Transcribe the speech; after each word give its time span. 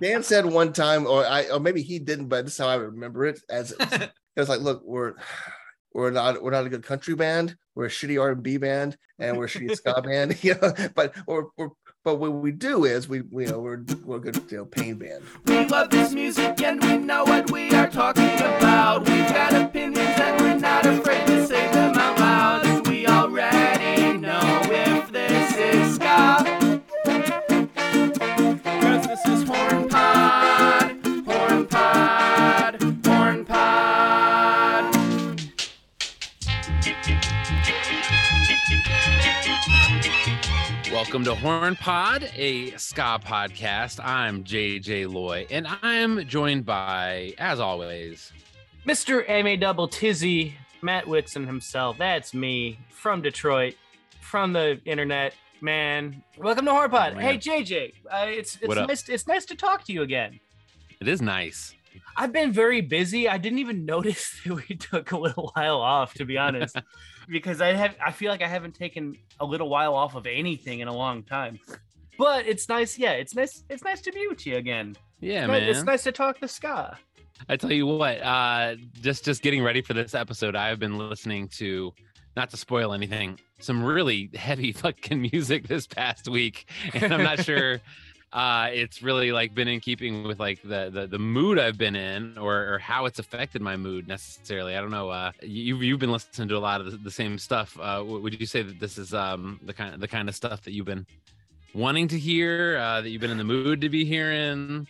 Dan 0.00 0.22
said 0.22 0.46
one 0.46 0.72
time, 0.72 1.06
or 1.06 1.26
I, 1.26 1.48
or 1.48 1.60
maybe 1.60 1.82
he 1.82 1.98
didn't, 1.98 2.28
but 2.28 2.44
this 2.44 2.54
is 2.54 2.58
how 2.58 2.68
I 2.68 2.76
remember 2.76 3.26
it. 3.26 3.40
As 3.48 3.72
it 3.80 4.10
was 4.36 4.48
like, 4.48 4.60
look, 4.60 4.82
we're 4.84 5.14
we're 5.92 6.10
not 6.10 6.42
we're 6.42 6.50
not 6.50 6.66
a 6.66 6.68
good 6.68 6.84
country 6.84 7.14
band. 7.14 7.56
We're 7.74 7.86
a 7.86 7.90
shitty 7.90 8.20
R 8.20 8.32
and 8.32 8.42
B 8.42 8.56
band, 8.56 8.96
and 9.18 9.36
we're 9.36 9.44
a 9.44 9.48
shitty 9.48 9.76
ska 9.76 10.00
band. 10.04 10.38
You 10.44 10.54
know, 10.60 10.72
but 10.94 11.14
we're, 11.26 11.44
we're 11.56 11.68
but 12.04 12.16
what 12.16 12.32
we 12.32 12.52
do 12.52 12.84
is 12.84 13.08
we, 13.08 13.22
we 13.22 13.44
you 13.44 13.50
know 13.50 13.58
we're 13.58 13.84
we're 14.04 14.16
a 14.16 14.20
good 14.20 14.40
you 14.50 14.58
know 14.58 14.64
pain 14.64 14.96
band. 14.96 15.24
We 15.46 15.66
love 15.66 15.90
this 15.90 16.12
music 16.12 16.62
and 16.62 16.82
we 16.82 16.98
know 16.98 17.24
what 17.24 17.50
we 17.50 17.70
are 17.72 17.88
talking 17.88 18.34
about. 18.36 19.08
We've 19.08 19.28
got 19.28 19.52
opinions 19.54 19.98
and 19.98 20.37
Welcome 40.98 41.22
to 41.26 41.34
Horn 41.36 41.76
Pod, 41.76 42.28
a 42.34 42.72
ska 42.72 43.20
podcast. 43.24 44.04
I'm 44.04 44.42
JJ 44.42 45.10
Loy, 45.10 45.46
and 45.48 45.64
I'm 45.80 46.26
joined 46.26 46.66
by, 46.66 47.34
as 47.38 47.60
always, 47.60 48.32
Mr. 48.84 49.24
MA 49.44 49.54
Double 49.54 49.86
Tizzy, 49.86 50.56
Matt 50.82 51.06
Whitson 51.06 51.46
himself. 51.46 51.98
That's 51.98 52.34
me 52.34 52.80
from 52.90 53.22
Detroit, 53.22 53.76
from 54.20 54.52
the 54.52 54.80
internet. 54.86 55.34
Man, 55.60 56.20
welcome 56.36 56.64
to 56.64 56.72
Horrorpod. 56.72 57.14
Oh, 57.14 57.18
hey. 57.20 57.38
JJ, 57.38 57.92
uh, 58.10 58.26
it's 58.26 58.58
it's 58.60 58.74
nice 58.74 59.08
it's 59.08 59.28
nice 59.28 59.44
to 59.46 59.54
talk 59.54 59.84
to 59.84 59.92
you 59.92 60.02
again. 60.02 60.40
it 61.00 61.06
is 61.06 61.22
nice. 61.22 61.76
I've 62.16 62.32
been 62.32 62.50
very 62.50 62.80
busy. 62.80 63.28
I 63.28 63.38
didn't 63.38 63.60
even 63.60 63.84
notice 63.86 64.40
that 64.44 64.52
we 64.52 64.74
took 64.74 65.12
a 65.12 65.18
little 65.18 65.52
while 65.54 65.80
off, 65.80 66.14
to 66.14 66.24
be 66.24 66.36
honest, 66.36 66.76
because 67.28 67.60
I 67.60 67.72
have 67.74 67.94
I 68.04 68.12
feel 68.12 68.30
like 68.30 68.42
I 68.42 68.48
haven't 68.48 68.74
taken 68.74 69.16
a 69.40 69.44
little 69.44 69.68
while 69.68 69.94
off 69.94 70.14
of 70.14 70.26
anything 70.26 70.80
in 70.80 70.88
a 70.88 70.94
long 70.94 71.22
time. 71.22 71.58
But 72.18 72.46
it's 72.46 72.68
nice, 72.68 72.98
yeah. 72.98 73.12
It's 73.12 73.34
nice. 73.34 73.62
It's 73.68 73.84
nice 73.84 74.00
to 74.02 74.12
be 74.12 74.26
with 74.28 74.44
you 74.46 74.56
again. 74.56 74.96
Yeah, 75.20 75.50
It's 75.54 75.78
man. 75.78 75.84
nice 75.86 76.02
to 76.04 76.12
talk 76.12 76.40
to 76.40 76.48
ska. 76.48 76.98
I 77.48 77.56
tell 77.56 77.70
you 77.72 77.86
what, 77.86 78.20
uh, 78.20 78.74
just 79.00 79.24
just 79.24 79.42
getting 79.42 79.62
ready 79.62 79.80
for 79.82 79.94
this 79.94 80.14
episode, 80.14 80.56
I've 80.56 80.80
been 80.80 80.98
listening 80.98 81.46
to, 81.58 81.92
not 82.36 82.50
to 82.50 82.56
spoil 82.56 82.92
anything, 82.92 83.38
some 83.60 83.84
really 83.84 84.30
heavy 84.34 84.72
fucking 84.82 85.20
music 85.32 85.68
this 85.68 85.86
past 85.86 86.28
week, 86.28 86.68
and 86.94 87.12
I'm 87.14 87.22
not 87.22 87.44
sure. 87.44 87.80
Uh, 88.30 88.68
it's 88.72 89.02
really 89.02 89.32
like 89.32 89.54
been 89.54 89.68
in 89.68 89.80
keeping 89.80 90.24
with 90.24 90.38
like 90.38 90.60
the, 90.62 90.90
the 90.92 91.06
the 91.06 91.18
mood 91.18 91.58
I've 91.58 91.78
been 91.78 91.96
in, 91.96 92.36
or 92.36 92.74
or 92.74 92.78
how 92.78 93.06
it's 93.06 93.18
affected 93.18 93.62
my 93.62 93.76
mood 93.76 94.06
necessarily. 94.06 94.76
I 94.76 94.82
don't 94.82 94.90
know. 94.90 95.08
Uh, 95.08 95.32
you 95.40 95.76
you've 95.76 95.98
been 95.98 96.12
listening 96.12 96.48
to 96.48 96.56
a 96.56 96.58
lot 96.58 96.82
of 96.82 96.90
the, 96.90 96.98
the 96.98 97.10
same 97.10 97.38
stuff. 97.38 97.78
Uh, 97.80 98.04
would 98.06 98.38
you 98.38 98.44
say 98.44 98.60
that 98.62 98.78
this 98.78 98.98
is 98.98 99.14
um 99.14 99.58
the 99.62 99.72
kind 99.72 99.94
of 99.94 100.00
the 100.00 100.08
kind 100.08 100.28
of 100.28 100.34
stuff 100.34 100.62
that 100.64 100.72
you've 100.72 100.84
been 100.86 101.06
wanting 101.74 102.06
to 102.08 102.18
hear, 102.18 102.76
uh, 102.76 103.00
that 103.00 103.08
you've 103.08 103.20
been 103.22 103.30
in 103.30 103.38
the 103.38 103.44
mood 103.44 103.80
to 103.80 103.88
be 103.88 104.04
hearing? 104.04 104.86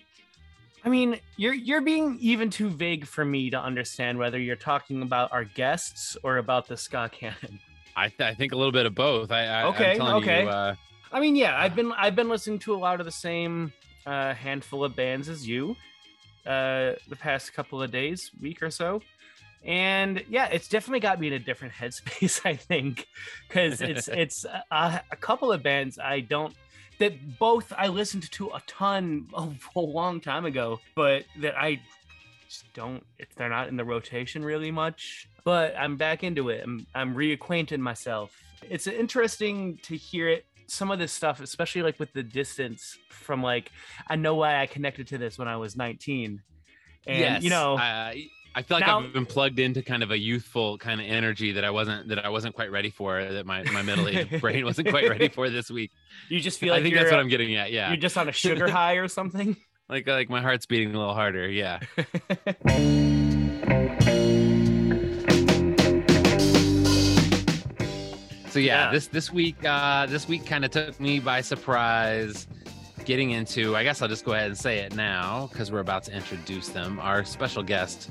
I 0.84 0.88
mean, 0.88 1.20
you're 1.36 1.54
you're 1.54 1.80
being 1.80 2.18
even 2.20 2.50
too 2.50 2.70
vague 2.70 3.06
for 3.06 3.24
me 3.24 3.50
to 3.50 3.60
understand 3.60 4.18
whether 4.18 4.38
you're 4.38 4.56
talking 4.56 5.02
about 5.02 5.32
our 5.32 5.44
guests 5.44 6.16
or 6.24 6.38
about 6.38 6.66
the 6.66 6.76
ska 6.76 7.08
canon. 7.12 7.60
I, 7.96 8.08
th- 8.08 8.20
I 8.20 8.34
think 8.34 8.52
a 8.52 8.56
little 8.56 8.72
bit 8.72 8.86
of 8.86 8.94
both. 8.94 9.32
I, 9.32 9.44
I 9.46 9.64
Okay, 9.64 9.90
I'm 9.92 9.96
telling 9.96 10.14
okay. 10.22 10.42
you, 10.44 10.48
uh, 10.48 10.74
I 11.12 11.20
mean, 11.20 11.36
yeah, 11.36 11.58
I've 11.58 11.74
been 11.74 11.92
I've 11.92 12.14
been 12.16 12.28
listening 12.28 12.58
to 12.60 12.74
a 12.74 12.76
lot 12.76 13.00
of 13.00 13.06
the 13.06 13.12
same 13.12 13.72
uh, 14.06 14.34
handful 14.34 14.84
of 14.84 14.94
bands 14.94 15.28
as 15.28 15.46
you 15.46 15.76
uh, 16.46 16.94
the 17.08 17.16
past 17.18 17.52
couple 17.54 17.82
of 17.82 17.90
days, 17.90 18.30
week 18.40 18.62
or 18.62 18.70
so, 18.70 19.02
and 19.64 20.22
yeah, 20.28 20.46
it's 20.46 20.68
definitely 20.68 21.00
got 21.00 21.18
me 21.20 21.28
in 21.28 21.32
a 21.34 21.38
different 21.38 21.74
headspace. 21.80 22.44
I 22.44 22.56
think 22.56 23.06
because 23.48 23.80
it's 23.80 24.08
it's 24.12 24.44
a, 24.44 25.00
a 25.10 25.16
couple 25.16 25.52
of 25.52 25.62
bands 25.62 25.98
I 25.98 26.20
don't 26.20 26.54
that 26.98 27.38
both 27.38 27.72
I 27.76 27.88
listened 27.88 28.30
to 28.32 28.48
a 28.48 28.62
ton 28.66 29.28
a, 29.34 29.48
a 29.76 29.80
long 29.80 30.20
time 30.20 30.44
ago, 30.44 30.80
but 30.94 31.24
that 31.40 31.56
I 31.56 31.80
just 32.48 32.64
don't 32.74 33.04
if 33.18 33.34
they're 33.34 33.48
not 33.48 33.68
in 33.68 33.76
the 33.76 33.84
rotation 33.84 34.44
really 34.44 34.70
much. 34.70 35.28
But 35.44 35.74
I'm 35.78 35.96
back 35.96 36.22
into 36.22 36.50
it. 36.50 36.62
I'm 36.64 36.86
I'm 36.94 37.14
reacquainting 37.14 37.80
myself. 37.80 38.36
It's 38.68 38.86
interesting 38.86 39.78
to 39.84 39.96
hear 39.96 40.28
it 40.28 40.44
some 40.68 40.90
of 40.90 40.98
this 40.98 41.12
stuff, 41.12 41.40
especially 41.40 41.82
like 41.82 41.98
with 41.98 42.12
the 42.12 42.22
distance 42.22 42.96
from 43.10 43.42
like 43.42 43.70
I 44.06 44.16
know 44.16 44.34
why 44.36 44.60
I 44.60 44.66
connected 44.66 45.08
to 45.08 45.18
this 45.18 45.38
when 45.38 45.48
I 45.48 45.56
was 45.56 45.76
19. 45.76 46.42
And 47.06 47.18
yes, 47.18 47.42
you 47.42 47.50
know, 47.50 47.76
I, 47.78 48.26
I 48.54 48.62
feel 48.62 48.76
like 48.76 48.86
now- 48.86 49.00
I've 49.00 49.12
been 49.12 49.26
plugged 49.26 49.58
into 49.58 49.82
kind 49.82 50.02
of 50.02 50.10
a 50.10 50.18
youthful 50.18 50.78
kind 50.78 51.00
of 51.00 51.06
energy 51.06 51.52
that 51.52 51.64
I 51.64 51.70
wasn't 51.70 52.08
that 52.08 52.24
I 52.24 52.28
wasn't 52.28 52.54
quite 52.54 52.70
ready 52.70 52.90
for. 52.90 53.24
That 53.24 53.46
my 53.46 53.62
my 53.64 53.82
middle 53.82 54.08
aged 54.08 54.40
brain 54.40 54.64
wasn't 54.64 54.88
quite 54.90 55.08
ready 55.08 55.28
for 55.28 55.48
this 55.48 55.70
week. 55.70 55.90
you 56.28 56.40
just 56.40 56.58
feel 56.58 56.72
like 56.72 56.80
I 56.80 56.82
think 56.82 56.94
that's 56.94 57.10
what 57.10 57.20
I'm 57.20 57.28
getting 57.28 57.54
at. 57.54 57.72
Yeah, 57.72 57.88
you're 57.88 57.96
just 57.96 58.16
on 58.18 58.28
a 58.28 58.32
sugar 58.44 58.68
high 58.68 58.94
or 58.94 59.08
something. 59.08 59.56
like 59.88 60.06
like 60.06 60.28
my 60.28 60.42
heart's 60.42 60.66
beating 60.66 60.94
a 60.94 60.98
little 60.98 61.14
harder. 61.14 61.48
Yeah. 61.48 61.80
So 68.58 68.62
yeah, 68.62 68.86
Yeah. 68.86 68.90
this 68.90 69.06
this 69.06 69.32
week 69.32 69.64
uh 69.64 70.06
this 70.06 70.26
week 70.26 70.44
kind 70.44 70.64
of 70.64 70.72
took 70.72 70.98
me 70.98 71.20
by 71.20 71.42
surprise 71.42 72.48
getting 73.04 73.30
into 73.30 73.76
I 73.76 73.84
guess 73.84 74.02
I'll 74.02 74.08
just 74.08 74.24
go 74.24 74.32
ahead 74.32 74.48
and 74.48 74.58
say 74.58 74.78
it 74.80 74.96
now 74.96 75.48
because 75.52 75.70
we're 75.70 75.78
about 75.78 76.02
to 76.04 76.12
introduce 76.12 76.68
them. 76.70 76.98
Our 76.98 77.24
special 77.24 77.62
guest, 77.62 78.10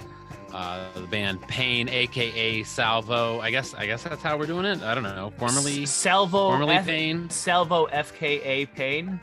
uh 0.53 0.85
the 0.95 1.01
band 1.07 1.41
Pain 1.49 1.89
aka 1.89 2.63
Salvo. 2.63 3.41
I 3.41 3.51
guess 3.51 3.73
I 3.73 3.87
guess 3.87 4.03
that's 4.03 4.23
how 4.23 4.37
we're 4.37 4.45
doing 4.45 4.63
it. 4.63 4.81
I 4.83 4.95
don't 4.95 5.03
know. 5.03 5.33
Formerly 5.37 5.85
Salvo 5.85 6.47
formerly 6.51 6.75
F- 6.75 6.85
Pain. 6.85 7.29
Salvo 7.29 7.87
FKA 7.87 8.73
Pain. 8.73 9.19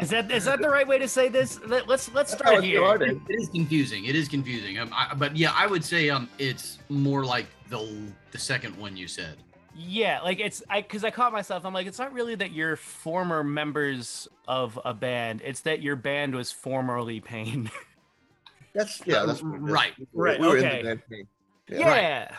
Is 0.00 0.10
that 0.10 0.30
is 0.30 0.44
that 0.44 0.60
the 0.62 0.68
right 0.68 0.86
way 0.86 0.98
to 0.98 1.08
say 1.08 1.28
this? 1.28 1.58
Let, 1.66 1.88
let's 1.88 2.14
let's 2.14 2.30
start 2.34 2.58
it 2.58 2.62
here. 2.62 2.78
started. 2.78 3.20
It 3.28 3.34
is 3.34 3.48
confusing. 3.48 4.04
It 4.04 4.14
is 4.14 4.28
confusing. 4.28 4.78
Um, 4.78 4.90
I, 4.92 5.12
but 5.12 5.36
yeah, 5.36 5.52
I 5.56 5.66
would 5.66 5.84
say 5.84 6.08
um, 6.08 6.28
it's 6.38 6.78
more 6.88 7.24
like 7.24 7.46
the 7.68 7.82
the 8.30 8.38
second 8.38 8.76
one 8.76 8.96
you 8.96 9.08
said. 9.08 9.38
Yeah, 9.74 10.20
like 10.20 10.40
it's 10.40 10.62
I 10.68 10.82
because 10.82 11.04
I 11.04 11.10
caught 11.10 11.32
myself. 11.32 11.64
I'm 11.64 11.72
like, 11.72 11.86
it's 11.86 11.98
not 11.98 12.12
really 12.12 12.34
that 12.34 12.52
you're 12.52 12.76
former 12.76 13.42
members 13.42 14.28
of 14.46 14.78
a 14.84 14.92
band. 14.92 15.40
It's 15.44 15.60
that 15.62 15.80
your 15.80 15.96
band 15.96 16.34
was 16.34 16.52
formerly 16.52 17.20
Pain. 17.20 17.70
That's 18.74 19.02
yeah, 19.04 19.26
that's 19.26 19.42
what 19.42 19.56
it 19.56 19.64
is. 19.64 19.70
Right, 19.70 19.92
right, 20.14 20.40
We 20.40 20.48
were 20.48 20.56
in 20.56 20.64
okay. 20.64 20.78
the 20.78 20.84
band 20.84 21.02
Pain. 21.10 21.28
yeah. 21.68 21.78
Yeah. 21.78 22.36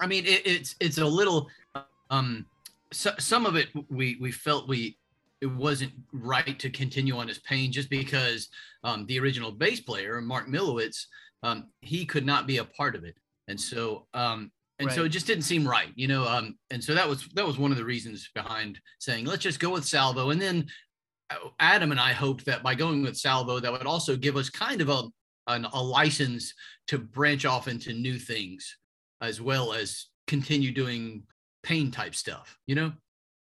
I 0.00 0.06
mean, 0.08 0.24
it, 0.26 0.42
it's 0.44 0.74
it's 0.80 0.98
a 0.98 1.04
little. 1.04 1.48
Um, 2.10 2.46
so, 2.92 3.12
some 3.20 3.46
of 3.46 3.54
it 3.54 3.68
we 3.88 4.16
we 4.20 4.32
felt 4.32 4.68
we 4.68 4.98
it 5.40 5.46
wasn't 5.46 5.92
right 6.12 6.58
to 6.58 6.70
continue 6.70 7.16
on 7.16 7.30
as 7.30 7.38
Pain 7.38 7.70
just 7.70 7.88
because 7.88 8.48
um, 8.82 9.06
the 9.06 9.20
original 9.20 9.52
bass 9.52 9.78
player 9.78 10.20
Mark 10.20 10.48
Milowitz 10.48 11.06
um, 11.44 11.68
he 11.80 12.04
could 12.04 12.26
not 12.26 12.48
be 12.48 12.56
a 12.56 12.64
part 12.64 12.96
of 12.96 13.04
it, 13.04 13.14
and 13.46 13.60
so 13.60 14.06
um, 14.12 14.50
and 14.80 14.92
so 14.92 15.04
it 15.04 15.10
just 15.10 15.26
didn't 15.26 15.44
seem 15.44 15.66
right, 15.66 15.90
you 15.94 16.08
know. 16.08 16.26
Um, 16.26 16.56
and 16.70 16.82
so 16.82 16.94
that 16.94 17.08
was 17.08 17.26
that 17.34 17.46
was 17.46 17.58
one 17.58 17.70
of 17.70 17.76
the 17.76 17.84
reasons 17.84 18.28
behind 18.34 18.80
saying 18.98 19.26
let's 19.26 19.42
just 19.42 19.60
go 19.60 19.70
with 19.70 19.84
Salvo, 19.84 20.30
and 20.30 20.40
then 20.40 20.66
uh, 21.30 21.36
Adam 21.58 21.90
and 21.90 22.00
I 22.00 22.12
hoped 22.12 22.44
that 22.46 22.62
by 22.62 22.74
going 22.74 23.02
with 23.02 23.16
Salvo, 23.16 23.60
that 23.60 23.70
would 23.70 23.86
also 23.86 24.16
give 24.16 24.36
us 24.36 24.50
kind 24.50 24.80
of 24.80 24.88
a 24.88 25.04
an, 25.46 25.66
a 25.72 25.82
license 25.82 26.54
to 26.88 26.98
branch 26.98 27.44
off 27.44 27.68
into 27.68 27.92
new 27.92 28.18
things, 28.18 28.76
as 29.20 29.40
well 29.40 29.72
as 29.72 30.06
continue 30.26 30.72
doing 30.72 31.24
pain 31.62 31.90
type 31.90 32.14
stuff. 32.14 32.58
You 32.66 32.74
know, 32.74 32.92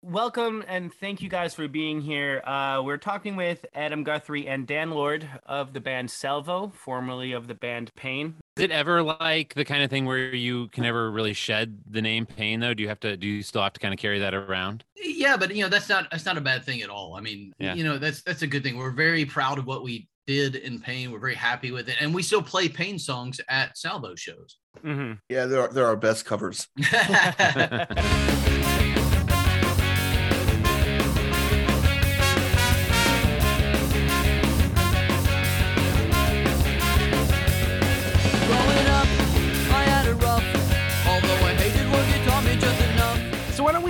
Welcome 0.04 0.64
and 0.68 0.94
thank 0.94 1.22
you 1.22 1.28
guys 1.28 1.56
for 1.56 1.68
being 1.68 2.00
here. 2.00 2.42
Uh, 2.46 2.82
we're 2.84 2.98
talking 2.98 3.36
with 3.36 3.66
Adam 3.74 4.04
Guthrie 4.04 4.48
and 4.48 4.68
Dan 4.68 4.92
Lord 4.92 5.28
of 5.46 5.74
the 5.74 5.82
band 5.82 6.12
Salvo, 6.12 6.72
formerly 6.74 7.32
of 7.32 7.48
the 7.48 7.56
band 7.56 7.92
Pain. 7.96 8.36
Is 8.58 8.64
it 8.64 8.72
ever 8.72 9.04
like 9.04 9.54
the 9.54 9.64
kind 9.64 9.84
of 9.84 9.92
thing 9.92 10.06
where 10.06 10.34
you 10.34 10.68
can 10.70 10.82
never 10.84 11.12
really 11.12 11.34
shed 11.34 11.78
the 11.88 12.02
name 12.02 12.26
Pain 12.26 12.60
though? 12.60 12.74
Do 12.74 12.82
you 12.82 12.90
have 12.90 13.00
to? 13.02 13.16
Do 13.16 13.28
you 13.28 13.44
still 13.44 13.62
have 13.62 13.74
to 13.74 13.80
kind 13.80 13.94
of 13.94 14.00
carry 14.00 14.18
that 14.18 14.34
around? 14.34 14.84
yeah, 14.96 15.38
but 15.38 15.56
you 15.56 15.62
know 15.62 15.70
that's 15.70 15.88
not 15.90 16.08
that's 16.10 16.26
not 16.26 16.38
a 16.38 16.42
bad 16.42 16.64
thing 16.64 16.82
at 16.82 16.90
all. 16.90 17.16
I 17.16 17.22
mean, 17.22 17.54
Yeah. 17.60 17.76
you 17.76 17.84
know 17.84 18.00
that's 18.00 18.24
that's 18.24 18.42
a 18.42 18.48
good 18.48 18.64
thing. 18.64 18.76
We're 18.78 18.90
very 18.90 19.26
proud 19.26 19.60
of 19.60 19.68
what 19.68 19.84
we 19.84 20.08
did 20.26 20.56
in 20.56 20.80
pain. 20.80 21.12
We're 21.12 21.20
very 21.20 21.36
happy 21.36 21.72
with 21.72 21.88
it, 21.88 21.98
and 22.00 22.16
we 22.16 22.24
still 22.24 22.42
play 22.42 22.68
pain 22.68 22.98
songs 22.98 23.40
at 23.48 23.78
Salvo 23.78 24.16
shows. 24.16 24.58
hmm 24.82 25.14
Yeah, 25.30 25.46
they're 25.46 25.68
they're 25.68 25.86
our 25.86 25.96
best 25.96 26.26
covers. 26.26 26.68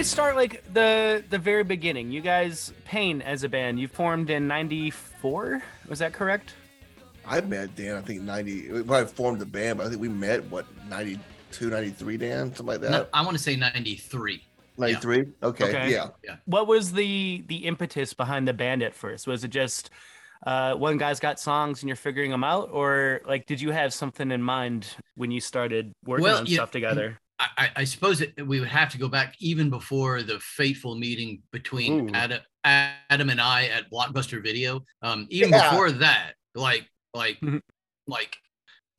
enough. 0.07 0.15
So 0.15 0.24
why 0.24 0.30
don't 0.30 0.38
we 0.38 0.44
start 0.44 0.63
like 0.65 0.74
the 0.74 1.24
the 1.30 1.38
very 1.39 1.63
beginning? 1.63 2.12
You 2.12 2.21
guys, 2.21 2.74
Pain 2.86 3.21
as 3.21 3.44
a 3.44 3.50
band, 3.50 3.80
you 3.80 3.88
formed 3.88 4.30
in 4.30 4.48
'94. 4.48 5.07
94. 5.27 5.63
Was 5.89 6.00
that 6.00 6.13
correct? 6.13 6.54
I 7.25 7.42
met 7.42 7.75
Dan, 7.75 7.95
I 7.98 8.01
think 8.01 8.21
90, 8.21 8.71
we 8.71 8.83
probably 8.83 9.12
formed 9.12 9.39
the 9.42 9.45
band, 9.45 9.80
but 9.80 9.88
I 9.88 9.89
think 9.89 10.00
we 10.01 10.07
met, 10.07 10.45
what, 10.50 10.65
92, 10.88 11.69
93, 11.69 12.18
Dan? 12.18 12.56
Something 12.56 12.65
like 12.65 12.80
that? 12.81 12.92
No, 12.92 13.06
I 13.13 13.21
want 13.21 13.36
to 13.36 13.44
say 13.44 13.57
93. 13.57 14.42
93? 14.77 15.25
Okay, 15.44 15.65
Okay. 15.65 15.92
yeah. 15.92 16.07
What 16.45 16.68
was 16.68 16.94
the 16.94 17.44
the 17.48 17.65
impetus 17.65 18.13
behind 18.13 18.48
the 18.48 18.53
band 18.53 18.83
at 18.83 18.94
first? 18.94 19.27
Was 19.27 19.44
it 19.44 19.50
just 19.50 19.89
uh, 20.45 20.75
one 20.75 20.98
guy's 20.98 21.19
got 21.19 21.39
songs 21.39 21.81
and 21.81 21.89
you're 21.89 21.95
figuring 21.98 22.30
them 22.31 22.44
out, 22.44 22.69
or 22.71 23.21
like 23.25 23.45
did 23.48 23.60
you 23.60 23.71
have 23.71 23.94
something 23.94 24.31
in 24.31 24.42
mind 24.42 24.88
when 25.15 25.31
you 25.31 25.42
started 25.42 25.92
working 26.06 26.24
Well, 26.24 26.38
on 26.38 26.45
yeah, 26.45 26.56
stuff 26.57 26.71
together? 26.71 27.19
I, 27.39 27.69
I- 27.78 27.84
suppose 27.84 28.22
it, 28.22 28.34
we 28.48 28.60
would 28.60 28.69
have 28.69 28.92
to 28.92 28.98
go 28.98 29.07
back 29.07 29.36
even 29.39 29.69
before 29.69 30.24
the 30.24 30.39
fateful 30.39 30.95
meeting 30.95 31.42
between 31.51 32.13
Adam, 32.16 32.39
Adam 32.63 33.30
and 33.30 33.39
I 33.39 33.66
at 33.68 33.92
Blockbuster 33.92 34.42
Video. 34.42 34.81
Um, 35.01 35.28
even 35.30 35.50
Yeah. 35.50 35.69
before 35.69 35.92
that, 35.92 36.34
like 36.56 36.89
like 37.13 37.39
Mhm. 37.42 37.62
like 38.07 38.38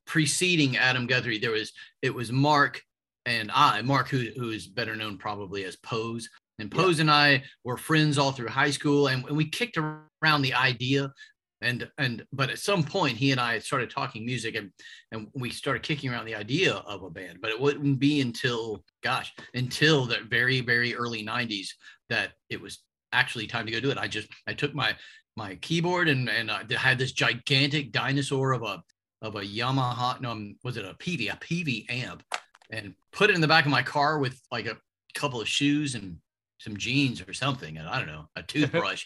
preceding 0.06 0.76
Adam 0.76 1.06
Guthrie, 1.06 1.38
there 1.38 1.50
was 1.50 1.72
it 2.02 2.14
was 2.14 2.30
Mark 2.32 2.82
and 3.26 3.50
I, 3.52 3.82
Mark 3.82 4.08
who 4.08 4.26
who 4.36 4.50
is 4.50 4.66
better 4.66 4.94
known 4.96 5.18
probably 5.18 5.64
as 5.64 5.76
Pose. 5.76 6.28
And 6.60 6.72
Yeah. 6.72 6.80
Pose 6.80 6.98
and 7.00 7.10
I 7.10 7.44
were 7.64 7.76
friends 7.76 8.18
all 8.18 8.32
through 8.32 8.48
high 8.48 8.70
school, 8.70 9.08
and, 9.08 9.24
and 9.26 9.36
we 9.36 9.48
kicked 9.48 9.76
around 9.78 10.42
the 10.42 10.54
idea. 10.54 11.12
And 11.60 11.90
and 11.98 12.24
but 12.32 12.50
at 12.50 12.58
some 12.58 12.84
point, 12.84 13.16
he 13.16 13.32
and 13.32 13.40
I 13.40 13.58
started 13.58 13.90
talking 13.90 14.24
music, 14.24 14.54
and 14.54 14.70
and 15.10 15.28
we 15.34 15.50
started 15.50 15.82
kicking 15.82 16.10
around 16.10 16.26
the 16.26 16.36
idea 16.36 16.74
of 16.74 17.02
a 17.02 17.10
band. 17.10 17.38
But 17.40 17.50
it 17.50 17.60
wouldn't 17.60 17.98
be 17.98 18.20
until 18.20 18.84
gosh, 19.02 19.32
until 19.54 20.06
the 20.06 20.18
very 20.28 20.60
very 20.60 20.94
early 20.94 21.24
'90s 21.24 21.68
that 22.10 22.30
it 22.48 22.60
was 22.60 22.78
actually 23.12 23.46
time 23.46 23.66
to 23.66 23.72
go 23.72 23.80
do 23.80 23.90
it. 23.90 23.98
I 23.98 24.06
just 24.06 24.28
I 24.46 24.54
took 24.54 24.74
my 24.74 24.94
my 25.36 25.56
keyboard 25.56 26.08
and 26.08 26.28
and 26.28 26.50
I 26.50 26.64
had 26.76 26.98
this 26.98 27.12
gigantic 27.12 27.92
dinosaur 27.92 28.52
of 28.52 28.62
a 28.62 28.82
of 29.22 29.36
a 29.36 29.40
Yamaha. 29.40 30.20
No, 30.20 30.30
um, 30.32 30.56
was 30.62 30.76
it 30.76 30.84
a 30.84 30.94
PV? 30.94 31.32
A 31.32 31.36
PV 31.36 31.86
amp, 31.88 32.22
and 32.70 32.94
put 33.12 33.30
it 33.30 33.34
in 33.34 33.40
the 33.40 33.48
back 33.48 33.64
of 33.64 33.70
my 33.70 33.82
car 33.82 34.18
with 34.18 34.40
like 34.52 34.66
a 34.66 34.76
couple 35.14 35.40
of 35.40 35.48
shoes 35.48 35.94
and 35.94 36.18
some 36.58 36.76
jeans 36.76 37.22
or 37.26 37.32
something, 37.32 37.78
and 37.78 37.88
I 37.88 37.98
don't 37.98 38.08
know, 38.08 38.28
a 38.36 38.42
toothbrush, 38.44 39.04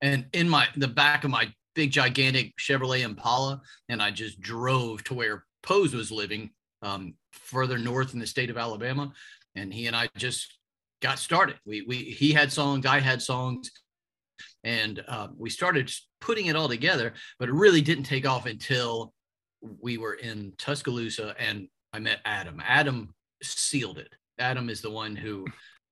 and 0.00 0.26
in 0.32 0.48
my 0.48 0.68
the 0.76 0.88
back 0.88 1.24
of 1.24 1.30
my 1.30 1.52
big 1.74 1.90
gigantic 1.90 2.56
Chevrolet 2.56 3.04
Impala, 3.04 3.60
and 3.88 4.02
I 4.02 4.10
just 4.10 4.40
drove 4.40 5.02
to 5.04 5.14
where 5.14 5.44
Pose 5.62 5.94
was 5.94 6.10
living, 6.10 6.50
um, 6.82 7.14
further 7.30 7.78
north 7.78 8.14
in 8.14 8.20
the 8.20 8.26
state 8.26 8.50
of 8.50 8.58
Alabama, 8.58 9.12
and 9.54 9.72
he 9.72 9.86
and 9.86 9.96
I 9.96 10.08
just 10.16 10.58
got 11.00 11.18
started. 11.18 11.56
We 11.66 11.82
we 11.82 11.96
he 11.96 12.32
had 12.32 12.52
songs, 12.52 12.86
I 12.86 13.00
had 13.00 13.22
songs, 13.22 13.70
and 14.64 15.02
uh, 15.08 15.28
we 15.36 15.50
started 15.50 15.92
putting 16.20 16.46
it 16.46 16.56
all 16.56 16.68
together. 16.68 17.14
But 17.38 17.48
it 17.48 17.54
really 17.54 17.80
didn't 17.80 18.04
take 18.04 18.26
off 18.26 18.46
until 18.46 19.12
we 19.80 19.98
were 19.98 20.14
in 20.14 20.52
Tuscaloosa, 20.58 21.34
and 21.38 21.68
I 21.92 21.98
met 21.98 22.20
Adam. 22.24 22.60
Adam 22.64 23.14
sealed 23.42 23.98
it. 23.98 24.12
Adam 24.38 24.68
is 24.68 24.80
the 24.80 24.90
one 24.90 25.14
who, 25.14 25.44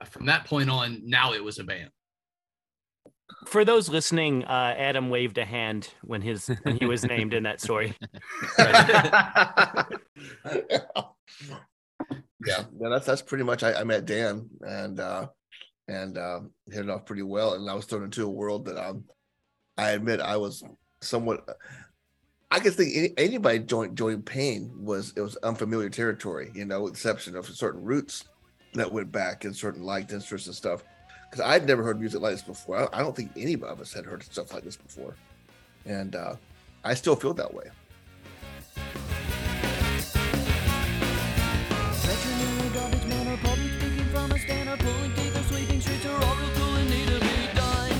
from 0.09 0.25
that 0.25 0.45
point 0.45 0.69
on, 0.69 1.01
now 1.05 1.33
it 1.33 1.43
was 1.43 1.59
a 1.59 1.63
band. 1.63 1.89
For 3.47 3.65
those 3.65 3.89
listening, 3.89 4.43
uh, 4.45 4.75
Adam 4.77 5.09
waved 5.09 5.37
a 5.37 5.45
hand 5.45 5.89
when 6.03 6.21
his 6.21 6.47
when 6.63 6.77
he 6.77 6.85
was 6.85 7.03
named 7.03 7.33
in 7.33 7.43
that 7.43 7.61
story. 7.61 7.95
yeah, 8.59 9.85
yeah, 12.45 12.63
that's 12.79 13.05
that's 13.05 13.21
pretty 13.21 13.43
much. 13.43 13.63
I, 13.63 13.73
I 13.73 13.83
met 13.83 14.05
Dan 14.05 14.49
and 14.61 14.99
uh, 14.99 15.27
and 15.87 16.17
um, 16.17 16.51
hit 16.71 16.85
it 16.85 16.89
off 16.89 17.05
pretty 17.05 17.23
well, 17.23 17.53
and 17.53 17.69
I 17.69 17.73
was 17.73 17.85
thrown 17.85 18.03
into 18.03 18.25
a 18.25 18.29
world 18.29 18.65
that 18.65 18.77
um, 18.77 19.05
I 19.77 19.91
admit 19.91 20.21
I 20.21 20.37
was 20.37 20.63
somewhat. 21.01 21.45
I 22.49 22.59
could 22.59 22.73
think 22.73 22.95
any, 22.95 23.13
anybody 23.17 23.59
join 23.59 23.95
join 23.95 24.21
Pain 24.21 24.71
was 24.75 25.13
it 25.15 25.21
was 25.21 25.37
unfamiliar 25.37 25.89
territory, 25.89 26.51
you 26.53 26.65
know, 26.65 26.81
with 26.83 26.93
exception 26.93 27.35
of 27.35 27.45
certain 27.47 27.83
roots 27.83 28.25
that 28.73 28.91
went 28.91 29.11
back 29.11 29.45
and 29.45 29.55
certain 29.55 29.83
liked 29.83 30.13
interests 30.13 30.47
and 30.47 30.55
stuff. 30.55 30.83
Because 31.31 31.45
I'd 31.45 31.65
never 31.65 31.81
heard 31.81 31.97
music 31.97 32.19
like 32.19 32.33
this 32.33 32.41
before. 32.41 32.77
I, 32.93 32.99
I 32.99 33.01
don't 33.01 33.15
think 33.15 33.31
any 33.37 33.53
of 33.53 33.63
us 33.63 33.93
had 33.93 34.03
heard 34.03 34.21
stuff 34.21 34.53
like 34.53 34.63
this 34.63 34.75
before, 34.75 35.15
and 35.85 36.13
uh, 36.13 36.35
I 36.83 36.93
still 36.93 37.15
feel 37.15 37.33
that 37.35 37.53
way. 37.53 37.69
Veterinary 42.03 42.69
garbage 42.73 43.05
man 43.05 43.27
or 43.29 43.37
public 43.37 43.71
speaking 43.79 44.05
from 44.09 44.31
a 44.33 44.39
stand 44.39 44.79
pulling 44.81 45.13
teeth 45.13 45.39
or 45.39 45.43
sweeping 45.43 45.79
streets 45.79 46.05
are 46.05 46.21
all 46.21 46.35
real 46.35 46.49
cool 46.55 46.75
and 46.75 46.89
need 46.89 47.07
to 47.07 47.19
be 47.21 47.47
done, 47.55 47.93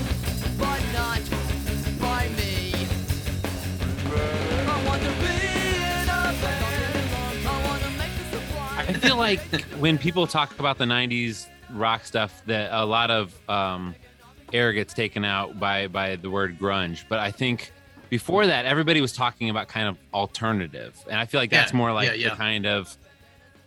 but 0.58 0.82
not 0.92 1.22
by 1.98 2.28
me. 2.36 2.74
I 4.04 4.84
want 4.86 5.02
to 5.02 5.08
be 5.08 5.32
in 5.80 6.04
a 6.04 6.36
band. 6.36 7.48
I 7.48 7.66
want 7.66 7.82
to 7.82 7.90
make 7.92 8.12
the 8.18 8.24
supply. 8.36 8.84
I 8.88 8.92
feel 8.92 9.16
like 9.16 9.40
when 9.78 9.96
people 9.96 10.26
talk 10.26 10.58
about 10.58 10.76
the 10.76 10.84
'90s 10.84 11.46
rock 11.72 12.04
stuff, 12.04 12.42
that 12.46 12.70
a 12.72 12.84
lot 12.84 13.10
of 13.10 13.34
um, 13.48 13.94
air 14.52 14.72
gets 14.72 14.94
taken 14.94 15.24
out 15.24 15.58
by 15.58 15.86
by 15.88 16.16
the 16.16 16.30
word 16.30 16.58
grunge. 16.58 17.04
But 17.08 17.18
I 17.18 17.30
think 17.30 17.72
before 18.10 18.46
that, 18.46 18.64
everybody 18.66 19.00
was 19.00 19.12
talking 19.12 19.50
about 19.50 19.68
kind 19.68 19.88
of 19.88 19.96
alternative, 20.12 20.94
and 21.10 21.18
I 21.18 21.26
feel 21.26 21.40
like 21.40 21.50
that's 21.50 21.72
Yeah, 21.72 21.78
more 21.78 21.92
like 21.92 22.08
yeah, 22.08 22.14
yeah. 22.14 22.30
the 22.30 22.36
kind 22.36 22.66
of 22.66 22.96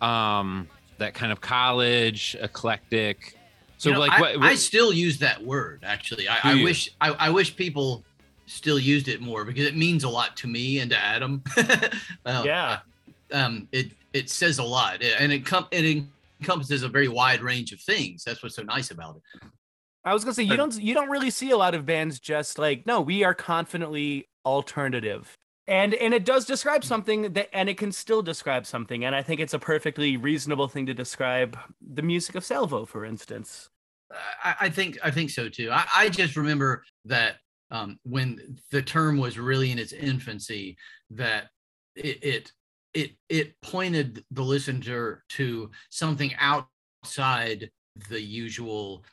um 0.02 0.68
that 0.98 1.14
kind 1.14 1.32
of 1.32 1.42
college 1.42 2.36
eclectic. 2.40 3.38
So 3.78 3.90
You 3.90 3.94
know, 3.96 4.00
like 4.00 4.12
I, 4.14 4.22
what, 4.22 4.42
I 4.44 4.56
still 4.56 4.94
use 4.94 5.20
that 5.20 5.44
word 5.44 5.82
actually. 5.84 6.28
I, 6.30 6.40
I 6.44 6.64
wish 6.64 6.90
I, 7.02 7.10
I 7.12 7.30
wish 7.30 7.56
people 7.56 8.04
still 8.46 8.80
used 8.80 9.08
it 9.08 9.20
more 9.22 9.44
because 9.44 9.66
it 9.66 9.76
means 9.76 10.04
a 10.04 10.10
lot 10.10 10.38
to 10.38 10.48
me 10.48 10.80
and 10.80 10.92
to 10.92 10.98
Adam. 10.98 11.44
Well, 12.26 12.46
Yeah. 12.46 12.80
um, 13.34 13.68
it 13.72 13.92
it 14.14 14.30
says 14.30 14.60
a 14.60 14.64
lot, 14.64 15.02
and 15.04 15.32
it 15.34 15.46
com- 15.46 15.68
it 15.72 15.84
encompasses 16.40 16.84
a 16.84 16.90
very 16.90 17.08
wide 17.08 17.42
range 17.42 17.72
of 17.72 17.82
things. 17.82 18.24
That's 18.24 18.42
what's 18.44 18.56
so 18.56 18.64
nice 18.64 18.92
about 18.92 19.18
it. 19.18 19.50
I 20.04 20.14
was 20.14 20.24
gonna 20.24 20.36
say 20.36 20.44
you 20.44 20.56
don't 20.56 20.80
you 20.80 20.94
don't 20.94 21.10
really 21.10 21.32
see 21.32 21.50
a 21.52 21.58
lot 21.58 21.74
of 21.74 21.86
bands 21.86 22.20
just 22.20 22.60
like 22.60 22.86
no, 22.86 23.02
we 23.02 23.24
are 23.24 23.34
confidently 23.34 24.30
alternative. 24.46 25.36
And 25.68 25.96
and 25.96 26.14
it 26.14 26.26
does 26.26 26.46
describe 26.46 26.84
something 26.84 27.34
that 27.34 27.50
and 27.52 27.68
it 27.70 27.78
can 27.78 27.92
still 27.92 28.22
describe 28.22 28.68
something. 28.68 29.04
And 29.04 29.16
I 29.16 29.24
think 29.24 29.42
it's 29.42 29.56
a 29.56 29.60
perfectly 29.60 30.16
reasonable 30.16 30.68
thing 30.68 30.86
to 30.86 30.94
describe 30.94 31.58
the 31.82 32.04
music 32.04 32.36
of 32.36 32.46
Salvo, 32.46 32.86
for 32.86 33.04
instance. 33.04 33.70
I, 34.44 34.56
I 34.62 34.70
think 34.70 35.00
I 35.04 35.10
think 35.10 35.32
so 35.32 35.50
too. 35.50 35.72
I, 35.72 35.86
I 35.96 36.10
just 36.10 36.36
remember 36.36 36.84
that 37.06 37.38
um, 37.72 38.00
when 38.04 38.58
the 38.72 38.84
term 38.84 39.18
was 39.18 39.40
really 39.40 39.72
in 39.72 39.80
its 39.80 39.92
infancy, 39.92 40.78
that 41.10 41.48
it 41.96 42.24
it 42.24 42.52
it, 42.96 43.12
it 43.30 43.54
pointed 43.62 44.24
the 44.32 44.42
listener 44.42 45.24
to 45.30 45.70
something 45.92 46.34
outside 46.40 47.70
the 48.10 48.20
usual 48.22 49.06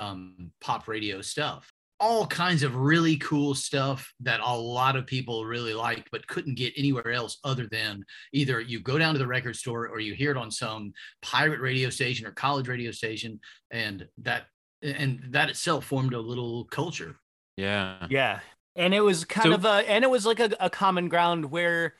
um, 0.00 0.50
pop 0.60 0.88
radio 0.88 1.20
stuff. 1.22 1.70
All 1.98 2.26
kinds 2.26 2.62
of 2.62 2.76
really 2.76 3.16
cool 3.16 3.54
stuff 3.54 4.12
that 4.20 4.40
a 4.40 4.54
lot 4.54 4.96
of 4.96 5.06
people 5.06 5.46
really 5.46 5.72
liked, 5.72 6.08
but 6.12 6.26
couldn't 6.26 6.56
get 6.56 6.74
anywhere 6.76 7.10
else 7.12 7.38
other 7.42 7.66
than 7.70 8.04
either 8.34 8.60
you 8.60 8.80
go 8.80 8.98
down 8.98 9.14
to 9.14 9.18
the 9.18 9.26
record 9.26 9.56
store 9.56 9.88
or 9.88 9.98
you 10.00 10.12
hear 10.12 10.30
it 10.32 10.36
on 10.36 10.50
some 10.50 10.92
pirate 11.22 11.60
radio 11.60 11.88
station 11.88 12.26
or 12.26 12.32
college 12.32 12.68
radio 12.68 12.90
station, 12.90 13.40
and 13.70 14.06
that 14.18 14.46
and 14.82 15.22
that 15.30 15.48
itself 15.48 15.86
formed 15.86 16.12
a 16.12 16.20
little 16.20 16.64
culture. 16.66 17.16
yeah. 17.56 18.06
Yeah. 18.10 18.40
And 18.76 18.92
it 18.92 19.00
was 19.00 19.24
kind 19.24 19.44
So- 19.46 19.54
of 19.54 19.64
a 19.64 19.88
and 19.90 20.04
it 20.04 20.10
was 20.10 20.26
like 20.26 20.38
a, 20.38 20.50
a 20.60 20.68
common 20.68 21.08
ground 21.08 21.50
where 21.50 21.94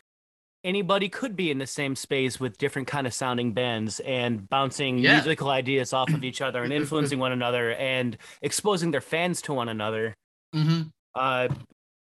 anybody 0.67 1.09
could 1.09 1.37
be 1.37 1.51
in 1.51 1.59
the 1.59 1.67
same 1.67 1.95
space 1.97 2.39
with 2.41 2.59
different 2.59 2.89
kind 2.89 3.07
of 3.07 3.15
sounding 3.15 3.53
bands 3.55 4.01
and 4.01 4.49
bouncing 4.49 4.99
Yeah. 4.99 5.15
musical 5.15 5.49
ideas 5.51 5.93
off 5.93 6.13
of 6.13 6.25
each 6.25 6.41
other 6.43 6.63
and 6.65 6.73
influencing 6.81 7.19
one 7.19 7.33
another 7.33 7.73
and 7.75 8.17
exposing 8.43 8.91
their 8.91 9.01
fans 9.01 9.41
to 9.43 9.55
one 9.55 9.69
another. 9.69 10.15
Mm-hmm. 10.55 10.83
Uh, 11.15 11.49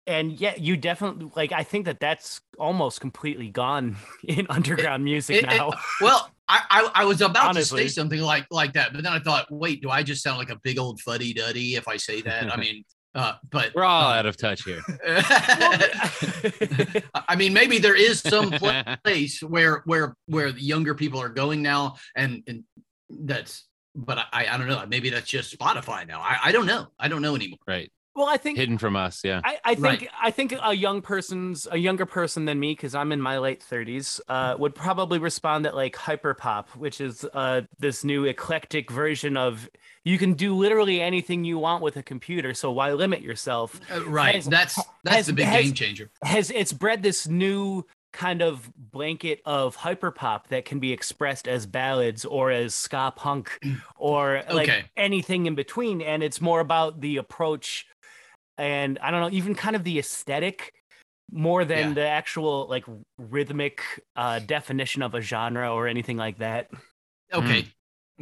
and 0.07 0.33
yeah, 0.41 0.55
you 0.57 0.77
definitely 0.79 1.31
like. 1.37 1.53
I 1.53 1.63
think 1.63 1.85
that 1.85 2.01
that's 2.01 2.41
almost 2.59 3.01
completely 3.01 3.51
gone 3.51 3.97
in 4.27 4.47
underground 4.49 5.05
music 5.05 5.37
it- 5.37 5.45
it- 5.45 5.57
now. 5.57 5.71
Well, 6.01 6.31
I, 6.49 6.63
I 6.71 7.03
I 7.03 7.05
was 7.05 7.21
about 7.21 7.51
Honestly. 7.51 7.83
to 7.83 7.89
say 7.91 7.95
something 7.95 8.21
like 8.23 8.47
like 8.51 8.73
that, 8.73 8.95
but 8.95 9.03
then 9.03 9.13
I 9.13 9.19
thought, 9.19 9.47
wait, 9.51 9.83
do 9.83 9.91
I 9.91 10.03
just 10.03 10.23
sound 10.23 10.39
like 10.39 10.49
a 10.49 10.57
big 10.65 10.79
old 10.79 10.99
fuddy 11.03 11.35
duddy 11.35 11.75
if 11.75 11.87
I 11.87 11.99
say 11.99 12.23
that? 12.23 12.51
I 12.51 12.57
mean, 12.65 12.85
uh, 13.19 13.35
but 13.51 13.75
We're 13.75 13.83
all 13.83 14.13
uh, 14.13 14.15
out 14.15 14.27
of 14.27 14.37
touch 14.37 14.63
here. 14.63 14.81
I 17.29 17.35
mean, 17.37 17.53
maybe 17.53 17.79
there 17.79 17.97
is 17.97 18.21
some 18.21 18.51
place 19.05 19.43
where 19.43 19.83
where 19.87 20.15
where 20.27 20.53
the 20.53 20.61
younger 20.61 20.95
people 20.95 21.21
are 21.21 21.29
going 21.29 21.61
now, 21.61 21.97
and 22.15 22.45
and 22.47 22.63
that's. 23.11 23.65
But 23.97 24.19
I 24.33 24.47
I 24.47 24.57
don't 24.57 24.69
know. 24.69 24.85
Maybe 24.87 25.11
that's 25.11 25.29
just 25.29 25.59
Spotify 25.59 26.07
now. 26.07 26.21
I 26.21 26.39
I 26.45 26.53
don't 26.53 26.67
know. 26.67 26.87
I 26.97 27.09
don't 27.09 27.21
know 27.21 27.35
anymore. 27.35 27.59
right. 27.67 27.91
Well, 28.19 28.27
I 28.29 28.37
think 28.37 28.59
hidden 28.59 28.79
from 28.79 28.97
us. 28.97 29.21
Yeah. 29.25 29.41
I, 29.45 29.59
I 29.65 29.75
think 29.75 29.85
Right. 29.85 30.09
I 30.21 30.31
think 30.33 30.53
a 30.61 30.75
young 30.75 31.03
person's 31.03 31.69
a 31.71 31.77
younger 31.79 32.05
person 32.05 32.47
than 32.47 32.59
me 32.59 32.73
because 32.73 32.95
I'm 32.95 33.13
in 33.13 33.21
my 33.21 33.39
late 33.39 33.61
30s 33.71 34.21
uh, 34.29 34.57
would 34.59 34.75
probably 34.75 35.21
respond 35.21 35.65
that 35.67 35.77
like 35.77 35.95
hyperpop, 35.95 36.71
which 36.77 37.01
is 37.01 37.25
uh, 37.33 37.61
this 37.79 38.03
new 38.03 38.25
eclectic 38.25 38.91
version 38.91 39.37
of 39.37 39.69
you 40.05 40.19
can 40.19 40.35
do 40.35 40.55
literally 40.57 41.01
anything 41.01 41.45
you 41.45 41.59
want 41.59 41.83
with 41.83 41.97
a 41.97 42.03
computer, 42.03 42.55
so 42.55 42.73
why 42.73 42.93
limit 42.93 43.21
yourself? 43.23 43.81
Uh, 43.93 44.05
right. 44.05 44.35
Has- 44.35 44.47
that's 44.47 44.75
that's 45.05 45.17
has- 45.17 45.27
the 45.29 45.33
big 45.35 45.47
has- 45.47 45.65
game 45.67 45.75
changer. 45.75 46.11
Has 46.23 46.51
it's 46.51 46.73
bred 46.73 47.03
this 47.05 47.29
new 47.29 47.85
kind 48.11 48.41
of 48.41 48.73
blanket 48.75 49.39
of 49.45 49.77
hyperpop 49.77 50.47
that 50.49 50.65
can 50.65 50.81
be 50.81 50.93
expressed 50.95 51.47
as 51.47 51.67
ballads 51.67 52.25
or 52.25 52.51
as 52.51 52.75
ska 52.75 53.13
punk 53.15 53.59
or 53.97 54.43
like 54.51 54.67
Okay. 54.69 54.85
anything 54.97 55.45
in 55.47 55.55
between, 55.55 56.01
and 56.01 56.23
it's 56.23 56.41
more 56.41 56.61
about 56.61 57.01
the 57.03 57.19
approach 57.19 57.87
and 58.59 58.99
I 59.01 59.11
don't 59.11 59.21
know, 59.21 59.31
even 59.37 59.55
kind 59.55 59.77
of 59.77 59.85
the 59.85 59.99
aesthetic 59.99 60.75
more 61.31 61.65
than 61.65 61.89
Yeah. 61.89 61.95
the 61.95 62.07
actual 62.09 62.67
like 62.69 62.85
rhythmic 63.19 63.83
uh 64.17 64.39
definition 64.41 65.03
of 65.03 65.15
a 65.15 65.21
genre 65.21 65.73
or 65.73 65.87
anything 65.87 66.17
like 66.17 66.39
that. 66.39 66.69
Okay. 67.33 67.67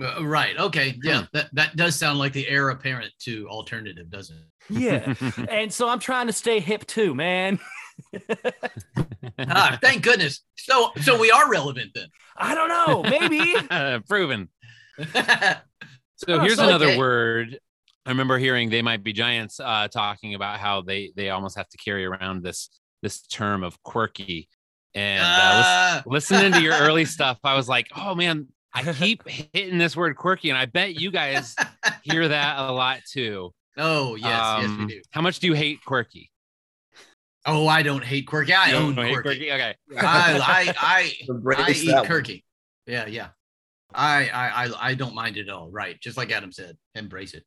Uh, 0.01 0.23
right. 0.25 0.59
Okay. 0.59 0.99
Yeah. 1.03 1.21
Hmm. 1.21 1.25
That 1.33 1.49
that 1.55 1.77
does 1.77 1.97
sound 1.97 2.19
like 2.19 2.33
the 2.33 2.47
heir 2.49 2.69
apparent 2.71 3.13
to 3.21 3.49
alternative, 3.49 4.11
doesn't 4.11 4.37
it? 4.37 4.45
Yeah. 4.69 5.15
and 5.49 5.73
so 5.73 5.89
I'm 5.89 6.01
trying 6.01 6.27
to 6.27 6.33
stay 6.33 6.61
hip 6.61 6.87
too, 6.87 7.15
man. 7.15 7.59
ah, 9.39 9.79
thank 9.83 10.03
goodness. 10.03 10.43
So 10.57 10.91
so 11.01 11.19
we 11.19 11.31
are 11.31 11.51
relevant 11.51 11.93
then. 11.95 12.09
I 12.37 12.55
don't 12.55 12.69
know, 12.69 13.03
maybe. 13.03 13.55
Proven. 14.09 14.49
So 16.19 16.27
Oh, 16.29 16.41
here's 16.41 16.57
so- 16.57 16.65
another 16.67 16.87
okay. 16.89 16.99
word. 16.99 17.61
I 18.07 18.11
remember 18.11 18.39
hearing 18.39 18.71
they 18.71 18.83
might 18.83 19.03
be 19.03 19.13
giants 19.13 19.59
uh, 19.61 19.89
talking 19.89 20.35
about 20.35 20.61
how 20.61 20.81
they 20.81 21.13
they 21.17 21.31
almost 21.31 21.57
have 21.57 21.69
to 21.71 21.77
carry 21.79 22.05
around 22.05 22.43
this 22.45 22.71
this 23.03 23.23
term 23.27 23.63
of 23.65 23.83
quirky. 23.83 24.49
And 24.95 25.21
uh, 25.23 25.27
Ah. 25.65 26.03
listening 26.07 26.53
to 26.53 26.63
your 26.63 26.75
early 26.75 27.05
stuff, 27.17 27.39
I 27.45 27.55
was 27.55 27.69
like, 27.69 27.89
oh 27.97 28.15
man, 28.15 28.47
I 28.73 28.91
keep 28.93 29.29
hitting 29.29 29.77
this 29.79 29.97
word 29.97 30.17
quirky, 30.17 30.49
and 30.51 30.59
I 30.59 30.67
bet 30.67 30.95
you 30.95 31.11
guys 31.11 31.55
hear 32.03 32.29
that 32.29 32.59
a 32.59 32.73
lot 32.73 33.01
too. 33.11 33.53
oh 33.77 34.15
yes, 34.15 34.23
yes 34.63 34.69
we 34.71 34.75
Um, 34.83 34.87
do. 34.87 35.01
How 35.11 35.21
much 35.21 35.41
do 35.41 35.49
you 35.49 35.55
hate 35.55 35.85
quirky? 35.85 36.31
Oh, 37.45 37.67
I 37.69 37.83
don't 37.83 38.05
hate 38.05 38.27
quirky. 38.27 38.53
I 38.55 38.71
You 38.71 38.77
own 38.77 38.95
don't 38.95 39.13
quirky. 39.23 39.51
Okay. 39.53 39.75
I 39.99 40.05
I 40.39 40.75
I, 40.79 41.13
I 41.59 41.71
eat 41.77 41.93
one. 41.93 42.07
quirky. 42.07 42.45
Yeah, 42.87 43.07
yeah. 43.07 43.29
I, 43.95 44.29
I 44.29 44.65
I 44.67 44.89
I 44.91 44.95
don't 44.95 45.15
mind 45.15 45.37
it 45.37 45.49
at 45.49 45.55
all. 45.55 45.71
Right, 45.71 46.01
just 46.01 46.17
like 46.17 46.31
Adam 46.33 46.53
said, 46.53 46.77
embrace 46.95 47.35
it. 47.35 47.45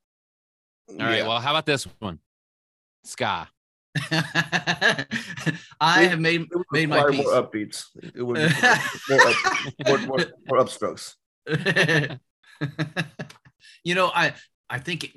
All 0.90 0.96
right. 0.98 1.18
Yeah. 1.20 1.28
Well, 1.28 1.40
how 1.40 1.52
about 1.52 1.66
this 1.66 1.86
one? 2.00 2.20
Ska. 3.04 3.48
I 4.12 5.06
It- 6.04 6.10
have 6.10 6.20
made 6.20 6.42
It 6.42 6.50
would 6.56 6.66
made 6.72 6.90
my 6.90 7.04
require 7.04 7.12
peace. 7.12 7.26
more 7.26 7.34
upbeats. 7.44 7.86
It 8.16 8.24
would 8.24 8.38
require 8.38 8.80
more, 9.10 9.22
up, 9.28 9.36
more, 9.88 9.98
more, 10.00 10.26
more 10.48 10.60
upstrokes. 10.60 11.16
you 13.84 13.96
know, 13.96 14.12
I 14.14 14.34
I 14.70 14.80
think 14.80 15.12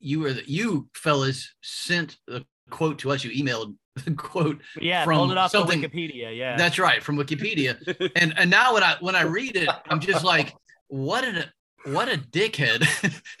you 0.00 0.20
were 0.20 0.32
the, 0.32 0.42
you 0.50 0.88
fellas 0.94 1.54
sent 1.62 2.16
the 2.26 2.44
quote 2.70 2.98
to 3.00 3.10
us. 3.10 3.24
You 3.24 3.30
emailed 3.44 3.74
the 4.04 4.12
quote. 4.12 4.60
Yeah, 4.80 5.04
From 5.04 5.18
pulled 5.18 5.32
it 5.32 5.38
off 5.38 5.50
something- 5.50 5.80
the 5.80 5.88
Wikipedia. 5.88 6.36
Yeah. 6.36 6.56
That's 6.56 6.78
right 6.78 7.02
from 7.02 7.16
Wikipedia. 7.16 7.76
And 8.16 8.34
and 8.38 8.50
now 8.50 8.74
when 8.74 8.82
I 8.82 8.96
when 9.00 9.16
I 9.16 9.22
read 9.22 9.56
it, 9.56 9.68
I'm 9.88 10.00
just 10.00 10.24
like, 10.24 10.54
what 10.88 11.24
a 11.24 11.50
what 11.86 12.08
a 12.08 12.16
dickhead. 12.18 12.82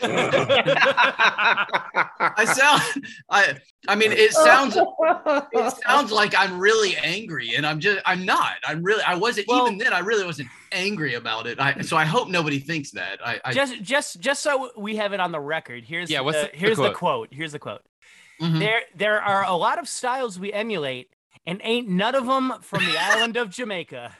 I 2.36 2.44
sound 2.46 3.06
I 3.30 3.56
I 3.88 3.94
mean 3.94 4.12
it 4.12 4.32
sounds 4.32 4.76
it 4.76 5.74
sounds 5.84 6.10
like 6.12 6.34
I'm 6.36 6.58
really 6.58 6.96
angry 6.96 7.54
and 7.56 7.66
I'm 7.66 7.80
just 7.80 8.00
I'm 8.06 8.24
not. 8.24 8.54
I'm 8.66 8.82
really 8.82 9.02
I 9.02 9.14
wasn't 9.14 9.48
Well- 9.48 9.66
even 9.66 9.78
then 9.78 9.92
I 9.92 10.00
really 10.00 10.24
wasn't 10.24 10.48
angry 10.72 11.14
about 11.14 11.46
it. 11.46 11.58
I 11.60 11.80
so 11.82 11.96
I 11.96 12.04
hope 12.04 12.28
nobody 12.28 12.58
thinks 12.58 12.90
that. 12.92 13.18
I, 13.24 13.40
I 13.44 13.52
just 13.52 13.82
just 13.82 14.20
just 14.20 14.42
so 14.42 14.70
we 14.76 14.96
have 14.96 15.12
it 15.12 15.20
on 15.20 15.32
the 15.32 15.40
record. 15.40 15.84
Here's 15.84 16.10
Yeah, 16.10 16.20
what's 16.20 16.38
the, 16.38 16.46
the- 16.46 16.52
the 16.52 16.58
here's 16.58 16.76
the 16.76 16.82
quote? 16.90 16.96
quote. 16.96 17.28
Here's 17.32 17.52
the 17.52 17.58
quote. 17.58 17.82
Mhm. 18.40 18.58
There 18.58 18.80
there 18.96 19.22
are 19.22 19.44
a 19.44 19.54
lot 19.54 19.78
of 19.78 19.88
styles 19.88 20.38
we 20.40 20.52
emulate, 20.52 21.08
and 21.46 21.60
ain't 21.62 21.88
none 21.88 22.14
of 22.14 22.26
them 22.26 22.52
from 22.62 22.84
the 22.84 22.96
island 23.00 23.36
of 23.36 23.50
Jamaica. 23.50 24.12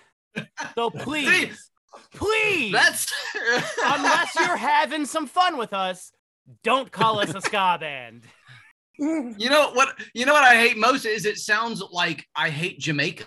So 0.74 0.90
please, 0.90 1.70
please, 2.14 2.72
that's 2.72 3.12
unless 3.84 4.34
you're 4.34 4.56
having 4.56 5.06
some 5.06 5.26
fun 5.26 5.56
with 5.56 5.72
us, 5.72 6.12
don't 6.62 6.90
call 6.92 7.20
us 7.20 7.34
a 7.34 7.40
ska 7.40 7.76
band. 7.80 8.24
you 8.98 9.50
know 9.50 9.70
what 9.72 9.96
you 10.14 10.24
know 10.24 10.32
what 10.32 10.44
I 10.44 10.54
hate 10.56 10.76
most 10.76 11.04
is 11.04 11.24
it 11.26 11.38
sounds 11.38 11.82
like 11.92 12.26
I 12.36 12.50
hate 12.50 12.78
Jamaica. 12.78 13.26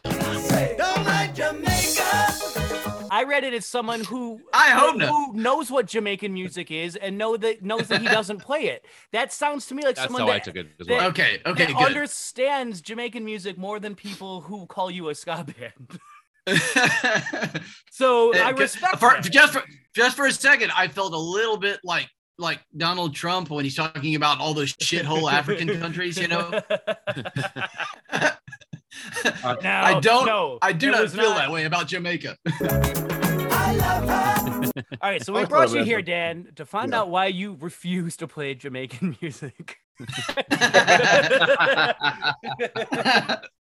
I 3.10 3.24
read 3.24 3.44
it 3.46 3.54
as 3.54 3.66
someone 3.66 4.04
who 4.04 4.42
I 4.54 4.70
hope 4.70 4.98
not. 4.98 5.10
who 5.10 5.34
knows 5.34 5.72
what 5.72 5.86
Jamaican 5.88 6.34
music 6.34 6.72
is 6.72 6.96
and 6.98 7.18
know 7.18 7.38
that 7.38 7.64
knows 7.64 7.88
that 7.88 8.02
he 8.02 8.08
doesn't 8.08 8.40
play 8.40 8.66
it. 8.68 8.86
That 9.14 9.32
sounds 9.32 9.66
to 9.68 9.76
me 9.76 9.84
like 9.84 9.96
That's 9.96 10.08
someone 10.08 10.24
how 10.24 10.30
I 10.30 10.34
that, 10.34 10.44
took 10.44 10.56
it 10.58 10.68
as 10.80 10.88
that- 10.88 10.94
well. 10.94 11.08
Okay, 11.10 11.40
okay, 11.46 11.66
that 11.68 11.76
good. 11.78 11.88
understands 11.88 12.82
Jamaican 12.82 13.24
music 13.24 13.58
more 13.58 13.80
than 13.80 13.96
people 13.96 14.42
who 14.42 14.66
call 14.68 14.92
you 14.92 15.10
a 15.10 15.16
ska 15.16 15.46
band. 15.46 16.00
So 17.92 18.32
I 18.36 18.52
respect 18.52 19.00
for, 19.00 19.14
that. 19.14 19.24
just 19.32 19.54
for 19.54 19.64
just 19.96 20.16
for 20.16 20.28
a 20.28 20.32
second, 20.32 20.72
I 20.78 20.88
felt 20.88 21.14
a 21.14 21.18
little 21.18 21.58
bit 21.58 21.80
like 21.84 22.08
like 22.38 22.60
Donald 22.76 23.16
Trump 23.16 23.50
when 23.50 23.64
he's 23.66 23.76
talking 23.76 24.14
about 24.14 24.40
all 24.40 24.54
those 24.54 24.74
shithole 24.74 25.32
African 25.32 25.80
countries. 25.80 26.18
You 26.20 26.28
know, 26.28 26.52
No, 29.44 29.58
I 29.64 30.00
don't. 30.00 30.26
No, 30.26 30.60
I 30.62 30.74
do 30.74 30.92
not 30.92 31.02
was 31.02 31.16
feel 31.16 31.34
that 31.34 31.52
way 31.52 31.66
about 31.66 31.88
Jamaica. 31.88 32.38
All 35.02 35.10
right, 35.10 35.24
so 35.24 35.34
we 35.34 35.42
I 35.42 35.46
brought 35.46 35.72
you 35.74 35.84
here, 35.84 36.02
Dan, 36.02 36.48
to 36.56 36.66
find 36.66 36.92
Yeah. 36.92 37.00
out 37.00 37.10
why 37.10 37.28
you 37.28 37.58
refuse 37.60 38.16
to 38.18 38.28
play 38.28 38.54
Jamaican 38.56 39.18
music. 39.22 39.78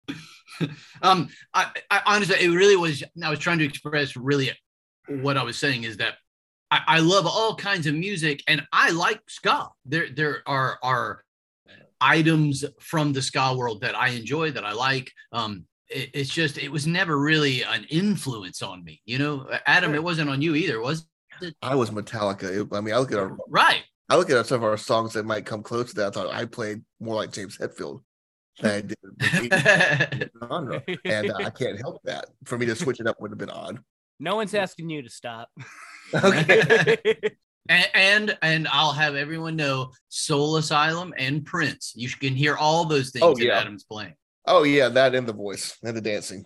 um, 1.03 1.29
I, 1.53 1.71
I 1.91 2.01
honestly, 2.07 2.37
it 2.41 2.49
really 2.49 2.77
was. 2.77 3.03
I 3.23 3.31
was 3.31 3.39
trying 3.39 3.59
to 3.59 3.65
express 3.65 4.17
really 4.17 4.51
what 5.09 5.37
I 5.37 5.43
was 5.43 5.59
saying 5.59 5.85
is 5.85 5.97
that 5.99 6.15
I, 6.71 6.81
I 6.87 6.99
love 7.01 7.27
all 7.27 7.57
kinds 7.57 7.87
of 7.87 7.95
music, 7.95 8.43
and 8.49 8.63
I 8.73 8.91
like 8.91 9.21
ska. 9.29 9.69
There, 9.85 10.09
there 10.11 10.43
are 10.47 10.79
are 10.83 11.25
items 12.01 12.65
from 12.81 13.13
the 13.13 13.23
ska 13.23 13.55
world 13.57 13.81
that 13.81 13.95
I 13.97 14.09
enjoy 14.09 14.51
that 14.53 14.65
I 14.65 14.73
like. 14.73 15.11
Um, 15.33 15.65
it, 15.89 16.11
it's 16.15 16.31
just 16.31 16.59
it 16.59 16.71
was 16.71 16.87
never 16.87 17.19
really 17.19 17.63
an 17.63 17.85
influence 17.91 18.63
on 18.63 18.85
me. 18.85 19.01
You 19.05 19.19
know, 19.19 19.49
Adam, 19.67 19.95
it 19.95 20.03
wasn't 20.03 20.31
on 20.31 20.43
you 20.43 20.55
either, 20.55 20.81
was 20.81 21.07
it? 21.43 21.55
I 21.63 21.75
was 21.75 21.91
Metallica. 21.91 22.45
It- 22.63 22.69
I 22.75 22.81
mean, 22.81 22.95
I 22.95 22.99
look 22.99 23.13
at 23.13 23.19
our, 23.19 23.37
Right. 23.49 23.83
I 24.09 24.17
look 24.17 24.29
at 24.31 24.47
some 24.47 24.57
of 24.57 24.65
our 24.65 24.77
songs 24.77 25.15
that 25.15 25.25
might 25.25 25.47
come 25.47 25.63
close 25.63 25.89
to 25.91 25.95
that. 25.97 26.09
I 26.09 26.11
thought 26.11 26.35
I 26.35 26.45
played 26.45 26.83
more 27.01 27.15
like 27.17 27.33
James 27.33 27.57
Hetfield 27.57 28.03
than 28.61 28.71
I 28.71 28.81
did 28.81 30.31
genre, 30.49 30.83
and 31.05 31.31
uh, 31.31 31.37
I 31.37 31.51
can't 31.51 31.79
help 31.81 32.01
that. 32.05 32.27
For 32.45 32.57
me 32.59 32.67
to 32.67 32.75
switch 32.77 33.01
it 33.01 33.07
up 33.07 33.21
would 33.21 33.31
have 33.31 33.39
been 33.39 33.51
odd. 33.51 33.79
no 34.21 34.37
one's 34.37 34.55
asking 34.55 34.91
you 34.91 35.03
to 35.03 35.11
stop. 35.11 35.49
Okay. 36.15 36.99
and, 37.69 37.89
and 37.95 38.39
and 38.43 38.69
I'll 38.69 38.93
have 38.93 39.15
everyone 39.17 39.57
know 39.57 39.91
Soul 40.11 40.57
Asylum 40.59 41.15
and 41.17 41.45
Prince. 41.45 41.93
You 41.97 42.09
can 42.11 42.35
hear 42.35 42.55
all 42.57 42.85
those 42.85 43.11
things 43.11 43.25
Oh, 43.25 43.35
that 43.35 43.43
yeah. 43.43 43.59
Adam's 43.59 43.85
playing. 43.85 44.13
Oh 44.47 44.63
yeah, 44.65 44.91
that 44.91 45.15
and 45.15 45.27
the 45.27 45.33
voice 45.33 45.77
and 45.83 45.97
the 45.97 46.03
dancing. 46.03 46.45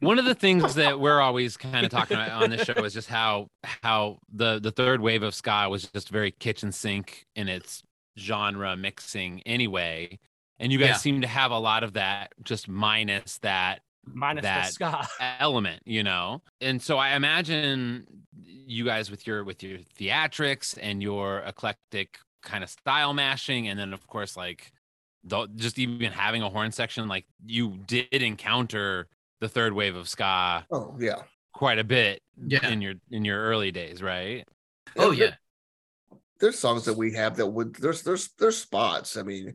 One 0.00 0.18
of 0.18 0.24
the 0.24 0.34
things 0.34 0.74
that 0.74 1.00
we're 1.00 1.20
always 1.20 1.56
kind 1.56 1.84
of 1.86 1.90
talking 1.90 2.16
about 2.16 2.42
on 2.42 2.50
this 2.50 2.64
show 2.64 2.84
is 2.84 2.92
just 2.92 3.08
how 3.08 3.46
how 3.62 4.18
the 4.32 4.60
the 4.60 4.70
third 4.72 5.00
wave 5.00 5.22
of 5.22 5.34
ska 5.34 5.68
was 5.70 5.86
just 5.86 6.10
very 6.10 6.30
kitchen 6.30 6.70
sink 6.70 7.24
in 7.34 7.48
its 7.48 7.82
genre 8.18 8.76
mixing 8.76 9.42
anyway. 9.46 10.18
And 10.58 10.70
you 10.72 10.78
guys 10.78 10.88
Yeah. 10.90 10.96
seem 10.96 11.20
to 11.22 11.26
have 11.26 11.50
a 11.50 11.58
lot 11.58 11.82
of 11.82 11.94
that, 11.94 12.32
just 12.42 12.68
minus 12.68 13.38
that 13.38 13.80
Minus 14.04 14.42
the 14.42 14.48
That- 14.48 14.72
ska. 14.72 15.08
element, 15.40 15.82
you 15.86 16.02
know. 16.02 16.42
And 16.60 16.82
so 16.82 16.98
I 16.98 17.14
imagine 17.14 18.04
you 18.44 18.84
guys 18.84 19.10
with 19.12 19.26
your 19.28 19.44
with 19.44 19.62
your 19.62 19.78
theatrics 19.78 20.76
and 20.82 21.00
your 21.00 21.38
eclectic 21.40 22.18
kind 22.42 22.64
of 22.64 22.70
style 22.70 23.14
mashing, 23.14 23.68
and 23.68 23.78
then 23.78 23.92
of 23.92 24.04
course 24.08 24.36
like 24.36 24.72
the, 25.22 25.46
just 25.54 25.78
even 25.78 26.10
having 26.10 26.42
a 26.42 26.50
horn 26.50 26.72
section, 26.72 27.06
like 27.06 27.26
you 27.46 27.78
did 27.86 28.08
encounter 28.12 29.06
the 29.40 29.48
third 29.48 29.72
wave 29.72 29.94
of 29.94 30.08
ska 30.08 30.66
Oh 30.72 30.96
yeah. 30.98 31.22
quite 31.52 31.78
a 31.78 31.84
bit 31.84 32.22
Yeah. 32.44 32.66
in 32.68 32.82
your 32.82 32.94
in 33.12 33.24
your 33.24 33.40
early 33.40 33.70
days, 33.70 34.02
right? 34.02 34.44
oh 34.96 35.12
yeah. 35.12 35.34
There's 36.42 36.58
songs 36.58 36.84
that 36.84 36.94
we 36.94 37.14
have 37.14 37.36
that 37.36 37.46
would 37.46 37.76
there's 37.76 38.02
there's 38.02 38.30
there's 38.38 38.58
spots. 38.58 39.16
I 39.16 39.22
mean, 39.22 39.54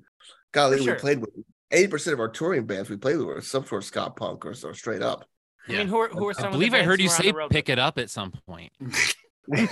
golly, 0.53 0.83
sure. 0.83 0.95
we 0.95 0.99
played 0.99 1.19
with 1.19 1.29
eighty 1.71 1.89
percent 1.89 2.13
of 2.13 2.19
our 2.19 2.29
touring 2.29 2.65
bands 2.65 2.89
we 2.89 2.97
played 2.97 3.17
with 3.17 3.27
were 3.27 3.41
some 3.41 3.65
sort 3.65 3.83
of 3.83 3.85
ska 3.85 4.09
punk 4.09 4.45
or, 4.45 4.55
or 4.63 4.73
straight 4.73 5.03
up. 5.03 5.25
I 5.67 5.73
mean, 5.73 5.89
who 5.89 5.99
are, 5.99 6.07
who 6.07 6.29
are 6.29 6.33
some 6.33 6.45
I 6.45 6.47
of 6.47 6.53
the 6.53 6.57
believe 6.57 6.73
I 6.73 6.77
bands 6.77 6.87
heard 6.87 7.01
you 7.01 7.09
say 7.09 7.33
pick 7.49 7.67
it 7.67 7.77
up 7.77 7.97
at 7.97 8.09
some 8.09 8.31
point. 8.47 8.71
like, 9.49 9.71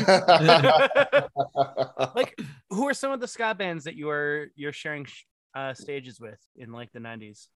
who 2.70 2.88
are 2.88 2.94
some 2.94 3.12
of 3.12 3.20
the 3.20 3.28
ska 3.28 3.56
bands 3.56 3.86
that 3.86 3.96
you 3.96 4.10
are 4.10 4.48
you're 4.56 4.74
sharing 4.74 5.06
uh, 5.54 5.74
stages 5.74 6.20
with 6.20 6.40
in 6.58 6.72
like 6.72 6.92
the 6.92 7.00
'90s? 7.00 7.48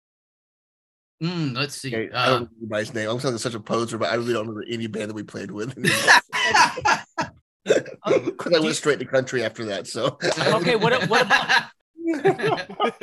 Mm, 1.22 1.56
let's 1.56 1.74
see. 1.74 1.94
Okay, 1.94 2.14
I 2.14 2.26
Uh, 2.26 2.30
don't 2.30 2.42
know 2.42 2.48
anybody's 2.60 2.94
name. 2.94 3.08
I'm 3.08 3.20
sounding 3.20 3.38
such 3.38 3.54
a 3.54 3.60
poser, 3.60 3.98
but 3.98 4.10
I 4.10 4.14
really 4.14 4.32
don't 4.32 4.48
remember 4.48 4.64
any 4.68 4.86
band 4.86 5.10
that 5.10 5.14
we 5.14 5.24
played 5.24 5.50
with. 5.50 5.76
Because 8.06 8.54
I 8.54 8.60
went 8.60 8.76
straight 8.76 8.98
to 9.00 9.04
country 9.04 9.44
after 9.44 9.64
that. 9.66 9.86
So 9.86 10.18
Okay, 10.54 10.76
what 10.76 11.08
what 11.08 11.22
about? 11.22 11.64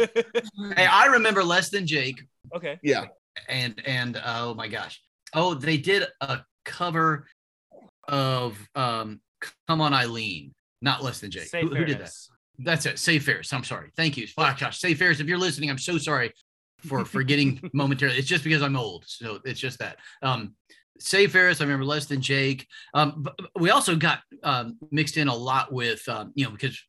hey, 0.76 0.88
I 0.88 1.08
remember 1.12 1.44
less 1.44 1.70
than 1.70 1.86
Jake, 1.86 2.24
okay, 2.56 2.80
yeah, 2.82 3.06
and 3.48 3.80
and 3.86 4.20
oh 4.26 4.56
my 4.56 4.68
gosh, 4.68 5.00
oh 5.36 5.54
they 5.54 5.78
did 5.78 6.08
a 6.22 6.40
cover 6.64 7.28
of 8.08 8.58
um 8.74 9.22
"Come 9.68 9.82
On 9.82 9.94
Eileen," 9.94 10.56
not 10.82 11.04
less 11.04 11.20
than 11.20 11.30
Jake. 11.30 11.52
Who, 11.52 11.68
who 11.68 11.86
did 11.86 12.00
that? 12.00 12.14
That's 12.58 12.86
it. 12.86 12.98
Save 12.98 13.26
Ferris. 13.26 13.54
I'm 13.54 13.64
sorry. 13.64 13.92
Thank 13.96 14.18
you. 14.18 14.28
Wow, 14.38 14.56
gosh, 14.58 14.80
Save 14.80 14.98
Ferris. 14.98 15.20
If 15.20 15.28
you're 15.28 15.38
listening, 15.38 15.70
I'm 15.70 15.78
so 15.78 15.98
sorry 16.00 16.34
for 16.80 17.06
forgetting 17.06 17.70
momentarily. 17.74 18.18
It's 18.18 18.28
just 18.28 18.44
because 18.44 18.62
I'm 18.62 18.78
old. 18.78 19.04
So 19.08 19.40
it's 19.46 19.60
just 19.60 19.80
that. 19.80 19.98
Um, 20.22 20.56
Save 21.00 21.32
Ferris. 21.32 21.62
I 21.62 21.64
remember 21.66 21.86
less 21.86 22.06
than 22.06 22.22
Jake. 22.22 22.68
Um, 22.94 23.24
but 23.24 23.36
we 23.60 23.70
also 23.70 23.96
got 23.96 24.20
um, 24.44 24.78
mixed 24.92 25.18
in 25.18 25.28
a 25.28 25.36
lot 25.36 25.72
with 25.72 26.08
um, 26.08 26.32
you 26.36 26.46
know 26.46 26.52
because 26.52 26.82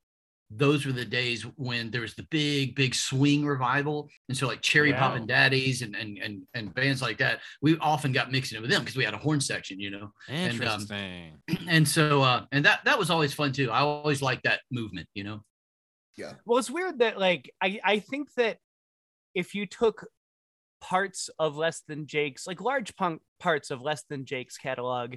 those 0.49 0.87
were 0.87 0.93
the 0.93 1.05
days 1.05 1.43
when 1.57 1.91
there 1.91 2.03
was 2.03 2.15
the 2.15 2.23
big 2.31 2.77
big 2.77 2.95
swing 2.95 3.45
revival 3.45 4.09
and 4.29 4.39
so 4.39 4.47
like 4.47 4.63
cherry 4.63 4.91
Yeah. 4.91 5.01
pop 5.01 5.17
and 5.17 5.27
daddies 5.27 5.83
and, 5.83 5.97
and 5.97 6.19
and 6.19 6.43
and 6.55 6.73
bands 6.73 7.03
like 7.03 7.19
that 7.19 7.41
we 7.63 7.77
often 7.79 8.13
got 8.13 8.31
mixed 8.31 8.53
in 8.53 8.63
with 8.63 8.71
them 8.71 8.83
because 8.83 8.95
we 8.97 9.03
had 9.03 9.13
a 9.13 9.19
horn 9.19 9.41
section 9.41 9.81
you 9.81 9.91
know 9.91 10.13
And, 10.29 10.53
um, 10.63 10.83
Interesting. 10.83 11.43
and 11.69 11.89
so 11.89 12.23
uh 12.23 12.45
and 12.53 12.65
that 12.65 12.85
that 12.85 12.97
was 12.97 13.11
always 13.11 13.35
fun 13.35 13.51
too 13.51 13.73
i 13.73 13.81
always 13.81 14.23
liked 14.23 14.45
that 14.45 14.61
movement 14.71 15.09
you 15.15 15.25
know 15.25 15.41
Yeah. 16.17 16.35
Well, 16.45 16.59
it's 16.59 16.71
weird 16.71 17.01
that 17.01 17.19
like 17.19 17.53
I 17.61 17.81
I 17.83 17.99
think 17.99 18.33
that 18.37 18.59
if 19.35 19.53
you 19.57 19.67
took 19.67 20.07
parts 20.81 21.29
of 21.39 21.57
Less 21.57 21.81
Than 21.87 22.07
Jake's 22.07 22.47
like 22.47 22.61
large 22.61 22.95
punk 22.97 23.23
parts 23.41 23.71
of 23.71 23.83
Less 23.83 24.03
Than 24.05 24.25
Jake's 24.25 24.57
catalog 24.59 25.17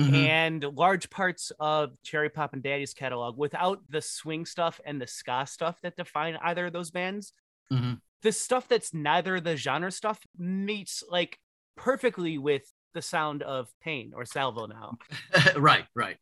Mhm. 0.00 0.14
and 0.14 0.64
large 0.64 1.10
parts 1.10 1.52
of 1.60 1.92
Cherry 2.02 2.30
Poppin' 2.30 2.62
Daddy's 2.62 2.94
catalog 2.94 3.36
without 3.36 3.82
the 3.90 4.00
swing 4.00 4.46
stuff 4.46 4.80
and 4.86 5.00
the 5.00 5.06
ska 5.06 5.44
stuff 5.46 5.78
that 5.82 5.96
define 5.96 6.36
either 6.42 6.66
of 6.66 6.72
those 6.72 6.90
bands, 6.90 7.32
Mhm. 7.70 8.00
the 8.22 8.32
stuff 8.32 8.66
that's 8.66 8.94
neither 8.94 9.40
the 9.40 9.56
genre 9.56 9.90
stuff 9.92 10.20
meets 10.38 11.02
like 11.10 11.38
perfectly 11.76 12.38
with 12.38 12.72
the 12.94 13.02
sound 13.02 13.42
of 13.42 13.68
Pain 13.80 14.12
or 14.14 14.24
Salvo 14.24 14.66
now. 14.66 14.96
right 15.56 15.86
right 15.94 16.18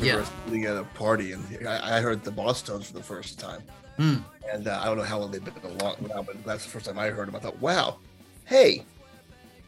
remember 0.00 0.20
Yeah. 0.20 0.22
us 0.22 0.30
being 0.50 0.64
at 0.66 0.76
a 0.76 0.84
party 0.94 1.32
and 1.32 1.68
I, 1.68 1.98
I 1.98 2.00
heard 2.00 2.22
the 2.24 2.30
Bosstones 2.32 2.84
for 2.84 2.92
the 2.92 3.02
first 3.02 3.38
time. 3.38 3.62
Hmm. 3.96 4.16
And 4.52 4.68
uh, 4.68 4.78
I 4.80 4.84
don't 4.86 4.96
know 4.96 5.02
how 5.02 5.18
long 5.18 5.30
they've 5.30 5.44
been 5.44 5.54
along 5.80 5.96
now, 6.08 6.22
but 6.22 6.42
that's 6.44 6.64
the 6.64 6.70
first 6.70 6.86
time 6.86 6.98
I 6.98 7.08
heard 7.08 7.26
them. 7.28 7.36
I 7.36 7.40
thought, 7.40 7.58
wow, 7.60 7.98
hey, 8.44 8.84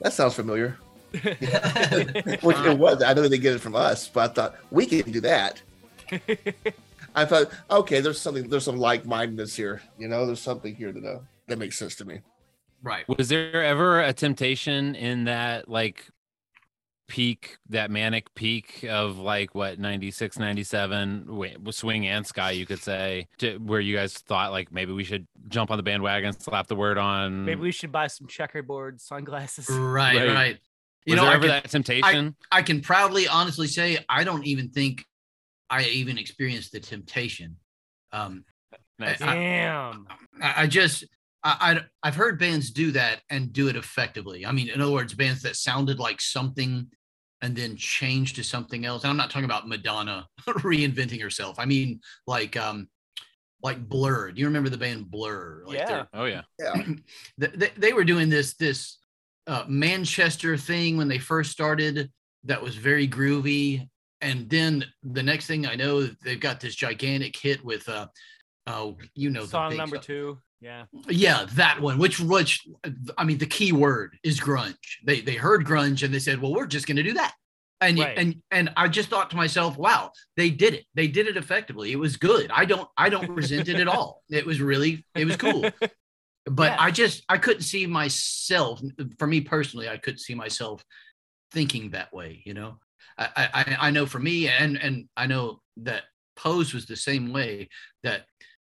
that 0.01 0.13
sounds 0.13 0.35
familiar. 0.35 0.77
Which 1.13 2.57
it 2.59 2.79
was. 2.79 3.03
I 3.03 3.15
know 3.15 3.27
they 3.29 3.39
get 3.39 3.55
it 3.55 3.61
from 3.61 3.75
us, 3.75 4.09
but 4.09 4.31
I 4.31 4.35
thought 4.35 4.55
we 4.71 4.87
can 4.87 5.11
do 5.11 5.21
that. 5.23 5.63
I 7.15 7.25
thought, 7.25 7.51
okay, 7.71 8.01
there's 8.01 8.21
something, 8.21 8.49
there's 8.49 8.65
some 8.65 8.77
like-mindedness 8.77 9.57
here. 9.57 9.81
You 9.99 10.09
know, 10.09 10.27
there's 10.27 10.41
something 10.41 10.75
here 10.75 10.93
that 10.93 11.05
uh, 11.05 11.19
that 11.49 11.59
makes 11.59 11.79
sense 11.79 11.95
to 11.97 12.05
me. 12.05 12.21
right 12.83 13.09
Was 13.09 13.31
there 13.31 13.65
ever 13.65 14.01
a 14.03 14.13
temptation 14.13 14.95
in 14.95 15.25
that 15.25 15.69
like 15.69 16.07
peak, 17.09 17.59
that 17.71 17.91
manic 17.91 18.33
peak 18.35 18.85
of 18.89 19.19
like 19.19 19.55
what 19.55 19.79
96, 19.79 20.39
97, 20.39 21.27
swing 21.71 22.07
and 22.07 22.27
ska, 22.27 22.53
you 22.53 22.67
could 22.67 22.81
say, 22.81 23.27
to, 23.39 23.57
where 23.59 23.81
you 23.81 23.97
guys 23.97 24.15
thought 24.15 24.53
like 24.53 24.71
maybe 24.71 24.93
we 24.93 25.05
should 25.05 25.27
jump 25.49 25.71
on 25.71 25.77
the 25.79 25.83
bandwagon, 25.83 26.39
slap 26.39 26.67
the 26.69 26.77
word 26.77 26.99
on. 26.99 27.45
Maybe 27.45 27.61
we 27.61 27.73
should 27.73 27.91
buy 27.91 28.07
some 28.07 28.27
checkerboard 28.29 29.01
sunglasses. 29.01 29.69
right 29.71 30.17
Right. 30.17 30.29
right 30.29 30.59
you 31.07 31.15
was 31.15 31.21
know 31.21 31.25
there 31.27 31.35
ever 31.35 31.47
can, 31.47 31.49
that 31.49 31.71
temptation? 31.71 32.37
I 32.53 32.63
can 32.63 32.81
proudly 32.83 33.27
honestly 33.29 33.67
say 33.67 33.99
i 34.09 34.25
don't 34.25 34.47
even 34.47 34.69
think 34.71 35.05
i 35.71 35.85
even 35.85 36.19
experienced 36.19 36.73
the 36.73 36.81
temptation 36.81 37.57
um 38.13 38.45
Nice. 38.99 39.23
I- 39.23 39.35
Damn. 39.35 40.07
I, 40.43 40.63
I 40.63 40.67
just 40.67 41.05
I, 41.45 41.57
I 42.03 42.09
I've 42.09 42.17
heard 42.17 42.39
bands 42.39 42.71
do 42.73 42.91
that 42.93 43.21
and 43.31 43.53
do 43.53 43.69
it 43.69 43.77
effectively. 43.77 44.45
I 44.45 44.51
mean, 44.51 44.69
in 44.69 44.81
other 44.81 44.91
words, 44.93 45.15
bands 45.15 45.43
that 45.43 45.55
sounded 45.55 46.01
like 46.01 46.21
something 46.21 46.89
and 47.43 47.55
then 47.55 47.77
change 47.77 48.35
to 48.35 48.45
something 48.45 48.85
else. 48.85 49.05
And 49.05 49.11
I'm 49.11 49.17
not 49.17 49.31
talking 49.31 49.45
about 49.45 49.69
Madonna 49.69 50.27
reinventing 50.47 51.23
herself. 51.23 51.59
I 51.59 51.65
mean, 51.65 52.01
like 52.27 52.57
um, 52.57 52.89
like 53.63 53.89
Blur. 53.89 54.33
Do 54.33 54.41
you 54.41 54.47
remember 54.47 54.69
the 54.69 54.79
band 54.79 55.11
Blur? 55.11 55.65
Like 55.67 55.79
Yeah. 55.79 56.05
oh 56.13 56.25
yeah. 56.25 56.43
Yeah. 56.59 56.83
they, 57.39 57.71
they 57.77 57.93
were 57.93 58.05
doing 58.05 58.29
this 58.29 58.55
this 58.55 58.99
uh, 59.47 59.65
Manchester 59.69 60.57
thing 60.57 60.97
when 60.97 61.09
they 61.09 61.19
first 61.19 61.51
started 61.51 62.11
that 62.45 62.63
was 62.63 62.77
very 62.77 63.09
groovy, 63.09 63.89
and 64.21 64.49
then 64.49 64.85
the 65.03 65.23
next 65.23 65.47
thing 65.47 65.67
I 65.67 65.75
know, 65.75 66.09
they've 66.25 66.39
got 66.39 66.61
this 66.61 66.75
gigantic 66.75 67.37
hit 67.37 67.65
with 67.65 67.89
uh, 67.89 68.07
uh 68.67 68.93
you 69.15 69.31
know, 69.31 69.45
Song 69.45 69.71
big 69.71 69.79
number 69.79 69.97
stuff. 69.97 70.07
two. 70.07 70.39
Yeah. 70.61 70.85
Yeah, 71.09 71.47
that 71.55 71.81
one. 71.81 71.99
Which 71.99 72.19
which 72.21 72.67
I 73.17 73.25
mean, 73.25 73.39
the 73.39 73.47
key 73.47 73.73
word 73.73 74.19
is 74.25 74.41
grunge. 74.41 74.75
They 75.05 75.21
they 75.21 75.35
heard 75.35 75.65
grunge 75.65 76.03
and 76.03 76.13
they 76.13 76.19
said, 76.19 76.41
"Well, 76.41 76.53
we're 76.53 76.67
just 76.67 76.87
going 76.87 76.97
to 76.97 77.03
do 77.03 77.15
that." 77.15 77.35
And 77.81 77.99
Right. 77.99 78.19
and 78.19 78.43
and 78.51 78.71
I 78.77 78.89
just 78.89 79.09
thought 79.09 79.31
to 79.31 79.37
myself, 79.37 79.77
"Wow, 79.79 80.11
they 80.37 80.51
did 80.51 80.75
it. 80.75 80.85
They 80.95 81.07
did 81.07 81.29
it 81.29 81.37
effectively. 81.37 81.93
It 81.93 81.99
was 81.99 82.17
good. 82.17 82.51
I 82.53 82.65
don't 82.65 82.89
I 82.97 83.09
don't 83.09 83.31
resent 83.31 83.69
it 83.69 83.77
at 83.79 83.87
all. 83.89 84.23
It 84.31 84.45
was 84.47 84.61
really 84.61 85.05
it 85.15 85.25
was 85.25 85.37
cool." 85.37 85.71
But 86.51 86.73
Yeah. 86.73 86.77
I 86.81 86.91
just 86.91 87.25
I 87.29 87.37
couldn't 87.37 87.63
see 87.63 87.87
myself. 87.87 88.81
For 89.19 89.27
me 89.27 89.43
personally, 89.43 89.87
I 89.87 89.99
couldn't 89.99 90.21
see 90.21 90.35
myself 90.35 90.83
thinking 91.53 91.91
that 91.91 92.11
way. 92.13 92.43
You 92.47 92.55
know, 92.55 92.79
I 93.19 93.29
I, 93.37 93.77
I 93.81 93.91
know 93.91 94.07
for 94.07 94.19
me, 94.19 94.49
and 94.49 94.79
and 94.79 95.11
I 95.15 95.27
know 95.27 95.61
that 95.79 96.05
Pose 96.37 96.73
was 96.73 96.87
the 96.87 96.97
same 96.97 97.35
way. 97.35 97.69
That 98.03 98.25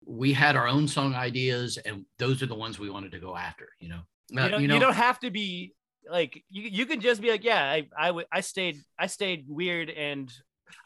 we 0.06 0.32
had 0.32 0.56
our 0.56 0.68
own 0.68 0.86
song 0.88 1.14
ideas, 1.14 1.78
and 1.78 2.04
those 2.18 2.42
are 2.42 2.46
the 2.46 2.54
ones 2.54 2.78
we 2.78 2.88
wanted 2.88 3.10
to 3.12 3.18
go 3.18 3.36
after. 3.36 3.68
You 3.80 3.88
know, 3.90 4.00
Uh, 4.36 4.44
you, 4.44 4.48
don't, 4.48 4.62
you 4.62 4.68
know, 4.68 4.74
you 4.74 4.80
don't 4.80 4.94
have 4.94 5.18
to 5.20 5.30
be 5.30 5.74
like 6.10 6.42
you. 6.48 6.62
You 6.62 6.86
can 6.86 7.00
just 7.00 7.20
be 7.20 7.30
like, 7.30 7.44
yeah, 7.44 7.62
I 7.64 7.88
I, 7.98 8.06
w- 8.08 8.26
I 8.32 8.40
stayed 8.40 8.78
I 8.98 9.08
stayed 9.08 9.44
weird 9.48 9.90
and 9.90 10.32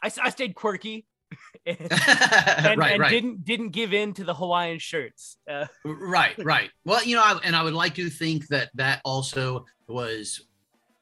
i, 0.03 0.11
I 0.21 0.29
stayed 0.29 0.53
quirky 0.55 1.05
and, 1.65 1.79
and, 1.91 2.77
right, 2.77 2.93
and 2.93 3.01
right, 3.01 3.09
didn't 3.09 3.45
didn't 3.45 3.69
give 3.69 3.93
in 3.93 4.13
to 4.15 4.23
the 4.23 4.33
Hawaiian 4.33 4.79
shirts. 4.79 5.37
Uh, 5.49 5.67
right, 5.85 6.35
right. 6.43 6.69
Well, 6.85 7.03
you 7.03 7.15
know, 7.15 7.23
I, 7.23 7.39
and 7.43 7.55
I 7.55 7.63
would 7.63 7.73
like 7.73 7.95
to 7.95 8.09
think 8.09 8.47
that 8.47 8.69
that 8.75 9.01
also 9.05 9.65
was 9.87 10.41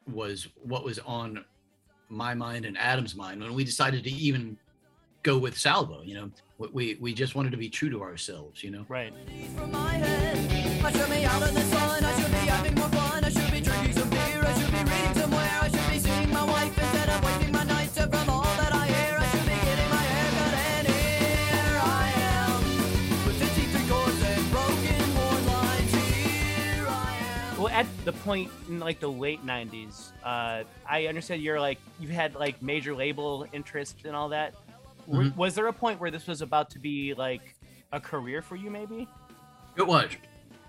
was 0.08 0.48
what 0.56 0.84
was 0.84 1.00
on 1.00 1.44
my 2.10 2.34
mind 2.34 2.66
and 2.66 2.78
Adam's 2.78 3.16
mind 3.16 3.42
when 3.42 3.54
we 3.54 3.64
decided 3.64 4.04
to 4.04 4.12
even 4.12 4.58
go 5.24 5.38
with 5.38 5.58
Salvo. 5.58 6.02
You 6.04 6.16
know, 6.16 6.32
we 6.58 6.68
we, 6.68 6.98
we 7.00 7.14
just 7.14 7.36
wanted 7.36 7.52
to 7.52 7.58
be 7.58 7.70
true 7.70 7.90
to 7.90 8.02
ourselves. 8.02 8.64
You 8.64 8.72
know. 8.72 8.86
right. 8.88 9.14
from 9.56 9.72
my 9.72 9.94
head. 9.94 10.38
I 10.84 10.92
should 10.92 11.10
be 11.10 11.26
out 11.26 11.48
in 11.48 11.54
the 11.54 11.62
sun. 11.62 12.04
I 12.04 12.22
should 12.22 12.32
be 12.32 12.38
having 12.38 12.76
more 12.76 12.90
fun. 12.90 13.24
I 13.24 13.30
should 13.30 13.52
be 13.52 13.62
drinking 13.62 13.94
some 13.94 14.10
beer. 14.10 14.44
I 14.44 14.54
should 14.60 14.72
be 14.72 14.80
reading 14.80 15.14
somewhere. 15.14 15.58
I 15.62 15.70
should 15.70 15.92
be 15.92 16.00
seeing 16.00 16.34
my 16.34 16.46
wife 16.46 16.78
instead 16.78 17.10
of 17.10 17.24
wasting 17.24 17.52
my 17.52 17.64
nights. 17.64 17.98
And 17.98 18.12
from 18.12 18.30
all 18.30 18.44
that 18.44 18.74
I 18.74 18.88
hear, 18.88 19.18
I 19.20 19.28
should 19.28 19.46
be 19.46 19.60
getting 19.68 19.90
my 19.90 20.04
hair 20.14 20.30
cut. 20.40 20.54
And 20.54 20.88
here 20.88 21.80
I 21.84 22.12
am 22.16 23.26
with 23.26 23.38
53 23.40 23.90
chords 23.90 24.22
and 24.24 24.52
broken 24.52 25.02
horn 25.18 25.46
lines. 25.48 25.94
Here 25.94 26.88
I 26.88 27.18
am. 27.52 27.62
Well, 27.62 27.70
at 27.70 27.88
the 28.06 28.14
point 28.14 28.50
in 28.70 28.80
like 28.80 29.00
the 29.00 29.12
late 29.12 29.46
'90s, 29.46 30.12
uh, 30.24 30.64
I 30.88 31.08
understand 31.08 31.42
you're 31.42 31.60
like 31.60 31.80
you've 32.00 32.12
had 32.12 32.36
like 32.36 32.62
major 32.62 32.96
label 32.96 33.46
interest 33.52 33.98
and 34.06 34.16
all 34.16 34.30
that. 34.30 34.54
Were- 35.10 35.24
Mhm. 35.24 35.36
Was 35.36 35.56
there 35.56 35.68
a 35.68 35.74
point 35.74 36.00
where 36.00 36.12
this 36.12 36.28
was 36.28 36.42
about 36.42 36.70
to 36.72 36.80
be 36.80 37.14
like 37.16 37.56
a 37.92 38.00
career 38.00 38.42
for 38.42 38.56
you, 38.56 38.70
maybe? 38.70 39.08
It 39.76 39.86
was. 39.86 40.10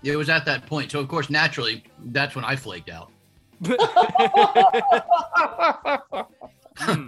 It 0.03 0.15
was 0.15 0.29
at 0.29 0.45
that 0.45 0.65
point. 0.65 0.91
So 0.91 0.99
of 0.99 1.07
course, 1.07 1.29
naturally, 1.29 1.83
that's 2.05 2.35
when 2.35 2.43
I 2.43 2.55
flaked 2.55 2.89
out. 2.89 3.11
Hmm. 6.77 7.07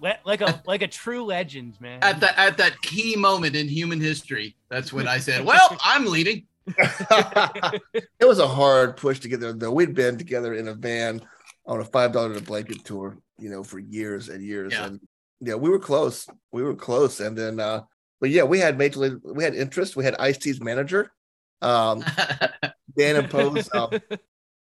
Like 0.00 0.40
a 0.40 0.62
like 0.66 0.82
a 0.82 0.88
true 0.88 1.24
legend, 1.24 1.80
man. 1.80 1.98
At 2.02 2.20
that 2.20 2.38
at 2.38 2.56
that 2.58 2.80
key 2.82 3.16
moment 3.16 3.56
in 3.56 3.68
human 3.68 4.00
history, 4.00 4.56
that's 4.68 4.92
when 4.92 5.08
I 5.08 5.18
said, 5.18 5.44
"Well, 5.44 5.76
I'm 5.82 6.06
leaving." 6.06 6.46
it 6.66 7.82
was 8.24 8.38
a 8.38 8.46
hard 8.46 8.96
push 8.96 9.20
to 9.20 9.28
get 9.28 9.40
there 9.40 9.52
though. 9.52 9.72
We'd 9.72 9.94
been 9.94 10.16
together 10.16 10.54
in 10.54 10.68
a 10.68 10.74
van 10.74 11.20
on 11.66 11.80
a 11.80 11.84
five 11.84 12.12
dollar 12.12 12.34
to 12.34 12.40
blanket 12.40 12.84
tour, 12.84 13.16
you 13.38 13.50
know, 13.50 13.64
for 13.64 13.78
years 13.78 14.28
and 14.28 14.42
years. 14.42 14.72
Yeah. 14.72 14.86
And 14.86 15.00
yeah, 15.46 15.54
we 15.54 15.68
were 15.70 15.78
close. 15.78 16.26
We 16.52 16.62
were 16.62 16.74
close. 16.74 17.20
And 17.20 17.36
then 17.36 17.60
uh 17.60 17.82
but 18.20 18.30
yeah, 18.30 18.44
we 18.44 18.58
had 18.58 18.78
major 18.78 19.00
league, 19.00 19.20
we 19.22 19.44
had 19.44 19.54
interest. 19.54 19.96
We 19.96 20.04
had 20.04 20.14
Ice 20.18 20.38
T's 20.38 20.60
manager, 20.60 21.12
um, 21.60 22.02
Dan 22.96 23.16
and 23.16 23.28
Pose. 23.30 23.68
Um, 23.74 23.90
Dan, 23.90 24.00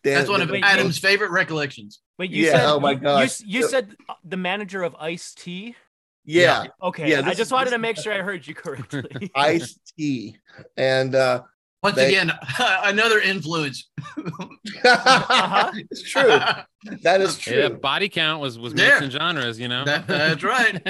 That's 0.04 0.30
one 0.30 0.42
of 0.42 0.50
Wait, 0.50 0.64
Adam's 0.64 0.98
favorite 0.98 1.32
recollections. 1.32 2.02
Wait, 2.18 2.30
you 2.32 2.46
Yeah, 2.46 2.52
said 2.54 2.66
oh 2.70 2.80
my 2.80 2.94
God. 2.96 3.30
you, 3.44 3.62
you, 3.62 3.68
said 3.70 3.96
uh, 4.10 4.14
the 4.24 4.38
manager 4.38 4.84
of 4.84 4.96
Ice 5.00 5.34
T. 5.34 5.76
Yeah, 6.26 6.66
Okay, 6.84 7.10
Yeah, 7.10 7.20
I 7.22 7.30
just 7.30 7.40
is- 7.42 7.52
wanted 7.52 7.68
this 7.68 7.74
to 7.74 7.78
make 7.80 7.98
sure 7.98 8.14
I 8.14 8.18
heard 8.22 8.46
you 8.46 8.54
correctly. 8.54 9.32
Ice 9.36 9.80
T. 9.98 10.38
And 10.76 11.16
uh 11.16 11.44
Once 11.84 11.96
They- 11.96 12.08
again, 12.08 12.32
another 12.60 13.20
influence. 13.20 13.88
Uh-huh. 14.18 15.72
it's 15.92 16.02
true. 16.02 16.40
That 17.04 17.22
is 17.22 17.38
true. 17.38 17.58
Yeah, 17.58 17.70
body 17.70 18.10
count 18.10 18.42
was 18.42 18.58
was 18.58 18.74
There. 18.74 19.00
mixing 19.00 19.12
genres, 19.12 19.60
you 19.60 19.68
know. 19.68 19.86
That- 19.86 20.08
that's 20.08 20.44
right. 20.44 20.82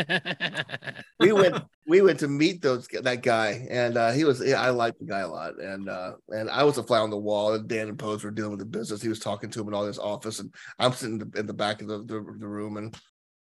we 1.19 1.33
went 1.33 1.61
we 1.87 2.01
went 2.01 2.19
to 2.19 2.27
meet 2.27 2.61
those 2.61 2.87
that 2.87 3.21
guy 3.21 3.67
and 3.69 3.97
uh 3.97 4.11
he 4.11 4.23
was 4.23 4.41
yeah, 4.45 4.61
I 4.61 4.69
liked 4.69 4.99
the 4.99 5.05
guy 5.05 5.19
a 5.19 5.27
lot 5.27 5.59
and 5.59 5.89
uh 5.89 6.13
and 6.29 6.49
I 6.49 6.63
was 6.63 6.77
a 6.77 6.83
fly 6.83 6.99
on 6.99 7.09
the 7.09 7.17
wall 7.17 7.53
and 7.53 7.67
Dan 7.67 7.89
and 7.89 7.99
Pose 7.99 8.23
were 8.23 8.31
dealing 8.31 8.51
with 8.51 8.59
the 8.59 8.65
business 8.65 9.01
he 9.01 9.09
was 9.09 9.19
talking 9.19 9.49
to 9.49 9.61
him 9.61 9.67
in 9.67 9.73
all 9.73 9.85
his 9.85 9.99
office 9.99 10.39
and 10.39 10.53
I'm 10.79 10.93
sitting 10.93 11.19
in 11.21 11.29
the, 11.31 11.39
in 11.39 11.45
the 11.47 11.53
back 11.53 11.81
of 11.81 11.87
the, 11.87 11.99
the, 11.99 12.35
the 12.39 12.47
room 12.47 12.77
and 12.77 12.95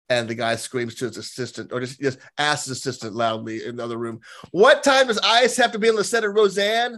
and 0.09 0.27
the 0.27 0.35
guy 0.35 0.55
screams 0.55 0.95
to 0.95 1.05
his 1.05 1.17
assistant 1.17 1.71
or 1.71 1.79
just 1.79 1.99
just 1.99 2.19
asks 2.37 2.67
his 2.67 2.77
assistant 2.77 3.13
loudly 3.15 3.65
in 3.65 3.75
the 3.75 3.83
other 3.83 3.97
room 3.97 4.19
what 4.51 4.83
time 4.83 5.07
does 5.07 5.19
Ice 5.19 5.57
have 5.57 5.71
to 5.73 5.79
be 5.79 5.89
on 5.89 5.95
the 5.95 6.03
set 6.03 6.23
of 6.23 6.33
Roseanne 6.33 6.97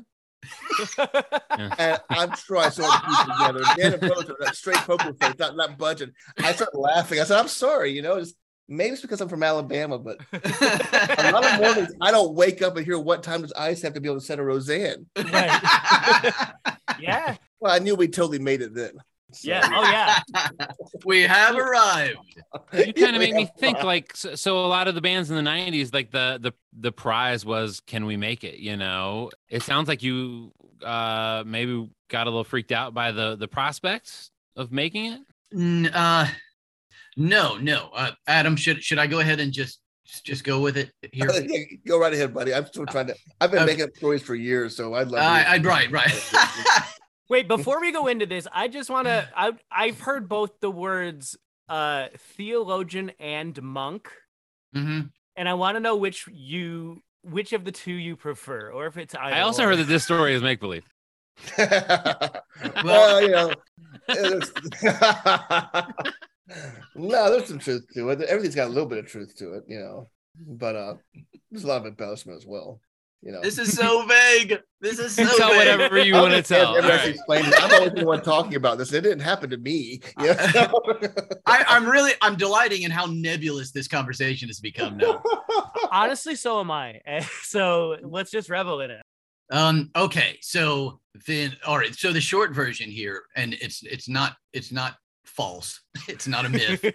and 1.78 2.00
I'm 2.10 2.32
trying 2.32 2.72
so 2.72 2.84
hard 2.86 3.04
to 3.04 3.10
keep 3.10 3.60
it 3.60 3.62
together 3.62 3.76
Dan 3.78 3.94
and 3.94 4.14
Pose 4.14 4.28
with 4.28 4.38
that 4.42 4.56
straight 4.56 4.78
poker 4.78 5.14
face 5.14 5.36
not, 5.40 5.56
not 5.56 5.78
budging 5.78 6.12
I 6.38 6.54
started 6.54 6.78
laughing 6.78 7.20
I 7.20 7.24
said 7.24 7.40
I'm 7.40 7.48
sorry 7.48 7.92
you 7.92 8.02
know 8.02 8.18
it's 8.18 8.34
maybe 8.68 8.94
it's 8.94 9.02
because 9.02 9.22
I'm 9.22 9.30
from 9.30 9.44
Alabama 9.44 9.98
but 10.00 10.18
a 10.34 11.32
lot 11.32 11.46
of 11.46 11.60
mornings 11.60 11.94
I 12.02 12.12
don't 12.12 12.36
wake 12.36 12.62
up 12.62 12.78
and 12.78 12.86
hear 12.86 13.00
what 13.00 13.24
time 13.24 13.42
does 13.42 13.54
Ice 13.54 13.82
have 13.82 13.94
to 13.94 14.02
be 14.02 14.08
able 14.10 14.20
to 14.20 14.26
set 14.26 14.40
a 14.40 14.44
Roseanne. 14.44 15.06
right. 15.16 16.54
yeah. 17.00 17.38
Well, 17.60 17.74
I 17.74 17.80
knew 17.80 17.96
we 17.96 18.08
totally 18.08 18.40
made 18.40 18.62
it 18.62 18.74
then. 18.74 18.92
So- 19.34 19.50
Yeah. 19.50 19.70
Oh 19.72 19.84
yeah. 19.84 20.68
we 21.06 21.22
have 21.24 21.56
arrived. 21.58 22.18
you 22.74 22.94
kind 22.94 23.16
of 23.16 23.22
made 23.22 23.34
me 23.36 23.42
Yeah. 23.42 23.60
think 23.60 23.84
like 23.84 24.16
so, 24.16 24.36
so 24.36 24.66
a 24.66 24.68
lot 24.68 24.88
of 24.88 24.96
the 24.96 25.02
bands 25.02 25.30
in 25.30 25.36
the 25.36 25.50
90s 25.50 25.94
like 25.94 26.12
the 26.12 26.40
the 26.42 26.54
the 26.80 26.92
prize 26.92 27.46
was 27.46 27.82
can 27.82 28.06
we 28.06 28.16
make 28.18 28.44
it 28.44 28.60
you 28.60 28.78
know 28.78 29.30
it 29.50 29.64
sounds 29.64 29.88
like 29.88 30.02
you 30.04 30.52
uh 30.84 31.44
maybe 31.46 31.90
got 32.10 32.28
a 32.28 32.30
little 32.30 32.44
freaked 32.44 32.72
out 32.72 32.94
by 32.94 33.12
the 33.12 33.36
the 33.36 33.48
prospects 33.48 34.32
of 34.56 34.72
making 34.72 35.06
it 35.14 35.20
N- 35.54 35.88
uh, 35.94 36.28
no, 37.16 37.56
no. 37.58 37.90
Uh, 37.96 38.12
Adam, 38.28 38.56
should 38.56 38.84
should 38.84 39.00
I 39.00 39.08
go 39.08 39.20
ahead 39.22 39.40
and 39.40 39.52
just 39.54 39.80
just 40.24 40.44
go 40.44 40.60
with 40.60 40.76
it 40.78 40.92
here? 41.14 41.30
Yeah, 41.48 41.64
Go 41.88 42.00
right 42.00 42.14
ahead, 42.14 42.34
buddy. 42.34 42.54
I'm 42.54 42.66
still 42.68 42.86
trying 42.86 43.08
to. 43.08 43.16
I've 43.42 43.50
been 43.50 43.60
Okay. 43.62 43.72
making 43.72 43.86
up 43.86 43.96
stories 43.96 44.22
for 44.22 44.36
years, 44.36 44.76
so 44.76 44.94
I'd 44.94 45.08
love. 45.08 45.24
Uh, 45.24 45.44
to- 45.44 45.50
I, 45.50 45.58
right, 45.60 45.90
right. 45.92 46.94
Wait, 47.30 47.48
before 47.48 47.82
we 47.82 47.92
go 47.92 48.08
into 48.08 48.26
this, 48.26 48.48
I 48.52 48.68
just 48.68 48.90
want 48.90 49.08
to. 49.08 49.28
I 49.36 49.52
I've 49.72 50.00
heard 50.00 50.30
both 50.30 50.60
the 50.62 50.72
words 50.72 51.38
uh 51.70 52.08
theologian 52.38 53.12
and 53.20 53.62
monk, 53.62 54.10
hmm 54.74 55.02
and 55.36 55.50
I 55.50 55.54
want 55.56 55.76
to 55.76 55.80
know 55.80 55.96
which 55.98 56.26
you 56.32 57.02
which 57.24 57.52
of 57.54 57.66
the 57.66 57.72
two 57.72 57.94
you 57.94 58.16
prefer, 58.16 58.72
or 58.72 58.88
if 58.88 58.98
it's 58.98 59.14
either. 59.16 59.36
i 59.36 59.42
also 59.42 59.64
or. 59.64 59.68
heard 59.70 59.80
that 59.80 59.88
this 59.88 60.04
story 60.06 60.34
is 60.34 60.42
make 60.42 60.60
believe 60.62 60.84
well, 62.84 63.22
you 63.22 63.30
know. 63.30 63.54
there's- 64.08 64.52
no, 66.96 67.30
there's 67.32 67.48
some 67.48 67.60
truth 67.60 67.86
to 67.94 68.10
it. 68.10 68.22
Everything's 68.22 68.56
got 68.56 68.68
a 68.68 68.72
little 68.74 68.88
bit 68.90 69.00
of 69.00 69.08
truth 69.08 69.36
to 69.38 69.54
it, 69.56 69.64
you 69.68 69.80
know. 69.80 70.10
But 70.40 70.76
uh 70.76 70.94
there's 71.52 71.64
a 71.64 71.68
lot 71.68 71.82
of 71.82 71.88
embellishment 71.88 72.38
as 72.38 72.46
well. 72.48 72.80
You 73.28 73.34
know. 73.34 73.42
This 73.42 73.58
is 73.58 73.76
so 73.76 74.06
vague. 74.08 74.58
This 74.80 75.00
is 75.00 75.14
so 75.14 75.26
tell 75.38 75.50
vague. 75.50 75.58
whatever 75.58 76.00
you 76.00 76.14
want 76.14 76.32
to 76.32 76.38
understand 76.38 76.62
tell 76.64 76.68
All 76.70 76.78
everybody's 76.78 77.02
right. 77.02 77.16
explaining 77.16 77.52
it. 77.52 77.62
I'm 77.62 77.74
always 77.74 77.94
the 77.94 78.06
one 78.06 78.22
talking 78.22 78.56
about 78.56 78.78
this. 78.78 78.94
It 78.94 79.02
didn't 79.02 79.20
happen 79.20 79.50
to 79.50 79.58
me. 79.58 80.00
You 80.18 80.28
know? 80.56 80.82
I, 81.46 81.66
I'm 81.68 81.86
really 81.86 82.14
I'm 82.22 82.38
delighting 82.38 82.84
in 82.84 82.92
how 82.92 83.06
nebulous 83.08 83.74
this 83.74 83.90
conversation 83.90 84.48
has 84.48 84.62
become 84.62 84.96
now. 84.96 85.22
Honestly, 85.92 86.36
so 86.36 86.62
am 86.62 86.72
I. 86.72 87.02
So 87.44 87.98
let's 88.02 88.32
just 88.32 88.50
revel 88.50 88.80
in 88.80 88.92
it. 88.92 89.02
Um, 89.52 89.92
okay, 89.98 90.38
so 90.42 91.02
then 91.26 91.54
all 91.66 91.78
right, 91.78 91.94
so 91.94 92.14
the 92.14 92.22
short 92.22 92.54
version 92.54 92.90
here, 92.90 93.24
and 93.36 93.56
it's 93.56 93.84
it's 93.84 94.08
not 94.08 94.38
it's 94.54 94.72
not 94.72 94.96
false, 95.26 95.82
it's 96.08 96.28
not 96.28 96.46
a 96.46 96.50
myth, 96.50 96.86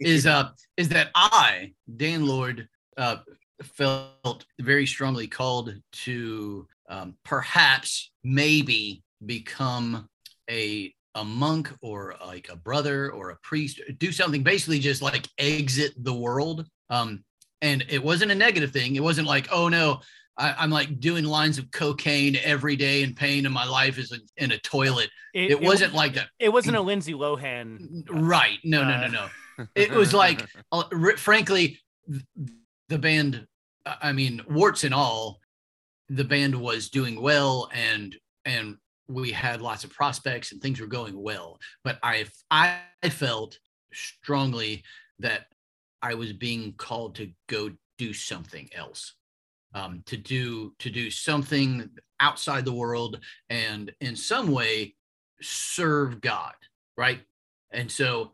is 0.00 0.26
uh 0.26 0.48
is 0.78 0.88
that 0.88 1.10
I, 1.14 1.72
Dan 1.96 2.26
Lord, 2.26 2.66
uh 2.96 3.16
felt 3.62 4.44
very 4.60 4.86
strongly 4.86 5.26
called 5.26 5.74
to 5.92 6.66
um 6.88 7.16
perhaps 7.24 8.10
maybe 8.22 9.02
become 9.24 10.08
a 10.50 10.92
a 11.16 11.24
monk 11.24 11.72
or 11.80 12.16
like 12.26 12.48
a 12.50 12.56
brother 12.56 13.12
or 13.12 13.30
a 13.30 13.36
priest, 13.36 13.80
do 13.98 14.10
something 14.10 14.42
basically 14.42 14.80
just 14.80 15.00
like 15.00 15.28
exit 15.38 15.92
the 15.96 16.14
world. 16.14 16.66
Um 16.90 17.24
and 17.62 17.84
it 17.88 18.02
wasn't 18.02 18.30
a 18.30 18.34
negative 18.34 18.72
thing. 18.72 18.96
It 18.96 19.02
wasn't 19.02 19.28
like, 19.28 19.48
oh 19.50 19.68
no, 19.68 20.00
I, 20.36 20.54
I'm 20.58 20.70
like 20.70 21.00
doing 21.00 21.24
lines 21.24 21.58
of 21.58 21.70
cocaine 21.70 22.36
every 22.42 22.76
day 22.76 23.02
and 23.02 23.16
pain, 23.16 23.46
and 23.46 23.54
my 23.54 23.64
life 23.64 23.98
is 23.98 24.12
in, 24.12 24.20
in 24.36 24.52
a 24.52 24.58
toilet. 24.58 25.10
It, 25.32 25.60
wasn't 25.60 25.94
like 25.94 26.14
that. 26.14 26.28
It 26.38 26.52
wasn't 26.52 26.76
a 26.76 26.80
Lindsay 26.82 27.12
Lohan. 27.12 28.04
Right. 28.10 28.58
No, 28.64 28.84
no, 28.84 29.00
no, 29.00 29.06
no. 29.08 29.26
It 29.76 29.92
was 29.92 30.12
like, 30.12 30.44
uh, 30.72 30.82
frankly, 31.16 31.78
the 32.88 32.98
band, 32.98 33.46
I 33.86 34.12
mean, 34.12 34.40
warts 34.48 34.84
and 34.84 34.94
all, 34.94 35.40
the 36.08 36.24
band 36.24 36.54
was 36.54 36.90
doing 36.90 37.20
well 37.20 37.70
and, 37.72 38.14
and 38.44 38.76
we 39.08 39.30
had 39.30 39.60
lots 39.60 39.84
of 39.84 39.92
prospects 39.92 40.52
and 40.52 40.60
things 40.60 40.80
were 40.80 40.86
going 40.86 41.20
well. 41.20 41.58
But 41.82 41.98
I, 42.02 42.26
I 42.50 42.80
felt 43.08 43.58
strongly 43.92 44.82
that 45.18 45.46
I 46.02 46.14
was 46.14 46.32
being 46.32 46.74
called 46.74 47.14
to 47.16 47.30
go 47.48 47.70
do 47.98 48.12
something 48.12 48.68
else. 48.74 49.14
Um, 49.74 50.04
to 50.06 50.16
do 50.16 50.72
to 50.78 50.88
do 50.88 51.10
something 51.10 51.90
outside 52.20 52.64
the 52.64 52.72
world 52.72 53.18
and 53.50 53.92
in 54.00 54.14
some 54.14 54.52
way 54.52 54.94
serve 55.40 56.20
God, 56.20 56.54
right? 56.96 57.20
And 57.72 57.90
so 57.90 58.32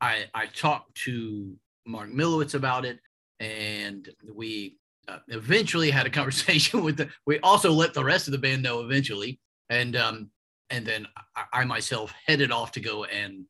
I 0.00 0.26
I 0.32 0.46
talked 0.46 0.94
to 1.06 1.56
Mark 1.86 2.10
Milowitz 2.10 2.54
about 2.54 2.84
it, 2.84 3.00
and 3.40 4.08
we 4.34 4.76
uh, 5.08 5.18
eventually 5.28 5.90
had 5.90 6.06
a 6.06 6.10
conversation 6.18 6.82
with 6.82 6.96
the. 6.96 7.08
We 7.26 7.38
also 7.40 7.72
let 7.72 7.94
the 7.94 8.04
rest 8.04 8.28
of 8.28 8.32
the 8.32 8.38
band 8.38 8.62
know 8.62 8.80
eventually, 8.80 9.40
and 9.68 9.96
um 9.96 10.30
and 10.70 10.84
then 10.84 11.06
I, 11.36 11.60
I 11.60 11.64
myself 11.64 12.12
headed 12.26 12.50
off 12.50 12.72
to 12.72 12.80
go 12.80 13.04
and 13.04 13.44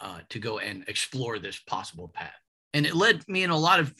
uh, 0.00 0.20
to 0.30 0.38
go 0.38 0.58
and 0.58 0.84
explore 0.88 1.38
this 1.38 1.60
possible 1.60 2.08
path, 2.08 2.32
and 2.74 2.86
it 2.86 2.94
led 2.94 3.26
me 3.28 3.42
in 3.42 3.50
a 3.50 3.58
lot 3.58 3.80
of 3.80 3.94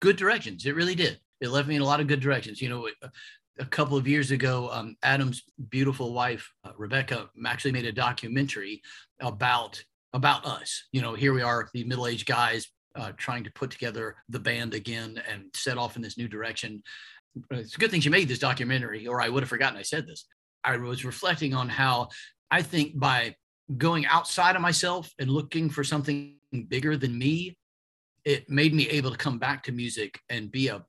good 0.00 0.16
directions. 0.16 0.66
It 0.66 0.74
really 0.74 0.96
did. 0.96 1.20
It 1.40 1.50
led 1.50 1.66
me 1.66 1.76
in 1.76 1.82
a 1.82 1.86
lot 1.86 2.00
of 2.00 2.06
good 2.06 2.20
directions. 2.20 2.60
You 2.60 2.68
know, 2.68 2.88
a, 3.02 3.10
a 3.58 3.66
couple 3.66 3.96
of 3.96 4.08
years 4.08 4.30
ago, 4.30 4.68
um, 4.72 4.96
Adam's 5.02 5.42
beautiful 5.68 6.12
wife 6.12 6.50
uh, 6.64 6.72
Rebecca 6.76 7.28
actually 7.46 7.72
made 7.72 7.84
a 7.84 7.92
documentary 7.92 8.82
about 9.20 9.82
about 10.12 10.44
us. 10.44 10.84
You 10.92 11.02
know, 11.02 11.14
here 11.14 11.32
we 11.32 11.42
are, 11.42 11.68
the 11.72 11.84
middle-aged 11.84 12.26
guys 12.26 12.68
uh, 12.94 13.12
trying 13.16 13.44
to 13.44 13.52
put 13.52 13.70
together 13.70 14.16
the 14.28 14.38
band 14.38 14.74
again 14.74 15.22
and 15.30 15.44
set 15.54 15.78
off 15.78 15.96
in 15.96 16.02
this 16.02 16.18
new 16.18 16.28
direction. 16.28 16.82
It's 17.50 17.74
a 17.74 17.78
good 17.78 17.90
thing 17.90 18.02
you 18.02 18.10
made 18.10 18.28
this 18.28 18.38
documentary, 18.38 19.06
or 19.06 19.20
I 19.20 19.28
would 19.28 19.42
have 19.42 19.48
forgotten 19.48 19.78
I 19.78 19.82
said 19.82 20.06
this. 20.06 20.26
I 20.64 20.76
was 20.76 21.04
reflecting 21.04 21.54
on 21.54 21.68
how 21.68 22.08
I 22.50 22.62
think 22.62 22.98
by 22.98 23.34
going 23.76 24.06
outside 24.06 24.54
of 24.54 24.62
myself 24.62 25.12
and 25.18 25.30
looking 25.30 25.70
for 25.70 25.82
something 25.82 26.36
bigger 26.68 26.96
than 26.96 27.18
me, 27.18 27.56
it 28.24 28.48
made 28.48 28.74
me 28.74 28.88
able 28.88 29.10
to 29.10 29.16
come 29.16 29.38
back 29.38 29.64
to 29.64 29.72
music 29.72 30.20
and 30.28 30.50
be 30.50 30.68
a 30.68 30.84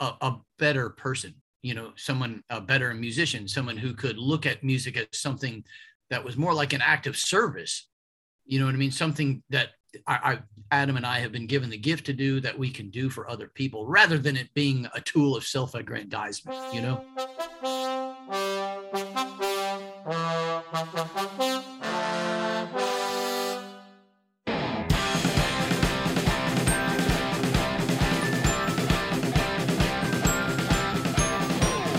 a, 0.00 0.12
a 0.20 0.36
better 0.58 0.90
person. 0.90 1.34
You 1.62 1.74
know, 1.74 1.92
someone 1.96 2.42
a 2.50 2.60
better 2.60 2.92
musician, 2.92 3.48
someone 3.48 3.76
who 3.76 3.94
could 3.94 4.18
look 4.18 4.44
at 4.44 4.64
music 4.64 4.96
as 4.96 5.06
something 5.12 5.64
that 6.10 6.22
was 6.22 6.36
more 6.36 6.52
like 6.52 6.72
an 6.72 6.82
act 6.82 7.06
of 7.06 7.16
service 7.16 7.86
you 8.46 8.58
know 8.58 8.66
what 8.66 8.74
I 8.74 8.78
mean? 8.78 8.90
Something 8.90 9.42
that 9.50 9.70
I, 10.06 10.38
Adam 10.70 10.96
and 10.96 11.06
I 11.06 11.20
have 11.20 11.32
been 11.32 11.46
given 11.46 11.70
the 11.70 11.76
gift 11.76 12.06
to 12.06 12.12
do 12.12 12.40
that 12.40 12.58
we 12.58 12.70
can 12.70 12.90
do 12.90 13.08
for 13.08 13.28
other 13.28 13.48
people 13.48 13.86
rather 13.86 14.18
than 14.18 14.36
it 14.36 14.52
being 14.54 14.88
a 14.94 15.00
tool 15.00 15.36
of 15.36 15.44
self 15.44 15.74
aggrandizement, 15.74 16.74
you 16.74 16.80
know? 16.80 17.04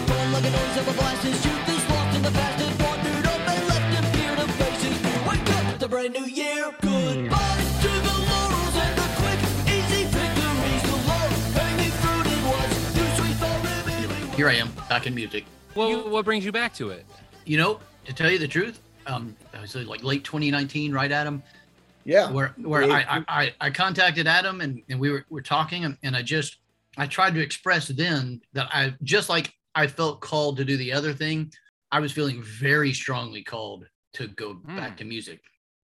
Born 0.07 0.31
like 0.33 0.43
a 0.43 0.49
noise 0.49 0.75
here 14.49 14.59
I 14.59 14.61
am 14.61 14.71
back 14.87 15.07
in 15.07 15.15
music. 15.15 15.43
Well, 15.73 16.07
what 16.07 16.23
brings 16.23 16.45
you 16.45 16.51
back 16.51 16.73
to 16.75 16.89
it? 16.89 17.05
You 17.45 17.57
know, 17.57 17.79
to 18.05 18.13
tell 18.13 18.29
you 18.29 18.37
the 18.37 18.47
truth, 18.47 18.79
um, 19.07 19.35
it 19.53 19.59
was 19.59 19.75
like 19.75 20.03
late 20.03 20.23
2019, 20.23 20.93
right, 20.93 21.11
Adam? 21.11 21.41
yeah. 22.03 22.29
where 22.29 22.53
where 22.57 22.83
Yeah. 22.83 22.93
I, 22.93 23.17
I 23.17 23.23
I 23.27 23.53
I 23.61 23.69
contacted 23.71 24.27
Adam 24.27 24.61
and, 24.61 24.83
and 24.89 24.99
we 24.99 25.09
were, 25.09 25.25
were 25.29 25.41
talking 25.41 25.85
and, 25.85 25.97
and 26.03 26.15
I 26.15 26.21
just 26.21 26.57
I 26.97 27.07
tried 27.07 27.33
to 27.33 27.41
express 27.41 27.87
then 27.87 28.41
that 28.53 28.67
I 28.71 28.93
just 29.01 29.29
like 29.29 29.51
I 29.73 29.87
felt 29.87 30.21
called 30.21 30.57
to 30.57 30.65
do 30.65 30.77
the 30.77 30.93
other 30.93 31.13
thing, 31.13 31.51
I 31.91 31.99
was 31.99 32.11
feeling 32.11 32.43
very 32.43 32.93
strongly 32.93 33.41
called 33.43 33.87
to 34.13 34.27
go 34.27 34.53
back 34.53 34.97
to 34.97 35.05
music. 35.05 35.41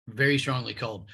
Very 0.07 0.37
strongly 0.37 0.75
called. 0.75 1.05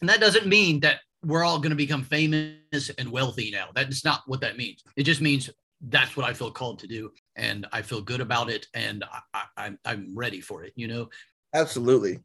And 0.00 0.08
that 0.08 0.20
doesn't 0.20 0.46
mean 0.46 0.80
that 0.80 1.00
we're 1.24 1.44
all 1.44 1.58
going 1.58 1.70
to 1.70 1.76
become 1.76 2.04
famous 2.04 2.90
and 2.98 3.10
wealthy 3.10 3.50
now. 3.50 3.68
That's 3.74 4.04
not 4.04 4.22
what 4.26 4.40
that 4.40 4.56
means. 4.56 4.82
It 4.96 5.04
just 5.04 5.20
means 5.20 5.50
that's 5.88 6.16
what 6.16 6.26
I 6.26 6.32
feel 6.32 6.50
called 6.50 6.78
to 6.80 6.86
do, 6.86 7.10
and 7.36 7.66
I 7.72 7.82
feel 7.82 8.00
good 8.00 8.20
about 8.20 8.50
it, 8.50 8.66
and 8.74 9.04
I, 9.04 9.20
I, 9.34 9.66
I'm 9.66 9.78
I'm 9.84 10.16
ready 10.16 10.40
for 10.40 10.62
it. 10.64 10.72
You 10.76 10.88
know, 10.88 11.08
Absolutely. 11.54 12.20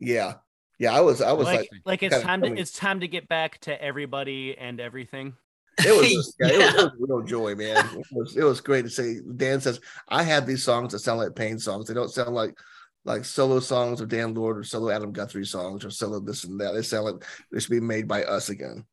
Yeah. 0.00 0.34
Yeah. 0.78 0.92
I 0.94 1.00
was 1.00 1.22
I 1.22 1.32
was 1.32 1.46
like, 1.46 1.60
like, 1.60 1.70
like 1.84 2.02
it's 2.02 2.14
kinda 2.14 2.26
time 2.26 2.42
to 2.42 2.60
it's 2.60 2.72
time 2.72 3.00
to 3.00 3.08
get 3.08 3.28
back 3.28 3.58
to 3.60 3.82
everybody 3.82 4.56
and 4.58 4.80
everything. 4.80 5.34
it 5.78 5.96
was 5.96 6.12
just- 6.12 6.36
yeah, 6.40 6.48
it, 6.48 6.58
was, 6.58 6.68
it 6.68 6.76
was 6.76 6.84
a 6.84 6.92
real 6.98 7.22
joy, 7.22 7.54
man. 7.54 7.76
It 7.96 8.06
was, 8.12 8.36
it 8.36 8.44
was 8.44 8.60
great 8.60 8.82
to 8.82 8.90
say. 8.90 9.20
Dan 9.36 9.60
says 9.60 9.80
I 10.08 10.22
have 10.22 10.46
these 10.46 10.62
songs 10.64 10.92
that 10.92 10.98
sound 10.98 11.18
like 11.20 11.34
Pain 11.34 11.58
songs. 11.58 11.86
They 11.88 11.94
don't 11.94 12.10
sound 12.10 12.34
like 12.34 12.58
like 13.04 13.24
solo 13.24 13.60
songs 13.60 14.00
of 14.00 14.08
Dan 14.08 14.34
Lord 14.34 14.58
or 14.58 14.64
solo 14.64 14.90
Adam 14.90 15.12
Guthrie 15.12 15.46
songs 15.46 15.84
or 15.84 15.90
solo 15.90 16.18
this 16.20 16.44
and 16.44 16.60
that. 16.60 16.74
They 16.74 16.82
sound 16.82 17.04
like 17.04 17.24
they 17.52 17.60
should 17.60 17.70
be 17.70 17.80
made 17.80 18.08
by 18.08 18.24
us 18.24 18.48
again. 18.48 18.84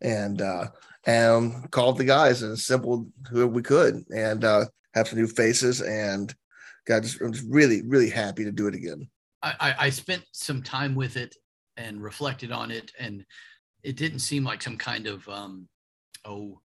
And 0.00 0.40
uh 0.42 0.68
and 1.06 1.70
called 1.70 1.98
the 1.98 2.04
guys 2.04 2.42
and 2.42 2.52
assembled 2.52 3.10
who 3.30 3.46
we 3.46 3.62
could 3.62 4.04
and 4.14 4.44
uh 4.44 4.66
have 4.94 5.08
some 5.08 5.18
new 5.18 5.26
faces 5.26 5.80
and 5.80 6.34
God 6.86 7.02
just 7.02 7.20
I'm 7.20 7.32
just 7.32 7.46
really, 7.48 7.82
really 7.82 8.10
happy 8.10 8.44
to 8.44 8.52
do 8.52 8.66
it 8.66 8.74
again. 8.74 9.08
I, 9.42 9.54
I 9.60 9.74
I 9.86 9.90
spent 9.90 10.24
some 10.32 10.62
time 10.62 10.94
with 10.94 11.16
it 11.16 11.34
and 11.76 12.02
reflected 12.02 12.52
on 12.52 12.70
it, 12.70 12.92
and 12.98 13.24
it 13.82 13.96
didn't 13.96 14.20
seem 14.20 14.44
like 14.44 14.62
some 14.62 14.76
kind 14.76 15.06
of 15.06 15.26
um, 15.28 15.68
oh, 16.24 16.60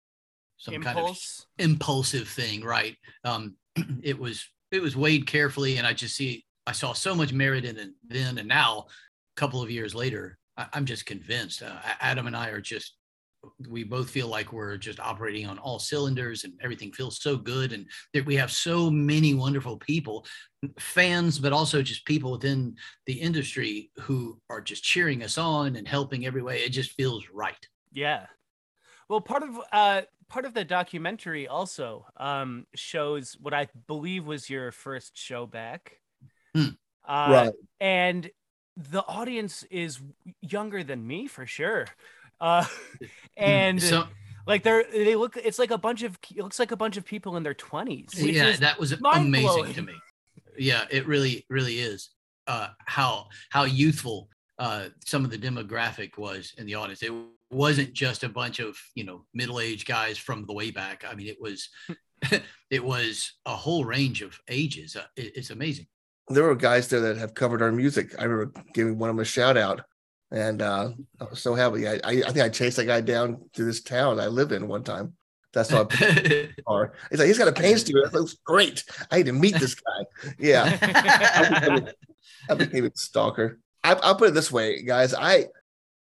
some 0.58 0.82
kind 0.82 1.00
of 1.00 1.18
impulsive 1.58 2.28
thing, 2.28 2.64
right? 2.64 2.96
Um, 3.24 3.56
it 4.04 4.18
was 4.18 4.48
it 4.72 4.82
was 4.82 4.96
weighed 4.96 5.28
carefully, 5.28 5.78
and 5.78 5.88
I 5.88 5.94
just 5.94 6.16
see 6.16 6.46
I 6.68 6.72
saw 6.72 6.94
so 6.94 7.16
much 7.16 7.34
merit 7.34 7.66
in 7.66 7.78
it 7.78 7.90
then 8.08 8.38
and 8.38 8.48
now. 8.48 8.86
A 9.38 9.40
couple 9.40 9.62
of 9.62 9.72
years 9.72 9.96
later, 9.96 10.38
I, 10.58 10.68
I'm 10.74 10.86
just 10.86 11.06
convinced. 11.06 11.64
Uh, 11.64 11.78
Adam 12.02 12.28
and 12.28 12.36
I 12.36 12.50
are 12.50 12.62
just 12.62 12.96
we 13.70 13.84
both 13.84 14.10
feel 14.10 14.28
like 14.28 14.54
we're 14.54 14.78
just 14.78 15.00
operating 15.00 15.48
on 15.48 15.58
all 15.58 15.80
cylinders, 15.80 16.44
and 16.44 16.54
everything 16.62 16.92
feels 16.92 17.22
so 17.22 17.36
good, 17.38 17.74
and 17.74 17.88
that 18.14 18.26
we 18.26 18.36
have 18.36 18.52
so 18.52 18.90
many 18.90 19.34
wonderful 19.34 19.78
people, 19.78 20.26
fans, 20.80 21.40
but 21.40 21.54
also 21.54 21.82
just 21.82 22.06
people 22.06 22.32
within 22.32 22.76
the 23.06 23.14
industry 23.14 23.92
who 24.00 24.40
are 24.50 24.62
just 24.62 24.84
cheering 24.84 25.24
us 25.24 25.38
on 25.38 25.76
and 25.76 25.88
helping 25.88 26.26
every 26.26 26.42
way. 26.42 26.60
It 26.60 26.70
just 26.70 26.92
feels 26.92 27.26
right. 27.34 27.68
Yeah. 27.92 28.28
Well, 29.10 29.22
part 29.22 29.44
of 29.44 29.60
uh 29.72 30.02
part 30.30 30.46
of 30.46 30.54
the 30.54 30.64
documentary 30.64 31.48
also 31.48 32.06
um 32.18 32.66
shows 32.76 33.36
what 33.40 33.54
I 33.54 33.68
believe 33.88 34.26
was 34.26 34.50
your 34.50 34.72
first 34.72 35.18
show 35.18 35.46
back. 35.46 35.98
Hmm. 36.56 36.76
Uh, 37.08 37.28
right. 37.30 37.54
And 37.80 38.30
the 38.78 39.02
audience 39.02 39.64
is 39.70 40.00
younger 40.42 40.84
than 40.84 41.06
me 41.06 41.28
for 41.28 41.46
sure. 41.46 41.88
Uh 42.42 42.66
and 43.38 43.82
so 43.82 44.08
like 44.48 44.64
they're 44.64 44.84
they 44.92 45.16
look 45.16 45.38
it's 45.38 45.60
like 45.60 45.72
a 45.72 45.78
bunch 45.78 46.02
of 46.04 46.18
it 46.36 46.42
looks 46.44 46.60
like 46.60 46.72
a 46.72 46.76
bunch 46.76 46.98
of 46.98 47.06
people 47.06 47.38
in 47.38 47.44
their 47.44 47.54
20s. 47.54 48.10
yeah 48.16 48.52
that 48.58 48.80
was 48.80 48.92
amazing 48.92 49.74
to 49.74 49.82
me. 49.84 49.94
Yeah 50.58 50.86
it 50.90 51.08
really 51.08 51.46
really 51.50 51.78
is 51.80 52.10
uh 52.48 52.70
how 52.86 53.28
how 53.52 53.64
youthful 53.64 54.28
uh 54.60 54.86
some 55.06 55.24
of 55.24 55.32
the 55.32 55.38
demographic 55.38 56.18
was 56.18 56.54
in 56.58 56.66
the 56.66 56.76
audience. 56.76 57.04
It 57.04 57.14
wasn't 57.52 57.94
just 57.94 58.24
a 58.24 58.30
bunch 58.30 58.60
of 58.60 58.78
you 58.96 59.04
know 59.04 59.26
middle-aged 59.34 59.88
guys 59.88 60.18
from 60.18 60.46
the 60.46 60.54
way 60.54 60.72
back. 60.72 61.06
I 61.10 61.14
mean 61.16 61.28
it 61.28 61.40
was 61.40 61.70
it 62.70 62.84
was 62.84 63.34
a 63.46 63.56
whole 63.56 63.86
range 63.86 64.22
of 64.22 64.40
ages. 64.50 64.96
Uh, 64.96 65.06
it- 65.16 65.34
it's 65.38 65.50
amazing. 65.52 65.88
There 66.30 66.44
were 66.44 66.56
guys 66.56 66.88
there 66.88 67.02
that 67.02 67.18
have 67.18 67.34
covered 67.34 67.62
our 67.62 67.72
music. 67.72 68.14
I 68.20 68.24
remember 68.24 68.62
giving 68.74 68.98
one 68.98 69.10
of 69.10 69.16
them 69.16 69.22
a 69.22 69.26
shout 69.26 69.58
out, 69.58 69.82
and 70.32 70.62
uh, 70.62 70.92
I 71.20 71.24
was 71.26 71.42
so 71.42 71.56
happy. 71.56 71.88
I, 71.88 71.94
I, 71.96 72.24
I 72.26 72.32
think 72.32 72.40
I 72.40 72.50
chased 72.50 72.78
that 72.78 72.86
guy 72.86 73.02
down 73.02 73.42
to 73.54 73.64
this 73.64 73.82
town 73.82 74.20
I 74.20 74.28
lived 74.28 74.52
in 74.52 74.68
one 74.68 74.84
time. 74.84 75.14
That's 75.54 75.70
how 75.70 75.88
I. 75.90 75.96
He's 77.10 77.20
like, 77.20 77.28
he's 77.28 77.38
got 77.38 77.50
a 77.50 77.52
pain 77.54 77.78
studio. 77.78 78.04
That 78.08 78.14
looks 78.18 78.38
great. 78.46 78.84
I 79.12 79.18
need 79.18 79.26
to 79.26 79.34
meet 79.34 79.56
this 79.60 79.76
guy. 79.76 80.32
Yeah, 80.40 80.78
I 80.82 81.60
became, 81.60 81.90
I 82.50 82.54
became 82.56 82.86
a 82.86 82.92
stalker. 82.96 83.60
I, 83.84 83.94
I'll 83.96 84.16
put 84.16 84.30
it 84.30 84.34
this 84.34 84.52
way, 84.52 84.82
guys. 84.84 85.14
I, 85.14 85.48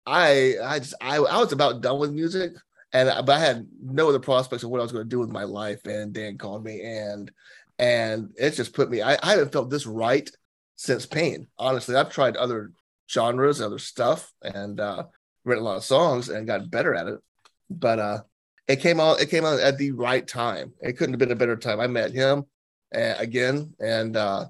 I, 0.06 0.56
I 0.64 0.80
just, 0.80 0.96
I, 1.02 1.18
I 1.18 1.40
was 1.40 1.52
about 1.52 1.82
done 1.82 2.00
with 2.00 2.12
music, 2.12 2.54
and 2.94 3.10
I- 3.10 3.22
but 3.22 3.34
I 3.38 3.40
had 3.40 3.68
no 3.82 4.10
other 4.10 4.20
prospects 4.20 4.64
of 4.64 4.70
what 4.70 4.80
I 4.80 4.84
was 4.84 4.92
going 4.92 5.06
to 5.06 5.10
do 5.10 5.20
with 5.20 5.30
my 5.30 5.44
life. 5.44 5.86
And 5.86 6.14
Dan 6.14 6.38
called 6.38 6.64
me, 6.64 6.82
and 6.82 7.32
and 7.80 8.32
it 8.38 8.52
just 8.52 8.74
put 8.74 8.90
me. 8.90 9.02
I, 9.02 9.18
I 9.24 9.32
haven't 9.32 9.52
felt 9.52 9.70
this 9.70 9.86
right 9.86 10.30
since 10.76 11.06
Pain. 11.06 11.48
Honestly, 11.58 11.96
I've 11.96 12.12
tried 12.12 12.38
other 12.38 12.72
genres, 13.10 13.62
other 13.62 13.80
stuff, 13.80 14.32
and 14.42 14.80
uh, 14.80 15.04
written 15.46 15.63
a 15.63 15.68
lot 15.68 15.78
of 15.78 15.84
songs 15.84 16.30
and 16.30 16.48
got 16.48 16.70
better 16.70 16.94
at 16.94 17.08
it. 17.08 17.20
But 17.70 18.00
uh, 18.00 18.22
it 18.68 18.78
came 18.78 19.00
out. 19.00 19.20
It 19.20 19.30
came 19.30 19.46
out 19.46 19.60
at 19.60 19.78
the 19.78 19.92
right 19.92 20.26
time. 20.26 20.74
It 20.82 20.94
couldn't 20.94 21.13
have 21.13 21.20
been 21.20 21.32
a 21.32 21.36
better 21.36 21.58
time. 21.58 21.80
I 21.80 21.88
met 21.88 22.12
him 22.12 22.46
uh, 22.96 23.16
again, 23.18 23.74
and 23.80 24.16
uh, 24.16 24.46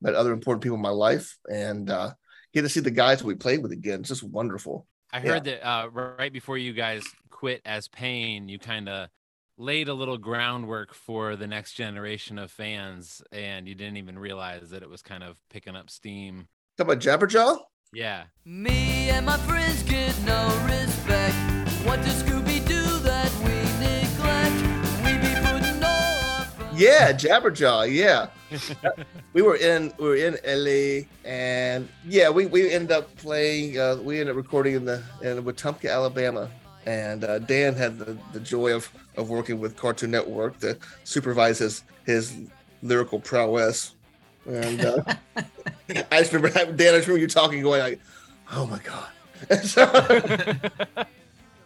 met 0.00 0.14
other 0.14 0.32
important 0.32 0.62
people 0.62 0.76
in 0.76 0.82
my 0.82 0.88
life, 0.90 1.36
and 1.50 1.90
uh, 1.90 2.12
get 2.54 2.62
to 2.62 2.68
see 2.68 2.80
the 2.80 2.90
guys 2.90 3.22
we 3.22 3.34
played 3.34 3.62
with 3.62 3.72
again. 3.72 4.00
It's 4.00 4.08
just 4.08 4.22
wonderful. 4.22 4.86
I 5.12 5.20
heard 5.20 5.44
that 5.44 5.66
uh, 5.66 5.88
right 5.90 6.32
before 6.32 6.58
you 6.58 6.72
guys 6.72 7.02
quit 7.30 7.62
as 7.64 7.88
Pain, 7.88 8.48
you 8.48 8.58
kind 8.58 8.88
of 8.88 9.08
laid 9.56 9.88
a 9.88 9.94
little 9.94 10.18
groundwork 10.18 10.94
for 10.94 11.34
the 11.34 11.46
next 11.46 11.72
generation 11.72 12.38
of 12.38 12.50
fans, 12.50 13.22
and 13.32 13.66
you 13.66 13.74
didn't 13.74 13.96
even 13.96 14.18
realize 14.18 14.70
that 14.70 14.82
it 14.82 14.88
was 14.88 15.02
kind 15.02 15.22
of 15.22 15.36
picking 15.50 15.74
up 15.74 15.90
steam. 15.90 16.46
Talk 16.76 16.86
about 16.86 17.00
Jabberjaw. 17.00 17.58
Yeah. 17.92 18.24
Me 18.44 19.10
and 19.10 19.24
my 19.26 19.36
friends 19.38 19.82
get 19.82 20.14
no 20.24 20.46
respect. 20.66 21.34
What 21.86 22.02
does 22.02 22.22
Scooby 22.22 22.66
do 22.66 22.82
that 22.98 23.32
we 23.40 23.54
neglect? 23.80 25.04
We 25.04 25.16
be 25.16 25.34
putting 25.40 25.82
all 25.82 25.88
our 25.88 26.44
fun- 26.44 26.76
Yeah, 26.76 27.12
Jabberjaw. 27.12 27.90
Yeah, 27.92 28.28
we 29.32 29.40
were 29.42 29.56
in 29.56 29.92
we 29.98 30.06
were 30.08 30.16
in 30.16 30.36
LA, 30.44 31.06
and 31.24 31.88
yeah, 32.06 32.28
we 32.28 32.46
we 32.46 32.70
ended 32.70 32.92
up 32.92 33.14
playing. 33.16 33.78
Uh, 33.78 33.96
we 34.02 34.20
ended 34.20 34.30
up 34.32 34.36
recording 34.36 34.74
in 34.74 34.84
the 34.84 35.02
in 35.22 35.42
Wetumpka, 35.42 35.90
Alabama, 35.90 36.50
and 36.84 37.24
uh, 37.24 37.38
Dan 37.38 37.74
had 37.74 37.98
the, 37.98 38.18
the 38.34 38.40
joy 38.40 38.74
of 38.74 38.90
of 39.16 39.30
working 39.30 39.58
with 39.60 39.76
Cartoon 39.76 40.10
Network 40.10 40.58
to 40.60 40.76
supervise 41.04 41.58
his 41.58 41.84
his 42.04 42.36
lyrical 42.82 43.18
prowess. 43.18 43.94
And 44.46 44.80
uh, 44.84 45.02
I 46.10 46.18
just 46.18 46.32
remember 46.32 46.72
Dan. 46.72 46.94
I 46.94 46.98
just 46.98 47.08
remember 47.08 47.18
you 47.18 47.28
talking, 47.28 47.62
going 47.62 47.80
like, 47.80 48.00
"Oh 48.52 48.66
my 48.66 48.78
god." 48.78 49.08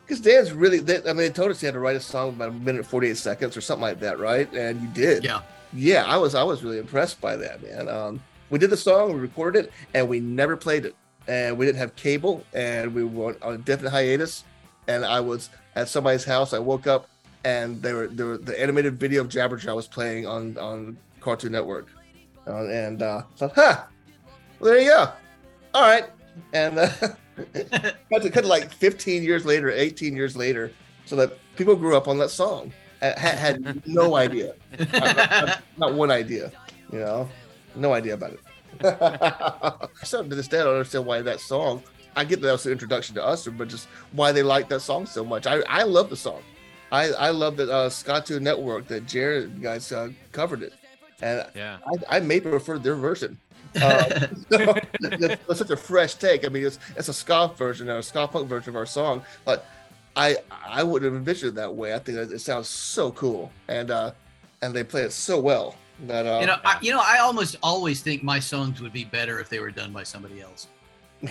Because 0.04 0.20
Dan's 0.20 0.52
really, 0.52 0.78
they, 0.78 0.98
I 0.98 1.06
mean, 1.06 1.16
they 1.16 1.30
told 1.30 1.50
us 1.50 1.61
he 1.61 1.66
had 1.66 1.72
to 1.72 1.80
write 1.80 1.96
a 1.96 2.00
song 2.00 2.30
about 2.30 2.50
a 2.50 2.52
minute 2.52 2.85
forty 2.85 3.08
eight 3.08 3.16
seconds 3.16 3.56
or 3.56 3.61
something 3.61 3.82
like 3.82 4.00
that, 4.00 4.18
right? 4.18 4.52
And 4.52 4.80
you 4.80 4.88
did. 4.88 5.24
yeah 5.24 5.40
Yeah, 5.72 6.04
I 6.04 6.16
was 6.18 6.35
I 6.35 6.42
was 6.42 6.62
really 6.62 6.78
impressed 6.78 7.20
by 7.20 7.37
that, 7.37 7.62
man. 7.62 7.88
Um, 7.88 8.22
we 8.50 8.58
did 8.58 8.70
the 8.70 8.76
song, 8.76 9.14
we 9.14 9.20
recorded 9.20 9.66
it, 9.66 9.72
and 9.94 10.08
we 10.08 10.20
never 10.20 10.56
played 10.56 10.85
it. 10.85 10.94
And 11.28 11.56
we 11.56 11.64
didn't 11.64 11.78
have 11.78 11.94
cable, 11.96 12.44
and 12.52 12.92
we 12.94 13.04
were 13.04 13.37
on 13.42 13.54
a 13.54 13.58
definite 13.58 13.90
hiatus. 13.90 14.44
And 14.88 15.04
I 15.04 15.20
was 15.20 15.48
at 15.76 15.88
somebody's 15.88 16.24
house. 16.24 16.52
I 16.52 16.58
woke 16.58 16.87
up, 16.87 17.08
and 17.44 17.80
they 17.80 17.92
were, 17.92 18.08
they 18.08 18.24
were 18.24 18.38
the 18.38 18.61
animated 18.61 18.98
video 18.98 19.22
of 19.22 19.28
Jabberjaw 19.28 19.74
was 19.74 19.87
playing 19.87 20.26
on 20.26 20.58
on 20.58 20.96
Cartoon 21.20 21.52
Network, 21.52 21.87
uh, 22.46 22.66
and 22.66 23.02
uh, 23.02 23.22
I 23.24 23.38
thought, 23.38 23.52
huh, 23.54 23.82
well, 24.62 24.72
there 24.72 24.81
you 24.81 24.88
go. 24.90 25.12
All 25.75 25.83
right, 25.83 26.05
and 26.53 26.79
uh, 26.79 26.88
cut 28.11 28.22
to 28.22 28.31
cut 28.31 28.42
to 28.42 28.46
like 28.48 28.72
15 28.72 29.22
years 29.22 29.44
later, 29.44 29.70
18 29.70 30.14
years 30.16 30.37
later, 30.37 30.72
so 31.07 31.16
that 31.16 31.37
people 31.57 31.77
grew 31.77 31.96
up 31.96 32.09
on 32.09 32.18
that 32.18 32.31
song, 32.31 32.72
had, 33.01 33.18
had 33.18 33.87
no 33.87 34.16
idea 34.16 34.55
not, 34.79 35.16
not- 35.16 35.62
not 35.79 35.94
one 35.94 36.11
idea, 36.11 36.53
you 36.92 36.98
know, 37.01 37.29
no 37.75 37.92
idea 37.94 38.14
about 38.14 38.33
it. 38.33 38.40
so 40.05 40.22
to 40.22 40.35
this 40.35 40.48
day, 40.48 40.61
I 40.61 40.64
don't 40.64 40.75
understand 40.75 41.07
why 41.07 41.22
that 41.22 41.40
song. 41.40 41.83
I 42.14 42.25
get 42.25 42.40
that 42.42 42.46
that 42.48 42.53
was 42.53 42.62
the 42.64 42.72
introduction 42.72 43.14
to 43.14 43.25
us, 43.25 43.46
but 43.46 43.68
just 43.68 43.88
why 44.12 44.33
they 44.33 44.42
like 44.42 44.68
that 44.68 44.81
song 44.81 45.07
so 45.07 45.25
much. 45.25 45.46
I, 45.46 45.61
I 45.68 45.83
love 45.85 46.11
the 46.11 46.16
song. 46.16 46.42
I, 46.90 47.09
I 47.12 47.31
love 47.31 47.57
that 47.57 47.70
uh, 47.70 47.88
Skatune 47.88 48.42
Network 48.42 48.87
that 48.88 49.07
Jared 49.07 49.62
guys 49.62 49.90
uh, 49.92 50.11
covered 50.31 50.62
it, 50.62 50.75
and 51.22 51.46
Yeah. 51.55 51.79
I, 52.11 52.16
I 52.18 52.20
may 52.20 52.38
prefer 52.40 52.79
their 52.79 52.96
version. 52.96 53.38
Uh, 53.80 54.08
so, 54.50 54.74
it's, 55.00 55.40
it's 55.48 55.58
such 55.58 55.70
a 55.70 55.76
fresh 55.76 56.14
take. 56.14 56.44
I 56.44 56.48
mean, 56.48 56.66
it's 56.66 56.78
it's 56.96 57.08
a 57.08 57.14
ska 57.14 57.50
version 57.56 57.88
or 57.88 57.98
a 57.98 58.02
ska 58.02 58.28
punk 58.28 58.48
version 58.48 58.70
of 58.70 58.76
our 58.76 58.87
song, 58.87 59.22
but 59.44 59.66
I 60.16 60.37
I 60.50 60.82
wouldn't 60.82 61.11
have 61.11 61.18
envisioned 61.18 61.50
it 61.52 61.54
that 61.56 61.74
way. 61.74 61.94
I 61.94 61.98
think 61.98 62.18
that 62.18 62.32
it 62.32 62.40
sounds 62.40 62.68
so 62.68 63.12
cool, 63.12 63.50
and 63.68 63.90
uh, 63.90 64.12
and 64.61 64.74
they 64.74 64.85
play 64.85 65.02
it 65.02 65.12
so 65.12 65.40
well 65.40 65.76
that 66.06 66.26
uh, 66.26 66.40
You 66.40 66.46
know, 66.46 66.56
I, 66.64 66.78
you 66.82 66.92
know, 66.92 67.02
I 67.04 67.18
almost 67.18 67.56
always 67.62 68.00
think 68.02 68.22
my 68.22 68.38
songs 68.40 68.80
would 68.80 68.92
be 68.92 69.04
better 69.04 69.40
if 69.40 69.48
they 69.48 69.61
were 69.61 69.70
done 69.70 69.92
by 69.92 70.02
somebody 70.02 70.40
else. 70.40 70.66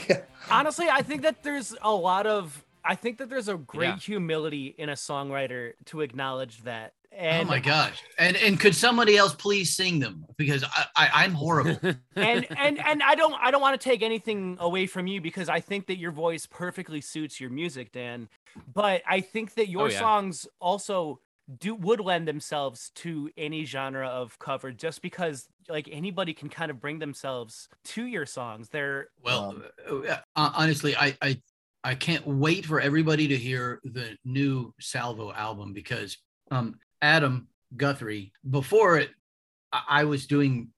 yeah, 0.09 0.21
Honestly, 0.49 0.87
I 0.89 1.01
think 1.01 1.21
that 1.23 1.43
there's 1.43 1.75
a 1.81 1.91
lot 1.93 2.25
of 2.25 2.63
I 2.83 2.95
think 2.95 3.19
that 3.19 3.29
there's 3.29 3.47
a 3.49 3.57
great 3.57 3.87
Yeah. 3.89 3.97
humility 3.97 4.73
in 4.77 4.89
a 4.89 4.93
songwriter 4.93 5.73
to 5.85 6.01
acknowledge 6.01 6.63
that. 6.63 6.93
And 7.13 7.47
oh 7.47 7.51
my 7.51 7.59
gosh! 7.59 8.01
And 8.17 8.37
and 8.37 8.59
could 8.59 8.73
somebody 8.73 9.17
else 9.17 9.33
please 9.35 9.75
sing 9.75 9.99
them 9.99 10.25
because 10.37 10.63
I, 10.63 10.85
I 10.95 11.09
I'm 11.23 11.33
horrible. 11.33 11.77
and 12.15 12.47
and 12.57 12.79
and 12.79 13.03
I 13.03 13.15
don't 13.15 13.33
I 13.33 13.51
don't 13.51 13.61
want 13.61 13.79
to 13.79 13.89
take 13.89 14.01
anything 14.01 14.57
away 14.59 14.87
from 14.87 15.07
you 15.07 15.19
because 15.19 15.49
I 15.49 15.59
think 15.59 15.87
that 15.87 15.97
your 15.97 16.11
voice 16.11 16.45
perfectly 16.45 17.01
suits 17.01 17.39
your 17.39 17.49
music, 17.49 17.91
Dan. 17.91 18.29
But 18.73 19.01
I 19.07 19.19
think 19.21 19.55
that 19.55 19.67
your 19.67 19.87
Oh, 19.87 19.89
yeah. 19.89 19.99
songs 19.99 20.47
also 20.61 21.19
do 21.59 21.75
would 21.75 21.99
lend 21.99 22.27
themselves 22.29 22.91
to 22.95 23.29
any 23.35 23.65
genre 23.65 24.07
of 24.07 24.39
cover 24.39 24.71
just 24.71 25.01
because 25.01 25.49
like 25.67 25.89
anybody 25.91 26.33
can 26.33 26.47
kind 26.47 26.71
of 26.71 26.79
bring 26.79 26.99
themselves 26.99 27.67
to 27.83 28.05
your 28.05 28.25
songs. 28.25 28.69
They're 28.69 29.09
Well, 29.21 29.49
Um, 29.49 29.63
uh, 30.07 30.17
uh, 30.37 30.51
honestly, 30.55 30.95
I, 30.95 31.17
I 31.21 31.41
I 31.83 31.95
can't 31.95 32.25
wait 32.25 32.65
for 32.65 32.79
everybody 32.79 33.27
to 33.27 33.37
hear 33.37 33.81
the 33.83 34.15
new 34.23 34.73
Salvo 34.79 35.33
album 35.33 35.73
because 35.73 36.17
um, 36.51 36.79
Adam 37.01 37.47
Guthrie 37.75 38.31
before 38.49 38.97
it, 38.97 39.11
I, 39.71 40.03
was 40.03 40.27
doing 40.27 40.69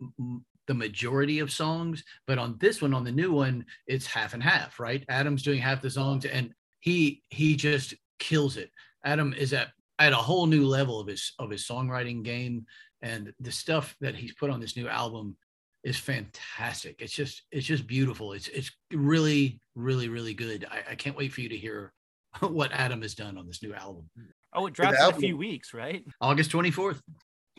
the 0.67 0.73
majority 0.73 1.39
of 1.39 1.51
songs, 1.51 2.03
but 2.27 2.37
on 2.37 2.57
this 2.59 2.81
one, 2.81 2.93
on 2.93 3.03
the 3.03 3.11
new 3.11 3.31
one, 3.31 3.65
it's 3.87 4.05
half 4.05 4.33
and 4.33 4.43
half, 4.43 4.79
right? 4.79 5.03
Adam's 5.09 5.41
doing 5.41 5.59
half 5.59 5.81
the 5.81 5.89
songs, 5.89 6.25
and 6.25 6.53
he 6.79 7.23
he 7.29 7.55
just 7.55 7.95
kills 8.19 8.57
it. 8.57 8.71
Adam 9.03 9.33
is 9.33 9.53
at 9.53 9.69
at 9.99 10.13
a 10.13 10.17
whole 10.17 10.45
new 10.45 10.65
level 10.65 10.99
of 10.99 11.07
his 11.07 11.33
of 11.39 11.49
his 11.49 11.67
songwriting 11.67 12.23
game, 12.23 12.65
and 13.01 13.33
the 13.39 13.51
stuff 13.51 13.95
that 14.01 14.15
he's 14.15 14.33
put 14.33 14.49
on 14.49 14.59
this 14.59 14.77
new 14.77 14.87
album 14.87 15.35
is 15.83 15.97
fantastic. 15.97 16.97
It's 16.99 17.13
just 17.13 17.43
it's 17.51 17.65
just 17.65 17.87
beautiful. 17.87 18.33
It's 18.33 18.47
it's 18.49 18.71
really 18.93 19.59
really 19.75 20.09
really 20.09 20.33
good. 20.33 20.65
I, 20.69 20.91
I 20.91 20.95
can't 20.95 21.17
wait 21.17 21.33
for 21.33 21.41
you 21.41 21.49
to 21.49 21.57
hear 21.57 21.93
what 22.39 22.71
Adam 22.71 23.01
has 23.01 23.15
done 23.15 23.37
on 23.37 23.47
this 23.47 23.63
new 23.63 23.73
album. 23.73 24.09
Oh, 24.55 24.67
it 24.67 24.73
drops 24.73 24.97
in 25.01 25.09
a 25.09 25.13
few 25.13 25.37
weeks, 25.37 25.73
right? 25.73 26.03
August 26.21 26.51
24th. 26.51 27.01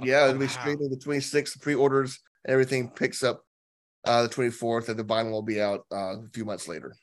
yeah, 0.02 0.24
it'll 0.28 0.38
be 0.38 0.46
Wow. 0.46 0.50
streaming 0.52 0.90
the 0.90 0.96
26th. 0.96 1.60
Pre-orders, 1.60 2.20
everything 2.46 2.90
picks 2.90 3.22
up 3.22 3.42
uh, 4.04 4.22
the 4.22 4.28
24th, 4.28 4.88
and 4.88 4.98
the 4.98 5.04
vinyl 5.04 5.30
will 5.32 5.42
be 5.42 5.60
out 5.60 5.86
uh, 5.92 5.96
a 6.18 6.28
few 6.32 6.44
months 6.44 6.68
later. 6.68 6.94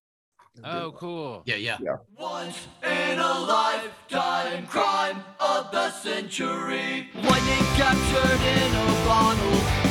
oh, 0.63 0.91
cool. 0.97 1.43
Yeah, 1.45 1.55
yeah. 1.55 1.77
Once 2.17 2.67
in 2.83 3.19
a 3.19 3.39
lifetime 3.39 4.67
crime 4.67 5.23
of 5.39 5.71
the 5.71 5.89
century. 5.91 7.09
Lightning 7.15 7.65
captured 7.75 8.41
in 8.41 8.75
a 8.75 9.05
bottle. 9.05 9.90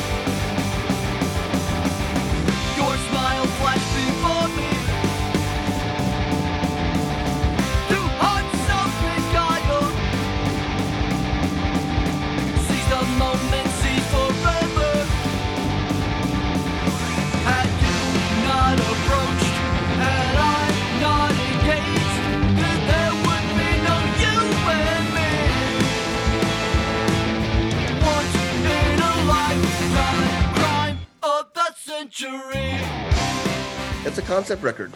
Concept 34.51 34.63
record. 34.63 34.91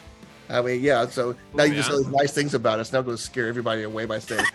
I 0.50 0.62
mean, 0.62 0.82
yeah. 0.82 1.08
So 1.08 1.36
now 1.54 1.64
you 1.64 1.74
just 1.74 1.90
yeah. 1.90 1.98
say 1.98 2.04
these 2.04 2.12
nice 2.12 2.34
things 2.34 2.54
about 2.54 2.80
us. 2.80 2.94
Now 2.94 3.02
go 3.02 3.16
scare 3.16 3.48
everybody 3.48 3.84
away 3.84 4.06
by 4.06 4.20
saying 4.20 4.46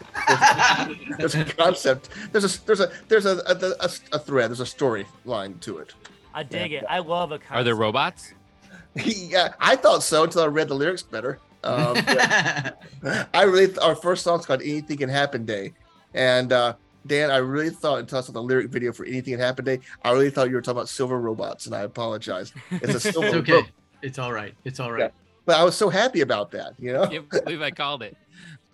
there's 1.18 1.34
a 1.34 1.44
concept. 1.44 2.10
There's 2.32 2.44
a 2.44 2.64
there's 2.66 2.80
a 2.80 2.92
there's 3.08 3.26
a 3.26 3.38
a, 3.46 3.84
a, 3.84 3.90
a 4.12 4.18
thread. 4.18 4.50
There's 4.50 4.60
a 4.60 4.64
storyline 4.64 5.58
to 5.60 5.78
it. 5.78 5.94
I 6.32 6.44
dig 6.44 6.72
it. 6.72 6.84
I 6.88 7.00
love 7.00 7.32
a 7.32 7.38
concept. 7.38 7.56
Are 7.56 7.64
there 7.64 7.74
robots? 7.74 8.34
yeah, 8.94 9.54
I 9.58 9.74
thought 9.74 10.02
so 10.02 10.24
until 10.24 10.42
I 10.42 10.46
read 10.46 10.68
the 10.68 10.74
lyrics 10.74 11.02
better. 11.02 11.40
Um. 11.64 11.96
I 12.06 13.42
really 13.44 13.66
th- 13.66 13.78
our 13.78 13.94
first 13.96 14.22
song's 14.22 14.46
called 14.46 14.62
"Anything 14.62 14.98
Can 14.98 15.08
Happen 15.08 15.44
Day," 15.44 15.72
and 16.14 16.52
uh, 16.52 16.74
Dan, 17.06 17.30
I 17.30 17.38
really 17.38 17.70
thought 17.70 17.98
until 17.98 18.18
I 18.18 18.20
saw 18.20 18.32
the 18.32 18.42
lyric 18.42 18.68
video 18.68 18.92
for 18.92 19.04
"Anything 19.06 19.34
Can 19.34 19.40
Happen 19.40 19.64
Day," 19.64 19.80
I 20.04 20.12
really 20.12 20.30
thought 20.30 20.50
you 20.50 20.54
were 20.54 20.62
talking 20.62 20.78
about 20.78 20.88
silver 20.88 21.18
robots, 21.18 21.66
and 21.66 21.74
I 21.74 21.80
apologize. 21.80 22.52
It's 22.70 22.94
a 22.94 23.00
silver 23.00 23.26
it's 23.26 23.50
okay. 23.50 23.66
Robot, 24.02 24.08
It's 24.08 24.18
all 24.18 24.32
right. 24.32 24.54
It's 24.64 24.80
all 24.80 24.92
right. 24.92 25.12
but 25.46 25.56
I 25.56 25.64
was 25.64 25.76
so 25.76 25.88
happy 25.88 26.20
about 26.20 26.50
that, 26.52 26.74
you 26.78 26.92
know. 26.92 27.06
Can't 27.06 27.28
believe 27.30 27.62
I 27.62 27.70
called 27.70 28.02
it. 28.02 28.16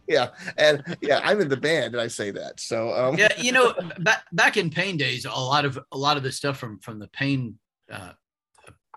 Yeah, 0.09 0.29
and 0.57 0.85
yeah, 1.01 1.21
I'm 1.25 1.41
in 1.41 1.49
the 1.49 1.57
band, 1.57 1.95
and 1.95 2.01
I 2.01 2.07
say 2.07 2.31
that. 2.31 2.61
So 2.61 2.93
um, 2.95 3.17
Yeah, 3.19 3.27
you 3.39 3.51
know, 3.51 3.75
back 3.99 4.23
back 4.31 4.57
in 4.57 4.71
Pain 4.71 4.97
days, 4.97 5.25
a 5.25 5.31
lot 5.31 5.65
of 5.65 5.81
a 5.91 5.99
lot 5.99 6.17
of 6.17 6.23
the 6.23 6.31
stuff 6.31 6.59
from 6.59 6.79
from 6.79 7.01
the 7.01 7.09
Pain 7.09 7.59
uh, 7.91 8.13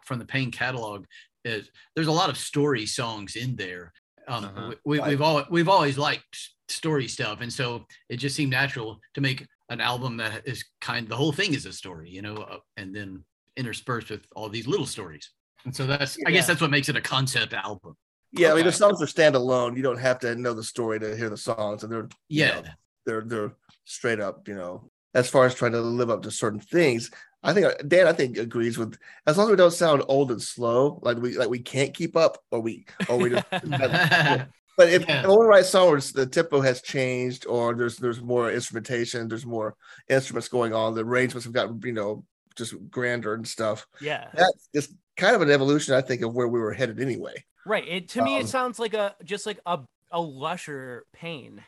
from 0.05 0.19
the 0.19 0.25
Pain 0.25 0.51
catalog 0.51 1.05
is 1.43 1.71
there's 1.95 2.05
a 2.05 2.11
lot 2.11 2.29
of 2.29 2.37
story 2.37 2.85
songs 2.85 3.35
in 3.37 3.55
there. 3.55 3.91
Um, 4.27 4.43
Uh-huh. 4.45 4.73
we, 4.85 4.99
we've 4.99 5.21
all 5.23 5.43
we've 5.49 5.67
always 5.67 5.97
liked 5.97 6.37
story 6.67 7.07
stuff, 7.07 7.41
and 7.41 7.51
so 7.51 7.87
it 8.09 8.17
just 8.17 8.35
seemed 8.35 8.51
natural 8.51 8.99
to 9.15 9.21
make 9.21 9.47
an 9.69 9.81
album 9.81 10.17
that 10.17 10.47
is 10.47 10.63
kind. 10.79 11.07
The 11.09 11.15
whole 11.15 11.31
thing 11.31 11.55
is 11.55 11.65
a 11.65 11.73
story, 11.73 12.11
you 12.11 12.21
know, 12.21 12.35
uh, 12.35 12.57
and 12.77 12.93
then 12.95 13.23
interspersed 13.57 14.11
with 14.11 14.27
all 14.35 14.47
these 14.47 14.67
little 14.67 14.85
stories. 14.85 15.31
And 15.65 15.75
so 15.75 15.85
that's 15.85 16.17
I 16.25 16.29
Yeah. 16.29 16.37
guess 16.37 16.47
that's 16.47 16.61
what 16.61 16.71
makes 16.71 16.89
it 16.89 16.95
a 16.95 17.01
concept 17.01 17.53
album. 17.53 17.95
yeah, 18.31 18.51
I 18.51 18.55
mean 18.55 18.63
the 18.63 18.69
Okay. 18.69 18.77
songs 18.77 19.01
are 19.01 19.05
standalone. 19.05 19.75
You 19.75 19.83
don't 19.83 19.99
have 19.99 20.19
to 20.19 20.35
know 20.35 20.53
the 20.53 20.63
story 20.63 20.99
to 20.99 21.15
hear 21.17 21.29
the 21.29 21.37
songs, 21.37 21.83
and 21.83 21.91
they're 21.91 22.09
you 22.27 22.45
Yeah. 22.45 22.47
know, 22.61 22.63
they're 23.05 23.21
they're 23.25 23.51
straight 23.85 24.19
up, 24.19 24.47
you 24.47 24.55
know. 24.55 24.89
As 25.15 25.27
far 25.29 25.45
as 25.47 25.55
trying 25.55 25.71
to 25.71 25.81
live 25.81 26.11
up 26.11 26.21
to 26.23 26.31
certain 26.31 26.59
things, 26.59 27.09
I 27.41 27.53
think 27.53 27.65
uh, 27.65 27.73
Dan, 27.87 28.05
I 28.05 28.13
think 28.13 28.37
agrees 28.37 28.77
with 28.77 28.97
as 29.25 29.37
long 29.37 29.47
as 29.47 29.51
we 29.51 29.55
don't 29.57 29.71
sound 29.71 30.03
old 30.07 30.29
and 30.31 30.41
slow, 30.41 30.99
like 31.01 31.17
we 31.17 31.35
like 31.37 31.49
we 31.49 31.59
can't 31.59 31.93
keep 31.95 32.15
up, 32.15 32.37
or 32.51 32.59
we 32.61 32.85
or 33.09 33.17
we 33.19 33.29
just. 33.31 33.45
but 34.77 34.89
if 34.89 35.07
Yeah. 35.07 35.21
if 35.23 35.27
we 35.27 35.45
write 35.45 35.65
songs, 35.65 36.13
the 36.13 36.25
tempo 36.27 36.61
has 36.61 36.81
changed, 36.83 37.47
or 37.47 37.73
there's 37.73 37.97
there's 37.97 38.21
more 38.21 38.51
instrumentation, 38.51 39.27
there's 39.27 39.45
more 39.45 39.75
instruments 40.07 40.47
going 40.47 40.73
on, 40.73 40.93
the 40.93 41.03
arrangements 41.03 41.45
have 41.45 41.53
gotten 41.53 41.81
you 41.83 41.91
know 41.93 42.23
just 42.55 42.75
grander 42.91 43.33
and 43.33 43.47
stuff. 43.47 43.87
Yeah. 44.01 44.27
That's 44.35 44.69
just 44.75 44.93
kind 45.19 45.35
of 45.35 45.41
an 45.41 45.51
evolution, 45.51 45.93
I 45.93 46.01
think, 46.01 46.21
of 46.21 46.33
where 46.33 46.47
we 46.47 46.59
were 46.59 46.73
headed 46.73 46.99
anyway. 46.99 47.43
Right. 47.65 47.87
It 47.87 48.09
to 48.09 48.23
me 48.23 48.37
Um, 48.37 48.41
it 48.41 48.47
sounds 48.47 48.79
like 48.79 48.93
a 48.93 49.15
just 49.23 49.45
like 49.45 49.59
a 49.65 49.79
a 50.11 50.19
lusher 50.19 51.05
pain. 51.13 51.63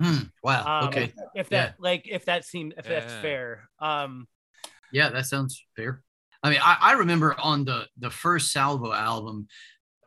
Hmm, 0.00 0.24
wow. 0.42 0.82
Um, 0.82 0.88
okay. 0.88 1.12
If 1.34 1.48
that 1.48 1.74
like 1.78 2.06
if 2.08 2.24
that 2.26 2.44
seems 2.44 2.74
if 2.76 2.84
that's 2.86 3.12
fair. 3.14 3.68
Um 3.80 4.28
Yeah, 4.92 5.10
that 5.10 5.26
sounds 5.26 5.64
fair. 5.76 6.02
I 6.42 6.50
mean, 6.50 6.60
I, 6.62 6.76
I 6.80 6.92
remember 6.92 7.34
on 7.38 7.64
the 7.64 7.86
the 7.98 8.10
first 8.10 8.52
Salvo 8.52 8.92
album, 8.92 9.48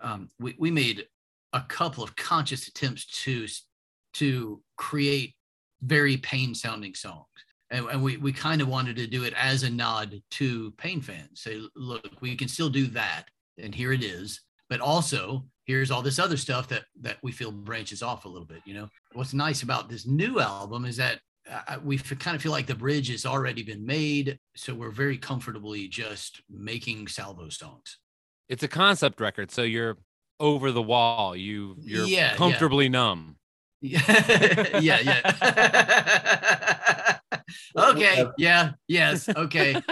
um, 0.01 0.29
we 0.39 0.55
we 0.57 0.71
made 0.71 1.05
a 1.51 1.61
couple 1.61 2.03
of 2.03 2.15
conscious 2.15 2.67
attempts 2.67 3.05
to 3.23 3.45
to 4.13 4.61
create 4.77 5.35
very 5.81 6.17
pain 6.17 6.55
sounding 6.55 6.95
songs, 6.95 7.27
and, 7.73 7.85
and 7.89 8.03
we 8.03 8.17
we 8.17 8.31
kind 8.31 8.61
of 8.61 8.67
wanted 8.67 8.95
to 8.97 9.07
do 9.07 9.23
it 9.23 9.33
as 9.35 9.63
a 9.63 9.69
nod 9.69 10.21
to 10.31 10.71
pain 10.77 11.01
fans. 11.01 11.41
Say, 11.41 11.59
look, 11.75 12.21
we 12.21 12.35
can 12.35 12.47
still 12.47 12.69
do 12.69 12.87
that, 12.87 13.25
and 13.57 13.73
here 13.75 13.91
it 13.91 14.03
is. 14.03 14.41
But 14.69 14.79
also, 14.79 15.45
here's 15.65 15.91
all 15.91 16.01
this 16.01 16.19
other 16.19 16.37
stuff 16.37 16.67
that 16.69 16.83
that 17.01 17.17
we 17.23 17.31
feel 17.31 17.51
branches 17.51 18.01
off 18.03 18.25
a 18.25 18.29
little 18.29 18.47
bit. 18.47 18.61
You 18.65 18.75
know, 18.75 18.89
what's 19.13 19.33
nice 19.33 19.63
about 19.63 19.89
this 19.89 20.05
new 20.07 20.39
album 20.39 20.85
is 20.85 20.97
that 20.97 21.19
uh, 21.49 21.77
we 21.83 21.97
f- 21.97 22.17
kind 22.19 22.35
of 22.35 22.41
feel 22.41 22.51
like 22.53 22.67
the 22.67 22.75
bridge 22.75 23.09
has 23.09 23.25
already 23.25 23.63
been 23.63 23.85
made, 23.85 24.39
so 24.55 24.73
we're 24.73 24.91
very 24.91 25.17
comfortably 25.17 25.87
just 25.87 26.41
making 26.49 27.07
salvo 27.07 27.49
songs. 27.49 27.97
It's 28.49 28.63
a 28.63 28.67
concept 28.67 29.19
record, 29.19 29.51
so 29.51 29.63
you're 29.63 29.97
over 30.39 30.71
the 30.71 30.81
wall. 30.81 31.35
You 31.35 31.75
you're 31.81 32.05
Yeah, 32.05 32.31
yeah. 32.31 32.35
comfortably 32.35 32.87
numb. 32.87 33.37
Yeah, 33.85 34.79
yeah, 34.79 34.99
yeah. 35.01 36.39
okay, 38.21 38.31
yeah, 38.37 38.71
yes, 38.87 39.29
okay. 39.29 39.81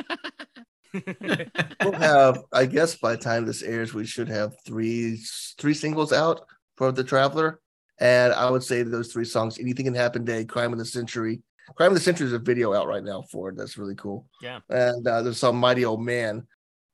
We'll 1.82 1.94
have, 1.94 2.44
I 2.52 2.66
guess, 2.66 2.96
by 2.96 3.14
the 3.14 3.22
time 3.22 3.46
this 3.46 3.64
airs, 3.64 3.94
we 3.94 4.06
should 4.06 4.28
have 4.30 4.54
three 4.66 5.20
three 5.58 5.74
singles 5.74 6.12
out 6.12 6.46
for 6.78 6.92
the 6.92 7.04
Traveler, 7.04 7.60
and 8.00 8.34
I 8.34 8.50
would 8.50 8.64
say 8.64 8.84
those 8.84 9.12
three 9.12 9.26
songs: 9.26 9.60
"Anything 9.60 9.86
Can 9.86 9.96
Happen," 9.96 10.26
"Day," 10.26 10.46
"Crime 10.46 10.74
of 10.74 10.80
the 10.80 10.86
Century." 10.86 11.42
"Crime 11.76 11.90
of 11.90 11.94
the 11.94 12.02
Century" 12.02 12.28
is 12.28 12.34
a 12.34 12.40
video 12.40 12.74
out 12.74 12.88
right 12.88 13.04
now 13.04 13.24
for 13.32 13.50
it. 13.50 13.58
That's 13.58 13.78
really 13.78 13.96
cool. 13.96 14.28
Yeah. 14.42 14.60
and 14.70 15.08
uh, 15.08 15.22
there's 15.22 15.40
some 15.40 15.56
"Mighty 15.56 15.86
Old 15.86 16.02
Man" 16.02 16.48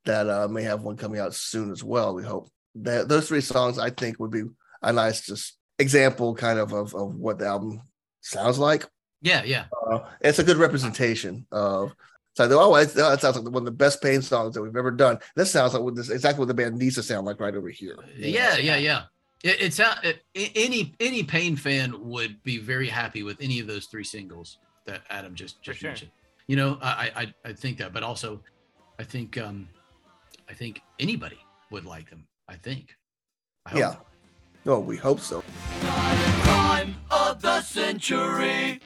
that 0.05 0.29
uh, 0.29 0.47
may 0.47 0.63
have 0.63 0.83
one 0.83 0.97
coming 0.97 1.19
out 1.19 1.33
soon 1.33 1.71
as 1.71 1.83
well. 1.83 2.13
We 2.13 2.23
hope 2.23 2.49
that 2.75 3.09
those 3.09 3.27
three 3.27 3.41
songs, 3.41 3.79
I 3.79 3.89
think, 3.89 4.19
would 4.19 4.31
be 4.31 4.43
a 4.83 4.93
nice 4.93 5.25
just 5.25 5.57
example, 5.79 6.35
kind 6.35 6.59
of, 6.59 6.71
of 6.71 6.93
of 6.93 7.15
what 7.15 7.39
the 7.39 7.47
album 7.47 7.81
sounds 8.21 8.59
like. 8.59 8.85
Yeah, 9.21 9.43
yeah. 9.43 9.65
Uh, 9.89 9.99
it's 10.21 10.39
a 10.39 10.43
good 10.43 10.57
representation 10.57 11.45
of. 11.51 11.93
So 12.33 12.45
I 12.45 12.47
thought, 12.47 12.69
oh, 12.69 12.75
that 12.75 12.93
that 12.93 13.21
sounds 13.21 13.35
like 13.35 13.45
one 13.45 13.63
of 13.63 13.65
the 13.65 13.71
best 13.71 14.01
pain 14.01 14.21
songs 14.21 14.53
that 14.53 14.61
we've 14.61 14.75
ever 14.75 14.91
done. 14.91 15.17
This 15.35 15.51
sounds 15.51 15.73
like 15.73 15.81
what 15.81 15.95
this 15.95 16.09
exactly 16.09 16.39
what 16.39 16.47
the 16.47 16.53
band 16.53 16.77
needs 16.77 16.95
to 16.95 17.03
sound 17.03 17.25
like 17.25 17.39
right 17.39 17.55
over 17.55 17.69
here. 17.69 17.97
you 18.15 18.21
know? 18.21 18.27
Yeah, 18.27 18.57
yeah, 18.57 18.75
yeah. 18.75 19.01
It, 19.43 19.61
it's 19.61 19.79
a- 19.79 19.99
it, 20.03 20.21
any 20.55 20.93
any 20.99 21.23
Pain 21.23 21.55
fan 21.55 21.95
would 22.07 22.41
be 22.43 22.59
very 22.59 22.87
happy 22.87 23.23
with 23.23 23.37
any 23.41 23.59
of 23.59 23.65
those 23.65 23.87
three 23.87 24.03
singles 24.03 24.59
that 24.85 25.01
Adam 25.09 25.33
just 25.33 25.63
just 25.63 25.79
sure. 25.79 25.89
mentioned. 25.89 26.11
You 26.47 26.57
know, 26.57 26.77
I, 26.81 27.11
I 27.15 27.49
I 27.49 27.53
think 27.53 27.79
that, 27.79 27.91
but 27.91 28.03
also, 28.03 28.41
I 28.99 29.03
think 29.03 29.37
um, 29.39 29.67
I 30.47 30.53
think 30.53 30.81
anybody 30.99 31.39
would 31.71 31.85
like 31.85 32.09
them. 32.09 32.27
I 32.47 32.55
think. 32.55 32.95
I 33.65 33.71
hope. 33.71 33.79
Yeah. 33.79 33.95
Oh, 34.69 34.79
we 34.79 34.97
hope 34.97 35.21
so. 35.21 35.41
Crime 35.79 36.95
of 37.09 37.41
the 37.41 37.61
century. 37.61 38.81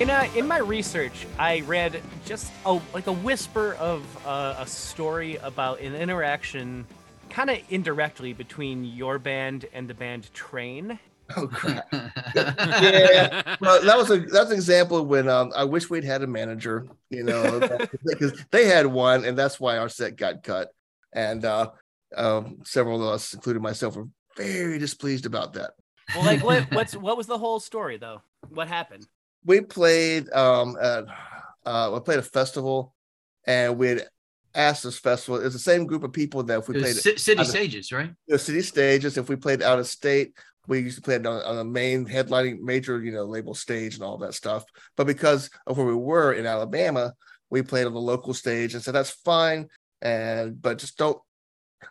In 0.00 0.08
uh, 0.08 0.26
in 0.34 0.48
my 0.48 0.58
research, 0.58 1.26
I 1.38 1.60
read 1.66 2.00
just 2.24 2.50
a 2.64 2.80
like 2.94 3.08
a 3.08 3.12
whisper 3.12 3.74
of 3.74 4.02
uh, 4.26 4.56
a 4.58 4.66
story 4.66 5.36
about 5.36 5.80
an 5.80 5.94
interaction, 5.94 6.86
kind 7.28 7.50
of 7.50 7.58
indirectly 7.68 8.32
between 8.32 8.84
your 8.84 9.18
band 9.18 9.66
and 9.74 9.86
the 9.86 9.94
band 9.94 10.32
Train. 10.32 10.98
Oh 11.36 11.46
crap. 11.48 11.86
yeah. 12.34 13.56
Well, 13.60 13.82
that 13.82 13.96
was 13.96 14.10
a 14.10 14.18
that's 14.18 14.50
an 14.50 14.56
example 14.56 14.98
of 14.98 15.06
when 15.06 15.28
um, 15.28 15.52
I 15.56 15.64
wish 15.64 15.88
we'd 15.88 16.04
had 16.04 16.22
a 16.22 16.26
manager, 16.26 16.86
you 17.10 17.22
know, 17.22 17.60
because 18.04 18.32
they 18.50 18.66
had 18.66 18.86
one, 18.86 19.24
and 19.24 19.36
that's 19.36 19.58
why 19.58 19.78
our 19.78 19.88
set 19.88 20.16
got 20.16 20.42
cut. 20.42 20.68
And 21.12 21.44
uh, 21.44 21.70
um, 22.16 22.58
several 22.64 23.02
of 23.02 23.14
us, 23.14 23.32
including 23.34 23.62
myself, 23.62 23.96
were 23.96 24.08
very 24.36 24.78
displeased 24.78 25.26
about 25.26 25.54
that. 25.54 25.72
Well, 26.14 26.24
like 26.24 26.42
what 26.44 26.64
what's 26.74 26.94
what 26.96 27.16
was 27.16 27.26
the 27.26 27.38
whole 27.38 27.60
story 27.60 27.96
though? 27.96 28.20
What 28.50 28.68
happened? 28.68 29.06
We 29.46 29.60
played 29.62 30.30
um, 30.32 30.76
at 30.80 31.04
uh, 31.64 31.90
we 31.94 32.00
played 32.00 32.18
a 32.18 32.22
festival, 32.22 32.94
and 33.46 33.78
we 33.78 33.88
had 33.88 34.08
asked 34.54 34.82
this 34.84 34.98
festival. 34.98 35.40
It's 35.44 35.54
the 35.54 35.58
same 35.58 35.86
group 35.86 36.04
of 36.04 36.12
people 36.12 36.42
that 36.44 36.58
if 36.58 36.68
we 36.68 36.76
It 36.76 36.82
played 36.82 36.94
was 36.94 37.02
Ci- 37.02 37.16
City 37.16 37.38
out 37.40 37.46
of- 37.46 37.50
Stages, 37.50 37.92
right? 37.92 38.10
the 38.28 38.38
city 38.38 38.60
stages. 38.62 39.16
If 39.16 39.28
we 39.28 39.36
played 39.36 39.62
out 39.62 39.78
of 39.78 39.86
state, 39.86 40.34
we 40.66 40.80
used 40.80 40.96
to 40.96 41.02
play 41.02 41.16
on, 41.16 41.26
on 41.26 41.58
a 41.58 41.64
main 41.64 42.06
headlining 42.06 42.60
major, 42.60 43.02
you 43.02 43.12
know, 43.12 43.24
label 43.24 43.54
stage 43.54 43.94
and 43.94 44.02
all 44.02 44.18
that 44.18 44.34
stuff. 44.34 44.64
But 44.96 45.06
because 45.06 45.50
of 45.66 45.76
where 45.76 45.86
we 45.86 45.94
were 45.94 46.32
in 46.32 46.46
Alabama, 46.46 47.14
we 47.50 47.62
played 47.62 47.86
on 47.86 47.94
the 47.94 48.00
local 48.00 48.34
stage 48.34 48.74
and 48.74 48.82
said 48.82 48.94
that's 48.94 49.10
fine. 49.10 49.68
And 50.02 50.60
but 50.60 50.78
just 50.78 50.98
don't. 50.98 51.18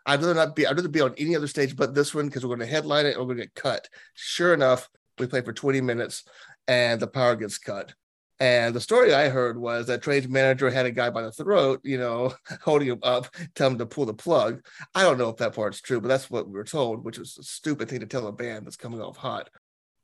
I'd 0.05 0.21
rather 0.21 0.33
not 0.33 0.55
be. 0.55 0.65
I'd 0.65 0.75
rather 0.75 0.89
be 0.89 1.01
on 1.01 1.13
any 1.17 1.35
other 1.35 1.47
stage 1.47 1.75
but 1.75 1.93
this 1.93 2.13
one 2.13 2.27
because 2.27 2.43
we're 2.43 2.55
going 2.55 2.67
to 2.67 2.73
headline 2.73 3.05
it 3.05 3.15
or 3.15 3.21
we're 3.21 3.35
going 3.35 3.37
to 3.37 3.43
get 3.45 3.55
cut. 3.55 3.87
Sure 4.13 4.53
enough, 4.53 4.89
we 5.19 5.27
play 5.27 5.41
for 5.41 5.53
20 5.53 5.81
minutes 5.81 6.23
and 6.67 6.99
the 6.99 7.07
power 7.07 7.35
gets 7.35 7.57
cut. 7.57 7.93
And 8.39 8.75
the 8.75 8.81
story 8.81 9.13
I 9.13 9.29
heard 9.29 9.57
was 9.57 9.87
that 9.87 10.01
Train's 10.01 10.27
manager 10.27 10.69
had 10.69 10.85
a 10.85 10.91
guy 10.91 11.09
by 11.09 11.21
the 11.21 11.31
throat, 11.31 11.81
you 11.83 11.97
know, 11.97 12.33
holding 12.61 12.87
him 12.87 12.99
up, 13.03 13.27
telling 13.55 13.73
him 13.73 13.79
to 13.79 13.85
pull 13.85 14.05
the 14.05 14.13
plug. 14.13 14.65
I 14.95 15.03
don't 15.03 15.17
know 15.17 15.29
if 15.29 15.37
that 15.37 15.55
part's 15.55 15.81
true, 15.81 16.01
but 16.01 16.07
that's 16.07 16.29
what 16.29 16.47
we 16.47 16.53
were 16.53 16.63
told, 16.63 17.03
which 17.03 17.19
is 17.19 17.37
a 17.39 17.43
stupid 17.43 17.89
thing 17.89 17.99
to 17.99 18.05
tell 18.05 18.27
a 18.27 18.31
band 18.31 18.65
that's 18.65 18.75
coming 18.75 19.01
off 19.01 19.17
hot. 19.17 19.49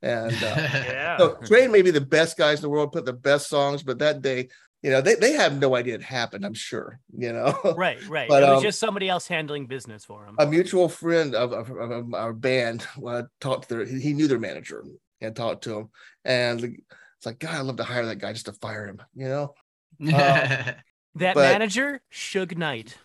And 0.02 0.32
uh, 0.32 0.56
Yeah. 0.84 1.18
so 1.18 1.36
Train 1.44 1.72
may 1.72 1.82
be 1.82 1.90
the 1.90 2.00
best 2.00 2.38
guys 2.38 2.58
in 2.58 2.62
the 2.62 2.70
world, 2.70 2.92
put 2.92 3.04
the 3.04 3.12
best 3.12 3.48
songs, 3.48 3.82
but 3.82 3.98
that 3.98 4.22
day, 4.22 4.48
you 4.82 4.90
know, 4.90 5.02
they, 5.02 5.14
they 5.14 5.32
have 5.32 5.60
no 5.60 5.76
idea 5.76 5.94
it 5.96 6.02
happened, 6.02 6.46
I'm 6.46 6.54
sure, 6.54 6.98
you 7.14 7.32
know. 7.32 7.54
Right, 7.76 7.98
right. 8.08 8.28
But, 8.28 8.42
it 8.42 8.46
was 8.46 8.58
um, 8.58 8.62
just 8.62 8.78
somebody 8.78 9.08
else 9.08 9.26
handling 9.26 9.66
business 9.66 10.04
for 10.04 10.24
him. 10.24 10.36
a 10.38 10.46
mutual 10.46 10.88
friend 10.88 11.34
of, 11.34 11.52
of, 11.52 11.70
of 11.70 12.14
our 12.14 12.32
band 12.32 12.86
uh, 13.06 13.24
talked 13.40 13.68
to 13.68 13.74
their 13.74 13.84
he 13.84 14.00
he 14.00 14.12
knew 14.14 14.26
their 14.26 14.38
manager 14.38 14.84
and 15.20 15.36
talked 15.36 15.64
to 15.64 15.80
him 15.80 15.88
and 16.24 16.80
it's 17.20 17.26
like 17.26 17.38
god 17.38 17.54
i'd 17.56 17.60
love 17.66 17.76
to 17.76 17.84
hire 17.84 18.06
that 18.06 18.16
guy 18.16 18.32
just 18.32 18.46
to 18.46 18.52
fire 18.54 18.86
him 18.86 19.00
you 19.14 19.28
know 19.28 19.54
that 20.00 20.76
but- 21.14 21.36
manager, 21.36 22.00
Suge 22.10 22.56
Knight. 22.56 22.96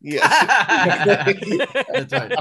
yeah 0.00 0.28
That's 1.92 2.12
right. 2.12 2.32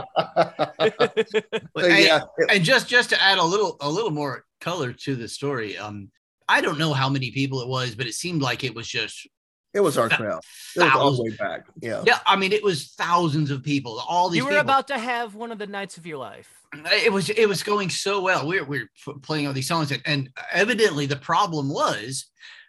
so, 1.77 1.87
yeah 1.87 2.21
it- 2.37 2.51
and 2.51 2.63
just 2.63 2.87
just 2.87 3.09
to 3.09 3.21
add 3.21 3.39
a 3.39 3.43
little 3.43 3.77
a 3.81 3.89
little 3.89 4.11
more 4.11 4.45
color 4.61 4.93
to 4.93 5.15
the 5.15 5.27
story 5.27 5.75
um 5.77 6.11
i 6.47 6.61
don't 6.61 6.77
know 6.77 6.93
how 6.93 7.09
many 7.09 7.31
people 7.31 7.61
it 7.61 7.67
was 7.67 7.95
but 7.95 8.05
it 8.05 8.13
seemed 8.13 8.41
like 8.43 8.63
it 8.63 8.75
was 8.75 8.87
just 8.87 9.27
it 9.73 9.79
was 9.81 9.97
our 9.97 10.09
Thou- 10.09 10.17
crowd. 10.17 10.41
It 10.75 10.79
was 10.83 10.91
all 10.93 11.11
the 11.11 11.17
thousands. 11.17 11.19
way 11.31 11.35
back. 11.37 11.65
Yeah. 11.81 12.03
Yeah 12.05 12.19
i 12.25 12.35
mean 12.35 12.51
it 12.51 12.63
was 12.63 12.93
thousands 12.93 13.51
of 13.51 13.63
people 13.63 13.99
all 14.07 14.29
these 14.29 14.37
You 14.37 14.45
were 14.45 14.51
people. 14.51 14.61
about 14.61 14.87
to 14.89 14.97
have 14.97 15.35
one 15.35 15.51
of 15.51 15.57
the 15.59 15.67
nights 15.67 15.97
of 15.97 16.05
your 16.05 16.17
life. 16.17 16.49
it 16.91 17.11
was 17.11 17.29
it 17.29 17.47
was 17.47 17.61
going 17.63 17.89
so 17.89 18.21
well. 18.21 18.47
We 18.47 18.59
were, 18.59 18.65
we 18.65 18.79
were 19.07 19.19
playing 19.21 19.47
all 19.47 19.53
these 19.53 19.67
songs 19.67 19.91
and, 19.91 20.01
and 20.05 20.29
evidently 20.51 21.05
the 21.05 21.15
problem 21.17 21.69
was 21.69 22.25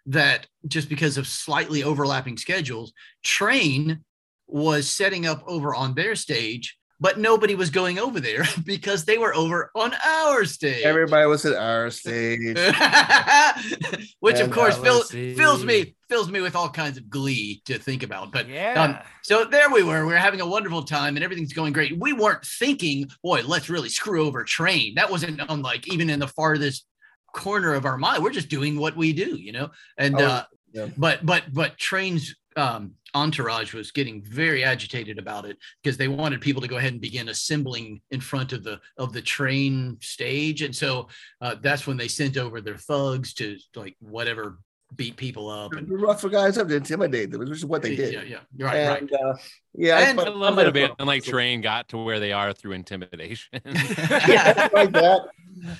that 0.06 0.46
just 0.68 0.88
because 0.90 1.16
of 1.16 1.26
slightly 1.26 1.82
overlapping 1.82 2.36
schedules 2.36 2.92
train 3.22 4.00
was 4.46 4.86
setting 4.88 5.24
up 5.26 5.42
over 5.46 5.74
on 5.74 5.94
their 5.94 6.14
stage 6.14 6.76
but 7.00 7.18
nobody 7.18 7.54
was 7.54 7.70
going 7.70 7.98
over 7.98 8.20
there 8.20 8.44
because 8.64 9.04
they 9.04 9.18
were 9.18 9.34
over 9.34 9.70
on 9.74 9.92
our 10.06 10.44
stage. 10.44 10.84
Everybody 10.84 11.26
was 11.26 11.44
at 11.44 11.54
our 11.56 11.90
stage. 11.90 12.56
Which 14.20 14.40
of 14.40 14.50
course 14.50 14.76
fill, 14.78 15.02
fills 15.02 15.64
me 15.64 15.96
fills 16.14 16.30
me 16.30 16.40
with 16.40 16.54
all 16.54 16.68
kinds 16.68 16.96
of 16.96 17.10
glee 17.10 17.60
to 17.64 17.76
think 17.76 18.04
about 18.04 18.30
but 18.30 18.48
Yeah. 18.48 18.80
um, 18.80 18.98
so 19.22 19.44
there 19.44 19.68
we 19.68 19.82
were. 19.82 20.06
We 20.06 20.12
were 20.12 20.18
having 20.18 20.40
a 20.40 20.46
wonderful 20.46 20.84
time 20.84 21.16
and 21.16 21.24
everything's 21.24 21.52
going 21.52 21.72
great. 21.72 21.98
We 21.98 22.12
weren't 22.12 22.44
thinking, 22.44 23.10
boy, 23.20 23.42
let's 23.44 23.68
really 23.68 23.88
screw 23.88 24.24
over 24.24 24.44
train. 24.44 24.94
That 24.94 25.10
wasn't 25.10 25.40
on 25.50 25.60
like 25.62 25.88
even 25.92 26.08
in 26.10 26.20
the 26.20 26.28
farthest 26.28 26.86
corner 27.34 27.74
of 27.74 27.84
our 27.84 27.98
mind. 27.98 28.22
We're 28.22 28.30
just 28.30 28.48
doing 28.48 28.78
what 28.78 28.96
we 28.96 29.12
do, 29.12 29.34
you 29.34 29.50
know? 29.50 29.70
And 29.98 30.14
Oh, 30.20 30.24
uh 30.24 30.44
yeah. 30.72 30.86
but 30.96 31.26
but 31.26 31.42
but 31.52 31.78
train's 31.78 32.36
um 32.54 32.92
entourage 33.16 33.72
was 33.74 33.90
getting 33.90 34.22
very 34.22 34.62
agitated 34.62 35.18
about 35.18 35.44
it 35.46 35.56
because 35.82 35.96
they 35.96 36.06
wanted 36.06 36.40
people 36.40 36.62
to 36.62 36.68
go 36.68 36.76
ahead 36.76 36.92
and 36.92 37.00
begin 37.00 37.28
assembling 37.28 38.00
in 38.12 38.20
front 38.20 38.52
of 38.52 38.62
the 38.62 38.78
of 38.98 39.12
the 39.12 39.22
train 39.22 39.96
stage. 40.00 40.62
And 40.62 40.74
so 40.82 41.08
uh, 41.40 41.56
that's 41.60 41.88
when 41.88 41.96
they 41.96 42.08
sent 42.08 42.36
over 42.36 42.60
their 42.60 42.76
thugs 42.76 43.34
to 43.34 43.56
like 43.74 43.96
whatever 44.00 44.58
beat 44.96 45.16
people 45.16 45.48
up 45.48 45.72
and 45.74 45.88
the 45.88 45.96
rough 45.96 46.24
guys 46.30 46.58
up 46.58 46.68
to 46.68 46.76
intimidate 46.76 47.30
them 47.30 47.40
which 47.40 47.50
is 47.50 47.64
what 47.66 47.82
they 47.82 47.96
did 47.96 48.12
yeah, 48.12 48.22
yeah. 48.22 48.38
You're 48.56 48.68
right, 48.68 48.88
right. 48.88 49.00
and, 49.02 49.12
uh, 49.12 49.34
yeah 49.74 49.98
And 49.98 50.20
I, 50.20 50.24
I 50.24 50.28
love 50.28 50.58
it 50.58 50.68
a 50.68 50.72
bit. 50.72 50.92
And 50.98 51.06
like 51.06 51.24
Train 51.24 51.60
got 51.60 51.88
to 51.88 51.98
where 51.98 52.20
they 52.20 52.32
are 52.32 52.52
through 52.52 52.72
intimidation. 52.72 53.60
yeah 53.64 54.68
like 54.72 54.92
that 54.92 55.22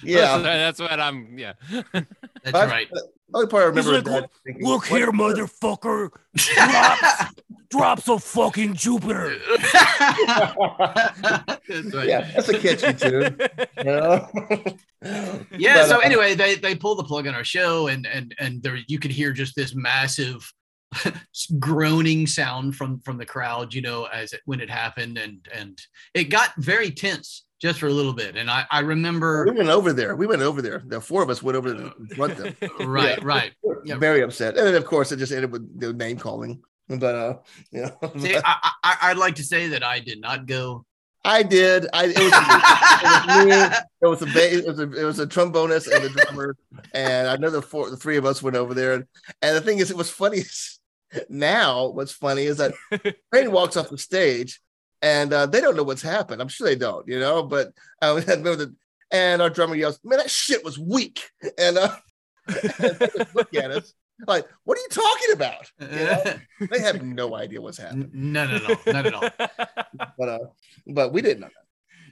yeah 0.03 0.39
that's, 0.39 0.79
that's 0.79 0.91
what 0.91 1.01
I'm. 1.01 1.39
Yeah. 1.39 1.53
That's 1.71 2.07
That's- 2.45 2.71
right. 2.71 2.89
the 2.91 3.09
only 3.33 3.47
part 3.49 3.63
I 3.63 3.67
remember 3.67 3.93
He's 3.93 4.05
like, 4.05 4.23
Dad 4.23 4.31
thinking, 4.45 4.67
Look 4.67 4.91
what- 4.91 5.01
here, 5.01 5.13
motherfucker. 5.13 6.11
Drops, 6.37 7.35
drops 7.71 8.09
of 8.09 8.23
fucking 8.23 8.75
Jupiter. 8.75 9.37
That's 11.67 11.95
right. 11.95 12.07
yeah 12.09 12.31
that's 12.35 12.49
a 12.49 12.59
catchy 12.59 12.93
tune 12.95 13.39
you 13.79 13.85
know? 13.85 14.29
Yeah. 15.59 15.83
But, 15.83 15.89
so 15.89 15.97
uh, 15.97 16.01
anyway, 16.03 16.35
they 16.35 16.55
they 16.55 16.75
pulled 16.75 16.99
the 16.99 17.05
plug 17.05 17.27
on 17.27 17.35
our 17.35 17.45
show, 17.45 17.89
and 17.89 18.07
and 18.07 18.35
and 18.39 18.63
there 18.63 18.79
you 18.87 18.99
could 18.99 19.11
hear 19.11 19.33
just 19.33 19.55
this 19.55 19.75
massive 19.75 20.51
groaning 21.59 22.27
sound 22.27 22.75
from 22.77 23.01
from 23.01 23.19
the 23.19 23.27
crowd, 23.27 23.75
you 23.75 23.83
know, 23.83 24.05
as 24.07 24.33
it, 24.33 24.41
when 24.47 24.61
it 24.61 24.71
happened, 24.71 25.19
and 25.19 25.47
and 25.53 25.79
it 26.15 26.25
got 26.25 26.53
very 26.57 26.91
tense 26.91 27.44
just 27.61 27.81
for 27.81 27.87
a 27.87 27.93
little 27.93 28.13
bit. 28.13 28.37
And 28.37 28.51
I 28.51 28.67
I 28.71 28.83
we 28.83 28.95
went 28.95 29.69
over 29.69 29.93
there. 29.93 30.17
We 30.17 30.27
went 30.27 30.43
over 30.43 30.61
there. 30.61 30.83
The 30.87 31.01
four 31.01 31.23
of 31.23 31.31
us 31.31 31.43
went 31.43 31.57
over 31.57 31.75
to 31.75 31.91
confront 31.91 32.37
them. 32.37 32.57
right 32.81 33.23
right. 33.23 33.53
Yeah. 33.85 33.97
Very 33.97 34.23
upset. 34.23 34.57
And 34.57 34.67
then 34.67 34.75
of 34.75 34.85
course 34.85 35.13
it 35.13 35.19
just 35.19 35.33
ended 35.33 35.53
with 35.53 35.81
the 35.81 35.93
name 35.93 36.19
calling. 36.19 36.63
But 36.89 37.15
uh, 37.15 37.37
you 37.71 37.83
know, 37.83 38.11
See, 38.19 38.37
I, 38.37 38.71
I 38.83 38.97
I'd 39.03 39.17
like 39.17 39.37
to 39.37 39.45
say 39.45 39.69
that 39.69 39.83
I 39.83 40.01
did 40.01 40.21
not 40.21 40.47
go. 40.47 40.85
I 41.25 41.43
did. 41.43 41.87
I 41.95 42.05
it 42.05 42.19
was, 42.19 42.27
it 43.03 43.47
was 43.47 43.47
me. 43.47 43.77
It 44.03 44.07
was 44.07 44.23
a 44.23 44.27
ba- 44.27 44.55
it 44.55 44.67
was 44.67 44.79
a 44.79 44.93
it 44.93 45.05
was 45.05 45.19
a 45.19 45.27
trombonist 45.27 45.91
and 45.91 46.05
a 46.05 46.09
drummer, 46.11 46.57
and 46.93 47.29
I 47.29 47.37
know 47.37 47.49
the 47.49 47.63
four 47.63 47.89
the 47.89 47.97
three 47.97 48.19
of 48.19 48.27
us 48.27 48.43
went 48.43 48.57
over 48.57 48.75
there. 48.75 48.93
And, 48.93 49.05
and 49.41 49.57
the 49.57 49.63
thing 49.63 49.79
is, 49.79 49.91
it 49.91 49.97
was 49.97 50.11
funny. 50.11 50.43
Now, 51.29 51.89
what's 51.89 52.13
funny 52.13 52.43
is 52.43 52.59
that 52.59 52.75
Train 53.33 53.53
walks 53.53 53.77
off 53.77 53.89
the 53.89 53.97
stage, 53.97 54.61
and 55.05 55.35
uh, 55.35 55.45
they 55.45 55.61
don't 55.61 55.77
know 55.77 55.83
what's 55.83 56.03
happened. 56.03 56.41
I'm 56.41 56.49
sure 56.49 56.67
they 56.67 56.77
don't, 56.77 57.07
you 57.07 57.21
know. 57.21 57.43
But 57.43 57.73
I 58.03 58.15
remember 58.15 58.57
the 58.57 58.75
and 59.13 59.43
our 59.43 59.51
drummer 59.51 59.77
yells, 59.77 60.01
"Man, 60.03 60.19
that 60.19 60.31
shit 60.31 60.65
was 60.65 60.79
weak!" 60.79 61.31
And 61.59 61.79
uh, 61.79 61.97
and 62.49 63.11
look 63.35 63.55
at 63.55 63.71
us 63.71 63.93
like, 64.27 64.49
"What 64.65 64.79
are 64.79 64.81
you 64.81 64.89
talking 64.91 65.33
about?" 65.35 65.71
You 65.81 66.05
know? 66.07 66.35
They 66.71 66.81
have 66.81 67.03
no 67.03 67.35
idea 67.37 67.61
what's 67.61 67.79
happening. 67.79 68.11
None 68.13 68.51
at 68.51 68.65
all. 68.65 68.93
None 68.93 69.07
at 69.07 69.15
all. 69.15 69.29
But 70.19 70.29
uh, 70.29 70.39
but 70.87 71.13
we 71.13 71.21
didn't 71.21 71.43
know. 71.43 71.49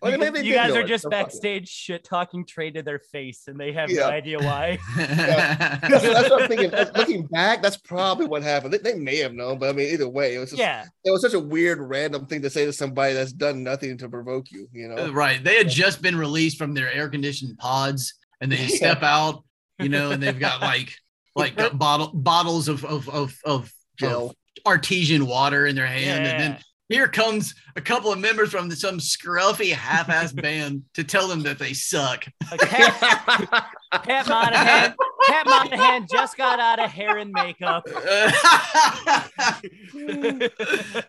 Well, 0.02 0.10
you, 0.12 0.18
maybe 0.18 0.40
you 0.40 0.52
guys 0.52 0.74
are 0.74 0.82
just 0.82 1.04
so 1.04 1.10
fuck 1.10 1.20
it. 1.20 1.24
backstage 1.26 1.68
shit 1.68 2.02
talking 2.02 2.44
Train 2.44 2.74
to 2.74 2.82
their 2.82 2.98
face, 2.98 3.44
and 3.46 3.58
they 3.58 3.72
have 3.72 3.88
Yeah. 3.88 4.00
no 4.00 4.06
idea 4.08 4.38
why. 4.40 4.78
That's, 4.96 5.80
that's 5.80 6.30
what 6.30 6.42
I'm 6.42 6.48
thinking. 6.48 6.70
Looking 6.96 7.26
back, 7.26 7.62
that's 7.62 7.76
probably 7.76 8.26
what 8.26 8.42
happened. 8.42 8.74
They, 8.74 8.78
they 8.78 8.94
may 8.98 9.16
have 9.18 9.32
known, 9.32 9.58
but 9.58 9.68
I 9.68 9.72
mean, 9.72 9.92
either 9.92 10.08
way, 10.08 10.34
it 10.34 10.38
was 10.38 10.50
just 10.50 10.60
yeah, 10.60 10.84
it 11.04 11.10
was 11.10 11.20
such 11.22 11.34
a 11.34 11.40
weird, 11.40 11.78
random 11.80 12.26
thing 12.26 12.42
to 12.42 12.50
say 12.50 12.64
to 12.64 12.72
somebody 12.72 13.14
that's 13.14 13.32
done 13.32 13.62
nothing 13.62 13.96
to 13.98 14.08
provoke 14.08 14.50
you. 14.50 14.68
You 14.72 14.88
know, 14.88 15.12
right. 15.12 15.42
They 15.42 15.56
had 15.56 15.68
just 15.68 16.02
been 16.02 16.16
released 16.16 16.58
from 16.58 16.74
their 16.74 16.92
air 16.92 17.08
conditioned 17.08 17.58
pods 17.58 18.14
and 18.40 18.50
they 18.50 18.56
Yeah. 18.66 18.76
step 18.76 19.02
out, 19.02 19.44
you 19.78 19.88
know, 19.88 20.10
and 20.10 20.22
they've 20.22 20.38
got 20.38 20.60
like 20.60 20.92
like 21.36 21.58
uh, 21.60 21.70
bottle 21.70 22.10
bottles 22.12 22.68
of 22.68 22.84
of 22.84 23.08
of 23.08 23.36
of, 23.44 23.72
Gel. 23.98 24.30
of 24.30 24.36
artesian 24.66 25.26
water 25.26 25.66
in 25.66 25.74
their 25.76 25.86
hand, 25.86 26.26
and 26.26 26.40
then 26.40 26.50
Yeah. 26.52 26.58
Here 26.92 27.08
comes 27.08 27.54
a 27.76 27.80
couple 27.80 28.12
of 28.12 28.18
members 28.18 28.50
from 28.50 28.70
some 28.72 28.98
scruffy 28.98 29.72
half-ass 29.72 30.32
band 30.34 30.82
to 30.94 31.02
tell 31.04 31.26
them 31.28 31.42
that 31.42 31.58
they 31.58 31.72
suck. 31.72 32.24
like 32.50 32.60
Pat, 32.60 33.70
Pat 34.04 34.28
Monahan. 34.28 34.94
Pat 35.26 35.46
Monahan 35.46 36.06
just 36.10 36.36
got 36.36 36.58
out 36.60 36.78
of 36.82 36.90
hair 36.90 37.18
and 37.18 37.30
makeup. 37.32 37.84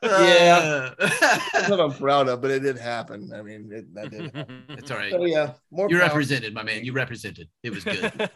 yeah, 0.04 0.94
That's 1.00 1.70
what 1.70 1.80
I'm 1.80 1.94
proud 1.94 2.28
of, 2.30 2.42
but 2.42 2.52
it 2.52 2.60
did 2.62 2.78
happen. 2.78 3.32
I 3.36 3.42
mean, 3.42 3.70
it, 3.72 3.94
that 3.96 4.12
did. 4.12 4.36
happen. 4.36 4.64
it's 4.70 4.92
all 4.92 4.98
right. 4.98 5.12
So 5.12 5.26
yeah, 5.26 5.54
more 5.72 5.90
You 5.90 5.98
power. 6.00 6.08
represented, 6.08 6.54
my 6.54 6.64
man. 6.64 6.84
You 6.86 6.94
represented. 6.94 7.50
It 7.64 7.72
was 7.72 7.84
good. 7.84 8.30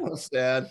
Well, 0.00 0.16
sad. 0.16 0.68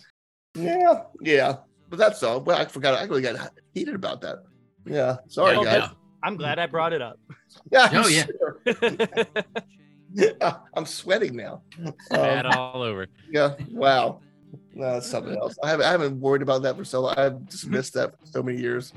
Yeah, 0.56 1.04
yeah, 1.22 1.58
but 1.90 1.98
that's 1.98 2.22
all. 2.24 2.40
Well, 2.42 2.58
I 2.58 2.66
forgot. 2.66 2.94
I 2.96 3.04
really 3.06 3.22
got 3.22 3.52
heated 3.74 3.96
about 3.96 4.22
that. 4.22 4.44
Yeah, 4.86 5.18
sorry, 5.28 5.58
Yeah, 5.58 5.80
guys. 5.80 5.90
I'm 6.24 6.38
glad 6.38 6.58
I 6.58 6.68
brought 6.68 6.94
it 6.94 7.02
up. 7.02 7.20
Yeah, 7.72 7.90
Oh, 7.94 8.08
yeah. 8.08 8.26
yeah. 10.14 10.58
I'm 10.74 10.86
sweating 10.86 11.36
now. 11.36 11.62
Bad 12.10 12.46
Um, 12.46 12.52
all 12.58 12.82
over. 12.82 13.08
yeah, 13.30 13.56
wow. 13.72 14.22
No, 14.74 14.94
that's 14.94 15.08
something 15.10 15.36
else. 15.38 15.56
I 15.64 15.70
haven't, 15.70 15.86
I 15.86 15.92
haven't 15.92 16.20
worried 16.20 16.42
about 16.42 16.62
that 16.64 16.78
for 16.78 16.86
so 16.86 17.02
long. 17.02 17.16
I've 17.18 17.48
dismissed 17.50 17.94
that 17.96 18.18
for 18.20 18.26
so 18.26 18.42
many 18.44 18.60
years. 18.60 18.94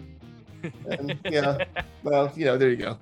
And, 0.88 1.18
yeah, 1.28 1.64
well, 2.02 2.32
you 2.36 2.44
know, 2.44 2.56
there 2.58 2.70
you 2.70 2.76
go. 2.76 2.98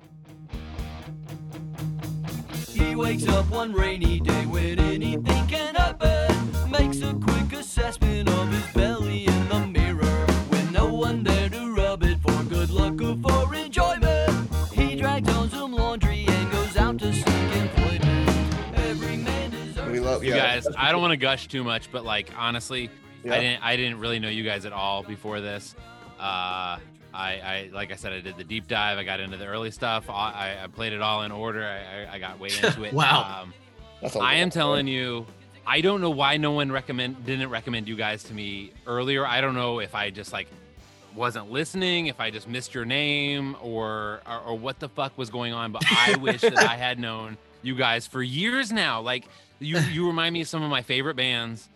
He 2.67 2.95
wakes 2.95 3.27
up 3.27 3.49
one 3.49 3.73
rainy 3.73 4.19
day 4.19 4.45
when 4.45 4.79
anything 4.79 5.47
can 5.47 5.75
happen. 5.75 6.71
Makes 6.71 7.01
a 7.01 7.13
quick 7.13 7.53
assessment 7.53 8.27
of 8.29 8.51
his 8.51 8.65
belly 8.73 9.24
deserves 20.19 20.25
You 20.27 20.35
yeah, 20.35 20.55
guys, 20.55 20.67
I 20.77 20.91
don't 20.91 21.01
want 21.01 21.11
to 21.11 21.17
gush 21.17 21.47
too 21.47 21.63
much, 21.63 21.91
but 21.91 22.03
like 22.05 22.29
honestly, 22.37 22.89
Yeah. 23.23 23.33
I 23.33 23.39
didn't 23.39 23.63
I 23.63 23.75
didn't 23.75 23.99
really 23.99 24.19
know 24.19 24.29
you 24.29 24.43
guys 24.43 24.65
at 24.65 24.73
all 24.73 25.03
before 25.03 25.41
this. 25.41 25.75
Uh 26.19 26.79
I, 27.13 27.39
I 27.39 27.69
like 27.73 27.91
I 27.93 27.95
said, 27.95 28.11
I 28.11 28.19
did 28.19 28.35
the 28.37 28.43
deep 28.43 28.67
dive. 28.67 28.97
I 28.97 29.03
got 29.05 29.19
into 29.21 29.37
the 29.37 29.45
early 29.45 29.71
stuff. 29.71 30.09
I, 30.09 30.57
I 30.63 30.67
played 30.67 30.91
it 30.91 31.01
all 31.01 31.23
in 31.23 31.31
order. 31.31 31.65
I, 31.65 32.03
I, 32.03 32.15
I 32.15 32.19
got 32.19 32.39
way 32.39 32.49
into 32.49 32.83
it. 32.87 32.93
Wow. 32.93 33.43
Um, 33.43 33.53
That's 34.01 34.15
a 34.15 34.19
I 34.19 34.33
am 34.35 34.49
telling 34.49 34.85
you, 34.87 35.25
I 35.65 35.79
don't 35.79 36.01
know 36.01 36.09
why 36.09 36.35
no 36.35 36.51
one 36.51 36.71
recommend 36.71 37.25
didn't 37.25 37.49
recommend 37.49 37.87
you 37.87 37.95
guys 37.95 38.23
to 38.25 38.33
me 38.33 38.73
earlier. 38.85 39.25
I 39.25 39.39
don't 39.39 39.55
know 39.55 39.79
if 39.79 39.95
I 39.95 40.09
just 40.09 40.33
like 40.33 40.47
wasn't 41.15 41.49
listening, 41.49 42.07
if 42.07 42.19
I 42.19 42.31
just 42.31 42.49
missed 42.49 42.73
your 42.73 42.83
name, 42.83 43.55
or 43.61 44.19
or, 44.27 44.39
or 44.47 44.57
what 44.57 44.79
the 44.79 44.89
fuck 44.89 45.17
was 45.17 45.29
going 45.29 45.53
on. 45.53 45.71
But 45.71 45.83
I 45.89 46.17
wish 46.17 46.41
that 46.41 46.57
I 46.59 46.75
had 46.75 46.99
known 47.07 47.37
you 47.61 47.75
guys 47.75 48.05
for 48.07 48.21
years 48.21 48.73
now. 48.73 48.99
Like 49.01 49.25
you, 49.59 49.77
you 49.79 50.07
remind 50.07 50.33
me 50.33 50.41
of 50.41 50.47
some 50.47 50.63
of 50.63 50.69
my 50.69 50.81
favorite 50.81 51.15
bands, 51.15 51.69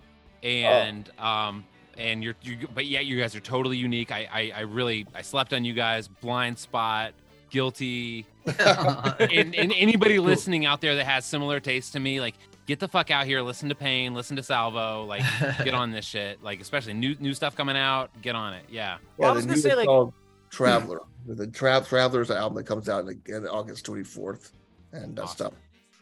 and 0.44 1.10
um, 1.20 1.66
and 1.98 2.24
you're, 2.24 2.36
you, 2.42 2.68
but 2.74 2.86
yeah, 2.86 3.00
you 3.02 3.20
guys 3.20 3.36
are 3.36 3.40
totally 3.40 3.78
unique. 3.78 4.12
I, 4.12 4.28
I, 4.32 4.52
I 4.58 4.60
really, 4.62 5.06
I 5.14 5.22
slept 5.22 5.54
on 5.54 5.66
you 5.66 5.74
guys. 5.74 6.08
Blind 6.08 6.58
Spot, 6.58 7.14
Guilty, 7.50 8.26
and, 8.46 9.56
and 9.56 9.74
anybody 9.76 10.20
listening 10.20 10.66
out 10.66 10.82
there 10.82 10.96
that 10.96 11.06
has 11.06 11.26
similar 11.26 11.60
taste 11.60 11.94
to 11.94 12.00
me, 12.00 12.20
like 12.22 12.36
get 12.66 12.80
the 12.80 12.88
fuck 12.88 13.10
out 13.12 13.26
here, 13.26 13.42
listen 13.42 13.70
to 13.70 13.76
Pain, 13.76 14.14
listen 14.14 14.36
to 14.38 14.44
Salvo, 14.44 15.06
like 15.06 15.24
get 15.64 15.74
on 15.74 15.92
this 15.92 16.06
shit. 16.06 16.42
Like 16.44 16.62
especially 16.62 16.94
new 16.94 17.16
new 17.20 17.34
stuff 17.34 17.56
coming 17.56 17.76
out, 17.78 18.10
get 18.22 18.36
on 18.36 18.54
it. 18.54 18.64
Yeah. 18.70 18.98
Well, 19.18 19.32
I 19.32 19.34
the 19.34 19.38
was 19.38 19.46
gonna 19.46 19.56
new 19.56 19.62
say, 19.62 19.76
like- 19.76 19.88
called 19.88 20.14
Traveler. 20.50 21.02
the 21.28 21.48
Tra- 21.48 21.84
Traveler's 21.88 22.32
album 22.32 22.56
that 22.58 22.64
comes 22.66 22.90
out 22.90 23.08
in, 23.08 23.22
in 23.28 23.46
August 23.48 23.86
24th, 23.86 24.52
and 24.94 25.16
that 25.16 25.24
Awesome. 25.24 25.36
stuff. 25.36 25.54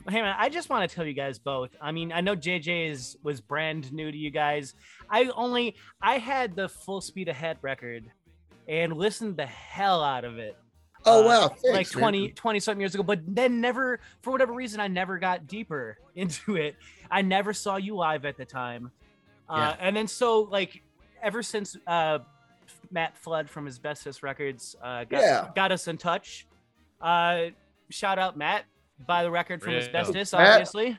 Hey 0.10 0.22
man, 0.22 0.36
I 0.38 0.48
just 0.48 0.70
want 0.70 0.90
to 0.90 0.96
tell 0.96 1.06
you 1.06 1.14
guys 1.14 1.38
both. 1.38 1.72
I 1.82 1.92
mean, 1.92 2.14
I 2.14 2.22
know 2.22 2.36
JJ 2.36 2.90
is 2.92 3.18
was 3.24 3.42
brand 3.42 3.92
new 3.92 4.10
to 4.10 4.18
you 4.18 4.32
guys. 4.32 4.74
I 5.10 5.26
only 5.36 5.76
I 6.02 6.18
had 6.18 6.56
the 6.56 6.70
full 6.70 7.02
speed 7.02 7.28
ahead 7.28 7.58
record 7.62 8.10
and 8.70 8.94
listened 8.94 9.36
the 9.36 9.46
hell 9.46 10.02
out 10.02 10.24
of 10.24 10.38
it. 10.38 10.58
Oh 11.06 11.24
uh, 11.24 11.28
wow, 11.28 11.42
like 11.42 11.88
thanks, 11.88 11.96
man. 11.96 12.02
20 12.04 12.30
20 12.30 12.60
something 12.62 12.80
years 12.80 12.94
ago, 12.96 13.04
but 13.04 13.20
then 13.28 13.60
never 13.60 14.00
for 14.22 14.32
whatever 14.32 14.54
reason 14.54 14.80
I 14.80 14.88
never 14.88 15.18
got 15.18 15.46
deeper 15.46 15.98
into 16.16 16.56
it. 16.56 16.76
I 17.12 17.22
never 17.22 17.54
saw 17.54 17.76
you 17.76 17.96
live 17.96 18.24
at 18.26 18.38
the 18.38 18.46
time. 18.46 18.92
Uh, 19.50 19.76
and 19.80 19.96
then 19.96 20.08
so 20.08 20.42
like 20.42 20.84
ever 21.22 21.44
since 21.44 21.76
uh 21.86 22.20
Matt 22.92 23.18
Flood 23.18 23.50
from 23.50 23.68
Asbestos 23.68 24.24
Records 24.24 24.76
uh 24.82 25.04
got, 25.04 25.22
Yeah. 25.22 25.48
got 25.54 25.72
us 25.74 25.88
in 25.90 25.98
touch. 25.98 26.48
Uh 27.02 27.48
shout 27.90 28.20
out 28.20 28.38
Matt 28.38 28.64
by 29.06 29.24
the 29.24 29.32
record 29.32 29.62
from 29.62 29.74
Asbestos, 29.74 30.34
Matt. 30.34 30.54
obviously. 30.54 30.90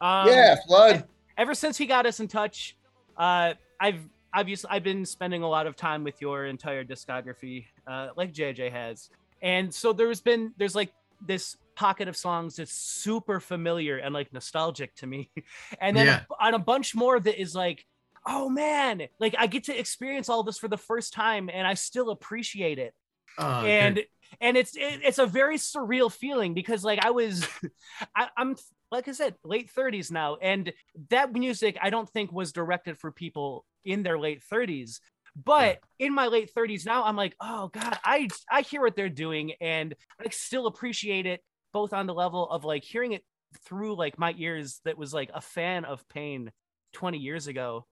Um, 0.00 0.28
yeah, 0.28 0.56
Flood. 0.66 1.04
ever 1.36 1.54
since 1.54 1.76
he 1.76 1.86
got 1.86 2.06
us 2.06 2.20
in 2.20 2.28
touch, 2.28 2.76
uh, 3.16 3.54
I've 3.80 4.00
obviously 4.32 4.70
I've 4.70 4.84
been 4.84 5.04
spending 5.04 5.42
a 5.42 5.48
lot 5.48 5.66
of 5.66 5.74
time 5.76 6.04
with 6.04 6.20
your 6.20 6.46
entire 6.46 6.84
discography, 6.84 7.66
uh, 7.86 8.08
like 8.16 8.32
JJ 8.32 8.70
has, 8.70 9.10
and 9.42 9.74
so 9.74 9.92
there's 9.92 10.20
been 10.20 10.52
there's 10.56 10.74
like 10.76 10.92
this 11.26 11.56
pocket 11.74 12.06
of 12.08 12.16
songs 12.16 12.56
that's 12.56 12.72
super 12.72 13.40
familiar 13.40 13.96
and 13.98 14.14
like 14.14 14.32
nostalgic 14.32 14.94
to 14.96 15.06
me, 15.06 15.30
and 15.80 15.96
then 15.96 16.06
Yeah. 16.06 16.20
on 16.40 16.54
a 16.54 16.58
bunch 16.58 16.94
more 16.94 17.18
that 17.18 17.40
is 17.40 17.54
like. 17.54 17.84
Oh 18.30 18.50
man, 18.50 19.02
like 19.20 19.34
I 19.38 19.46
get 19.46 19.64
to 19.64 19.78
experience 19.78 20.28
all 20.28 20.42
this 20.42 20.58
for 20.58 20.68
the 20.68 20.76
first 20.76 21.14
time 21.14 21.48
and 21.48 21.66
I 21.66 21.72
still 21.72 22.10
appreciate 22.10 22.78
it 22.78 22.92
Oh, 23.38 23.62
good. 23.62 23.70
and 23.70 24.00
and 24.40 24.56
it's 24.56 24.76
it, 24.76 25.00
it's 25.04 25.18
a 25.18 25.26
very 25.26 25.56
surreal 25.56 26.10
feeling 26.10 26.54
because 26.54 26.84
like 26.84 27.04
I 27.04 27.10
was 27.10 27.46
I, 28.16 28.28
I'm 28.36 28.56
like 28.90 29.08
I 29.08 29.12
said 29.12 29.34
late 29.44 29.70
30s 29.74 30.10
now. 30.10 30.36
And 30.36 30.72
that 31.10 31.32
music 31.32 31.78
I 31.80 31.90
don't 31.90 32.08
think 32.08 32.32
was 32.32 32.52
directed 32.52 32.98
for 32.98 33.12
people 33.12 33.64
in 33.84 34.02
their 34.02 34.18
late 34.18 34.42
30s 34.50 35.00
but 35.44 35.78
in 35.98 36.12
my 36.12 36.26
late 36.26 36.50
30s 36.52 36.84
now 36.84 37.04
I'm 37.04 37.14
like 37.14 37.36
oh 37.40 37.68
god 37.68 37.98
I 38.04 38.28
I 38.50 38.62
hear 38.62 38.80
what 38.80 38.96
they're 38.96 39.08
doing 39.08 39.52
and 39.60 39.94
I 40.20 40.30
still 40.30 40.66
appreciate 40.66 41.26
it 41.26 41.42
both 41.72 41.92
on 41.92 42.06
the 42.06 42.14
level 42.14 42.48
of 42.50 42.64
like 42.64 42.82
hearing 42.82 43.12
it 43.12 43.22
through 43.64 43.94
like 43.96 44.18
my 44.18 44.34
ears 44.36 44.80
that 44.84 44.98
was 44.98 45.14
like 45.14 45.30
a 45.32 45.40
fan 45.40 45.84
of 45.84 46.06
pain 46.08 46.50
20 46.94 47.18
years 47.18 47.46
ago. 47.46 47.86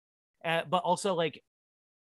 Uh, 0.44 0.62
but 0.70 0.84
also 0.84 1.14
like 1.16 1.42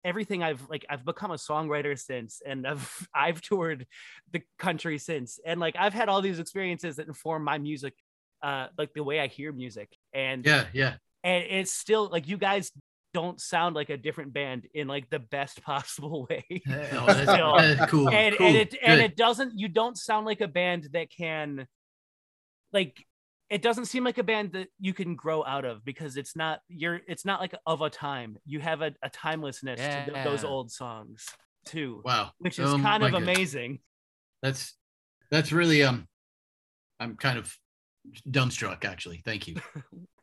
everything 0.06 0.44
I've 0.44 0.62
like 0.70 0.86
I've 0.90 1.04
become 1.04 1.32
a 1.32 1.36
songwriter 1.36 2.00
since 2.00 2.42
and 2.46 2.66
I've 2.66 3.08
I've 3.14 3.42
toured 3.42 3.88
the 4.32 4.44
country 4.58 5.00
since 5.00 5.40
and 5.44 5.60
like 5.60 5.76
I've 5.78 5.94
had 5.94 6.08
all 6.08 6.22
these 6.22 6.40
experiences 6.40 6.96
that 6.98 7.08
inform 7.08 7.44
my 7.44 7.58
music 7.58 7.94
uh 8.42 8.68
like 8.78 8.94
the 8.94 9.04
way 9.04 9.20
I 9.20 9.28
hear 9.28 9.52
music 9.52 9.90
and 10.14 10.46
yeah, 10.46 10.66
yeah. 10.74 10.94
and 11.24 11.44
it's 11.44 11.74
still 11.74 12.08
like 12.10 12.28
you 12.28 12.38
guys 12.38 12.72
don't 13.14 13.42
sound 13.42 13.76
like 13.76 13.90
a 13.90 13.98
different 13.98 14.34
band 14.34 14.68
in 14.74 14.88
like 14.88 15.10
the 15.10 15.20
best 15.20 15.64
possible 15.64 16.28
way 16.30 16.46
Oh, 16.68 17.06
that's, 17.08 17.26
that's 17.26 17.92
cool. 17.92 18.10
and 18.10 18.38
cool. 18.38 18.48
and 18.48 18.56
it 18.56 18.76
and 18.82 19.02
it 19.02 19.18
doesn't 19.18 19.58
you 19.58 19.68
don't 19.68 19.98
sound 19.98 20.26
like 20.28 20.42
a 20.42 20.48
band 20.48 20.90
that 20.94 21.10
can 21.10 21.68
like 22.72 23.06
it 23.50 23.62
doesn't 23.62 23.86
seem 23.86 24.04
like 24.04 24.18
a 24.18 24.24
band 24.24 24.54
that 24.54 24.68
you 24.80 24.94
can 24.94 25.16
grow 25.16 25.44
out 25.46 25.66
of 25.66 25.84
because 25.86 26.18
it's 26.18 26.36
not 26.36 26.60
you're 26.68 27.02
it's 27.08 27.26
not 27.26 27.40
like 27.40 27.54
of 27.66 27.82
a 27.82 27.90
time 27.90 28.38
you 28.46 28.60
have 28.60 28.82
a, 28.82 28.92
a 29.04 29.10
timelessness 29.10 29.80
to 29.80 30.12
th- 30.12 30.24
those 30.24 30.44
old 30.44 30.72
songs 30.72 31.26
too 31.66 32.02
wow. 32.06 32.32
which 32.40 32.60
is 32.60 32.70
Oh, 32.70 32.80
kind 32.80 33.02
my 33.02 33.08
of 33.08 33.14
God. 33.14 33.24
amazing 33.24 33.80
That's 34.42 34.76
that's 35.32 35.52
really 35.52 35.82
um. 35.84 36.08
I'm 37.00 37.16
kind 37.18 37.38
of 37.38 37.54
dumbstruck, 38.30 38.86
actually. 38.86 39.22
Thank 39.26 39.48
you. 39.48 39.56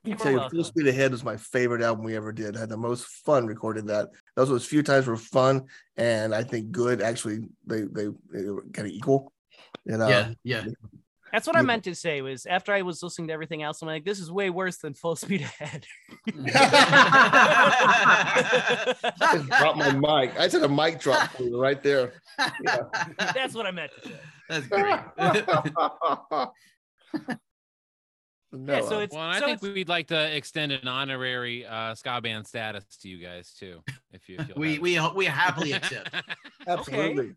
You're 0.05 0.17
tell 0.19 0.33
you, 0.33 0.39
welcome. 0.39 0.57
Full 0.57 0.65
Speed 0.65 0.87
Ahead 0.87 1.11
was 1.11 1.25
my 1.25 1.37
favorite 1.37 1.83
album 1.83 2.05
we 2.05 2.17
ever 2.17 2.33
did. 2.33 2.57
I 2.57 2.61
had 2.61 2.69
the 2.69 2.77
most 2.77 3.05
fun 3.07 3.47
recording 3.47 3.87
that. 3.87 4.09
Those 4.37 4.49
was 4.49 4.65
few 4.65 4.83
times 4.83 5.07
were 5.07 5.17
fun, 5.17 5.67
and 5.97 6.35
I 6.35 6.45
think 6.45 6.71
good. 6.71 7.03
Actually, 7.03 7.49
they 7.67 7.83
they, 7.83 8.07
they 8.33 8.49
were 8.49 8.65
kind 8.73 8.89
of 8.89 8.95
equal. 8.95 9.33
You 9.85 9.99
know, 9.99 10.09
yeah, 10.09 10.33
yeah. 10.45 10.65
That's 11.33 11.47
what 11.47 11.57
i 11.57 11.63
meant 11.63 11.85
to 11.85 11.95
say 11.95 12.21
was 12.23 12.47
after 12.47 12.73
i 12.73 12.83
was 12.83 13.03
listening 13.03 13.29
to 13.29 13.35
everything 13.35 13.63
else 13.63 13.81
i'm 13.83 13.89
like 13.89 14.05
this 14.05 14.19
is 14.21 14.31
way 14.31 14.51
worse 14.51 14.77
than 14.79 14.95
full 14.95 15.17
speed 15.17 15.41
ahead 15.41 15.87
I 19.25 19.33
just 19.33 19.49
dropped 19.49 19.79
my 19.79 19.93
mic. 20.25 20.39
I 20.39 20.49
said 20.49 20.63
a 20.63 20.69
mic 20.69 21.01
drop 21.01 21.31
right 21.53 21.83
there. 21.83 22.13
Yeah. 22.65 22.79
that's 23.35 23.55
what 23.55 23.67
i 23.67 23.71
meant 23.71 23.91
to 24.03 24.09
say 24.09 24.15
That's 24.49 24.67
great. 24.67 25.01
No, 28.55 28.75
Yeah, 28.75 28.81
so 28.83 28.99
uh, 28.99 29.01
it's 29.01 29.15
Well, 29.15 29.25
and 29.25 29.33
I 29.33 29.41
think 29.41 29.63
it's- 29.63 29.75
we'd 29.75 29.89
like 29.89 30.09
to 30.09 30.37
extend 30.37 30.73
an 30.73 30.87
honorary 30.87 31.65
uh, 31.65 31.95
ska 31.95 32.21
band 32.21 32.47
status 32.47 32.85
to 33.01 33.09
you 33.09 33.17
guys 33.17 33.55
too, 33.59 33.81
if 34.13 34.29
you. 34.29 34.37
If 34.39 34.49
you'll 34.49 34.59
We 34.59 34.95
have 34.97 35.13
we 35.15 35.19
we 35.21 35.25
happily 35.25 35.73
accept. 35.73 36.15
absolutely. 36.67 37.33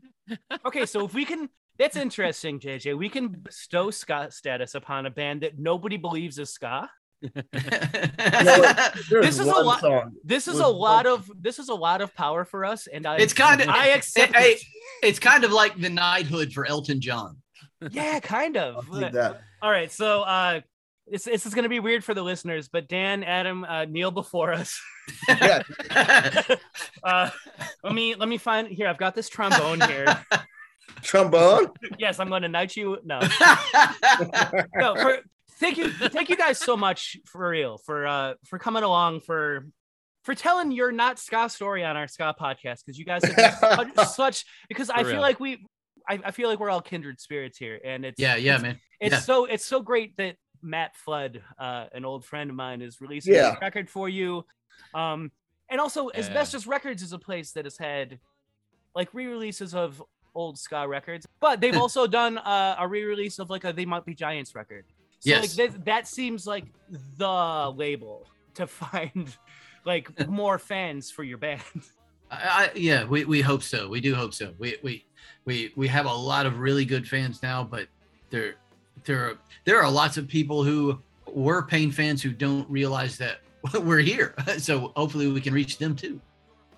okay, 0.66 0.86
so 0.86 1.06
if 1.06 1.14
we 1.14 1.24
can, 1.24 1.48
that's 1.78 1.96
interesting, 1.96 2.60
JJ. 2.60 2.98
We 2.98 3.10
can 3.10 3.28
bestow 3.30 3.92
ska 3.92 4.28
status 4.32 4.76
upon 4.76 5.06
a 5.06 5.10
band 5.10 5.42
that 5.42 5.58
nobody 5.60 5.98
believes 5.98 6.40
is 6.40 6.50
ska. 6.52 6.90
There's 7.52 8.16
This 9.10 9.40
is 9.40 9.48
a 9.48 9.52
lot- 9.62 9.80
song. 9.82 10.14
This 10.24 10.48
is 10.48 10.60
a 10.60 10.68
lot 10.68 11.06
of 11.06 11.30
this 11.40 11.60
is 11.60 11.70
a 11.70 11.74
lot 11.76 12.02
of 12.02 12.14
power 12.14 12.46
for 12.46 12.66
us, 12.66 12.88
and 12.88 13.06
I 13.06 13.18
It's 13.18 13.34
kinda- 13.34 13.66
I 13.70 13.88
accept 13.90 14.36
Hey, 14.36 14.52
it. 14.54 14.62
it's 15.04 15.20
kind 15.20 15.44
of 15.44 15.52
like 15.52 15.80
the 15.80 15.90
knighthood 15.90 16.54
for 16.54 16.66
Elton 16.66 17.02
John. 17.02 17.38
Yeah, 17.92 18.20
kind 18.20 18.58
of. 18.58 18.88
All 19.62 19.72
right, 19.72 19.92
so 19.92 20.22
uh, 20.24 20.62
this 21.08 21.24
this 21.26 21.46
is 21.46 21.54
gonna 21.54 21.70
be 21.70 21.80
weird 21.80 22.04
for 22.04 22.14
the 22.14 22.24
listeners, 22.24 22.68
but 22.68 22.88
Dan, 22.88 23.24
Adam, 23.24 23.64
uh, 23.64 23.86
kneel 23.86 24.12
before 24.12 24.54
us. 24.54 24.80
Yeah, 25.28 25.62
Uh, 27.04 27.30
let 27.84 27.94
me 27.94 28.16
let 28.16 28.28
me 28.28 28.38
find 28.38 28.68
here. 28.68 28.88
I've 28.88 28.98
got 28.98 29.14
this 29.16 29.30
trombone 29.30 29.82
here. 29.82 30.06
Trombone. 31.06 31.68
yes, 32.00 32.20
I'm 32.20 32.30
going 32.30 32.42
to 32.42 32.50
knight 32.50 32.76
you. 32.76 32.98
No, 33.04 33.20
no. 34.76 34.96
For, 34.96 35.20
thank 35.60 35.78
you, 35.78 35.90
thank 35.90 36.30
you 36.30 36.36
guys 36.36 36.60
so 36.60 36.76
much 36.76 37.18
for 37.26 37.50
real 37.50 37.78
for 37.78 38.08
uh 38.08 38.34
for 38.46 38.60
coming 38.60 38.84
along 38.84 39.22
for 39.22 39.68
for 40.24 40.36
telling 40.36 40.72
your 40.72 40.92
not 40.92 41.20
ska 41.20 41.50
story 41.50 41.84
on 41.84 41.96
our 41.96 42.08
ska 42.08 42.36
podcast 42.40 42.80
because 42.86 42.98
you 42.98 43.06
guys 43.06 43.24
have 43.24 43.92
such, 43.96 44.08
such 44.10 44.46
because 44.68 44.90
I 44.90 45.00
For 45.00 45.04
feel 45.06 45.12
real. 45.14 45.22
like 45.22 45.40
we 45.40 45.66
I, 46.08 46.20
I 46.26 46.32
feel 46.32 46.50
like 46.50 46.60
we're 46.60 46.70
all 46.70 46.82
kindred 46.82 47.20
spirits 47.20 47.58
here 47.58 47.80
and 47.84 48.06
it's 48.06 48.20
yeah, 48.20 48.36
yeah, 48.36 48.56
it's, 48.56 48.64
man. 48.64 48.80
it's 49.00 49.14
yeah. 49.14 49.20
so 49.20 49.46
it's 49.46 49.66
so 49.66 49.82
great 49.82 50.16
that 50.18 50.36
Matt 50.62 50.96
Flood, 50.96 51.42
uh, 51.60 51.86
an 51.94 52.06
old 52.06 52.26
friend 52.26 52.50
of 52.50 52.56
mine, 52.56 52.82
is 52.82 53.00
releasing 53.00 53.34
Yeah. 53.36 53.52
this 53.52 53.62
record 53.62 53.88
for 53.90 54.10
you. 54.10 54.44
Um, 54.96 55.32
and 55.70 55.80
also, 55.80 56.10
Yeah. 56.12 56.20
Asbestos 56.22 56.66
Records 56.66 57.04
is 57.04 57.14
a 57.14 57.20
place 57.20 57.52
that 57.52 57.66
has 57.66 57.78
had 57.78 58.20
like 58.96 59.14
re-releases 59.14 59.76
of 59.76 60.02
old 60.36 60.60
ska 60.60 60.88
records, 60.88 61.26
but 61.40 61.62
they've 61.62 61.78
also 61.86 62.06
done 62.06 62.38
uh, 62.38 62.76
a 62.80 62.88
re-release 62.88 63.40
of 63.40 63.50
like 63.50 63.64
a 63.64 63.74
They 63.74 63.86
Might 63.86 64.06
Be 64.06 64.14
Giants 64.14 64.54
record. 64.54 64.86
So 65.22 65.32
like 65.32 65.44
Yes. 65.44 65.56
that, 65.56 65.86
that 65.86 66.08
seems 66.08 66.46
like 66.46 66.66
the 67.18 67.74
label 67.76 68.28
to 68.56 68.68
find 68.84 69.36
like 69.86 70.28
more 70.28 70.60
fans 70.60 71.10
for 71.10 71.24
your 71.24 71.38
band. 71.38 71.62
I, 72.30 72.36
I, 72.36 72.72
yeah, 72.76 73.06
we, 73.06 73.26
we 73.26 73.42
hope 73.42 73.64
so. 73.64 73.88
We 73.88 74.02
do 74.02 74.14
hope 74.16 74.34
so. 74.34 74.54
We 74.58 74.78
we 74.84 75.06
we 75.46 75.72
we 75.76 75.88
have 75.88 76.06
a 76.06 76.14
lot 76.14 76.46
of 76.46 76.60
really 76.60 76.86
good 76.86 77.08
fans 77.08 77.42
now, 77.42 77.64
but 77.64 77.88
there 78.30 78.56
there 79.04 79.20
are 79.28 79.38
there 79.64 79.82
are 79.82 79.90
lots 79.90 80.18
of 80.18 80.28
people 80.28 80.64
who 80.64 81.00
were 81.28 81.62
Pain 81.64 81.92
fans 81.92 82.22
who 82.22 82.32
don't 82.32 82.70
realize 82.70 83.18
that 83.18 83.42
we're 83.82 84.00
here. 84.00 84.36
So 84.58 84.92
hopefully 84.96 85.32
we 85.32 85.42
can 85.42 85.54
reach 85.54 85.78
them 85.78 85.96
too. 85.96 86.20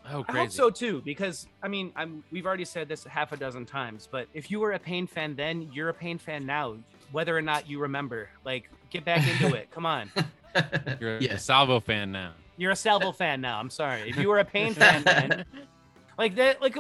Oh, 0.10 0.20
I 0.22 0.24
crazy. 0.32 0.40
hope 0.40 0.52
so 0.52 0.70
too, 0.70 1.02
because 1.04 1.48
I 1.62 1.68
mean, 1.68 1.92
I'm 1.96 2.24
we've 2.32 2.46
already 2.46 2.66
said 2.66 2.88
this 2.88 3.04
half 3.04 3.32
a 3.34 3.38
dozen 3.38 3.66
times, 3.66 4.08
but 4.10 4.28
if 4.34 4.50
you 4.50 4.60
were 4.60 4.72
a 4.74 4.80
Pain 4.80 5.06
fan 5.08 5.36
then, 5.36 5.70
you're 5.74 5.90
a 5.90 5.94
Pain 5.94 6.18
fan 6.18 6.46
now, 6.46 6.78
whether 7.12 7.36
or 7.38 7.42
not 7.42 7.70
you 7.70 7.80
remember. 7.80 8.30
Like, 8.46 8.70
get 8.90 9.04
back 9.06 9.28
into 9.28 9.56
it. 9.56 9.70
Come 9.72 9.86
on, 9.86 10.10
You're 11.00 11.18
a 11.18 11.22
yes. 11.22 11.44
Salvo 11.46 11.80
fan 11.80 12.12
now. 12.12 12.34
you're 12.58 12.72
a 12.72 12.76
Salvo 12.76 13.12
fan 13.12 13.42
now. 13.42 13.60
I'm 13.60 13.70
sorry. 13.70 14.10
If 14.10 14.18
you 14.18 14.30
were 14.30 14.40
a 14.40 14.46
Pain 14.46 14.74
fan 14.74 15.04
then, 15.04 15.46
like 16.18 16.36
that, 16.36 16.62
like 16.62 16.78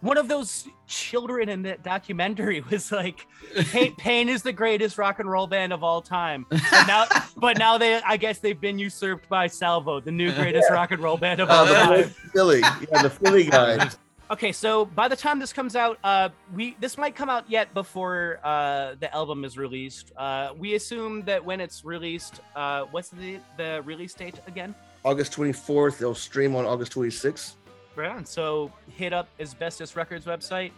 one 0.00 0.16
of 0.16 0.28
those 0.28 0.66
children 0.86 1.48
in 1.48 1.62
that 1.62 1.82
documentary 1.82 2.60
was 2.70 2.90
like, 2.90 3.26
Pain, 3.66 3.94
Pain 3.98 4.28
is 4.28 4.42
the 4.42 4.52
greatest 4.52 4.98
rock 4.98 5.18
and 5.18 5.30
roll 5.30 5.46
band 5.46 5.72
of 5.72 5.82
all 5.84 6.00
time. 6.02 6.46
But 6.50 6.86
now, 6.86 7.06
but 7.36 7.58
now 7.58 7.78
they, 7.78 7.96
I 8.02 8.16
guess 8.16 8.38
they've 8.38 8.60
been 8.60 8.78
usurped 8.78 9.28
by 9.28 9.46
Salvo, 9.46 10.00
the 10.00 10.10
new 10.12 10.32
greatest 10.32 10.70
rock 10.70 10.90
and 10.90 11.02
roll 11.02 11.16
band 11.16 11.40
of 11.40 11.50
all 11.50 11.66
Oh, 11.68 11.72
time. 11.72 12.04
Philly. 12.32 12.60
Yeah, 12.60 13.02
the 13.02 13.10
Philly 13.10 13.44
guy. 13.50 13.90
Okay, 14.30 14.52
so 14.52 14.84
by 14.84 15.08
the 15.08 15.16
time 15.16 15.40
this 15.40 15.52
comes 15.52 15.74
out, 15.74 15.98
uh, 16.04 16.28
we 16.54 16.76
this 16.78 16.96
might 16.96 17.16
come 17.16 17.28
out 17.28 17.50
yet 17.50 17.74
before 17.74 18.38
uh, 18.44 18.94
the 19.00 19.12
album 19.12 19.44
is 19.44 19.58
released. 19.58 20.12
Uh, 20.16 20.50
we 20.56 20.76
assume 20.76 21.22
that 21.22 21.44
when 21.44 21.60
it's 21.60 21.84
released, 21.84 22.40
uh, 22.54 22.84
what's 22.92 23.08
the 23.08 23.38
the 23.56 23.82
release 23.84 24.14
date 24.14 24.36
again? 24.46 24.72
August 25.04 25.32
24th. 25.32 25.98
They'll 25.98 26.14
stream 26.14 26.54
on 26.54 26.64
August 26.64 26.92
26th. 26.92 27.54
Right 27.96 28.10
on. 28.10 28.24
So 28.24 28.72
hit 28.88 29.12
up 29.12 29.28
Asbestos 29.40 29.96
Records 29.96 30.24
website. 30.26 30.72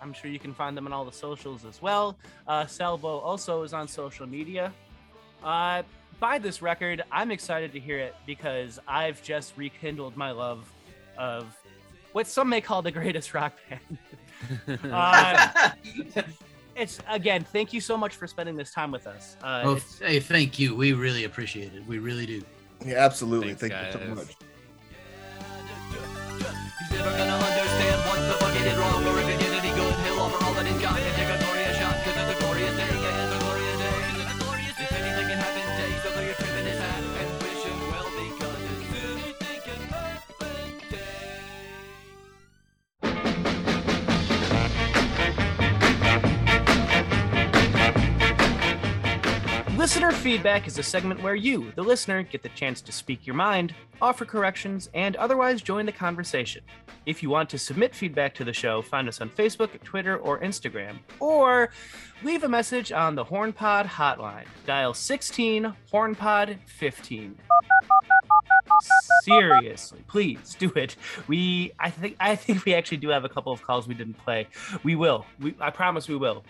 I'm 0.00 0.12
sure 0.12 0.30
you 0.30 0.38
can 0.38 0.54
find 0.54 0.76
them 0.76 0.86
on 0.86 0.92
all 0.92 1.04
the 1.04 1.12
socials 1.12 1.64
as 1.64 1.82
well. 1.82 2.16
Uh, 2.46 2.66
Salvo 2.66 3.18
also 3.18 3.62
is 3.62 3.72
on 3.72 3.88
social 3.88 4.26
media. 4.26 4.72
Uh, 5.42 5.82
buy 6.20 6.38
this 6.38 6.62
record. 6.62 7.02
I'm 7.10 7.30
excited 7.32 7.72
to 7.72 7.80
hear 7.80 7.98
it 7.98 8.14
because 8.26 8.78
I've 8.86 9.22
just 9.22 9.54
rekindled 9.56 10.16
my 10.16 10.30
love 10.30 10.72
of 11.18 11.56
what 12.12 12.26
some 12.28 12.48
may 12.48 12.60
call 12.60 12.80
the 12.82 12.92
greatest 12.92 13.34
rock 13.34 13.54
band. 13.68 13.98
Uh, 14.90 15.70
it's 16.76 16.98
again, 17.08 17.44
thank 17.52 17.72
you 17.72 17.80
so 17.80 17.96
much 17.96 18.16
for 18.16 18.26
spending 18.26 18.56
this 18.56 18.72
time 18.72 18.90
with 18.90 19.06
us. 19.06 19.36
Uh, 19.42 19.62
Oh, 19.64 19.72
it's- 19.76 19.98
hey, 20.00 20.18
thank 20.18 20.58
you. 20.58 20.74
We 20.74 20.94
really 20.94 21.24
appreciate 21.24 21.72
it. 21.74 21.86
We 21.86 21.98
really 22.00 22.26
do. 22.26 22.42
Yeah, 22.84 22.96
absolutely. 23.04 23.54
Thanks, 23.54 23.76
Thank 23.76 23.94
you 23.94 24.08
so 24.08 24.14
much. 24.16 24.36
Never 27.04 27.18
gonna 27.18 27.34
understand 27.34 28.00
what 28.02 28.20
the 28.28 28.34
fuck 28.34 28.54
he 28.54 28.62
did 28.62 28.78
wrong 28.78 29.11
Listener 49.82 50.12
feedback 50.12 50.68
is 50.68 50.78
a 50.78 50.82
segment 50.82 51.20
where 51.24 51.34
you, 51.34 51.72
the 51.74 51.82
listener, 51.82 52.22
get 52.22 52.44
the 52.44 52.48
chance 52.50 52.80
to 52.82 52.92
speak 52.92 53.26
your 53.26 53.34
mind, 53.34 53.74
offer 54.00 54.24
corrections, 54.24 54.88
and 54.94 55.16
otherwise 55.16 55.60
join 55.60 55.86
the 55.86 55.90
conversation. 55.90 56.62
If 57.04 57.20
you 57.20 57.30
want 57.30 57.50
to 57.50 57.58
submit 57.58 57.92
feedback 57.92 58.32
to 58.36 58.44
the 58.44 58.52
show, 58.52 58.80
find 58.80 59.08
us 59.08 59.20
on 59.20 59.28
Facebook, 59.30 59.82
Twitter, 59.82 60.18
or 60.18 60.38
Instagram, 60.38 60.98
or 61.18 61.70
leave 62.22 62.44
a 62.44 62.48
message 62.48 62.92
on 62.92 63.16
the 63.16 63.24
HornPod 63.24 63.86
hotline. 63.86 64.46
Dial 64.66 64.94
16 64.94 65.74
HornPod 65.92 66.58
15. 66.66 67.36
Seriously, 69.24 70.04
please 70.06 70.56
do 70.60 70.70
it. 70.76 70.94
We, 71.26 71.72
I 71.80 71.90
think, 71.90 72.16
I 72.20 72.36
think 72.36 72.64
we 72.64 72.74
actually 72.74 72.98
do 72.98 73.08
have 73.08 73.24
a 73.24 73.28
couple 73.28 73.52
of 73.52 73.62
calls 73.62 73.88
we 73.88 73.94
didn't 73.94 74.18
play. 74.18 74.46
We 74.84 74.94
will. 74.94 75.26
We, 75.40 75.56
I 75.60 75.70
promise 75.70 76.08
we 76.08 76.16
will 76.16 76.44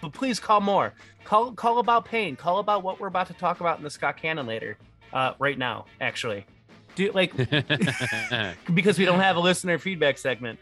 but 0.00 0.12
please 0.12 0.40
call 0.40 0.60
more. 0.60 0.92
Call 1.24 1.52
call 1.52 1.78
about 1.78 2.04
pain. 2.04 2.36
Call 2.36 2.58
about 2.58 2.82
what 2.82 3.00
we're 3.00 3.08
about 3.08 3.26
to 3.28 3.34
talk 3.34 3.60
about 3.60 3.78
in 3.78 3.84
the 3.84 3.90
Ska 3.90 4.12
Canon 4.12 4.46
later. 4.46 4.76
Uh, 5.12 5.32
right 5.38 5.58
now, 5.58 5.86
actually, 6.00 6.44
do 6.94 7.10
like 7.12 7.34
because 8.74 8.98
we 8.98 9.04
don't 9.04 9.20
have 9.20 9.36
a 9.36 9.40
listener 9.40 9.78
feedback 9.78 10.18
segment 10.18 10.58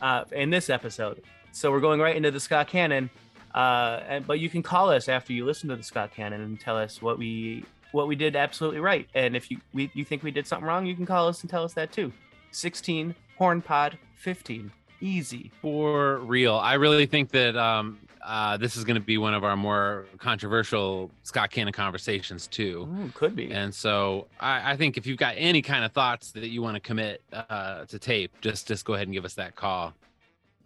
uh, 0.00 0.24
in 0.32 0.50
this 0.50 0.70
episode, 0.70 1.22
so 1.52 1.70
we're 1.70 1.80
going 1.80 2.00
right 2.00 2.16
into 2.16 2.30
the 2.30 2.40
Ska 2.40 2.64
Canon. 2.68 3.10
Uh, 3.54 4.02
and, 4.06 4.26
but 4.26 4.38
you 4.38 4.50
can 4.50 4.62
call 4.62 4.90
us 4.90 5.08
after 5.08 5.32
you 5.32 5.44
listen 5.44 5.68
to 5.70 5.76
the 5.76 5.82
Ska 5.82 6.10
Canon 6.14 6.42
and 6.42 6.60
tell 6.60 6.76
us 6.76 7.00
what 7.00 7.18
we 7.18 7.64
what 7.92 8.06
we 8.06 8.14
did 8.14 8.36
absolutely 8.36 8.80
right. 8.80 9.08
And 9.14 9.34
if 9.34 9.50
you 9.50 9.58
we, 9.72 9.90
you 9.94 10.04
think 10.04 10.22
we 10.22 10.30
did 10.30 10.46
something 10.46 10.66
wrong, 10.66 10.86
you 10.86 10.94
can 10.94 11.06
call 11.06 11.26
us 11.28 11.40
and 11.40 11.50
tell 11.50 11.64
us 11.64 11.72
that 11.74 11.92
too. 11.92 12.12
16 12.52 13.14
Horn 13.38 13.62
Pod 13.62 13.98
15. 14.16 14.70
Easy. 15.00 15.50
For 15.60 16.18
real, 16.18 16.54
I 16.56 16.74
really 16.74 17.06
think 17.06 17.30
that 17.30 17.56
um, 17.56 17.98
uh, 18.26 18.56
this 18.56 18.76
is 18.76 18.84
going 18.84 18.96
to 18.96 19.00
be 19.00 19.18
one 19.18 19.34
of 19.34 19.44
our 19.44 19.56
more 19.56 20.06
controversial 20.18 21.10
Ska 21.22 21.46
Canon 21.48 21.72
conversations 21.72 22.48
too. 22.48 22.88
Ooh, 22.90 23.10
could 23.14 23.36
be. 23.36 23.52
And 23.52 23.72
so 23.72 24.26
I, 24.40 24.72
I 24.72 24.76
think 24.76 24.96
if 24.96 25.06
you've 25.06 25.18
got 25.18 25.34
any 25.38 25.62
kind 25.62 25.84
of 25.84 25.92
thoughts 25.92 26.32
that 26.32 26.48
you 26.48 26.60
want 26.60 26.74
to 26.74 26.80
commit 26.80 27.22
uh, 27.32 27.84
to 27.84 27.98
tape, 27.98 28.32
just 28.40 28.66
just 28.66 28.84
go 28.84 28.94
ahead 28.94 29.06
and 29.06 29.14
give 29.14 29.24
us 29.24 29.34
that 29.34 29.54
call. 29.54 29.94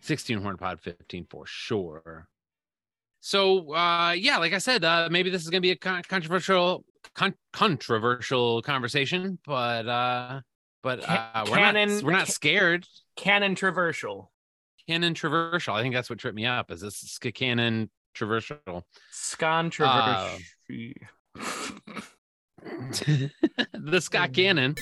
16 0.00 0.40
Horn 0.40 0.56
Pod 0.56 0.80
15 0.80 1.26
for 1.28 1.44
sure. 1.46 2.26
So 3.20 3.74
uh, 3.74 4.12
yeah, 4.12 4.38
like 4.38 4.54
I 4.54 4.58
said, 4.58 4.82
uh, 4.82 5.08
maybe 5.10 5.28
this 5.28 5.42
is 5.42 5.50
going 5.50 5.60
to 5.60 5.66
be 5.66 5.72
a 5.72 5.76
con- 5.76 6.02
controversial 6.08 6.84
con- 7.14 7.34
controversial 7.52 8.62
conversation, 8.62 9.38
but 9.46 9.86
uh, 9.86 10.40
but 10.82 11.06
uh, 11.06 11.44
we're 11.50 11.60
not 11.60 12.02
we're 12.02 12.12
not 12.12 12.28
scared. 12.28 12.86
Canon 13.16 13.54
Traversal. 13.54 14.28
Canon 14.90 15.14
traversal. 15.14 15.74
I 15.74 15.82
think 15.82 15.94
that's 15.94 16.10
what 16.10 16.18
tripped 16.18 16.34
me 16.34 16.46
up. 16.46 16.72
Is 16.72 16.80
this 16.80 16.96
Ska 16.96 17.30
Canon 17.30 17.88
traversal? 18.12 18.82
Scon 19.12 19.70
Uh, 19.78 20.36
the 23.72 24.00
Ska 24.00 24.26
Canon 24.26 24.74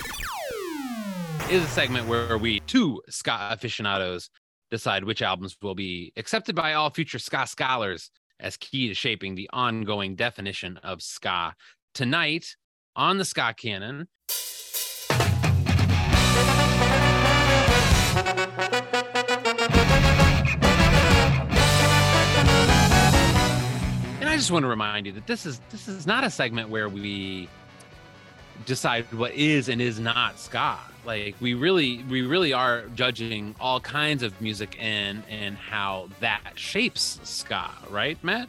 is 1.51 1.63
a 1.63 1.67
segment 1.67 2.09
where 2.09 2.39
we 2.39 2.61
two 2.61 3.03
ska 3.11 3.51
aficionados 3.51 4.31
decide 4.71 5.05
which 5.05 5.21
albums 5.21 5.59
will 5.61 5.75
be 5.75 6.11
accepted 6.17 6.57
by 6.57 6.73
all 6.73 6.89
future 6.89 7.19
ska 7.19 7.47
scholars 7.47 8.11
as 8.41 8.57
key 8.57 8.89
to 8.89 8.95
shaping 8.95 9.35
the 9.35 9.51
ongoing 9.53 10.17
definition 10.17 10.79
of 10.79 11.03
ska. 11.03 11.53
tonight 11.93 12.57
on 12.97 13.19
the 13.19 13.27
Ska 13.27 13.55
Canon. 13.59 14.09
Just 24.39 24.53
want 24.53 24.63
to 24.63 24.69
remind 24.69 25.05
you 25.05 25.11
that 25.11 25.27
this 25.27 25.45
is 25.45 25.61
this 25.71 25.89
is 25.89 26.07
not 26.07 26.23
a 26.23 26.31
segment 26.31 26.69
where 26.69 26.89
we 26.89 27.49
decide 28.67 29.05
what 29.13 29.33
is 29.33 29.69
and 29.69 29.83
is 29.83 29.99
not 29.99 30.39
ska. 30.39 30.79
Like 31.05 31.35
we 31.41 31.55
really 31.55 32.05
we 32.05 32.23
really 32.23 32.53
are 32.53 32.85
judging 32.95 33.57
all 33.59 33.81
kinds 33.81 34.23
of 34.23 34.41
music 34.41 34.77
and 34.81 35.25
and 35.29 35.57
how 35.57 36.09
that 36.21 36.53
shapes 36.55 37.19
ska, 37.25 37.69
right, 37.91 38.17
Matt? 38.23 38.49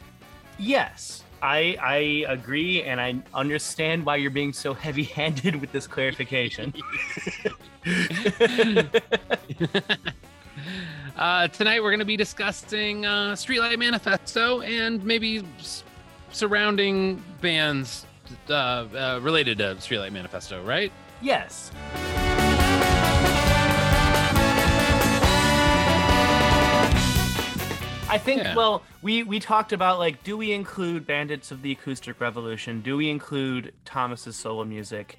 Yes, 0.60 1.24
I 1.42 1.76
I 1.82 2.32
agree, 2.32 2.84
and 2.84 3.00
I 3.00 3.16
understand 3.34 4.06
why 4.06 4.14
you're 4.14 4.30
being 4.30 4.52
so 4.52 4.72
heavy-handed 4.72 5.60
with 5.60 5.72
this 5.72 5.88
clarification. 5.88 6.72
uh, 11.16 11.48
tonight 11.48 11.82
we're 11.82 11.90
going 11.90 11.98
to 12.00 12.04
be 12.04 12.16
discussing 12.16 13.04
uh, 13.06 13.32
Streetlight 13.32 13.78
Manifesto 13.78 14.60
and 14.62 15.02
maybe 15.04 15.44
s- 15.58 15.84
surrounding 16.32 17.22
bands 17.40 18.06
uh, 18.48 18.52
uh, 18.52 19.20
related 19.22 19.58
to 19.58 19.76
Streetlight 19.76 20.12
Manifesto, 20.12 20.62
right? 20.64 20.92
yes. 21.22 21.70
I 28.12 28.18
think 28.18 28.42
Yeah. 28.42 28.56
well, 28.56 28.82
we 29.02 29.22
we 29.22 29.38
talked 29.38 29.72
about 29.72 30.00
like 30.00 30.24
do 30.24 30.36
we 30.36 30.50
include 30.52 31.06
Bandits 31.06 31.52
of 31.52 31.62
the 31.62 31.70
Acoustic 31.70 32.20
Revolution? 32.20 32.80
Do 32.80 32.96
we 32.96 33.08
include 33.08 33.72
Thomas's 33.84 34.34
solo 34.34 34.64
music? 34.64 35.18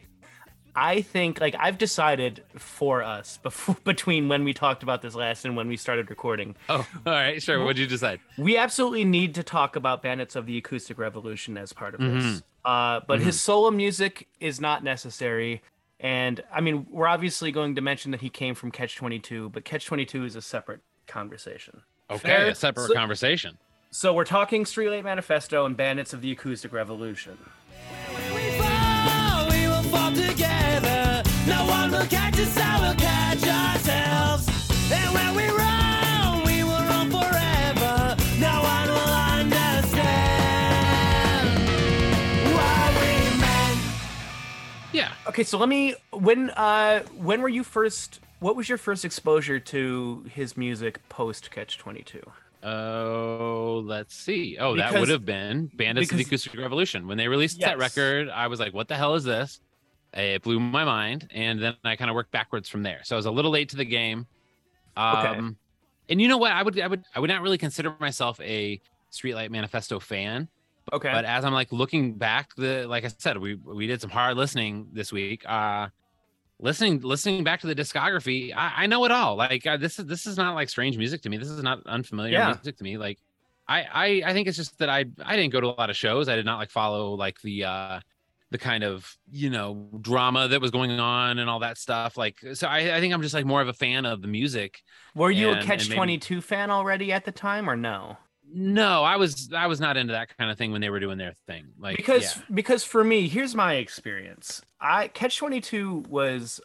I 0.75 1.01
think 1.01 1.39
like 1.41 1.55
I've 1.59 1.77
decided 1.77 2.43
for 2.57 3.03
us 3.03 3.37
before 3.43 3.75
between 3.83 4.27
when 4.29 4.43
we 4.43 4.53
talked 4.53 4.83
about 4.83 5.01
this 5.01 5.15
last 5.15 5.45
and 5.45 5.55
when 5.55 5.67
we 5.67 5.77
started 5.77 6.09
recording. 6.09 6.55
Oh, 6.69 6.85
all 7.05 7.13
right, 7.13 7.41
sure. 7.41 7.59
What'd 7.63 7.77
you 7.77 7.87
decide? 7.87 8.19
We 8.37 8.57
absolutely 8.57 9.03
need 9.05 9.35
to 9.35 9.43
talk 9.43 9.75
about 9.75 10.01
Bandits 10.01 10.35
of 10.35 10.45
the 10.45 10.57
Acoustic 10.57 10.97
Revolution 10.97 11.57
as 11.57 11.73
part 11.73 11.93
of 11.93 11.99
this. 12.01 12.23
Mhm. 12.23 12.43
Uh, 12.63 13.01
but 13.07 13.19
his 13.21 13.39
solo 13.41 13.71
music 13.71 14.27
is 14.39 14.61
not 14.61 14.83
necessary. 14.83 15.61
And 15.99 16.43
I 16.53 16.61
mean, 16.61 16.85
we're 16.89 17.07
obviously 17.07 17.51
going 17.51 17.75
to 17.75 17.81
mention 17.81 18.11
that 18.11 18.21
he 18.21 18.29
came 18.29 18.55
from 18.55 18.71
Catch 18.71 18.95
22, 18.95 19.49
but 19.49 19.65
Catch 19.65 19.85
22 19.85 20.25
is 20.25 20.35
a 20.35 20.41
separate 20.41 20.81
conversation. 21.07 21.81
Okay, 22.09 22.27
Fair. 22.27 22.47
a 22.47 22.55
separate 22.55 22.87
So- 22.87 22.93
conversation. 22.93 23.57
So 23.93 24.13
we're 24.13 24.23
talking 24.23 24.63
Streetlight 24.63 25.03
Manifesto 25.03 25.65
and 25.65 25.75
Bandits 25.75 26.13
of 26.13 26.21
the 26.21 26.31
Acoustic 26.31 26.71
Revolution. 26.71 27.37
Together. 30.31 31.23
No 31.47 31.65
one 31.65 31.91
will 31.91 32.05
catch 32.05 32.39
us, 32.39 32.57
I 32.57 32.79
will 32.79 32.95
catch 32.95 33.43
ourselves. 33.43 34.47
And 34.91 35.13
when 35.13 35.35
we 35.35 35.47
run, 35.49 36.43
we 36.45 36.63
will 36.63 36.71
run 36.71 37.09
forever. 37.11 38.15
No 38.39 38.61
one 38.61 38.87
will 38.87 39.13
understand 39.39 39.97
what 42.55 42.93
we 43.01 43.39
meant. 43.39 43.79
Yeah. 44.93 45.11
Okay, 45.27 45.43
so 45.43 45.57
let 45.57 45.69
me 45.69 45.95
when 46.11 46.49
uh 46.51 47.03
when 47.17 47.41
were 47.41 47.49
you 47.49 47.63
first 47.63 48.19
what 48.39 48.55
was 48.55 48.69
your 48.69 48.77
first 48.77 49.05
exposure 49.05 49.59
to 49.59 50.25
his 50.33 50.55
music 50.57 51.07
post 51.09 51.51
Catch 51.51 51.77
22? 51.77 52.21
Oh, 52.63 53.81
let's 53.85 54.15
see. 54.15 54.57
Oh, 54.59 54.75
that 54.77 54.93
would 54.93 55.09
have 55.09 55.25
been 55.25 55.71
Bandits 55.73 56.11
of 56.11 56.17
the 56.17 56.23
Acoustic 56.23 56.55
Revolution. 56.55 57.07
When 57.07 57.17
they 57.17 57.27
released 57.27 57.59
that 57.61 57.79
record, 57.79 58.29
I 58.29 58.47
was 58.47 58.59
like, 58.59 58.71
what 58.71 58.87
the 58.87 58.95
hell 58.95 59.15
is 59.15 59.23
this? 59.23 59.59
It 60.13 60.41
blew 60.43 60.59
my 60.59 60.83
mind. 60.83 61.27
And 61.31 61.61
then 61.61 61.75
I 61.83 61.95
kind 61.95 62.09
of 62.09 62.15
worked 62.15 62.31
backwards 62.31 62.67
from 62.67 62.83
there. 62.83 62.99
So 63.03 63.15
I 63.15 63.17
was 63.17 63.25
a 63.25 63.31
little 63.31 63.51
late 63.51 63.69
to 63.69 63.77
the 63.77 63.85
game. 63.85 64.27
Um, 64.97 65.17
Okay. 65.17 65.55
And 66.09 66.21
you 66.21 66.27
know 66.27 66.37
what? 66.37 66.51
I 66.51 66.61
would, 66.63 66.77
I 66.79 66.87
would, 66.87 67.05
I 67.15 67.19
would 67.21 67.29
not 67.29 67.41
really 67.41 67.57
consider 67.57 67.95
myself 67.99 68.39
a 68.41 68.81
Streetlight 69.13 69.49
Manifesto 69.49 69.99
fan. 69.99 70.49
Okay. 70.91 71.11
But 71.11 71.23
as 71.23 71.45
I'm 71.45 71.53
like 71.53 71.71
looking 71.71 72.15
back, 72.15 72.53
the 72.57 72.85
like 72.87 73.05
I 73.05 73.09
said, 73.17 73.37
we 73.37 73.55
we 73.55 73.87
did 73.87 74.01
some 74.01 74.09
hard 74.09 74.35
listening 74.35 74.87
this 74.91 75.13
week. 75.13 75.47
Uh 75.47 75.87
listening 76.59 76.99
listening 77.01 77.43
back 77.43 77.61
to 77.61 77.67
the 77.67 77.75
discography, 77.75 78.53
I, 78.55 78.83
I 78.83 78.87
know 78.87 79.05
it 79.05 79.11
all. 79.11 79.35
Like 79.37 79.65
uh, 79.65 79.77
this 79.77 79.99
is 79.99 80.05
this 80.05 80.25
is 80.25 80.37
not 80.37 80.53
like 80.55 80.69
strange 80.69 80.97
music 80.97 81.21
to 81.21 81.29
me. 81.29 81.37
This 81.37 81.49
is 81.49 81.63
not 81.63 81.85
unfamiliar 81.85 82.33
Yeah. 82.33 82.47
music 82.47 82.77
to 82.77 82.83
me. 82.83 82.97
Like 82.97 83.19
I, 83.67 83.83
I 83.83 84.05
I 84.31 84.33
think 84.33 84.47
it's 84.49 84.57
just 84.57 84.77
that 84.79 84.89
I 84.89 85.05
I 85.23 85.35
didn't 85.37 85.53
go 85.53 85.61
to 85.61 85.67
a 85.67 85.75
lot 85.77 85.89
of 85.89 85.95
shows. 85.95 86.27
I 86.27 86.35
did 86.35 86.45
not 86.45 86.57
like 86.57 86.71
follow 86.71 87.13
like 87.13 87.39
the 87.41 87.63
uh 87.63 87.99
the 88.51 88.57
kind 88.57 88.83
of 88.83 89.15
you 89.31 89.49
know 89.49 89.89
drama 90.01 90.47
that 90.49 90.61
was 90.61 90.71
going 90.71 90.99
on 90.99 91.39
and 91.39 91.49
all 91.49 91.59
that 91.59 91.77
stuff. 91.77 92.17
Like 92.17 92.37
so 92.53 92.67
I, 92.67 92.97
I 92.97 92.99
think 92.99 93.13
I'm 93.13 93.21
just 93.21 93.33
like 93.33 93.45
more 93.45 93.61
of 93.61 93.67
a 93.67 93.73
fan 93.73 94.05
of 94.05 94.21
the 94.21 94.27
music. 94.27 94.81
were 95.15 95.31
you 95.31 95.49
and- 95.49 95.59
a 95.61 95.63
Catch 95.63 95.87
maybe- 95.89 95.95
22 95.95 96.41
fan 96.41 96.69
already 96.69 97.11
at 97.11 97.25
the 97.25 97.31
time 97.31 97.69
or 97.69 97.75
no? 97.75 98.17
No, 98.53 99.03
I 99.03 99.15
was 99.15 99.49
I 99.55 99.67
was 99.67 99.79
not 99.79 99.95
into 99.95 100.11
that 100.11 100.37
kind 100.37 100.51
of 100.51 100.57
thing 100.57 100.73
when 100.73 100.81
they 100.81 100.89
were 100.89 100.99
doing 100.99 101.17
their 101.17 101.33
thing. 101.47 101.67
Like 101.79 101.95
because 101.95 102.35
yeah. 102.35 102.43
because 102.53 102.83
for 102.83 103.01
me 103.01 103.29
here's 103.29 103.55
my 103.55 103.75
experience 103.75 104.61
i 104.81 105.07
catch 105.07 105.37
22 105.37 106.03
was 106.09 106.59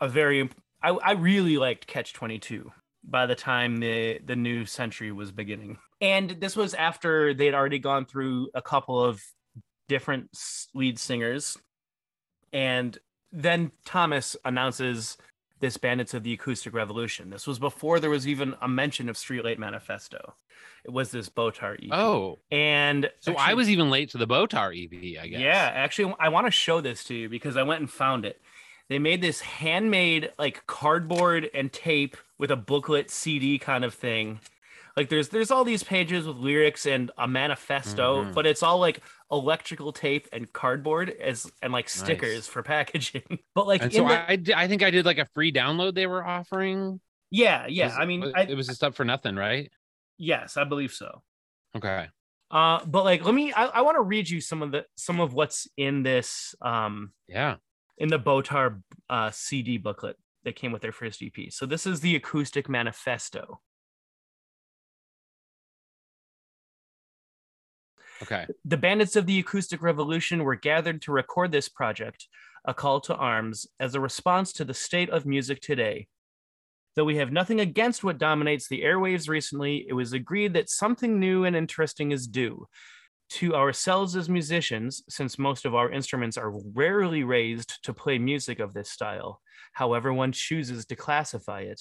a 0.00 0.08
very 0.08 0.48
I, 0.82 0.88
I 0.90 1.12
really 1.12 1.56
liked 1.56 1.86
catch 1.86 2.14
22 2.14 2.72
by 3.04 3.26
the 3.26 3.36
time 3.36 3.76
the 3.76 4.18
the 4.24 4.34
new 4.34 4.66
century 4.66 5.12
was 5.12 5.30
beginning 5.30 5.78
and 6.00 6.30
this 6.30 6.56
was 6.56 6.74
after 6.74 7.32
they'd 7.34 7.54
already 7.54 7.78
gone 7.78 8.06
through 8.06 8.50
a 8.54 8.62
couple 8.62 9.02
of 9.02 9.22
different 9.90 10.30
lead 10.72 10.98
singers 10.98 11.58
and 12.52 12.98
then 13.32 13.72
thomas 13.84 14.36
announces 14.44 15.18
this 15.58 15.76
bandits 15.76 16.14
of 16.14 16.22
the 16.22 16.32
acoustic 16.32 16.72
revolution 16.72 17.28
this 17.28 17.44
was 17.46 17.58
before 17.58 17.98
there 17.98 18.08
was 18.08 18.28
even 18.28 18.54
a 18.62 18.68
mention 18.68 19.08
of 19.08 19.16
streetlight 19.16 19.58
manifesto 19.58 20.34
it 20.84 20.92
was 20.92 21.10
this 21.10 21.28
botar 21.28 21.74
EP. 21.74 21.92
Oh, 21.92 22.38
and 22.50 23.10
So 23.20 23.34
I 23.34 23.54
was 23.54 23.68
even 23.68 23.90
late 23.90 24.10
to 24.10 24.18
the 24.18 24.26
Botar 24.26 24.72
EP, 24.72 25.20
I 25.20 25.26
guess. 25.28 25.40
yeah, 25.40 25.70
actually, 25.74 26.14
I 26.18 26.30
want 26.30 26.46
to 26.46 26.50
show 26.50 26.80
this 26.80 27.04
to 27.04 27.14
you 27.14 27.28
because 27.28 27.56
I 27.56 27.62
went 27.62 27.80
and 27.80 27.90
found 27.90 28.24
it. 28.24 28.40
They 28.88 28.98
made 28.98 29.20
this 29.20 29.40
handmade 29.40 30.32
like 30.38 30.66
cardboard 30.66 31.50
and 31.54 31.72
tape 31.72 32.16
with 32.38 32.50
a 32.50 32.56
booklet 32.56 33.10
CD 33.10 33.58
kind 33.58 33.84
of 33.84 33.94
thing. 33.94 34.40
Like 35.00 35.08
there's 35.08 35.30
there's 35.30 35.50
all 35.50 35.64
these 35.64 35.82
pages 35.82 36.26
with 36.26 36.36
lyrics 36.36 36.84
and 36.84 37.10
a 37.16 37.26
manifesto, 37.26 38.22
Mhm. 38.22 38.34
but 38.34 38.44
it's 38.46 38.62
all 38.62 38.78
like 38.78 39.00
electrical 39.32 39.92
tape 39.94 40.28
and 40.30 40.52
cardboard 40.52 41.08
as 41.08 41.50
and 41.62 41.72
like 41.72 41.88
stickers 41.88 42.34
Nice. 42.34 42.46
for 42.46 42.62
packaging. 42.62 43.22
but 43.54 43.66
like 43.66 43.80
And 43.80 43.90
so 43.90 44.06
the- 44.06 44.12
I, 44.14 44.38
I 44.64 44.68
think 44.68 44.82
I 44.82 44.90
did 44.90 45.06
like 45.06 45.16
a 45.16 45.24
free 45.32 45.52
download 45.52 45.94
they 45.94 46.06
were 46.06 46.22
offering. 46.22 47.00
yeah, 47.30 47.66
yeah. 47.66 47.86
Was- 47.86 47.94
I 47.98 48.04
mean, 48.04 48.30
I, 48.36 48.42
it 48.42 48.54
was 48.58 48.66
just 48.66 48.84
up 48.84 48.94
for 48.94 49.06
nothing, 49.06 49.36
right? 49.36 49.72
yes, 50.18 50.58
I 50.58 50.64
believe 50.64 50.92
so. 50.92 51.22
Okay. 51.74 52.08
Uh, 52.50 52.84
but 52.84 53.06
like, 53.06 53.24
let 53.24 53.34
me. 53.34 53.54
I, 53.54 53.64
I 53.66 53.80
want 53.80 53.96
to 53.96 54.02
read 54.02 54.28
you 54.28 54.42
some 54.42 54.60
of 54.60 54.70
the 54.70 54.84
some 54.98 55.18
of 55.18 55.32
what's 55.32 55.66
in 55.78 56.02
this 56.02 56.54
um 56.60 57.12
Yeah. 57.26 57.56
in 57.96 58.10
the 58.10 58.18
Botar 58.18 58.82
uh, 59.08 59.30
CD 59.30 59.78
booklet 59.78 60.16
that 60.44 60.56
came 60.56 60.72
with 60.72 60.82
their 60.82 60.92
first 60.92 61.22
EP. 61.22 61.50
So 61.50 61.64
this 61.64 61.86
is 61.86 62.00
the 62.00 62.16
acoustic 62.16 62.68
manifesto. 62.68 63.62
Okay. 68.22 68.46
The 68.64 68.76
bandits 68.76 69.16
of 69.16 69.26
the 69.26 69.38
acoustic 69.38 69.82
revolution 69.82 70.44
were 70.44 70.56
gathered 70.56 71.02
to 71.02 71.12
record 71.12 71.52
this 71.52 71.68
project, 71.68 72.28
a 72.64 72.74
call 72.74 73.00
to 73.02 73.14
arms, 73.14 73.66
as 73.78 73.94
a 73.94 74.00
response 74.00 74.52
to 74.54 74.64
the 74.64 74.74
state 74.74 75.10
of 75.10 75.26
music 75.26 75.60
today. 75.60 76.06
Though 76.96 77.04
we 77.04 77.16
have 77.16 77.32
nothing 77.32 77.60
against 77.60 78.04
what 78.04 78.18
dominates 78.18 78.68
the 78.68 78.82
airwaves 78.82 79.28
recently, 79.28 79.86
it 79.88 79.92
was 79.92 80.12
agreed 80.12 80.54
that 80.54 80.68
something 80.68 81.18
new 81.18 81.44
and 81.44 81.56
interesting 81.56 82.12
is 82.12 82.26
due. 82.26 82.66
To 83.34 83.54
ourselves 83.54 84.16
as 84.16 84.28
musicians, 84.28 85.04
since 85.08 85.38
most 85.38 85.64
of 85.64 85.74
our 85.74 85.90
instruments 85.90 86.36
are 86.36 86.52
rarely 86.74 87.22
raised 87.22 87.82
to 87.84 87.94
play 87.94 88.18
music 88.18 88.58
of 88.58 88.74
this 88.74 88.90
style, 88.90 89.40
however 89.72 90.12
one 90.12 90.32
chooses 90.32 90.84
to 90.86 90.96
classify 90.96 91.60
it, 91.60 91.80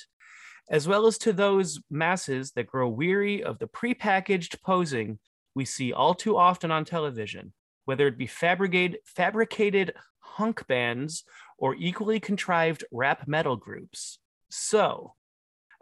as 0.69 0.87
well 0.87 1.07
as 1.07 1.17
to 1.17 1.33
those 1.33 1.79
masses 1.89 2.51
that 2.51 2.67
grow 2.67 2.87
weary 2.87 3.43
of 3.43 3.57
the 3.57 3.67
prepackaged 3.67 4.61
posing 4.61 5.17
we 5.59 5.65
see 5.65 5.91
all 5.91 6.15
too 6.15 6.37
often 6.37 6.71
on 6.71 6.85
television, 6.85 7.51
whether 7.83 8.07
it 8.07 8.17
be 8.17 8.27
fabricated, 8.27 8.99
fabricated 9.03 9.93
hunk 10.19 10.65
bands 10.67 11.25
or 11.57 11.75
equally 11.75 12.17
contrived 12.17 12.85
rap 12.93 13.27
metal 13.27 13.57
groups. 13.57 14.19
So, 14.49 15.15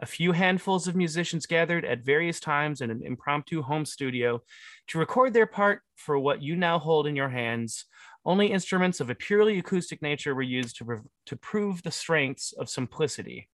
a 0.00 0.06
few 0.06 0.32
handfuls 0.32 0.88
of 0.88 0.96
musicians 0.96 1.46
gathered 1.46 1.84
at 1.84 2.04
various 2.04 2.40
times 2.40 2.80
in 2.80 2.90
an 2.90 3.02
impromptu 3.04 3.62
home 3.62 3.84
studio 3.84 4.42
to 4.88 4.98
record 4.98 5.32
their 5.32 5.46
part 5.46 5.82
for 5.94 6.18
what 6.18 6.42
you 6.42 6.56
now 6.56 6.80
hold 6.80 7.06
in 7.06 7.14
your 7.14 7.28
hands. 7.28 7.84
Only 8.24 8.48
instruments 8.48 8.98
of 8.98 9.10
a 9.10 9.14
purely 9.14 9.60
acoustic 9.60 10.02
nature 10.02 10.34
were 10.34 10.42
used 10.42 10.74
to, 10.78 10.84
prov- 10.84 11.06
to 11.26 11.36
prove 11.36 11.84
the 11.84 11.92
strengths 11.92 12.52
of 12.52 12.68
simplicity. 12.68 13.48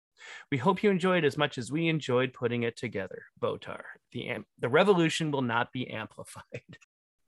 We 0.51 0.57
hope 0.57 0.83
you 0.83 0.89
enjoyed 0.89 1.23
as 1.25 1.37
much 1.37 1.57
as 1.57 1.71
we 1.71 1.87
enjoyed 1.87 2.33
putting 2.33 2.63
it 2.63 2.75
together. 2.77 3.23
Botar, 3.41 3.81
the 4.11 4.29
am- 4.29 4.45
the 4.59 4.69
revolution 4.69 5.31
will 5.31 5.41
not 5.41 5.71
be 5.71 5.89
amplified. 5.89 6.43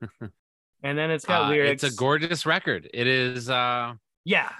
and 0.82 0.98
then 0.98 1.10
it's 1.10 1.24
got 1.24 1.46
Uh, 1.46 1.48
lyrics. 1.50 1.82
It's 1.82 1.94
a 1.94 1.96
gorgeous 1.96 2.46
record. 2.46 2.88
It 2.92 3.06
is. 3.06 3.48
uh 3.50 3.94
yeah, 4.24 4.50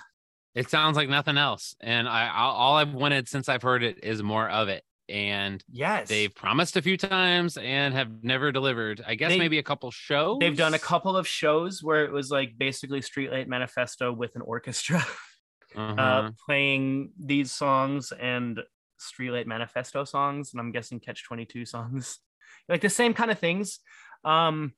It 0.54 0.70
sounds 0.70 0.96
like 0.96 1.08
nothing 1.08 1.36
else, 1.38 1.74
and 1.80 2.08
I 2.08 2.28
all 2.34 2.76
I've 2.76 2.94
wanted 2.94 3.28
since 3.28 3.48
I've 3.48 3.62
heard 3.62 3.82
it 3.82 4.04
is 4.04 4.22
more 4.22 4.48
of 4.48 4.68
it. 4.68 4.82
And 5.08 5.62
yes. 5.70 6.08
they've 6.08 6.34
promised 6.34 6.76
a 6.76 6.82
few 6.82 6.96
times 6.96 7.56
and 7.56 7.94
have 7.94 8.24
never 8.24 8.50
delivered. 8.50 9.04
I 9.06 9.14
guess 9.14 9.30
They- 9.30 9.38
maybe 9.38 9.58
a 9.58 9.62
couple 9.62 9.90
shows. 9.92 10.38
They've 10.40 10.56
done 10.56 10.74
a 10.74 10.80
couple 10.80 11.16
of 11.16 11.28
shows 11.28 11.80
where 11.82 12.04
it 12.04 12.10
was 12.12 12.30
like 12.30 12.58
basically 12.58 13.00
Streetlight 13.00 13.46
Manifesto 13.46 14.12
with 14.12 14.34
an 14.34 14.42
orchestra 14.42 15.04
Uh-huh. 15.76 16.00
uh, 16.00 16.30
playing 16.46 17.12
these 17.18 17.52
songs 17.52 18.12
and 18.18 18.60
Streetlight 18.98 19.46
Manifesto 19.46 20.04
songs, 20.04 20.52
and 20.52 20.60
I'm 20.60 20.72
guessing 20.72 21.00
Catch 21.00 21.24
22 21.24 21.66
songs, 21.66 22.18
like 22.68 22.80
the 22.80 22.88
same 22.88 23.12
kind 23.14 23.30
of 23.30 23.38
things. 23.38 23.80
Um, 24.24 24.72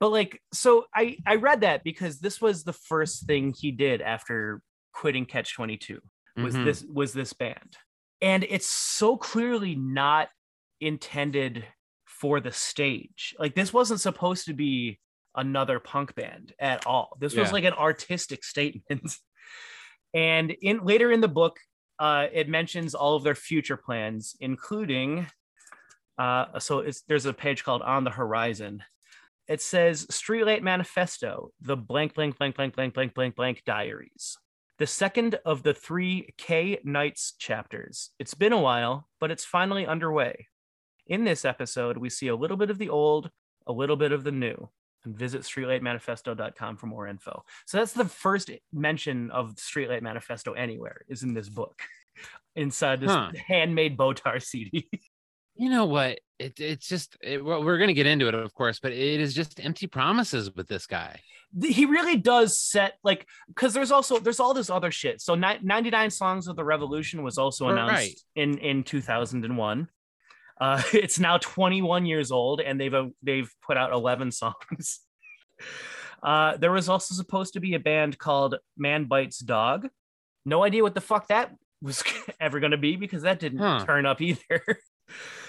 but 0.00 0.10
like, 0.10 0.40
so 0.52 0.84
I 0.94 1.16
I 1.26 1.36
read 1.36 1.62
that 1.62 1.82
because 1.82 2.20
this 2.20 2.40
was 2.40 2.62
the 2.64 2.72
first 2.74 3.26
thing 3.26 3.54
he 3.58 3.70
did 3.72 4.00
after 4.02 4.60
quitting 4.92 5.24
Catch 5.26 5.54
22 5.54 6.00
was 6.36 6.54
Mhm. 6.54 6.64
this 6.64 6.84
was 6.84 7.12
this 7.12 7.32
band, 7.32 7.76
and 8.20 8.44
it's 8.44 8.66
so 8.68 9.16
clearly 9.16 9.74
not 9.74 10.28
intended 10.80 11.64
for 12.04 12.38
the 12.40 12.52
stage. 12.52 13.34
Like 13.38 13.54
this 13.54 13.72
wasn't 13.72 14.00
supposed 14.00 14.46
to 14.46 14.52
be 14.52 15.00
another 15.34 15.78
punk 15.80 16.14
band 16.14 16.52
at 16.60 16.86
all. 16.86 17.16
This 17.20 17.34
was 17.34 17.52
like 17.52 17.64
an 17.64 17.72
artistic 17.74 18.44
statement. 18.44 19.16
And 20.14 20.50
in 20.50 20.84
later 20.84 21.12
in 21.12 21.20
the 21.20 21.28
book, 21.28 21.58
uh, 21.98 22.26
it 22.32 22.48
mentions 22.48 22.94
all 22.94 23.16
of 23.16 23.24
their 23.24 23.34
future 23.34 23.76
plans, 23.76 24.36
including. 24.40 25.26
Uh, 26.16 26.58
so 26.58 26.84
there's 27.06 27.26
a 27.26 27.32
page 27.32 27.64
called 27.64 27.82
On 27.82 28.04
the 28.04 28.10
Horizon. 28.10 28.82
It 29.46 29.62
says 29.62 30.06
Streetlight 30.06 30.62
Manifesto, 30.62 31.52
the 31.60 31.76
blank, 31.76 32.14
blank, 32.14 32.36
blank, 32.36 32.56
blank, 32.56 32.74
blank, 32.74 32.94
blank, 32.94 33.14
blank, 33.14 33.34
blank 33.34 33.62
diaries. 33.64 34.36
The 34.78 34.86
second 34.86 35.40
of 35.44 35.62
the 35.62 35.74
three 35.74 36.34
K 36.36 36.78
Nights 36.84 37.32
chapters. 37.38 38.10
It's 38.18 38.34
been 38.34 38.52
a 38.52 38.60
while, 38.60 39.08
but 39.18 39.30
it's 39.30 39.44
finally 39.44 39.86
underway. 39.86 40.46
In 41.06 41.24
this 41.24 41.44
episode, 41.44 41.96
we 41.96 42.10
see 42.10 42.28
a 42.28 42.36
little 42.36 42.56
bit 42.56 42.70
of 42.70 42.78
the 42.78 42.90
old, 42.90 43.30
a 43.66 43.72
little 43.72 43.96
bit 43.96 44.12
of 44.12 44.22
the 44.22 44.32
new. 44.32 44.68
And 45.04 45.16
visit 45.16 45.42
streetlightmanifesto.com 45.42 46.76
for 46.76 46.86
more 46.86 47.06
info. 47.06 47.44
So 47.66 47.78
that's 47.78 47.92
the 47.92 48.04
first 48.04 48.50
mention 48.72 49.30
of 49.30 49.54
Streetlight 49.54 50.02
Manifesto 50.02 50.52
anywhere 50.52 51.02
is 51.08 51.22
in 51.22 51.34
this 51.34 51.48
book, 51.48 51.80
inside 52.56 53.00
this 53.00 53.10
Huh. 53.10 53.30
handmade 53.46 53.96
Botar 53.96 54.40
CD. 54.40 54.88
You 55.60 55.70
know 55.70 55.86
what? 55.86 56.20
It, 56.38 56.60
it's 56.60 56.86
just 56.86 57.16
it, 57.20 57.44
well, 57.44 57.64
we're 57.64 57.78
going 57.78 57.88
to 57.88 57.94
get 57.94 58.06
into 58.06 58.28
it, 58.28 58.34
of 58.36 58.54
course, 58.54 58.78
but 58.78 58.92
it 58.92 59.18
is 59.20 59.34
just 59.34 59.58
empty 59.58 59.88
promises 59.88 60.54
with 60.54 60.68
this 60.68 60.86
guy. 60.86 61.18
he 61.60 61.84
really 61.84 62.16
does 62.16 62.56
set 62.60 62.92
like 63.02 63.26
because 63.48 63.74
there's 63.74 63.90
also 63.90 64.20
there's 64.20 64.38
all 64.38 64.54
this 64.54 64.70
other 64.70 64.92
shit. 64.92 65.20
So 65.20 65.34
ni- 65.34 65.58
99 65.60 66.10
songs 66.10 66.46
of 66.46 66.54
the 66.54 66.62
revolution 66.62 67.24
was 67.24 67.38
also 67.38 67.70
announced 67.70 67.92
Right. 67.92 68.14
in 68.36 68.58
in 68.58 68.84
2001. 68.84 69.88
Uh, 70.60 70.82
it's 70.92 71.18
now 71.18 71.38
21 71.38 72.06
years 72.06 72.30
old 72.30 72.60
and 72.60 72.80
they've 72.80 72.94
uh, 72.94 73.06
they've 73.22 73.50
put 73.66 73.76
out 73.76 73.92
11 73.92 74.30
songs. 74.42 75.00
Uh, 76.22 76.56
there 76.56 76.72
was 76.72 76.88
also 76.88 77.14
supposed 77.14 77.52
to 77.54 77.60
be 77.60 77.74
a 77.74 77.78
band 77.80 78.18
called 78.18 78.56
Man 78.76 79.04
Bites 79.04 79.38
Dog. 79.38 79.88
No 80.44 80.64
idea 80.64 80.82
what 80.82 80.94
the 80.94 81.00
fuck 81.00 81.28
that 81.28 81.54
was 81.82 82.02
ever 82.40 82.58
going 82.60 82.72
to 82.72 82.76
be 82.78 82.96
because 82.96 83.22
that 83.22 83.38
didn't 83.38 83.58
Huh. 83.60 83.84
turn 83.86 84.04
up 84.06 84.20
either. 84.20 84.62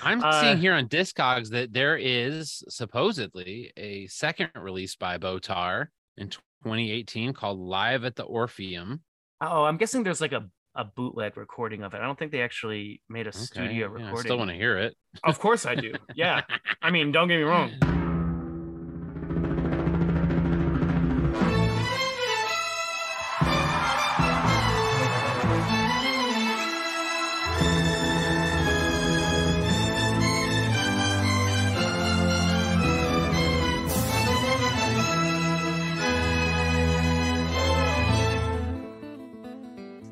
I'm 0.03 0.23
Uh, 0.23 0.41
seeing 0.41 0.57
here 0.57 0.73
on 0.73 0.87
Discogs 0.87 1.49
that 1.49 1.73
there 1.73 1.97
is 1.97 2.63
supposedly 2.69 3.71
a 3.77 4.07
second 4.07 4.51
release 4.55 4.95
by 4.95 5.17
Botar 5.17 5.87
in 6.17 6.29
2018 6.29 7.33
called 7.33 7.59
Live 7.59 8.03
at 8.05 8.15
the 8.15 8.23
Orpheum. 8.23 9.01
oh, 9.41 9.63
I'm 9.63 9.77
guessing 9.77 10.03
there's 10.03 10.21
like 10.21 10.33
a 10.33 10.47
a 10.75 10.83
bootleg 10.85 11.35
recording 11.37 11.83
of 11.83 11.93
it. 11.93 11.97
I 11.97 12.05
don't 12.05 12.17
think 12.17 12.31
they 12.31 12.41
actually 12.41 13.01
made 13.09 13.25
a 13.27 13.29
Okay, 13.29 13.39
studio 13.39 13.73
yeah, 13.73 13.85
I 13.85 13.87
recording. 14.05 14.19
still 14.19 14.37
want 14.37 14.49
to 14.51 14.55
hear 14.55 14.77
it. 14.77 14.95
Of 15.23 15.39
course 15.39 15.65
I 15.65 15.75
do. 15.75 15.93
Yeah. 16.15 16.41
I 16.81 16.91
mean, 16.91 17.11
don't 17.11 17.27
get 17.27 17.37
me 17.37 17.43
wrong. 17.43 17.71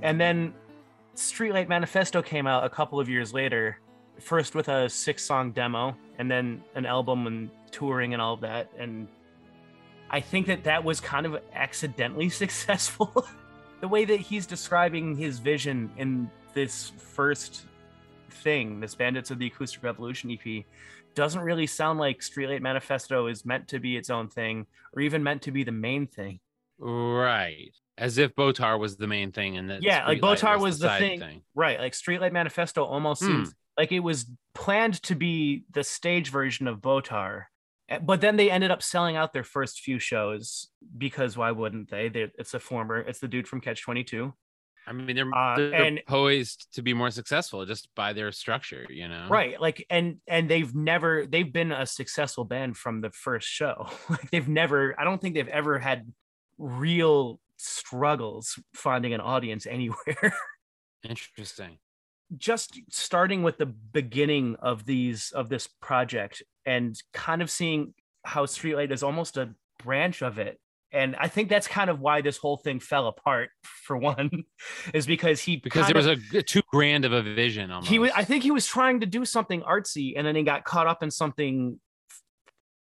And 0.01 0.19
then 0.19 0.53
Streetlight 1.15 1.67
Manifesto 1.67 2.21
came 2.21 2.47
out 2.47 2.63
a 2.63 2.69
couple 2.69 2.99
of 2.99 3.09
years 3.09 3.33
later, 3.33 3.79
first 4.19 4.55
with 4.55 4.67
a 4.69 4.89
six 4.89 5.23
song 5.23 5.51
demo 5.51 5.95
and 6.17 6.29
then 6.29 6.63
an 6.75 6.85
album 6.85 7.27
and 7.27 7.49
touring 7.71 8.13
and 8.13 8.21
all 8.21 8.33
of 8.33 8.41
that. 8.41 8.69
And 8.77 9.07
I 10.09 10.19
think 10.19 10.47
that 10.47 10.63
that 10.63 10.83
was 10.83 10.99
kind 10.99 11.25
of 11.25 11.37
accidentally 11.53 12.29
successful. 12.43 13.25
the 13.81 13.87
way 13.87 14.05
that 14.05 14.19
he's 14.19 14.45
describing 14.45 15.15
his 15.15 15.39
vision 15.39 15.91
in 15.97 16.29
this 16.53 16.91
first 16.97 17.65
thing, 18.29 18.79
this 18.79 18.95
Bandits 18.95 19.31
of 19.31 19.39
the 19.39 19.47
Acoustic 19.47 19.83
Revolution 19.83 20.31
EP, 20.31 20.63
doesn't 21.15 21.41
really 21.41 21.67
sound 21.67 21.99
like 21.99 22.19
Streetlight 22.19 22.61
Manifesto 22.61 23.27
is 23.27 23.45
meant 23.45 23.67
to 23.69 23.79
be 23.79 23.97
its 23.97 24.09
own 24.09 24.27
thing 24.27 24.67
or 24.93 25.01
even 25.01 25.23
meant 25.23 25.41
to 25.43 25.51
be 25.51 25.63
the 25.63 25.71
main 25.71 26.05
thing. 26.05 26.39
Right. 26.77 27.73
As 27.97 28.17
if 28.17 28.35
Botar 28.35 28.77
was 28.79 28.97
the 28.97 29.07
main 29.07 29.31
thing 29.31 29.57
and 29.57 29.69
that 29.69 29.81
Yeah, 29.81 30.05
like 30.05 30.21
Botar 30.21 30.59
was 30.59 30.79
the 30.79 30.87
side 30.87 31.19
thing. 31.19 31.41
Right. 31.55 31.79
Like 31.79 31.93
Streetlight 31.93 32.31
Manifesto 32.31 32.83
almost 32.83 33.21
Hmm. 33.23 33.27
seems 33.27 33.55
like 33.77 33.91
it 33.91 33.99
was 34.01 34.29
planned 34.53 35.01
to 35.03 35.15
be 35.15 35.63
the 35.71 35.83
stage 35.83 36.29
version 36.29 36.67
of 36.67 36.81
Botar. 36.81 37.45
eh, 37.89 37.99
But 37.99 38.21
then 38.21 38.35
they 38.35 38.51
ended 38.51 38.69
up 38.69 38.83
selling 38.83 39.15
out 39.15 39.33
their 39.33 39.43
first 39.43 39.79
few 39.81 39.97
shows 39.97 40.67
because 40.97 41.37
why 41.37 41.51
wouldn't 41.51 41.89
they? 41.89 42.09
they 42.09 42.31
it's 42.37 42.53
a 42.53 42.59
former, 42.59 42.97
it's 42.99 43.19
the 43.19 43.27
dude 43.27 43.47
from 43.47 43.61
Catch 43.61 43.81
22. 43.81 44.33
I 44.85 44.93
mean, 44.93 45.15
they're, 45.17 45.35
Uh, 45.35 45.55
they're 45.57 45.73
and- 45.73 46.01
poised 46.07 46.73
to 46.75 46.81
be 46.81 46.93
more 46.93 47.11
successful 47.11 47.65
just 47.65 47.89
by 47.95 48.13
their 48.13 48.31
structure, 48.31 48.85
you 48.89 49.07
know? 49.07 49.27
Right. 49.29 49.59
Like 49.59 49.85
and 49.89 50.17
and 50.27 50.47
they've 50.49 50.73
never 50.75 51.25
they've 51.25 51.51
been 51.51 51.71
a 51.71 51.85
successful 51.85 52.45
band 52.45 52.77
from 52.77 53.01
the 53.01 53.09
first 53.11 53.47
show. 53.47 53.89
like 54.09 54.29
they've 54.31 54.47
never 54.47 54.95
I 54.99 55.03
don't 55.03 55.19
think 55.21 55.33
they've 55.35 55.47
ever 55.47 55.79
had 55.79 56.13
real 56.57 57.39
struggles 57.57 58.57
finding 58.73 59.13
an 59.13 59.21
audience 59.21 59.65
anywhere. 59.65 60.33
Interesting. 61.07 61.77
just 62.37 62.79
starting 62.89 63.43
with 63.43 63.57
the 63.57 63.65
beginning 63.65 64.55
of 64.59 64.85
these 64.85 65.31
of 65.31 65.49
this 65.49 65.67
project 65.81 66.43
and 66.65 66.95
kind 67.13 67.41
of 67.41 67.49
seeing 67.49 67.93
how 68.25 68.45
streetlight 68.45 68.91
is 68.91 69.03
almost 69.03 69.37
a 69.37 69.53
branch 69.81 70.21
of 70.21 70.37
it 70.39 70.59
and 70.91 71.15
i 71.17 71.27
think 71.29 71.47
that's 71.47 71.67
kind 71.67 71.89
of 71.89 72.01
why 72.01 72.19
this 72.19 72.35
whole 72.37 72.57
thing 72.57 72.79
fell 72.81 73.07
apart 73.07 73.49
for 73.63 73.95
one 73.95 74.43
is 74.93 75.05
because 75.05 75.39
he 75.39 75.55
Because 75.57 75.85
there 75.87 75.95
was 75.95 76.07
of- 76.07 76.19
a 76.33 76.41
too 76.41 76.61
grand 76.69 77.05
of 77.05 77.13
a 77.13 77.21
vision 77.21 77.71
almost. 77.71 77.89
he 77.89 77.99
was 77.99 78.11
i 78.15 78.23
think 78.25 78.43
he 78.43 78.51
was 78.51 78.65
trying 78.65 78.99
to 78.99 79.05
do 79.05 79.23
something 79.23 79.61
artsy 79.61 80.13
and 80.17 80.27
then 80.27 80.35
he 80.35 80.43
got 80.43 80.65
caught 80.65 80.87
up 80.87 81.03
in 81.03 81.11
something 81.11 81.79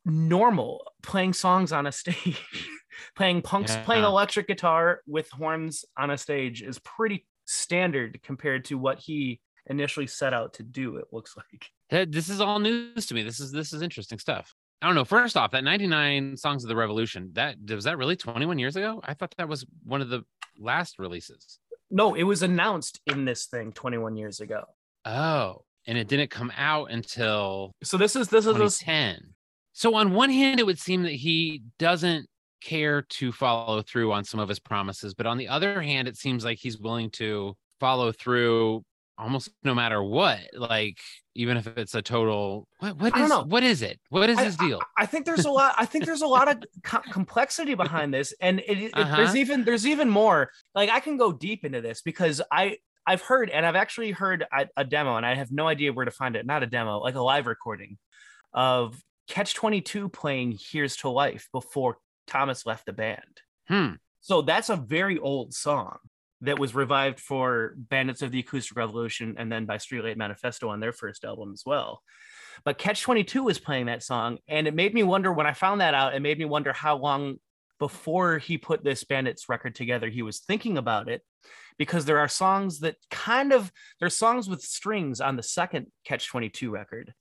normal 0.05 0.84
playing 1.03 1.34
songs 1.34 1.72
on 1.72 1.86
a 1.86 1.91
stage 1.91 2.41
playing 3.15 3.41
punks 3.41 3.75
playing 3.83 4.03
electric 4.03 4.47
guitar 4.47 5.01
with 5.07 5.29
horns 5.31 5.85
on 5.97 6.09
a 6.11 6.17
stage 6.17 6.61
is 6.61 6.79
pretty 6.79 7.25
standard 7.45 8.19
compared 8.23 8.65
to 8.65 8.77
what 8.77 8.99
he 8.99 9.39
initially 9.67 10.07
set 10.07 10.33
out 10.33 10.53
to 10.53 10.63
do 10.63 10.97
it 10.97 11.05
looks 11.11 11.35
like 11.35 11.69
this 12.11 12.29
is 12.29 12.41
all 12.41 12.59
news 12.59 13.05
to 13.05 13.13
me. 13.13 13.23
This 13.23 13.39
is 13.39 13.51
this 13.51 13.71
is 13.73 13.81
interesting 13.81 14.19
stuff. 14.19 14.53
I 14.81 14.87
don't 14.87 14.95
know. 14.95 15.05
First 15.05 15.37
off, 15.37 15.51
that 15.51 15.63
99 15.63 16.37
songs 16.37 16.63
of 16.63 16.67
the 16.67 16.75
revolution, 16.75 17.31
that 17.33 17.55
was 17.69 17.85
that 17.85 17.97
really 17.97 18.15
21 18.15 18.59
years 18.59 18.75
ago? 18.75 19.01
I 19.03 19.13
thought 19.13 19.33
that 19.37 19.47
was 19.47 19.65
one 19.83 20.01
of 20.01 20.09
the 20.09 20.23
last 20.59 20.99
releases. 20.99 21.59
no 21.89 22.13
it 22.15 22.23
was 22.23 22.43
announced 22.43 22.99
in 23.05 23.23
this 23.25 23.45
thing 23.45 23.71
21 23.71 24.17
years 24.17 24.39
ago 24.39 24.65
Oh, 25.05 25.63
and 25.85 25.97
it 25.97 26.09
didn't 26.09 26.31
come 26.31 26.51
out 26.57 26.91
until 26.91 27.73
so 27.83 27.97
this 27.97 28.15
is 28.15 28.27
this 28.27 28.45
is 28.45 28.57
this 28.57 28.79
2010. 28.79 29.33
So 29.71 29.95
on 29.95 30.13
one 30.13 30.31
hand, 30.31 30.59
it 30.59 30.65
would 30.65 30.79
seem 30.79 31.03
that 31.03 31.13
he 31.13 31.61
doesn't 31.77 32.27
care 32.61 33.01
to 33.03 33.31
follow 33.31 33.81
through 33.81 34.11
on 34.11 34.23
some 34.23 34.39
of 34.39 34.49
his 34.49 34.59
promises, 34.59 35.13
but 35.13 35.25
on 35.25 35.37
the 35.37 35.47
other 35.47 35.81
hand, 35.81 36.07
it 36.07 36.17
seems 36.17 36.43
like 36.45 36.57
he's 36.57 36.77
willing 36.77 37.09
to 37.11 37.55
follow 37.79 38.11
through 38.11 38.83
almost 39.17 39.49
no 39.63 39.73
matter 39.73 40.01
what. 40.03 40.39
Like 40.53 40.97
even 41.35 41.57
if 41.57 41.65
it's 41.77 41.95
a 41.95 42.01
total 42.01 42.67
what 42.79 42.97
What? 42.99 43.15
I 43.15 43.19
don't 43.19 43.29
know. 43.29 43.43
What 43.43 43.63
is 43.63 43.81
it? 43.81 43.99
What 44.09 44.29
is 44.29 44.37
I- 44.37 44.43
his 44.45 44.55
deal? 44.57 44.81
I 44.97 45.05
think 45.05 45.25
there's 45.25 45.45
a 45.45 45.51
lot. 45.51 45.75
I 45.77 45.85
think 45.85 46.05
there's 46.05 46.21
a 46.21 46.27
lot 46.27 46.47
of 46.49 46.63
co- 46.83 47.01
complexity 47.11 47.73
behind 47.75 48.13
this, 48.13 48.33
and 48.41 48.59
it, 48.59 48.77
it- 48.77 48.91
Uh-huh. 48.93 49.15
there's 49.17 49.35
even 49.35 49.63
there's 49.63 49.85
even 49.87 50.09
more. 50.09 50.51
Like 50.75 50.89
I 50.89 50.99
can 50.99 51.17
go 51.17 51.31
deep 51.31 51.63
into 51.65 51.81
this 51.81 52.01
because 52.01 52.41
I 52.51 52.77
I've 53.05 53.21
heard 53.21 53.49
and 53.49 53.65
I've 53.65 53.75
actually 53.75 54.11
heard 54.11 54.45
a, 54.51 54.67
a 54.77 54.83
demo, 54.83 55.15
and 55.15 55.25
I 55.25 55.33
have 55.35 55.51
no 55.51 55.67
idea 55.67 55.93
where 55.93 56.05
to 56.05 56.11
find 56.11 56.35
it. 56.35 56.45
Not 56.45 56.61
a 56.63 56.67
demo, 56.67 56.99
like 56.99 57.15
a 57.15 57.21
live 57.21 57.47
recording 57.47 57.97
of 58.53 59.01
Catch 59.27 59.53
Twenty 59.55 59.81
Two 59.81 60.09
playing 60.09 60.57
"Here's 60.71 60.95
to 60.97 61.09
Life" 61.09 61.47
before 61.51 61.97
Thomas 62.28 62.65
left 62.65 62.86
the 62.86 62.93
band. 62.93 63.41
Hmm. 63.67 63.93
So 64.21 64.41
that's 64.41 64.69
a 64.69 64.75
very 64.75 65.17
old 65.17 65.53
song 65.53 65.97
that 66.41 66.59
was 66.59 66.75
revived 66.75 67.19
for 67.19 67.73
Bandits 67.78 68.21
of 68.21 68.32
the 68.32 68.39
Acoustic 68.39 68.78
Revolution 68.78 69.36
and 69.38 69.51
then 69.51 69.65
by 69.65 69.78
Streetlight 69.78 70.17
Manifesto 70.17 70.69
on 70.69 70.80
their 70.80 70.91
first 70.91 71.23
album 71.23 71.51
as 71.53 71.63
well. 71.65 72.01
But 72.63 72.78
Catch 72.78 73.01
22 73.01 73.43
was 73.43 73.59
playing 73.59 73.88
that 73.88 74.03
song. 74.03 74.38
And 74.47 74.67
it 74.67 74.75
made 74.75 74.93
me 74.93 75.03
wonder 75.03 75.32
when 75.32 75.47
I 75.47 75.53
found 75.53 75.82
that 75.82 75.93
out, 75.93 76.15
it 76.15 76.21
made 76.21 76.38
me 76.38 76.45
wonder 76.45 76.73
how 76.73 76.97
long 76.97 77.38
before 77.80 78.38
he 78.39 78.57
put 78.57 78.84
this 78.84 79.03
Bandits 79.03 79.49
record 79.49 79.75
together, 79.75 80.09
he 80.09 80.21
was 80.21 80.39
thinking 80.39 80.78
about 80.78 81.09
it. 81.09 81.21
Because 81.78 82.05
there 82.05 82.17
are 82.17 82.28
songs 82.28 82.80
that 82.80 82.95
kind 83.11 83.53
of, 83.53 83.71
there's 83.99 84.15
songs 84.15 84.49
with 84.49 84.63
strings 84.63 85.21
on 85.21 85.36
the 85.36 85.43
second 85.43 85.88
Catch 86.05 86.28
22 86.28 86.71
record 86.71 87.13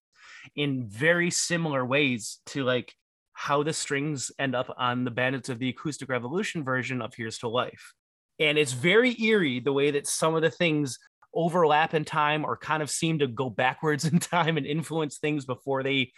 in 0.55 0.87
very 0.87 1.31
similar 1.31 1.85
ways 1.85 2.39
to 2.47 2.65
like 2.65 2.95
how 3.39 3.63
the 3.63 3.73
strings 3.73 4.33
end 4.39 4.57
up 4.57 4.75
on 4.79 5.05
the 5.05 5.11
Bandits 5.11 5.51
of 5.51 5.59
the 5.59 5.69
Acoustic 5.69 6.09
Revolution 6.09 6.65
version 6.65 7.03
of 7.03 7.15
Here's 7.15 7.37
to 7.41 7.49
Life. 7.49 7.93
And 8.41 8.57
it's 8.57 8.73
very 8.73 9.15
eerie 9.23 9.61
the 9.61 9.75
way 9.75 9.91
that 9.91 10.07
some 10.07 10.35
of 10.35 10.41
the 10.41 10.51
things 10.51 10.99
overlap 11.35 11.93
in 11.93 12.03
time 12.03 12.47
or 12.47 12.57
kind 12.57 12.83
of 12.83 12.89
seem 12.89 13.19
to 13.19 13.27
go 13.27 13.51
backwards 13.51 14.05
in 14.11 14.19
time 14.21 14.57
and 14.57 14.65
influence 14.65 15.19
things 15.19 15.45
before 15.45 15.83
they 15.83 16.13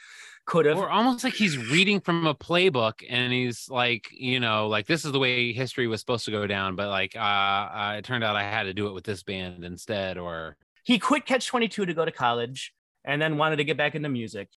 could 0.47 0.65
have. 0.65 0.79
Or 0.79 0.89
almost 0.89 1.25
like 1.25 1.35
he's 1.35 1.59
reading 1.59 2.01
from 2.01 2.25
a 2.25 2.37
playbook 2.37 3.03
and 3.11 3.33
he's 3.33 3.69
like, 3.69 4.07
you 4.13 4.39
know, 4.39 4.69
like 4.69 4.87
this 4.87 5.05
is 5.05 5.11
the 5.11 5.19
way 5.19 5.53
history 5.53 5.89
was 5.89 5.99
supposed 5.99 6.25
to 6.27 6.31
go 6.31 6.47
down, 6.47 6.77
but 6.77 6.89
like 6.89 7.17
uh, 7.17 7.19
uh 7.19 7.95
it 7.99 8.05
turned 8.05 8.23
out 8.23 8.37
I 8.37 8.45
had 8.45 8.63
to 8.63 8.75
do 8.75 8.87
it 8.87 8.95
with 8.95 9.05
this 9.05 9.25
band 9.25 9.65
instead 9.65 10.19
or 10.19 10.57
He 10.85 11.01
quit 11.01 11.27
Catch 11.27 11.49
22 11.49 11.87
to 11.87 11.95
go 11.95 12.05
to 12.05 12.13
college 12.13 12.73
and 13.05 13.21
then 13.21 13.39
wanted 13.39 13.57
to 13.57 13.65
get 13.65 13.77
back 13.77 13.97
into 13.97 14.09
music. 14.09 14.49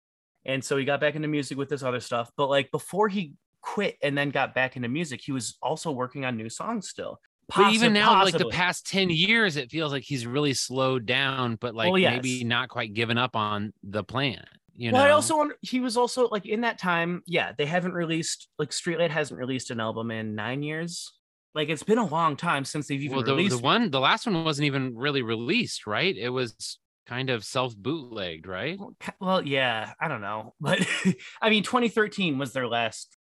And 0.45 0.65
so 0.65 0.77
he 0.77 0.85
got 0.85 1.01
back 1.01 1.15
into 1.15 1.29
music 1.29 1.59
with 1.59 1.69
this 1.69 1.83
other 1.83 2.01
stuff. 2.01 2.31
But 2.37 2.49
like 2.49 2.71
before 2.71 3.09
he 3.09 3.35
quit 3.61 3.99
and 4.03 4.17
then 4.17 4.31
got 4.31 4.55
back 4.55 4.77
into 4.77 4.89
music, 4.89 5.21
he 5.23 5.33
was 5.33 5.57
also 5.63 5.91
working 5.91 6.25
on 6.25 6.37
new 6.37 6.49
songs 6.49 6.89
still. 6.89 7.21
but 7.55 7.73
even 7.73 7.93
now, 7.93 8.23
like 8.25 8.39
the 8.39 8.49
past 8.49 8.87
10 8.87 9.11
years, 9.11 9.57
it 9.57 9.71
feels 9.71 9.93
like 9.93 10.03
he's 10.03 10.27
really 10.27 10.55
slowed 10.55 11.05
down, 11.05 11.57
but 11.57 11.75
like 11.75 11.91
Well, 11.91 11.99
yes. 11.99 12.15
maybe 12.15 12.45
not 12.45 12.69
quite 12.69 12.95
given 12.95 13.19
up 13.19 13.37
on 13.37 13.73
the 13.83 14.03
plan. 14.05 14.45
You 14.77 14.93
well, 14.93 15.03
know, 15.03 15.09
I 15.09 15.11
also 15.11 15.37
wonder, 15.37 15.57
he 15.61 15.81
was 15.81 15.99
also 15.99 16.29
like 16.29 16.47
in 16.47 16.63
that 16.63 16.79
time, 16.79 17.23
yeah, 17.27 17.53
they 17.59 17.67
haven't 17.67 17.93
released 17.93 18.49
like 18.59 18.71
Streetlight 18.71 19.11
hasn't 19.11 19.39
released 19.39 19.71
an 19.71 19.79
album 19.79 20.11
in 20.11 20.35
nine 20.35 20.63
years. 20.63 21.13
Like 21.55 21.69
it's 21.69 21.83
been 21.83 21.99
a 21.99 22.07
long 22.07 22.37
time 22.37 22.65
since 22.65 22.87
they've 22.87 23.03
even 23.03 23.17
well, 23.17 23.27
the, 23.27 23.35
released 23.35 23.59
the 23.59 23.63
one, 23.63 23.91
the 23.91 24.01
last 24.01 24.25
one 24.25 24.43
wasn't 24.43 24.65
even 24.67 24.97
really 24.97 25.21
released, 25.21 25.87
right? 25.87 26.17
It 26.17 26.31
was 26.31 26.79
kind 27.07 27.31
of 27.31 27.45
self 27.45 27.77
bootlegged, 27.77 28.47
right? 28.47 28.79
Well, 29.21 29.47
yeah, 29.47 29.93
I 30.01 30.09
don't 30.09 30.21
know, 30.21 30.55
but 30.61 30.87
I 31.43 31.51
mean, 31.51 31.63
2013 31.63 32.39
was 32.39 32.53
their 32.53 32.69
last 32.69 33.17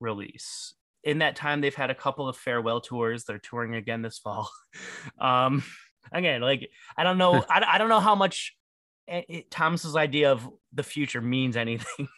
release. 0.00 0.74
In 1.02 1.18
that 1.18 1.36
time, 1.36 1.60
they've 1.60 1.74
had 1.74 1.90
a 1.90 1.94
couple 1.94 2.28
of 2.28 2.36
farewell 2.36 2.80
tours. 2.80 3.24
They're 3.24 3.38
touring 3.38 3.74
again 3.74 4.02
this 4.02 4.18
fall. 4.18 4.50
Um, 5.20 5.62
again, 6.12 6.40
like 6.40 6.68
I 6.96 7.04
don't 7.04 7.18
know, 7.18 7.44
I, 7.48 7.62
I 7.74 7.78
don't 7.78 7.88
know 7.88 8.00
how 8.00 8.14
much 8.14 8.56
it, 9.06 9.24
it- 9.28 9.50
Thomas's 9.50 9.94
idea 9.96 10.32
of 10.32 10.48
the 10.72 10.82
future 10.82 11.20
means 11.20 11.56
anything, 11.56 12.08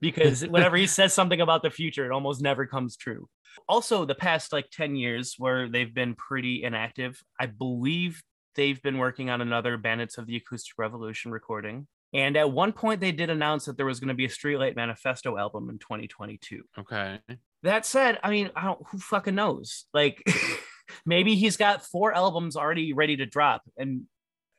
because 0.00 0.46
whenever 0.46 0.76
he 0.76 0.86
says 0.86 1.14
something 1.14 1.40
about 1.40 1.62
the 1.62 1.70
future, 1.70 2.04
it 2.04 2.12
almost 2.12 2.42
never 2.42 2.66
comes 2.66 2.96
true. 2.96 3.28
Also, 3.68 4.04
the 4.04 4.14
past 4.14 4.52
like 4.52 4.68
10 4.70 4.96
years 4.96 5.34
where 5.38 5.68
they've 5.68 5.94
been 5.94 6.14
pretty 6.14 6.62
inactive, 6.64 7.22
I 7.38 7.46
believe 7.46 8.22
they've 8.54 8.80
been 8.82 8.98
working 8.98 9.30
on 9.30 9.40
another 9.40 9.76
Bandits 9.76 10.18
of 10.18 10.26
the 10.26 10.36
Acoustic 10.36 10.74
Revolution 10.78 11.30
recording. 11.30 11.86
And 12.14 12.36
at 12.36 12.50
one 12.50 12.72
point, 12.72 13.00
they 13.00 13.12
did 13.12 13.30
announce 13.30 13.64
that 13.64 13.76
there 13.76 13.86
was 13.86 13.98
going 13.98 14.08
to 14.08 14.14
be 14.14 14.26
a 14.26 14.28
Streetlight 14.28 14.76
Manifesto 14.76 15.38
album 15.38 15.70
in 15.70 15.78
2022. 15.78 16.62
Okay. 16.78 17.20
That 17.62 17.86
said, 17.86 18.18
I 18.22 18.30
mean, 18.30 18.50
I 18.54 18.64
don't, 18.64 18.86
who 18.88 18.98
fucking 18.98 19.34
knows? 19.34 19.86
Like, 19.94 20.22
maybe 21.06 21.36
he's 21.36 21.56
got 21.56 21.86
four 21.86 22.12
albums 22.12 22.56
already 22.56 22.92
ready 22.92 23.16
to 23.16 23.26
drop, 23.26 23.62
and 23.78 24.02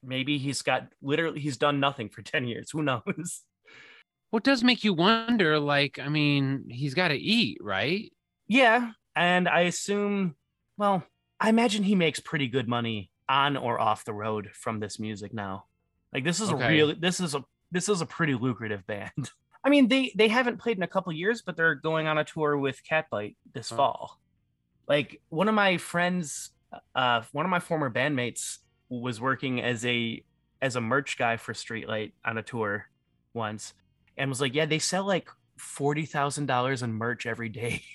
maybe 0.02 0.40
he's 0.40 0.64
got 0.64 0.88
literally, 1.02 1.42
he's 1.42 1.58
done 1.58 1.80
nothing 1.80 2.10
for 2.10 2.22
10 2.24 2.48
years. 2.48 2.72
Who 2.72 2.82
knows? 2.82 3.42
It 4.34 4.44
does 4.44 4.64
make 4.64 4.84
you 4.84 4.96
wonder, 4.96 5.60
like, 5.60 6.00
I 6.00 6.10
mean, 6.10 6.66
he's 6.70 6.96
got 6.96 7.10
to 7.10 7.16
eat, 7.16 7.60
right? 7.62 8.12
Yeah. 8.48 8.92
And 9.16 9.48
I 9.48 9.62
assume, 9.62 10.36
well, 10.76 11.04
I 11.40 11.50
imagine 11.50 11.84
he 11.84 11.94
makes 11.94 12.20
pretty 12.20 12.48
good 12.48 12.68
money 12.68 13.12
on 13.30 13.58
or 13.58 13.80
off 13.80 14.06
the 14.06 14.14
road 14.14 14.50
from 14.54 14.80
this 14.80 15.00
music 15.00 15.34
now. 15.34 15.66
Like 16.14 16.24
this 16.24 16.40
is 16.40 16.52
Okay. 16.52 16.66
a 16.66 16.70
real 16.70 16.96
this 16.96 17.20
is 17.20 17.36
a 17.36 17.44
this 17.72 17.90
is 17.90 18.02
a 18.02 18.06
pretty 18.06 18.36
lucrative 18.36 18.86
band. 18.86 19.32
I 19.66 19.70
mean, 19.70 19.88
they 19.88 20.12
they 20.16 20.28
haven't 20.28 20.58
played 20.58 20.78
in 20.78 20.84
a 20.84 20.88
couple 20.88 21.12
years, 21.14 21.42
but 21.42 21.56
they're 21.56 21.76
going 21.76 22.08
on 22.08 22.18
a 22.18 22.24
tour 22.24 22.58
with 22.58 22.82
Catbite 22.90 23.36
this 23.54 23.72
Oh. 23.72 23.76
fall. 23.78 24.20
Like 24.88 25.22
one 25.30 25.48
of 25.48 25.56
my 25.56 25.78
friends, 25.78 26.52
uh, 26.94 27.22
one 27.32 27.46
of 27.46 27.50
my 27.50 27.60
former 27.60 27.90
bandmates 27.90 28.58
was 28.90 29.22
working 29.22 29.62
as 29.62 29.86
a 29.86 30.24
as 30.62 30.76
a 30.76 30.82
merch 30.82 31.18
guy 31.18 31.38
for 31.38 31.54
Streetlight 31.54 32.12
on 32.26 32.38
a 32.38 32.44
tour 32.44 32.86
once, 33.34 33.74
and 34.18 34.30
was 34.30 34.42
like, 34.42 34.54
"Yeah, 34.54 34.66
they 34.66 34.80
sell 34.80 35.06
like 35.06 35.30
forty 35.58 36.06
thousand 36.06 36.46
dollars 36.48 36.84
in 36.84 36.94
merch 36.94 37.26
every 37.26 37.50
day." 37.50 37.82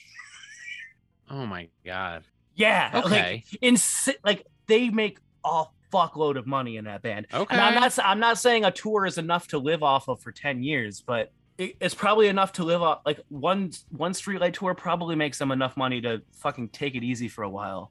Oh 1.30 1.44
my 1.46 1.68
God. 1.84 2.24
Yeah. 2.54 2.90
Like, 2.94 3.04
Okay. 3.06 3.44
insi- 3.62 4.16
like 4.24 4.46
they 4.68 4.90
make 4.90 5.18
a 5.44 5.64
fuckload 5.92 6.36
of 6.36 6.46
money 6.46 6.76
in 6.76 6.84
that 6.84 7.02
band. 7.02 7.26
Okay. 7.34 7.54
And 7.54 7.60
I'm 7.60 7.74
not 7.74 7.98
I'm 8.04 8.20
not 8.20 8.38
saying 8.38 8.64
a 8.64 8.70
tour 8.70 9.06
is 9.06 9.18
enough 9.18 9.48
to 9.48 9.58
live 9.58 9.82
off 9.82 10.08
of 10.08 10.20
for 10.20 10.30
10 10.30 10.62
years, 10.62 11.02
but 11.04 11.32
it, 11.56 11.76
it's 11.80 11.94
probably 11.94 12.28
enough 12.28 12.52
to 12.52 12.64
live 12.64 12.82
off 12.82 13.00
like 13.04 13.20
one 13.28 13.72
one 13.90 14.12
streetlight 14.12 14.54
tour 14.54 14.74
probably 14.74 15.16
makes 15.16 15.38
them 15.38 15.50
enough 15.50 15.76
money 15.76 16.00
to 16.02 16.22
fucking 16.32 16.68
take 16.68 16.94
it 16.94 17.02
easy 17.02 17.28
for 17.28 17.42
a 17.42 17.50
while. 17.50 17.90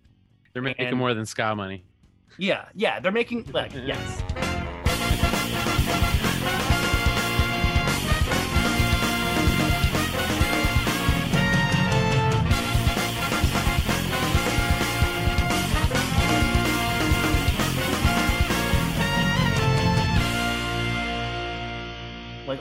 They're 0.54 0.62
making 0.62 0.88
and- 0.88 0.98
more 0.98 1.14
than 1.14 1.26
ska 1.26 1.54
money. 1.56 1.84
Yeah, 2.40 2.66
yeah, 2.76 3.00
they're 3.00 3.12
making 3.12 3.50
like 3.52 3.74
yes. 3.74 4.22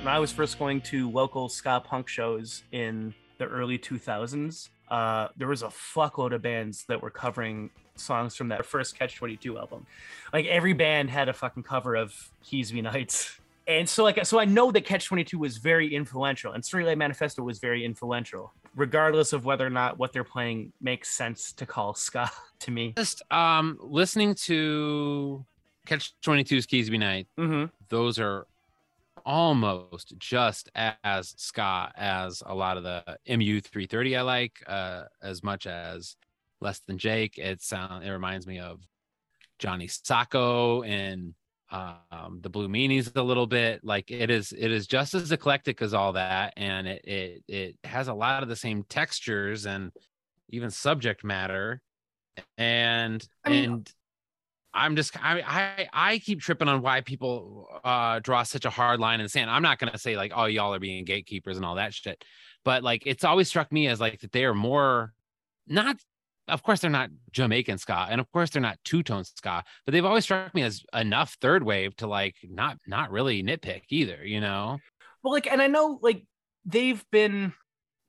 When 0.07 0.15
I 0.15 0.21
was 0.21 0.31
first 0.31 0.57
going 0.61 0.83
to 0.83 1.11
local 1.11 1.49
ska 1.49 1.83
punk 1.85 2.07
shows 2.07 2.63
in 2.71 3.13
the 3.39 3.47
early 3.47 3.77
2000s, 3.77 4.69
uh, 4.89 5.27
there 5.37 5.49
was 5.49 5.63
a 5.63 5.67
fuckload 5.67 6.33
of 6.33 6.43
bands 6.43 6.85
that 6.85 7.03
were 7.03 7.11
covering 7.11 7.71
songs 7.97 8.37
from 8.37 8.47
that 8.51 8.65
first 8.65 8.97
Catch 8.97 9.17
22 9.17 9.59
album. 9.59 9.85
Like 10.33 10.47
every 10.47 10.75
band 10.75 11.11
had 11.11 11.29
a 11.29 11.33
fucking 11.33 11.65
cover 11.65 11.97
of 11.97 12.15
Keasbey 12.45 12.85
Nights. 12.85 13.41
And 13.67 13.89
so 13.89 14.05
like 14.05 14.25
so 14.25 14.39
I 14.39 14.45
know 14.45 14.71
that 14.71 14.85
Catch 14.85 15.07
22 15.07 15.41
was 15.41 15.57
very 15.57 15.93
influential 15.93 16.53
and 16.53 16.63
Streetlight 16.63 16.99
Manifesto 16.99 17.43
was 17.43 17.59
very 17.59 17.85
influential, 17.85 18.53
regardless 18.77 19.33
of 19.33 19.45
whether 19.45 19.67
or 19.67 19.71
not 19.71 19.99
what 19.99 20.13
they're 20.13 20.23
playing 20.23 20.73
makes 20.81 21.11
sense 21.11 21.51
to 21.55 21.67
call 21.67 21.95
ska 21.95 22.31
to 22.61 22.71
me. 22.71 22.95
Just 22.97 23.23
um 23.33 23.77
listening 23.81 24.37
to 24.45 25.45
Catch 25.85 26.15
22's 26.25 26.69
Keasbey 26.69 27.01
Night, 27.01 27.27
Mm-hmm. 27.37 27.65
those 27.89 28.21
are 28.21 28.47
almost 29.27 30.15
just 30.19 30.71
as 30.75 31.35
ska 31.37 31.93
as 31.97 32.43
a 32.47 32.55
lot 32.55 32.79
of 32.79 32.85
the 32.85 33.19
MU 33.27 33.61
330 33.61 34.17
I 34.17 34.23
like, 34.23 34.63
uh, 34.67 35.05
as 35.23 35.43
much 35.43 35.67
as 35.67 36.17
Less 36.63 36.79
Than 36.81 36.97
Jake. 36.97 37.37
It 37.39 37.61
sound 37.63 38.05
it 38.05 38.11
reminds 38.13 38.47
me 38.47 38.61
of 38.61 38.81
Johnny 39.59 39.89
Socko 39.89 40.87
and 40.89 41.35
um 41.71 42.41
the 42.43 42.49
Blue 42.49 42.69
Meanies 42.69 43.15
a 43.17 43.23
little 43.23 43.47
bit. 43.47 43.85
Like 43.85 44.11
it 44.11 44.31
is 44.31 44.53
it 44.57 44.71
is 44.71 44.87
just 44.87 45.15
as 45.15 45.33
eclectic 45.33 45.83
as 45.83 45.93
all 45.93 46.13
that, 46.13 46.55
and 46.57 46.87
it 46.87 47.05
it 47.05 47.45
it 47.49 47.77
has 47.85 48.09
a 48.09 48.15
lot 48.15 48.43
of 48.43 48.49
the 48.49 48.57
same 48.57 48.85
textures 48.85 49.67
and 49.67 49.93
even 50.49 50.71
subject 50.71 51.25
matter. 51.25 51.83
And 52.57 53.27
I 53.45 53.51
mean- 53.51 53.65
and 53.65 53.93
I'm 54.77 54.97
just 54.97 55.17
I 55.23 55.41
I 55.41 55.89
I 55.93 56.19
keep 56.19 56.41
tripping 56.41 56.69
on 56.69 56.83
why 56.83 57.01
people 57.01 57.67
uh 57.83 58.21
draw 58.21 58.43
such 58.43 58.65
a 58.65 58.71
hard 58.71 59.01
line 59.01 59.21
in 59.21 59.25
the 59.25 59.31
sand. 59.31 59.51
I'm 59.51 59.63
not 59.63 59.79
gonna 59.79 59.99
say 59.99 60.17
like, 60.17 60.33
oh, 60.35 60.45
y'all 60.45 60.75
are 60.75 60.79
being 60.79 61.05
gatekeepers 61.05 61.57
and 61.57 61.65
all 61.65 61.77
that 61.77 61.95
shit. 61.95 62.23
But 62.65 62.83
like 62.83 63.03
it's 63.07 63.25
always 63.25 63.49
struck 63.49 63.73
me 63.73 63.89
as 63.89 64.01
like 64.01 64.21
that 64.21 64.33
they 64.33 64.45
are 64.45 64.55
more 64.55 65.13
not 65.67 65.97
of 66.49 66.63
course 66.63 66.81
they're 66.81 66.91
not 66.91 67.11
Jamaican 67.33 67.79
ska, 67.79 68.07
and 68.09 68.21
of 68.21 68.31
course 68.31 68.51
they're 68.51 68.63
not 68.63 68.79
two-tone 68.85 69.25
ska, 69.25 69.65
but 69.85 69.93
they've 69.93 70.05
always 70.05 70.25
struck 70.25 70.55
me 70.55 70.63
as 70.63 70.83
enough 70.95 71.37
third 71.41 71.63
wave 71.63 71.97
to 71.97 72.07
like 72.07 72.37
not 72.45 72.79
not 72.87 73.11
really 73.11 73.43
nitpick 73.43 73.83
either, 73.89 74.25
you 74.25 74.41
know? 74.41 74.79
Well, 75.23 75.33
like, 75.33 75.51
and 75.51 75.61
I 75.61 75.67
know 75.67 75.99
like 76.03 76.25
they've 76.65 77.05
been 77.11 77.53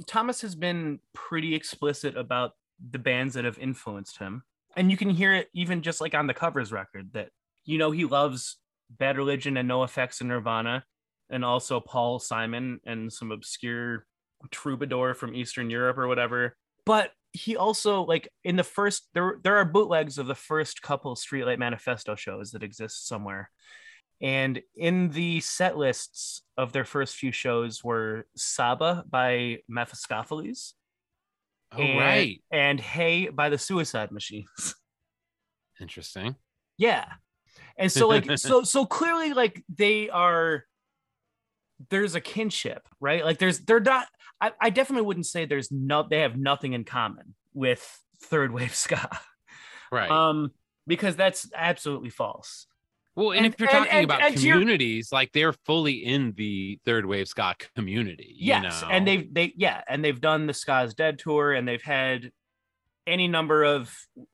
Thomas 0.06 0.42
has 0.42 0.56
been 0.56 1.00
pretty 1.14 1.56
explicit 1.56 2.16
about 2.16 2.52
the 2.92 3.00
bands 3.00 3.34
that 3.34 3.46
have 3.46 3.58
influenced 3.58 4.20
him. 4.20 4.44
And 4.78 4.92
you 4.92 4.96
can 4.96 5.10
hear 5.10 5.34
it 5.34 5.50
even 5.54 5.82
just 5.82 6.00
like 6.00 6.14
on 6.14 6.28
the 6.28 6.34
covers 6.34 6.72
record 6.72 7.10
that 7.14 7.30
you 7.66 7.78
know 7.78 7.92
he 7.92 8.06
loves 8.06 8.58
Bad 8.90 9.18
Religion 9.18 9.58
and 9.58 9.70
NOFX 9.70 10.22
and 10.22 10.30
Nirvana, 10.30 10.86
and 11.30 11.44
also 11.44 11.80
Paul 11.80 12.20
Simon 12.20 12.80
and 12.86 13.12
some 13.12 13.32
obscure 13.32 14.06
troubadour 14.52 15.16
from 15.16 15.36
Eastern 15.36 15.70
Europe 15.70 15.98
or 15.98 16.08
whatever. 16.08 16.56
But 16.86 17.12
he 17.34 17.58
also 17.58 18.04
like 18.04 18.30
in 18.44 18.56
the 18.56 18.64
first 18.64 19.10
there 19.14 19.40
there 19.44 19.58
are 19.58 19.66
bootlegs 19.66 20.18
of 20.18 20.28
the 20.28 20.36
first 20.36 20.82
couple 20.82 21.16
Streetlight 21.16 21.60
Manifesto 21.60 22.16
shows 22.16 22.52
that 22.52 22.64
exist 22.64 23.08
somewhere. 23.08 23.50
And 24.22 24.62
in 24.76 25.10
the 25.10 25.42
set 25.42 25.78
lists 25.78 26.42
of 26.56 26.72
their 26.72 26.86
first 26.86 27.16
few 27.16 27.32
shows 27.32 27.84
were 27.84 28.26
Saba 28.36 29.04
by 29.10 29.60
Mephiskapheles 29.70 30.74
Oh, 31.72 31.82
and, 31.82 32.00
right. 32.00 32.44
and 32.52 32.80
Hey 32.80 33.28
by 33.30 33.50
the 33.50 33.58
Suicide 33.58 34.12
Machines. 34.12 34.76
Interesting. 35.82 36.36
Yeah. 36.78 37.06
And 37.78 37.92
so 37.92 38.08
like 38.08 38.38
so 38.38 38.64
so 38.64 38.86
clearly 38.86 39.34
like 39.34 39.64
they 39.76 40.10
are 40.10 40.64
there's 41.90 42.16
a 42.16 42.22
kinship, 42.22 42.88
right? 43.00 43.24
Like 43.24 43.38
there's 43.38 43.60
they're 43.60 43.80
not 43.80 44.08
I, 44.42 44.52
I 44.60 44.70
definitely 44.70 45.06
wouldn't 45.06 45.26
say 45.26 45.46
there's 45.46 45.72
no 45.72 46.06
they 46.08 46.20
have 46.22 46.38
nothing 46.38 46.74
in 46.74 46.84
common 46.84 47.36
with 47.54 48.00
third 48.24 48.52
wave 48.52 48.76
ska. 48.76 49.10
Right. 49.92 50.10
Um 50.10 50.52
because 50.86 51.16
that's 51.16 51.50
absolutely 51.56 52.10
false. 52.10 52.68
Well, 53.18 53.32
and, 53.32 53.46
and- 53.46 53.54
if 53.54 53.60
you're 53.60 53.68
talking 53.70 53.92
and- 53.92 54.06
about 54.06 54.22
and 54.22 54.36
communities, 54.36 55.12
like 55.12 55.32
they're 55.34 55.54
fully 55.66 56.06
in 56.06 56.32
the 56.38 56.80
third 56.86 57.06
wave 57.06 57.28
ska 57.28 57.56
community. 57.76 58.34
you 58.38 58.48
Yes, 58.48 58.82
know? 58.82 58.90
and 58.90 59.06
they've 59.08 59.34
they 59.34 59.54
yeah, 59.58 59.82
and 59.90 60.06
they've 60.06 60.22
done 60.22 60.48
the 60.48 60.54
Ska's 60.54 60.94
Dead 60.94 61.20
tour, 61.20 61.52
and 61.54 61.68
they've 61.68 61.82
had 61.82 62.32
any 63.06 63.28
number 63.28 63.64
of 63.64 63.94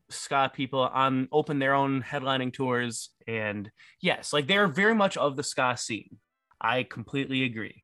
ska 0.10 0.52
people 0.54 0.82
on 0.82 1.28
open 1.32 1.60
their 1.60 1.74
own 1.74 2.02
headlining 2.04 2.52
tours, 2.54 3.10
and 3.28 3.72
yes, 4.02 4.34
like 4.34 4.48
they're 4.48 4.68
very 4.68 4.94
much 4.96 5.16
of 5.18 5.36
the 5.38 5.44
ska 5.44 5.76
scene. 5.78 6.18
I 6.60 6.84
completely 6.84 7.44
agree. 7.44 7.84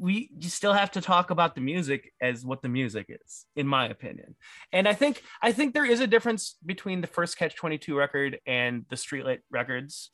We 0.00 0.30
you 0.38 0.48
still 0.48 0.74
have 0.74 0.92
to 0.92 1.00
talk 1.00 1.30
about 1.30 1.56
the 1.56 1.60
music 1.60 2.12
as 2.22 2.44
what 2.44 2.62
the 2.62 2.68
music 2.68 3.06
is, 3.08 3.46
in 3.56 3.66
my 3.66 3.88
opinion. 3.88 4.36
And 4.72 4.86
I 4.86 4.94
think 4.94 5.22
I 5.42 5.50
think 5.50 5.74
there 5.74 5.84
is 5.84 5.98
a 6.00 6.06
difference 6.06 6.56
between 6.64 7.00
the 7.00 7.08
first 7.08 7.36
Catch 7.36 7.56
Twenty 7.56 7.78
Two 7.78 7.96
record 7.96 8.38
and 8.46 8.84
the 8.90 8.96
Streetlight 8.96 9.40
records 9.50 10.12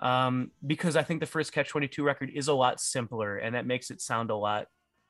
um, 0.00 0.50
because 0.66 0.96
I 0.96 1.02
think 1.02 1.20
the 1.20 1.26
first 1.26 1.52
Catch 1.52 1.68
22 1.70 2.02
record 2.02 2.30
is 2.34 2.48
a 2.48 2.54
lot 2.54 2.80
simpler 2.80 3.36
and 3.36 3.54
that 3.54 3.66
makes 3.66 3.90
it 3.90 4.00
sound 4.00 4.30
a 4.30 4.36
lot 4.36 4.66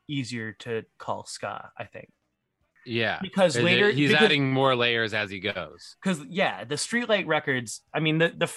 easier 0.07 0.53
to 0.59 0.83
call 0.97 1.25
ska, 1.25 1.71
I 1.77 1.83
think. 1.83 2.09
yeah. 2.85 3.19
Because 3.21 3.57
later 3.57 3.91
he's 3.91 4.11
because, 4.11 4.25
adding 4.25 4.51
more 4.51 4.75
layers 4.75 5.13
as 5.13 5.29
he 5.29 5.39
goes. 5.39 5.97
because 6.01 6.23
yeah, 6.29 6.63
the 6.63 6.75
Streetlight 6.75 7.27
records, 7.27 7.81
I 7.93 7.99
mean 7.99 8.17
the 8.17 8.29
the 8.29 8.51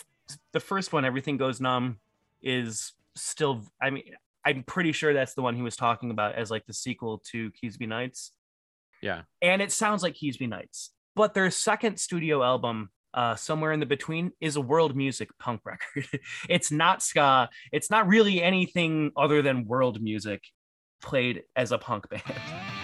the 0.53 0.61
first 0.61 0.93
one, 0.93 1.05
Everything 1.05 1.37
Goes 1.37 1.61
Numb, 1.61 1.99
is 2.41 2.93
still 3.17 3.63
I 3.83 3.91
mean, 3.91 4.05
I'm 4.45 4.63
pretty 4.63 4.93
sure 4.93 5.13
that's 5.13 5.35
the 5.35 5.43
one 5.43 5.57
he 5.57 5.63
was 5.63 5.77
talking 5.77 6.11
about 6.13 6.37
as 6.37 6.51
like 6.51 6.67
the 6.67 6.73
sequel 6.73 7.21
to 7.33 7.51
Keasbey 7.53 7.89
Nights. 7.89 8.33
Yeah. 9.03 9.23
And 9.43 9.61
it 9.61 9.73
sounds 9.73 10.03
like 10.03 10.15
Keasbey 10.15 10.49
Nights. 10.49 10.91
But 11.17 11.35
their 11.35 11.51
second 11.51 11.99
studio 11.99 12.43
album, 12.43 12.91
uh, 13.15 13.37
somewhere 13.37 13.73
in 13.73 13.81
the 13.81 13.87
between, 13.87 14.33
is 14.41 14.57
a 14.57 14.61
world 14.61 14.97
music 14.97 15.31
punk 15.39 15.61
record. 15.65 16.07
it's 16.49 16.71
not 16.71 17.03
ska. 17.03 17.49
It's 17.73 17.91
not 17.91 18.07
really 18.07 18.43
anything 18.43 19.13
other 19.17 19.43
than 19.43 19.67
world 19.67 20.03
music 20.03 20.43
played 21.03 21.43
as 21.57 21.73
a 21.73 21.79
punk 21.79 22.09
band. 22.09 22.80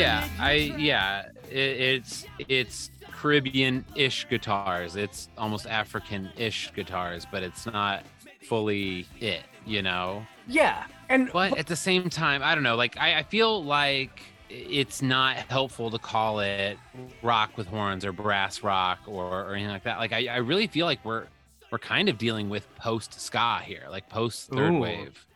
Yeah, 0.00 0.28
I 0.38 0.52
yeah, 0.78 1.26
it, 1.50 1.54
it's 1.58 2.26
it's 2.48 2.90
Caribbean-ish 3.12 4.28
guitars. 4.28 4.96
It's 4.96 5.28
almost 5.36 5.66
African-ish 5.66 6.72
guitars, 6.74 7.26
but 7.30 7.42
it's 7.42 7.66
not 7.66 8.04
fully 8.42 9.06
it, 9.20 9.42
you 9.66 9.82
know. 9.82 10.24
Yeah. 10.46 10.84
And 11.08 11.30
But 11.32 11.58
at 11.58 11.66
the 11.66 11.76
same 11.76 12.08
time, 12.08 12.42
I 12.42 12.54
don't 12.54 12.64
know. 12.64 12.76
Like 12.76 12.96
I, 12.98 13.18
I 13.18 13.22
feel 13.24 13.62
like 13.62 14.22
it's 14.48 15.02
not 15.02 15.36
helpful 15.36 15.90
to 15.90 15.98
call 15.98 16.40
it 16.40 16.76
rock 17.22 17.56
with 17.56 17.66
horns 17.66 18.04
or 18.04 18.12
brass 18.12 18.62
rock 18.62 19.00
or, 19.06 19.26
or 19.26 19.54
anything 19.54 19.72
like 19.72 19.84
that. 19.84 19.98
Like 19.98 20.12
I, 20.12 20.26
I 20.26 20.36
really 20.38 20.66
feel 20.66 20.86
like 20.86 21.04
we're 21.04 21.26
we're 21.70 21.78
kind 21.78 22.08
of 22.08 22.18
dealing 22.18 22.48
with 22.48 22.66
post 22.76 23.20
ska 23.20 23.60
here, 23.64 23.84
like 23.90 24.08
post 24.08 24.48
third 24.50 24.72
Ooh. 24.72 24.80
wave. 24.80 25.26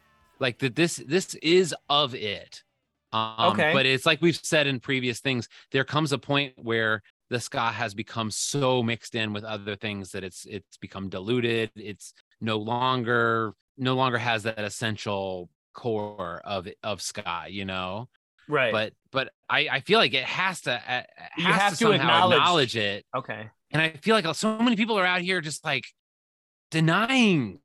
Like 0.40 0.58
that 0.58 0.74
this 0.74 0.96
this 1.06 1.34
is 1.36 1.74
of 1.88 2.14
it. 2.14 2.62
Um, 3.14 3.52
Okay. 3.52 3.72
But 3.72 3.86
it's 3.86 4.04
like 4.04 4.20
we've 4.20 4.36
said 4.36 4.66
in 4.66 4.80
previous 4.80 5.20
things, 5.20 5.48
there 5.72 5.84
comes 5.84 6.12
a 6.12 6.18
point 6.18 6.54
where 6.56 7.02
the 7.30 7.38
ska 7.40 7.70
has 7.70 7.94
become 7.94 8.30
so 8.30 8.82
mixed 8.82 9.14
in 9.14 9.32
with 9.32 9.44
other 9.44 9.76
things 9.76 10.10
that 10.12 10.22
it's 10.24 10.44
it's 10.46 10.76
become 10.78 11.08
diluted. 11.08 11.70
It's 11.76 12.12
no 12.40 12.58
longer 12.58 13.54
no 13.78 13.94
longer 13.94 14.18
has 14.18 14.42
that 14.42 14.58
essential 14.58 15.48
core 15.74 16.40
of 16.44 16.68
of 16.82 17.00
ska, 17.00 17.44
you 17.48 17.64
know. 17.64 18.08
right. 18.48 18.72
But 18.72 18.92
but 19.10 19.30
I 19.48 19.68
I 19.70 19.80
feel 19.80 19.98
like 19.98 20.12
it 20.14 20.24
has 20.24 20.60
to 20.62 20.72
uh, 20.72 21.02
You 21.38 21.44
have 21.44 21.78
to, 21.78 21.84
to 21.86 21.90
acknowledge- 21.92 22.36
acknowledge 22.36 22.76
it, 22.76 23.06
okay. 23.16 23.48
and 23.70 23.80
I 23.80 23.90
feel 23.90 24.14
like 24.14 24.32
so 24.34 24.58
many 24.58 24.76
people 24.76 24.98
are 24.98 25.06
out 25.06 25.22
here 25.22 25.40
just 25.40 25.64
like 25.64 25.84
denying 26.70 27.60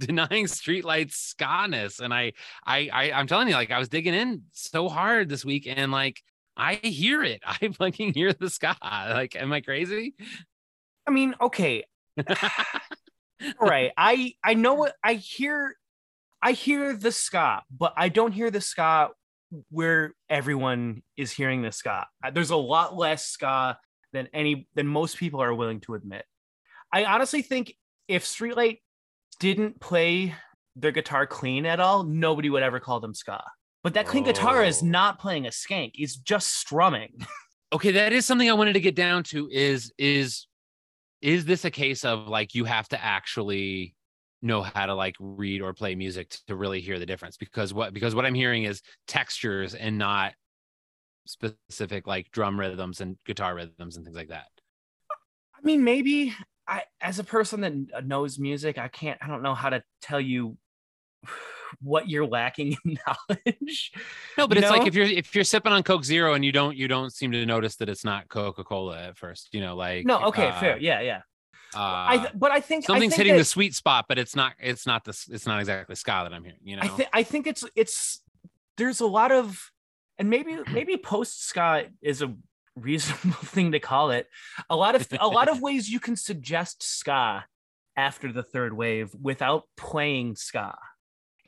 denying 0.00 0.46
streetlights 0.46 1.12
ska-ness 1.12 2.00
and 2.00 2.12
I, 2.12 2.32
I 2.66 2.88
i 2.92 3.12
i'm 3.12 3.26
telling 3.26 3.48
you 3.48 3.54
like 3.54 3.70
i 3.70 3.78
was 3.78 3.88
digging 3.88 4.14
in 4.14 4.42
so 4.52 4.88
hard 4.88 5.28
this 5.28 5.44
week 5.44 5.66
and 5.66 5.92
like 5.92 6.20
i 6.56 6.74
hear 6.74 7.22
it 7.22 7.42
i 7.46 7.68
fucking 7.68 8.14
hear 8.14 8.32
the 8.32 8.50
ska 8.50 8.76
like 8.82 9.36
am 9.36 9.52
i 9.52 9.60
crazy 9.60 10.14
I 11.10 11.12
mean, 11.12 11.34
okay. 11.40 11.84
right. 13.60 13.90
I 13.96 14.34
I 14.44 14.54
know 14.54 14.74
what 14.74 14.94
I 15.02 15.14
hear 15.14 15.74
I 16.40 16.52
hear 16.52 16.94
the 16.94 17.10
ska, 17.10 17.62
but 17.70 17.94
I 17.96 18.08
don't 18.08 18.32
hear 18.32 18.50
the 18.50 18.60
ska 18.60 19.10
where 19.70 20.14
everyone 20.28 21.02
is 21.16 21.32
hearing 21.32 21.62
the 21.62 21.72
ska. 21.72 22.06
There's 22.32 22.50
a 22.50 22.56
lot 22.56 22.96
less 22.96 23.26
ska 23.26 23.78
than 24.12 24.28
any 24.32 24.68
than 24.76 24.86
most 24.86 25.16
people 25.16 25.42
are 25.42 25.52
willing 25.52 25.80
to 25.80 25.94
admit. 25.94 26.24
I 26.92 27.04
honestly 27.04 27.42
think 27.42 27.74
if 28.06 28.24
Streetlight 28.24 28.78
didn't 29.40 29.80
play 29.80 30.34
their 30.76 30.92
guitar 30.92 31.26
clean 31.26 31.66
at 31.66 31.80
all, 31.80 32.04
nobody 32.04 32.48
would 32.48 32.62
ever 32.62 32.78
call 32.78 33.00
them 33.00 33.12
ska. 33.14 33.42
But 33.82 33.94
that 33.94 34.06
clean 34.06 34.24
guitar 34.24 34.62
is 34.62 34.82
Oh. 34.82 34.86
not 34.86 35.18
playing 35.18 35.46
a 35.46 35.50
skank; 35.50 35.92
it's 35.94 36.16
just 36.16 36.54
strumming. 36.54 37.18
okay 37.72 37.92
that 37.92 38.12
is 38.12 38.26
something 38.26 38.50
i 38.50 38.52
wanted 38.52 38.72
to 38.72 38.80
get 38.80 38.96
down 38.96 39.22
to 39.22 39.48
is 39.52 39.92
is 39.96 40.46
is 41.22 41.44
this 41.44 41.64
a 41.64 41.70
case 41.70 42.04
of 42.04 42.26
like 42.26 42.52
you 42.52 42.64
have 42.64 42.88
to 42.88 43.00
actually 43.00 43.94
know 44.42 44.60
how 44.62 44.86
to 44.86 44.94
like 44.94 45.14
read 45.20 45.60
or 45.60 45.72
play 45.72 45.94
music 45.94 46.36
to 46.48 46.56
really 46.56 46.80
hear 46.80 46.98
the 46.98 47.06
difference 47.06 47.36
because 47.36 47.72
what 47.72 47.92
because 47.94 48.12
what 48.12 48.26
i'm 48.26 48.34
hearing 48.34 48.64
is 48.64 48.82
textures 49.06 49.74
and 49.76 49.96
not 49.98 50.32
specific 51.26 52.08
like 52.08 52.28
drum 52.32 52.58
rhythms 52.58 53.00
and 53.00 53.16
guitar 53.24 53.54
rhythms 53.54 53.96
and 53.96 54.04
things 54.04 54.16
like 54.16 54.30
that 54.30 54.46
I 55.10 55.60
mean, 55.62 55.84
maybe 55.84 56.34
I, 56.68 56.82
as 57.00 57.18
a 57.18 57.24
person 57.24 57.60
that 57.62 58.06
knows 58.06 58.38
music, 58.38 58.78
I 58.78 58.88
can't, 58.88 59.18
I 59.22 59.26
don't 59.26 59.42
know 59.42 59.54
how 59.54 59.70
to 59.70 59.82
tell 60.02 60.20
you 60.20 60.56
what 61.82 62.08
you're 62.08 62.26
lacking 62.26 62.76
in 62.84 62.98
knowledge. 63.06 63.92
no 64.36 64.46
but 64.48 64.56
You 64.56 64.62
it's 64.62 64.70
like 64.70 64.86
if 64.86 64.94
you're 64.94 65.06
if 65.06 65.34
you're 65.34 65.44
sipping 65.44 65.72
on 65.72 65.82
coke 65.84 66.04
zero 66.04 66.34
and 66.34 66.44
you 66.44 66.50
don't 66.52 66.76
you 66.76 66.88
don't 66.88 67.12
seem 67.12 67.30
to 67.32 67.46
notice 67.46 67.76
that 67.76 67.88
it's 67.88 68.04
not 68.04 68.28
coca-cola 68.28 69.00
at 69.00 69.16
first 69.16 69.48
you 69.52 69.60
know 69.60 69.76
like 69.76 70.04
No, 70.04 70.24
okay, 70.24 70.48
uh, 70.48 70.60
fair. 70.60 70.78
Yeah, 70.78 71.00
yeah. 71.00 71.18
uh, 71.74 71.78
I, 71.78 72.16
th- 72.18 72.30
but 72.34 72.50
I 72.50 72.60
think 72.60 72.84
I 72.84 72.86
something's 72.88 73.12
think 73.12 73.18
hitting 73.18 73.32
that- 73.34 73.38
the 73.38 73.44
sweet 73.44 73.74
spot 73.76 74.06
but 74.08 74.18
it's 74.18 74.34
not 74.34 74.54
it's 74.58 74.84
not 74.86 75.04
this 75.04 75.28
it's 75.28 75.46
not 75.46 75.60
exactly 75.60 75.94
ska 75.94 76.20
that 76.24 76.32
i'm 76.34 76.42
hearing 76.42 76.58
you 76.64 76.74
know 76.76 76.82
I 76.82 76.88
think 76.88 77.08
I 77.12 77.22
think 77.22 77.46
it's 77.46 77.64
it's 77.76 78.20
there's 78.76 79.00
a 79.00 79.06
lot 79.06 79.30
of 79.30 79.70
and 80.18 80.28
maybe 80.28 80.58
maybe 80.72 80.96
post 80.96 81.44
ska 81.46 81.84
is 82.02 82.20
a 82.22 82.34
reasonable 82.80 83.38
thing 83.44 83.72
to 83.72 83.80
call 83.80 84.10
it. 84.10 84.26
A 84.68 84.76
lot 84.76 84.94
of 84.94 85.06
a 85.18 85.28
lot 85.28 85.48
of 85.48 85.60
ways 85.66 85.88
you 85.88 86.00
can 86.00 86.16
suggest 86.16 86.82
ska 86.82 87.44
after 87.96 88.32
the 88.32 88.42
third 88.42 88.72
wave 88.72 89.10
without 89.20 89.64
playing 89.76 90.36
ska. 90.36 90.74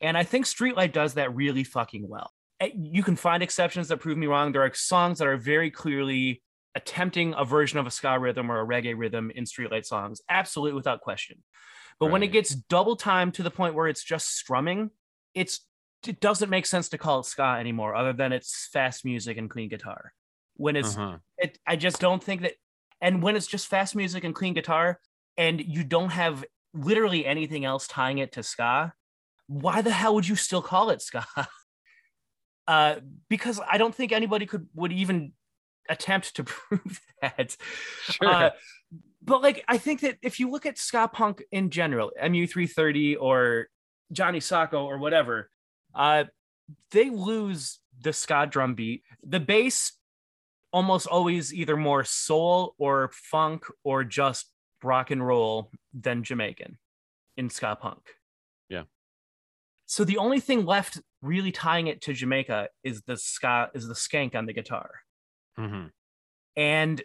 And 0.00 0.18
I 0.18 0.24
think 0.24 0.46
Streetlight 0.46 0.92
does 0.92 1.14
that 1.14 1.34
really 1.34 1.64
fucking 1.64 2.08
well. 2.08 2.32
Uh, 2.60 2.68
You 2.74 3.02
can 3.02 3.16
find 3.16 3.42
exceptions 3.42 3.88
that 3.88 3.98
prove 3.98 4.18
me 4.18 4.26
wrong. 4.26 4.52
There 4.52 4.62
are 4.62 4.74
songs 4.74 5.18
that 5.18 5.28
are 5.28 5.36
very 5.36 5.70
clearly 5.70 6.42
attempting 6.74 7.34
a 7.36 7.44
version 7.44 7.78
of 7.78 7.86
a 7.86 7.90
ska 7.90 8.18
rhythm 8.18 8.50
or 8.50 8.60
a 8.60 8.66
reggae 8.66 8.94
rhythm 8.96 9.30
in 9.34 9.44
Streetlight 9.44 9.84
songs, 9.84 10.20
absolutely 10.28 10.74
without 10.74 11.00
question. 11.00 11.42
But 12.00 12.10
when 12.10 12.22
it 12.22 12.32
gets 12.32 12.54
double 12.54 12.96
time 12.96 13.30
to 13.32 13.42
the 13.42 13.50
point 13.50 13.74
where 13.74 13.86
it's 13.86 14.02
just 14.02 14.34
strumming, 14.36 14.90
it's 15.34 15.60
it 16.06 16.20
doesn't 16.20 16.50
make 16.50 16.66
sense 16.66 16.88
to 16.88 16.98
call 16.98 17.20
it 17.20 17.26
ska 17.26 17.56
anymore, 17.60 17.94
other 17.94 18.12
than 18.12 18.32
it's 18.32 18.68
fast 18.72 19.04
music 19.04 19.36
and 19.38 19.48
clean 19.48 19.68
guitar. 19.68 20.12
When 20.56 20.76
it's 20.76 20.96
Uh-huh. 20.96 21.18
it, 21.38 21.58
I 21.66 21.76
just 21.76 22.00
don't 22.00 22.22
think 22.22 22.42
that. 22.42 22.54
And 23.00 23.22
when 23.22 23.34
it's 23.36 23.46
just 23.48 23.66
fast 23.66 23.96
music 23.96 24.22
and 24.24 24.34
clean 24.34 24.54
guitar, 24.54 25.00
and 25.36 25.60
you 25.60 25.82
don't 25.82 26.10
have 26.10 26.44
literally 26.74 27.26
anything 27.26 27.64
else 27.64 27.88
tying 27.88 28.18
it 28.18 28.32
to 28.32 28.42
ska, 28.42 28.92
why 29.48 29.82
the 29.82 29.90
hell 29.90 30.14
would 30.14 30.28
you 30.28 30.36
still 30.36 30.62
call 30.62 30.90
it 30.90 31.02
ska? 31.02 31.26
Uh, 32.68 33.00
because 33.28 33.60
I 33.68 33.76
don't 33.76 33.92
think 33.92 34.12
anybody 34.12 34.46
could 34.46 34.68
would 34.74 34.92
even 34.92 35.32
attempt 35.88 36.36
to 36.36 36.44
prove 36.54 37.00
that. 37.20 37.56
Sure. 38.04 38.28
Uh, 38.28 38.50
but 39.20 39.42
like, 39.42 39.64
I 39.66 39.78
think 39.78 40.00
that 40.02 40.18
if 40.22 40.38
you 40.38 40.48
look 40.48 40.64
at 40.64 40.78
ska 40.78 41.08
punk 41.12 41.42
in 41.50 41.70
general, 41.70 42.12
MU330 42.22 43.16
or 43.20 43.66
Johnny 44.12 44.38
Socko 44.38 44.84
or 44.84 44.98
whatever, 44.98 45.50
uh, 45.92 46.24
they 46.92 47.10
lose 47.10 47.80
the 48.00 48.12
ska 48.12 48.46
drum 48.48 48.74
beat. 48.76 49.02
The 49.24 49.40
bass 49.40 49.92
almost 50.72 51.06
always 51.06 51.52
either 51.52 51.76
more 51.76 52.04
soul 52.04 52.74
or 52.78 53.10
funk 53.12 53.64
or 53.84 54.04
just 54.04 54.50
rock 54.82 55.10
and 55.10 55.24
roll 55.26 55.70
than 55.92 56.22
Jamaican 56.24 56.78
in 57.36 57.50
ska 57.50 57.76
punk. 57.80 58.00
Yeah. 58.68 58.84
So 59.86 60.04
the 60.04 60.18
only 60.18 60.40
thing 60.40 60.64
left 60.64 61.00
really 61.20 61.52
tying 61.52 61.86
it 61.86 62.00
to 62.02 62.12
Jamaica 62.14 62.68
is 62.82 63.02
the 63.02 63.16
ska 63.16 63.70
is 63.74 63.86
the 63.86 63.94
skank 63.94 64.34
on 64.34 64.46
the 64.46 64.52
guitar 64.52 64.90
Mhm. 65.58 65.90
and 66.56 67.02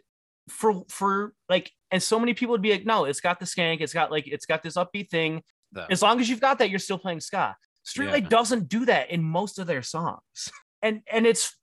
for 0.49 0.85
for 0.89 1.34
like 1.49 1.72
and 1.91 2.02
so 2.02 2.18
many 2.19 2.34
people 2.34 2.53
would 2.53 2.61
be 2.61 2.72
like 2.72 2.85
no 2.85 3.03
it's 3.03 3.19
got 3.19 3.38
the 3.39 3.45
skank 3.45 3.81
it's 3.81 3.94
got 3.94 4.10
like 4.10 4.26
it's 4.27 4.45
got 4.45 4.64
this 4.64 4.76
upbeat 4.77 5.10
thing 5.10 5.44
The- 5.73 5.91
as 5.91 6.02
long 6.02 6.22
as 6.22 6.30
you've 6.30 6.39
got 6.39 6.60
that 6.60 6.69
you're 6.69 6.80
still 6.80 6.98
playing 6.98 7.19
ska 7.19 7.57
streetlight 7.85 8.23
Yeah. 8.23 8.30
doesn't 8.30 8.69
do 8.69 8.85
that 8.85 9.11
in 9.11 9.22
most 9.23 9.60
of 9.60 9.68
their 9.68 9.81
songs 9.84 10.49
and 10.81 11.02
and 11.11 11.27
it's 11.27 11.53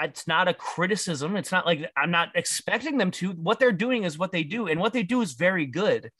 it's 0.00 0.26
not 0.26 0.48
a 0.48 0.54
criticism 0.54 1.36
it's 1.36 1.52
not 1.52 1.66
like 1.66 1.90
i'm 1.96 2.10
not 2.10 2.28
expecting 2.34 2.98
them 2.98 3.10
to 3.10 3.30
what 3.32 3.58
they're 3.58 3.72
doing 3.72 4.04
is 4.04 4.18
what 4.18 4.32
they 4.32 4.42
do 4.44 4.66
and 4.66 4.80
what 4.80 4.92
they 4.92 5.02
do 5.02 5.20
is 5.20 5.32
very 5.32 5.66
good 5.66 6.10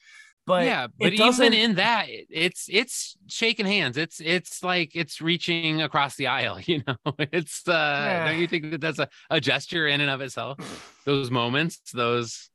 but 0.47 0.67
yeah, 0.67 0.89
but 0.99 1.13
even 1.15 1.55
in 1.55 1.77
that, 1.77 2.07
it's 2.09 2.69
it's 2.71 3.17
shaking 3.29 3.65
hands. 3.67 3.97
It's 3.97 4.21
it's 4.21 4.63
like 4.63 4.95
it's 4.95 5.21
reaching 5.21 5.81
across 5.81 6.17
the 6.17 6.27
aisle. 6.27 6.59
You 6.67 6.83
know, 6.87 6.97
it's 7.19 7.67
uh, 7.67 7.73
Yeah. 7.73 8.25
don't 8.27 8.39
you 8.39 8.47
think 8.47 8.71
that 8.71 8.81
that's 8.81 8.99
a, 8.99 9.09
a 9.31 9.41
gesture 9.41 9.87
in 9.87 10.01
and 10.01 10.11
of 10.11 10.21
itself? 10.21 10.59
Those 11.07 11.31
moments, 11.31 11.79
those 11.93 12.51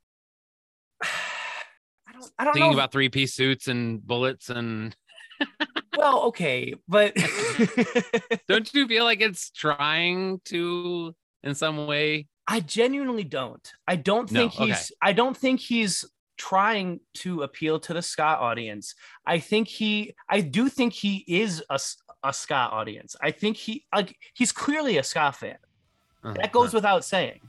i 1.03 2.11
don't 2.11 2.31
i 2.39 2.43
don't 2.43 2.53
thinking 2.53 2.71
know 2.71 2.77
about 2.77 2.91
three 2.91 3.09
piece 3.09 3.33
suits 3.33 3.67
and 3.67 4.05
bullets, 4.05 4.49
and 4.49 4.95
well 5.97 6.23
okay 6.23 6.73
but 6.87 7.13
don't 8.47 8.73
you 8.73 8.87
feel 8.87 9.03
like 9.03 9.21
it's 9.21 9.49
trying 9.51 10.39
to 10.45 11.15
in 11.43 11.55
some 11.55 11.87
way? 11.87 12.27
I 12.47 12.59
genuinely 12.61 13.23
don't. 13.23 13.65
I 13.87 13.95
don't 13.95 14.29
No, 14.31 14.41
think 14.49 14.53
he's 14.53 14.75
okay. 14.75 14.85
I 15.01 15.13
don't 15.13 15.37
think 15.37 15.59
he's 15.59 16.03
trying 16.37 16.99
to 17.15 17.43
appeal 17.43 17.79
to 17.81 17.93
the 17.93 18.01
ska 18.01 18.23
audience. 18.23 18.95
I 19.25 19.39
think 19.39 19.67
he 19.67 20.15
I 20.27 20.41
do 20.41 20.67
think 20.69 20.93
he 20.93 21.23
is 21.27 21.63
a, 21.69 21.79
a 22.23 22.33
ska 22.33 22.55
audience. 22.71 23.15
I 23.21 23.31
think 23.31 23.55
he 23.57 23.85
like 23.95 24.15
he's 24.33 24.51
clearly 24.51 24.97
a 24.97 25.03
ska 25.03 25.31
fan. 25.31 25.57
Uh, 26.23 26.33
That 26.33 26.51
goes 26.51 26.73
without 26.73 27.05
saying. 27.05 27.41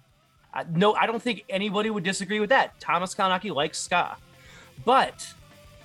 No, 0.73 0.95
I 0.95 1.07
don't 1.07 1.23
think 1.23 1.45
anybody 1.49 1.91
would 1.91 2.03
disagree 2.05 2.41
with 2.41 2.51
that. 2.51 2.79
Thomas 2.81 3.15
Kalnoky 3.15 3.55
likes 3.55 3.79
ska. 3.79 4.17
But 4.85 5.27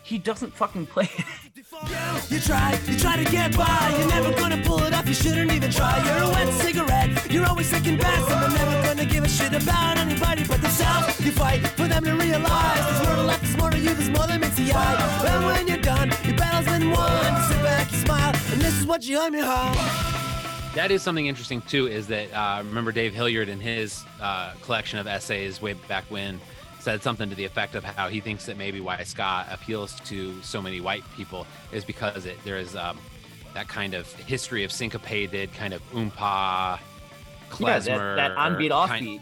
he 0.04 0.18
doesn't 0.18 0.54
fucking 0.54 0.88
play 0.88 1.08
it. 1.18 1.55
You 2.30 2.40
try, 2.40 2.80
you 2.88 2.98
try 2.98 3.24
to 3.24 3.32
get 3.32 3.56
by. 3.56 3.96
You're 3.98 4.08
never 4.10 4.34
gonna 4.34 4.62
pull 4.64 4.82
it 4.84 4.94
off. 4.94 5.08
You 5.08 5.14
shouldn't 5.14 5.52
even 5.52 5.72
try. 5.72 6.04
You're 6.06 6.24
a 6.24 6.30
wet 6.30 6.54
cigarette. 6.54 7.32
You're 7.32 7.46
always 7.46 7.68
second 7.70 8.00
best, 8.00 8.30
and 8.32 8.42
they're 8.42 8.66
never 8.66 8.88
gonna 8.88 9.06
give 9.06 9.24
a 9.24 9.30
shit 9.30 9.54
about 9.54 9.98
anybody 9.98 10.44
but 10.46 10.62
themselves. 10.62 11.20
You 11.24 11.32
fight 11.32 11.68
for 11.68 11.88
them 11.88 12.04
to 12.04 12.14
realize 12.14 12.86
there's 12.86 13.08
more 13.08 13.16
to 13.16 13.24
life, 13.24 13.58
more 13.58 13.72
to 13.72 13.78
you, 13.78 13.94
there's 13.94 14.10
more 14.10 14.28
that 14.28 14.40
meets 14.40 14.56
the 14.56 14.72
eye. 14.74 15.26
And 15.28 15.46
when 15.46 15.68
you're 15.68 15.78
done, 15.78 16.12
your 16.24 16.36
battle's 16.38 16.66
been 16.66 16.92
won. 16.92 17.36
You 17.36 17.44
sit 17.48 17.62
back, 17.64 17.92
you 17.92 17.98
smile, 18.00 18.34
and 18.52 18.62
this 18.62 18.80
is 18.80 18.86
what 18.86 19.06
you 19.06 19.20
hum 19.20 19.34
your 19.34 19.46
hum. 19.46 19.76
That 20.76 20.92
is 20.92 21.02
something 21.02 21.28
interesting 21.28 21.62
too. 21.62 21.88
Is 21.88 22.08
that 22.08 22.34
uh, 22.34 22.64
remember 22.64 22.92
Dave 22.92 23.14
Hilliard 23.14 23.48
in 23.48 23.60
his 23.60 24.04
uh, 24.22 24.54
collection 24.62 25.00
of 25.00 25.08
essays 25.08 25.62
way 25.62 25.74
back 25.74 26.04
when 26.10 26.42
said 26.86 27.02
something 27.02 27.30
to 27.32 27.36
the 27.36 27.44
effect 27.46 27.74
of 27.74 27.84
how 27.84 28.08
he 28.08 28.20
thinks 28.20 28.46
that 28.46 28.58
maybe 28.58 28.80
why 28.80 29.02
ska 29.04 29.44
appeals 29.50 30.00
to 30.02 30.40
so 30.44 30.62
many 30.62 30.80
white 30.80 31.04
people 31.18 31.48
is 31.72 31.84
because 31.84 32.28
it 32.28 32.38
there 32.46 32.58
is 32.58 32.76
um, 32.76 32.96
that 33.56 33.68
kind 33.68 33.96
of 33.96 34.06
history 34.14 34.64
of 34.64 34.72
syncopated 34.72 35.52
kind 35.54 35.74
of 35.74 35.82
oompa 35.94 36.14
Yeah, 36.20 36.78
that, 36.78 37.82
klezmer 37.90 38.16
that 38.18 38.36
onbeat 38.38 38.70
offbeat. 38.70 39.22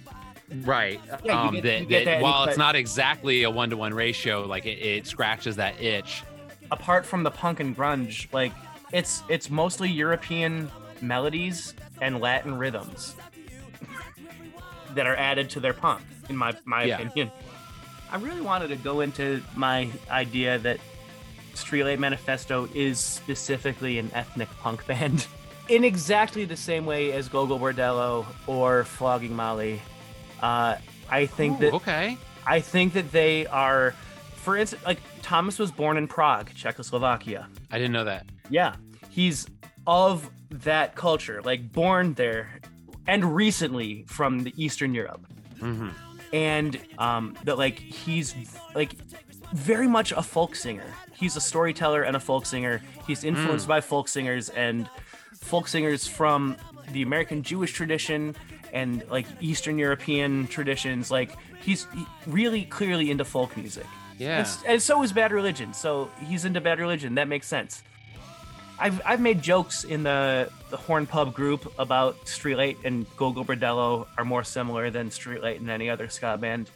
right 0.66 1.00
Yeah, 1.24 1.42
um, 1.42 1.54
get- 1.56 1.64
that, 1.64 1.90
that 1.90 2.06
that 2.06 2.22
while 2.22 2.44
it's 2.44 2.58
not 2.58 2.76
exactly 2.76 3.44
a 3.44 3.50
one-to-one 3.50 3.94
ratio 3.94 4.46
like 4.46 4.66
it, 4.66 4.80
it 4.80 5.08
scratches 5.08 5.56
that 5.56 5.82
itch 5.82 6.24
apart 6.70 7.06
from 7.06 7.24
the 7.24 7.32
punk 7.32 7.62
and 7.62 7.78
grunge, 7.78 8.28
like 8.34 8.52
it's 8.92 9.24
it's 9.30 9.50
mostly 9.50 9.90
European 9.90 10.70
melodies 11.02 11.76
and 12.02 12.20
Latin 12.20 12.58
rhythms 12.58 13.16
that 14.96 15.08
are 15.08 15.16
added 15.16 15.50
to 15.52 15.60
their 15.62 15.74
punk, 15.74 16.02
in 16.30 16.36
my 16.36 16.54
my 16.66 16.84
Yeah. 16.84 17.00
opinion. 17.00 17.32
I 18.14 18.18
really 18.18 18.42
wanted 18.42 18.68
to 18.68 18.76
go 18.76 19.02
into 19.02 19.42
my 19.56 19.90
idea 20.12 20.60
that 20.60 20.80
Streetlight 21.56 21.98
Manifesto 21.98 22.70
is 22.76 23.00
specifically 23.00 23.98
an 23.98 24.12
ethnic 24.14 24.50
punk 24.60 24.86
band. 24.88 25.26
In 25.68 25.84
exactly 25.84 26.46
the 26.46 26.56
same 26.56 26.86
way 26.86 27.12
as 27.12 27.28
Gogol 27.28 27.60
Bordello 27.60 28.26
or 28.46 28.84
Flogging 28.84 29.36
Molly. 29.36 29.82
Uh, 30.44 30.76
I 31.10 31.26
think 31.26 31.58
Ooh, 31.58 31.62
that 31.62 31.74
okay 31.74 32.18
I 32.46 32.60
think 32.60 32.94
that 32.94 33.12
they 33.12 33.48
are, 33.48 33.96
for 34.36 34.58
instance, 34.58 34.86
like 34.86 35.00
Thomas 35.22 35.58
was 35.58 35.72
born 35.72 35.98
in 35.98 36.08
Prague, 36.08 36.52
Czechoslovakia. 36.54 37.48
I 37.72 37.78
didn't 37.78 37.94
know 37.94 38.04
that 38.04 38.28
Yeah, 38.50 38.76
he's 39.10 39.48
of 39.88 40.30
that 40.52 40.96
culture, 40.96 41.42
like 41.44 41.72
born 41.72 42.14
there, 42.14 42.60
and 43.08 43.36
recently 43.36 44.04
from 44.08 44.44
the 44.44 44.54
Eastern 44.56 44.94
Europe, 44.94 45.26
hmm 45.60 45.90
and 46.34 46.78
um, 46.98 47.38
that 47.46 47.58
like 47.58 47.80
he's 47.80 48.36
like 48.76 48.96
very 49.54 49.88
much 49.88 50.12
a 50.12 50.24
folk 50.24 50.56
singer. 50.56 50.84
He's 51.14 51.36
a 51.38 51.42
storyteller 51.42 52.02
and 52.02 52.16
a 52.16 52.20
folk 52.20 52.46
singer. 52.46 52.82
He's 53.08 53.24
influenced 53.24 53.68
by 53.68 53.80
folk 53.82 54.08
singers 54.08 54.50
and 54.50 54.90
folk 55.36 55.68
singers 55.68 56.08
from 56.08 56.58
the 56.92 57.04
American 57.04 57.44
Jewish 57.44 57.72
tradition 57.72 58.36
and 58.74 59.04
like 59.10 59.28
Eastern 59.40 59.78
European 59.78 60.48
traditions. 60.48 61.12
Like 61.12 61.38
he's 61.62 61.86
really 62.26 62.64
clearly 62.66 63.12
into 63.12 63.24
folk 63.24 63.56
music. 63.56 63.86
yeah 64.18 64.40
And, 64.40 64.74
and 64.74 64.82
so 64.82 65.04
is 65.04 65.14
Bad 65.14 65.32
Religion. 65.32 65.74
So 65.74 66.10
he's 66.26 66.46
into 66.46 66.60
Bad 66.60 66.80
Religion. 66.80 67.16
That 67.16 67.28
makes 67.28 67.48
sense. 67.48 67.84
I've, 68.80 69.02
I've 69.06 69.22
made 69.22 69.42
jokes 69.42 69.84
in 69.84 70.04
the, 70.04 70.50
the 70.70 70.78
Horn 70.78 71.06
Pod 71.06 71.34
group 71.34 71.72
about 71.80 72.26
Streetlight 72.26 72.84
and 72.84 73.06
Gogol 73.16 73.46
Bordello 73.46 74.08
are 74.18 74.26
more 74.26 74.44
similar 74.44 74.90
than 74.90 75.10
Streetlight 75.10 75.58
and 75.58 75.70
any 75.70 75.90
other 75.90 76.10
ska 76.10 76.38
band. 76.38 76.70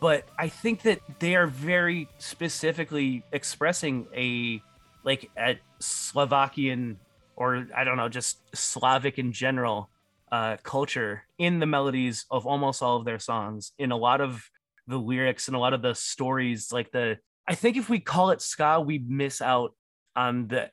But 0.00 0.24
I 0.36 0.48
think 0.48 0.82
that 0.82 1.00
they 1.20 1.36
are 1.36 1.46
very 1.46 2.08
specifically 2.18 3.22
expressing 3.30 4.06
a 4.14 4.60
like 5.04 5.30
a 5.38 5.58
Slovakian 5.78 6.98
or 7.36 7.68
I 7.74 7.84
don't 7.84 7.96
know, 7.96 8.08
just 8.08 8.38
Slavic 8.56 9.18
in 9.18 9.32
general 9.32 9.90
uh, 10.30 10.56
culture 10.62 11.22
in 11.38 11.60
the 11.60 11.66
melodies 11.66 12.24
of 12.30 12.46
almost 12.46 12.82
all 12.82 12.96
of 12.96 13.04
their 13.04 13.18
songs. 13.18 13.72
In 13.78 13.92
a 13.92 13.96
lot 13.96 14.20
of 14.20 14.50
the 14.88 14.98
lyrics 14.98 15.46
and 15.46 15.56
a 15.56 15.60
lot 15.60 15.72
of 15.72 15.82
the 15.82 15.94
stories, 15.94 16.72
like 16.72 16.90
the 16.90 17.18
I 17.46 17.54
think 17.54 17.76
if 17.76 17.88
we 17.88 18.00
call 18.00 18.30
it 18.30 18.40
ska, 18.40 18.80
we 18.80 18.98
miss 18.98 19.40
out 19.40 19.74
on 20.16 20.48
the 20.48 20.70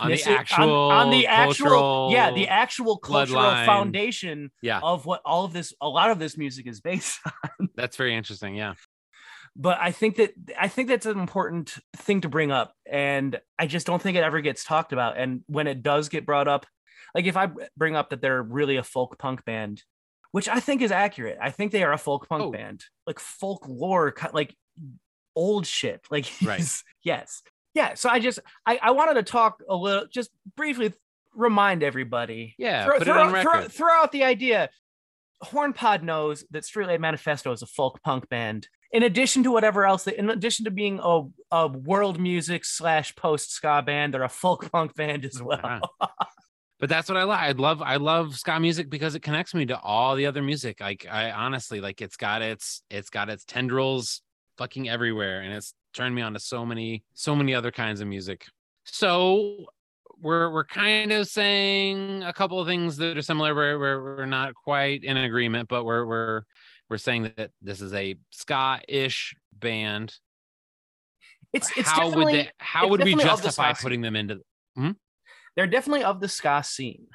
On 0.00 0.10
the 0.10 0.22
actual 0.24 0.70
on, 0.90 1.10
the 1.10 1.26
actual 1.26 2.08
yeah 2.12 2.30
the 2.32 2.48
actual 2.48 2.98
cultural 2.98 3.42
bloodline. 3.42 3.66
foundation 3.66 4.50
Yeah. 4.62 4.80
of 4.82 5.06
what 5.06 5.20
all 5.24 5.44
of 5.44 5.52
this 5.52 5.72
a 5.80 5.88
lot 5.88 6.10
of 6.10 6.18
this 6.18 6.36
music 6.36 6.66
is 6.66 6.80
based 6.80 7.20
on 7.60 7.68
that's 7.76 7.96
very 7.96 8.14
interesting 8.14 8.54
yeah 8.54 8.74
but 9.54 9.78
i 9.80 9.90
think 9.90 10.16
that 10.16 10.32
i 10.58 10.68
think 10.68 10.88
that's 10.88 11.06
an 11.06 11.18
important 11.18 11.74
thing 11.96 12.20
to 12.22 12.28
bring 12.28 12.50
up 12.50 12.72
and 12.90 13.40
i 13.58 13.66
just 13.66 13.86
don't 13.86 14.02
think 14.02 14.16
it 14.16 14.22
ever 14.24 14.40
gets 14.40 14.64
talked 14.64 14.92
about 14.92 15.16
and 15.18 15.42
when 15.46 15.66
it 15.66 15.82
does 15.82 16.08
get 16.08 16.26
brought 16.26 16.48
up 16.48 16.66
like 17.14 17.24
if 17.26 17.36
i 17.36 17.48
bring 17.76 17.96
up 17.96 18.10
that 18.10 18.20
they're 18.20 18.42
really 18.42 18.76
a 18.76 18.82
folk 18.82 19.18
punk 19.18 19.44
band 19.44 19.82
which 20.32 20.48
i 20.48 20.60
think 20.60 20.82
is 20.82 20.92
accurate 20.92 21.38
i 21.40 21.50
think 21.50 21.72
they 21.72 21.82
are 21.82 21.92
a 21.92 21.98
folk 21.98 22.28
punk 22.28 22.42
Oh. 22.44 22.50
band 22.50 22.84
like 23.06 23.18
folklore 23.18 24.14
like 24.32 24.54
old 25.34 25.66
shit 25.66 26.04
like 26.10 26.26
Right. 26.44 26.62
yes 27.02 27.42
yeah 27.76 27.94
so 27.94 28.08
i 28.08 28.18
just 28.18 28.40
I, 28.66 28.78
I 28.82 28.90
wanted 28.90 29.14
to 29.14 29.22
talk 29.22 29.62
a 29.68 29.76
little 29.76 30.06
just 30.12 30.30
briefly 30.56 30.92
remind 31.34 31.82
everybody 31.82 32.54
Yeah, 32.58 32.86
throw, 32.86 32.98
put 32.98 33.08
it 33.08 33.12
throw- 33.12 33.42
throw- 33.42 33.68
throw 33.68 33.92
out 33.92 34.10
the 34.10 34.24
idea 34.24 34.70
Hornpod 35.44 36.02
knows 36.02 36.44
that 36.50 36.62
Streetlight 36.62 37.00
Manifesto 37.00 37.52
is 37.52 37.62
a 37.62 37.66
folk 37.66 38.02
punk 38.02 38.28
band. 38.28 38.68
In 38.92 39.02
addition 39.02 39.42
to 39.42 39.50
whatever 39.50 39.84
else, 39.84 40.06
in 40.06 40.30
addition 40.30 40.64
to 40.64 40.70
being 40.70 40.98
a, 41.02 41.22
a 41.50 41.68
world 41.68 42.18
music 42.18 42.64
slash 42.64 43.14
post 43.16 43.52
ska 43.52 43.82
band, 43.84 44.14
they're 44.14 44.22
a 44.22 44.28
folk 44.28 44.70
punk 44.72 44.94
band 44.94 45.24
as 45.24 45.42
well. 45.42 45.80
Ah. 46.00 46.08
but 46.80 46.88
that's 46.88 47.08
what 47.08 47.18
I 47.18 47.24
like. 47.24 47.40
I 47.40 47.52
love 47.52 47.82
I 47.82 47.96
love 47.96 48.36
ska 48.36 48.58
music 48.58 48.88
because 48.88 49.14
it 49.14 49.20
connects 49.20 49.54
me 49.54 49.66
to 49.66 49.78
all 49.78 50.14
the 50.14 50.26
other 50.26 50.40
music. 50.40 50.80
Like 50.80 51.06
I 51.10 51.32
honestly 51.32 51.80
like 51.80 52.00
it's 52.00 52.16
got 52.16 52.40
its 52.40 52.82
it's 52.88 53.10
got 53.10 53.28
its 53.28 53.44
tendrils 53.44 54.22
fucking 54.56 54.88
everywhere 54.88 55.42
and 55.42 55.52
it's 55.52 55.74
turned 55.96 56.14
me 56.14 56.22
on 56.22 56.34
to 56.34 56.40
so 56.40 56.64
many 56.64 57.02
so 57.14 57.34
many 57.34 57.54
other 57.54 57.70
kinds 57.70 58.00
of 58.00 58.08
music. 58.08 58.46
So 58.84 59.66
we're 60.20 60.50
we're 60.50 60.64
kind 60.64 61.12
of 61.12 61.26
saying 61.26 62.22
a 62.22 62.32
couple 62.32 62.60
of 62.60 62.66
things 62.66 62.96
that 62.98 63.16
are 63.16 63.22
similar. 63.22 63.54
We're 63.54 63.78
we're, 63.78 64.16
we're 64.16 64.26
not 64.26 64.54
quite 64.54 65.04
in 65.04 65.16
agreement, 65.16 65.68
but 65.68 65.84
we're 65.84 66.04
we're 66.04 66.42
we're 66.88 66.98
saying 66.98 67.32
that 67.36 67.50
this 67.62 67.80
is 67.80 67.92
a 67.94 68.16
ska-ish 68.30 69.34
band. 69.52 70.14
It's 71.52 71.70
it's 71.76 71.90
how 71.90 72.10
would 72.10 72.34
they, 72.34 72.50
how 72.58 72.88
would 72.88 73.02
we 73.02 73.12
of 73.12 73.18
the 73.18 73.24
justify 73.24 73.72
putting 73.72 74.02
them 74.02 74.14
into? 74.14 74.40
Hmm? 74.76 74.90
they're 75.56 75.66
definitely 75.66 76.04
of 76.04 76.20
the 76.20 76.28
ska 76.28 76.62
scene. 76.62 77.06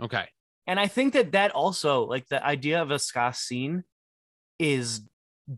Okay, 0.00 0.26
And 0.66 0.78
I 0.78 0.86
think 0.86 1.12
that 1.14 1.32
that 1.32 1.50
also, 1.50 2.04
like 2.04 2.28
the 2.28 2.44
idea 2.44 2.80
of 2.80 2.92
a 2.92 3.00
ska 3.00 3.32
scene, 3.34 3.82
is 4.60 5.02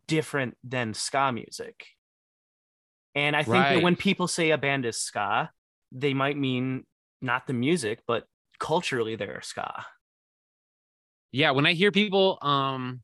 different 0.09 0.57
than 0.65 0.95
ska 0.95 1.31
music. 1.31 1.87
And 3.15 3.35
I 3.35 3.43
think 3.43 3.65
that 3.65 3.83
when 3.83 3.97
people 3.97 4.29
say 4.29 4.51
a 4.51 4.59
band 4.59 4.87
is 4.87 5.01
ska, 5.01 5.51
they 5.93 6.15
might 6.15 6.37
mean 6.37 6.85
not 7.21 7.47
the 7.47 7.53
music, 7.53 8.01
but 8.07 8.25
culturally 8.59 9.17
they're 9.17 9.41
ska. 9.43 9.85
yeah. 11.33 11.51
When 11.51 11.67
I 11.67 11.73
hear 11.73 11.91
people 11.91 12.39
um 12.43 13.03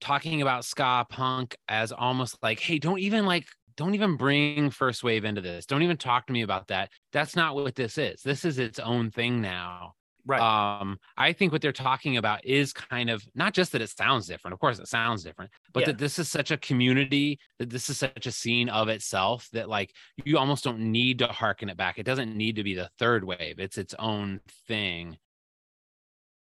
talking 0.00 0.42
about 0.42 0.64
ska 0.64 1.06
punk 1.08 1.56
as 1.68 1.92
almost 1.92 2.36
like, 2.42 2.60
hey, 2.60 2.78
don't 2.78 2.98
even 2.98 3.24
like 3.24 3.46
don't 3.76 3.94
even 3.94 4.16
bring 4.16 4.70
first 4.70 5.02
wave 5.02 5.24
into 5.24 5.40
this. 5.40 5.66
Don't 5.66 5.82
even 5.82 5.96
talk 5.96 6.26
to 6.26 6.32
me 6.32 6.42
about 6.42 6.68
that. 6.68 6.90
That's 7.12 7.34
not 7.34 7.54
what 7.54 7.74
this 7.74 7.98
is. 7.98 8.22
This 8.22 8.44
is 8.44 8.58
its 8.58 8.78
own 8.78 9.10
thing 9.10 9.40
now. 9.40 9.94
Right. 10.26 10.40
um 10.80 10.98
i 11.16 11.32
think 11.34 11.52
what 11.52 11.60
they're 11.60 11.72
talking 11.72 12.16
about 12.16 12.44
is 12.46 12.72
kind 12.72 13.10
of 13.10 13.22
not 13.34 13.52
just 13.52 13.72
that 13.72 13.82
it 13.82 13.90
sounds 13.90 14.26
different 14.26 14.54
of 14.54 14.58
course 14.60 14.78
it 14.78 14.88
sounds 14.88 15.22
different 15.22 15.50
but 15.72 15.80
Yeah. 15.80 15.86
that 15.86 15.98
this 15.98 16.18
is 16.18 16.30
such 16.30 16.50
a 16.50 16.56
community 16.56 17.38
that 17.58 17.68
this 17.68 17.90
is 17.90 17.98
such 17.98 18.26
a 18.26 18.32
scene 18.32 18.68
of 18.70 18.88
itself 18.88 19.48
that 19.52 19.68
like 19.68 19.92
you 20.24 20.38
almost 20.38 20.64
don't 20.64 20.80
need 20.80 21.18
to 21.18 21.26
harken 21.26 21.68
it 21.68 21.76
back 21.76 21.98
it 21.98 22.04
doesn't 22.04 22.34
need 22.34 22.56
to 22.56 22.62
be 22.64 22.74
the 22.74 22.88
third 22.98 23.22
wave 23.24 23.56
it's 23.58 23.76
its 23.76 23.94
own 23.98 24.40
thing 24.66 25.18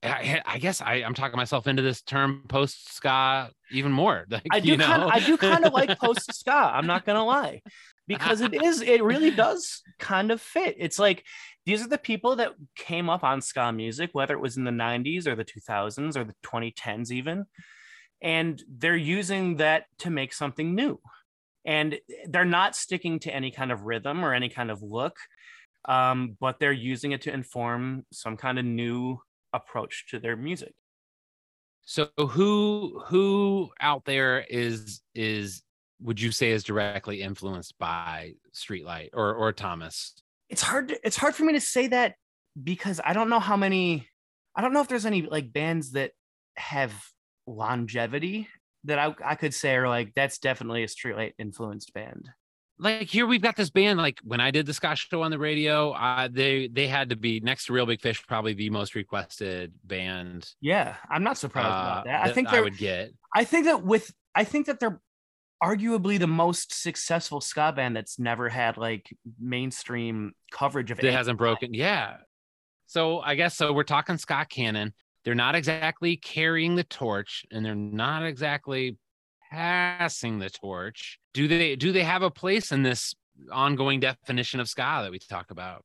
i, 0.03 0.41
I 0.45 0.57
guess 0.59 0.81
I, 0.81 0.95
i'm 0.95 1.13
talking 1.13 1.37
myself 1.37 1.67
into 1.67 1.81
this 1.81 2.01
term 2.01 2.43
post 2.47 2.93
ska 2.95 3.49
even 3.71 3.91
more 3.91 4.25
like, 4.29 4.43
I 4.51 4.59
do 4.59 4.69
you 4.69 4.77
kind 4.77 5.01
know? 5.01 5.07
of 5.07 5.13
I 5.13 5.19
do 5.19 5.37
kind 5.37 5.65
of 5.65 5.73
like 5.73 5.97
post 5.99 6.33
ska. 6.33 6.51
I'm 6.51 6.87
not 6.87 7.05
gonna 7.05 7.23
lie, 7.25 7.61
because 8.09 8.41
it 8.41 8.55
is 8.61 8.81
it 8.81 9.03
really 9.03 9.29
does 9.29 9.83
kind 9.99 10.31
of 10.31 10.41
fit. 10.41 10.75
It's 10.79 10.97
like 10.97 11.23
these 11.65 11.85
are 11.85 11.87
the 11.87 11.99
people 11.99 12.37
that 12.37 12.53
came 12.75 13.07
up 13.07 13.23
on 13.23 13.39
ska 13.39 13.71
music, 13.71 14.09
whether 14.13 14.33
it 14.33 14.41
was 14.41 14.57
in 14.57 14.63
the 14.63 14.71
90s 14.71 15.27
or 15.27 15.35
the 15.35 15.45
2000s 15.45 16.17
or 16.17 16.23
the 16.23 16.33
2010s 16.43 17.11
even, 17.11 17.45
and 18.21 18.61
they're 18.67 18.95
using 18.95 19.57
that 19.57 19.85
to 19.99 20.09
make 20.09 20.33
something 20.33 20.73
new, 20.73 20.99
and 21.63 21.99
they're 22.27 22.45
not 22.45 22.75
sticking 22.75 23.19
to 23.19 23.33
any 23.33 23.51
kind 23.51 23.71
of 23.71 23.83
rhythm 23.83 24.25
or 24.25 24.33
any 24.33 24.49
kind 24.49 24.71
of 24.71 24.81
look, 24.81 25.17
um, 25.85 26.35
but 26.39 26.59
they're 26.59 26.71
using 26.71 27.11
it 27.11 27.21
to 27.21 27.33
inform 27.33 28.07
some 28.11 28.35
kind 28.35 28.57
of 28.57 28.65
new 28.65 29.21
approach 29.53 30.07
to 30.09 30.19
their 30.19 30.35
music. 30.35 30.73
So 31.83 32.09
who 32.17 33.03
who 33.05 33.69
out 33.79 34.05
there 34.05 34.43
is 34.49 35.01
is 35.13 35.61
would 36.01 36.21
you 36.21 36.31
say 36.31 36.51
is 36.51 36.63
directly 36.63 37.21
influenced 37.21 37.77
by 37.77 38.33
Streetlight 38.53 39.09
or 39.13 39.33
or 39.33 39.51
Thomas? 39.51 40.13
it's 40.49 40.61
hard 40.61 40.89
to, 40.89 40.99
it's 41.05 41.15
hard 41.15 41.35
for 41.35 41.43
me 41.43 41.53
to 41.53 41.61
say 41.61 41.87
that 41.87 42.15
because 42.61 42.99
I 43.03 43.13
don't 43.13 43.29
know 43.29 43.39
how 43.39 43.55
many 43.55 44.07
I 44.55 44.61
don't 44.61 44.73
know 44.73 44.81
if 44.81 44.87
there's 44.87 45.05
any 45.05 45.21
like 45.21 45.53
bands 45.53 45.91
that 45.91 46.11
have 46.55 46.93
longevity 47.47 48.49
that 48.85 48.99
I, 48.99 49.15
I 49.23 49.35
could 49.35 49.53
say 49.53 49.75
are 49.75 49.87
like 49.87 50.13
that's 50.15 50.39
definitely 50.39 50.83
a 50.83 50.87
streetlight 50.87 51.33
influenced 51.37 51.93
band. 51.93 52.29
Like 52.81 53.07
here 53.07 53.27
we've 53.27 53.41
got 53.41 53.55
this 53.55 53.69
band. 53.69 53.99
Like 53.99 54.19
when 54.23 54.39
I 54.39 54.51
did 54.51 54.65
the 54.65 54.73
Scotch 54.73 55.09
show 55.09 55.21
on 55.21 55.31
the 55.31 55.39
radio, 55.39 55.91
uh, 55.91 56.29
they 56.31 56.67
they 56.67 56.87
had 56.87 57.09
to 57.09 57.15
be 57.15 57.41
next 57.41 57.65
to 57.65 57.73
Real 57.73 57.85
Big 57.85 58.01
Fish, 58.01 58.25
probably 58.25 58.53
the 58.53 58.69
most 58.69 58.95
requested 58.95 59.73
band. 59.83 60.49
Yeah, 60.61 60.95
I'm 61.09 61.23
not 61.23 61.37
surprised 61.37 61.67
uh, 61.67 61.69
about 61.69 62.05
that. 62.05 62.25
I 62.25 62.31
think 62.31 62.47
I 62.47 62.51
they're 62.51 62.63
would 62.63 62.77
get. 62.77 63.11
I 63.35 63.43
think 63.43 63.65
that 63.65 63.83
with 63.83 64.11
I 64.33 64.45
think 64.45 64.67
that 64.67 64.79
they're 64.79 65.01
arguably 65.61 66.17
the 66.17 66.27
most 66.27 66.73
successful 66.73 67.41
ska 67.41 67.73
band 67.75 67.95
that's 67.95 68.19
never 68.19 68.49
had 68.49 68.77
like 68.77 69.13
mainstream 69.39 70.33
coverage 70.51 70.91
of 70.91 70.97
That 70.97 71.05
any 71.05 71.15
hasn't 71.15 71.37
broken. 71.37 71.73
Yeah. 71.73 72.17
So 72.87 73.19
I 73.19 73.35
guess 73.35 73.55
so. 73.55 73.71
We're 73.73 73.83
talking 73.83 74.17
Ska 74.17 74.45
Canon. 74.49 74.93
They're 75.25 75.35
not 75.35 75.55
exactly 75.55 76.17
carrying 76.17 76.75
the 76.75 76.83
torch, 76.83 77.45
and 77.51 77.63
they're 77.63 77.75
not 77.75 78.25
exactly 78.25 78.97
passing 79.51 80.39
the 80.39 80.49
torch. 80.49 81.19
Do 81.33 81.47
they? 81.47 81.75
Do 81.75 81.91
they 81.91 82.03
have 82.03 82.23
a 82.23 82.31
place 82.31 82.71
in 82.71 82.83
this 82.83 83.13
ongoing 83.51 83.99
definition 83.99 84.59
of 84.59 84.69
ska 84.69 85.01
that 85.03 85.11
we 85.11 85.19
talk 85.19 85.51
about? 85.51 85.83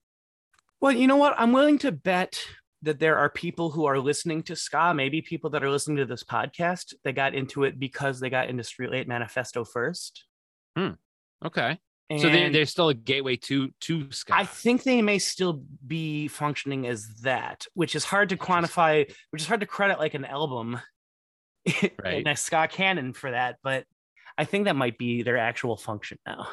Well, 0.80 0.92
you 0.92 1.06
know 1.06 1.16
what? 1.16 1.34
I'm 1.36 1.52
willing 1.52 1.78
to 1.80 1.92
bet 1.92 2.42
that 2.84 2.98
there 3.00 3.16
are 3.18 3.28
people 3.28 3.70
who 3.70 3.84
are 3.86 3.98
listening 3.98 4.42
to 4.44 4.56
ska, 4.56 4.92
maybe 4.94 5.20
people 5.22 5.50
that 5.50 5.64
are 5.64 5.70
listening 5.70 5.96
to 5.98 6.06
this 6.06 6.22
podcast 6.24 6.94
that 7.04 7.12
got 7.14 7.34
into 7.34 7.64
it 7.64 7.78
because 7.78 8.20
they 8.20 8.30
got 8.30 8.48
into 8.48 8.62
Streetlight 8.62 9.06
Manifesto 9.06 9.64
first. 9.64 10.24
Hmm. 10.76 10.90
Okay. 11.44 11.78
so 12.18 12.28
they 12.30 12.48
they're 12.50 12.66
still 12.66 12.88
a 12.90 12.94
gateway 12.94 13.36
to 13.36 13.70
to 13.80 14.10
ska. 14.12 14.34
I 14.34 14.44
think 14.44 14.82
they 14.82 15.02
may 15.02 15.18
still 15.18 15.62
be 15.86 16.28
functioning 16.28 16.86
as 16.86 17.06
that, 17.22 17.66
which 17.74 17.94
is 17.94 18.04
hard 18.04 18.28
to 18.30 18.36
quantify, 18.36 19.08
which 19.30 19.42
is 19.42 19.48
hard 19.48 19.60
to 19.60 19.66
credit 19.66 19.98
like 19.98 20.14
an 20.14 20.24
album 20.24 20.80
Right. 22.02 22.20
in 22.20 22.28
a 22.28 22.36
ska 22.36 22.68
canon 22.70 23.12
for 23.14 23.30
that. 23.30 23.56
But 23.62 23.84
I 24.36 24.44
think 24.44 24.64
that 24.66 24.76
might 24.76 24.98
be 24.98 25.22
their 25.22 25.38
actual 25.38 25.76
function 25.76 26.18
now. 26.26 26.48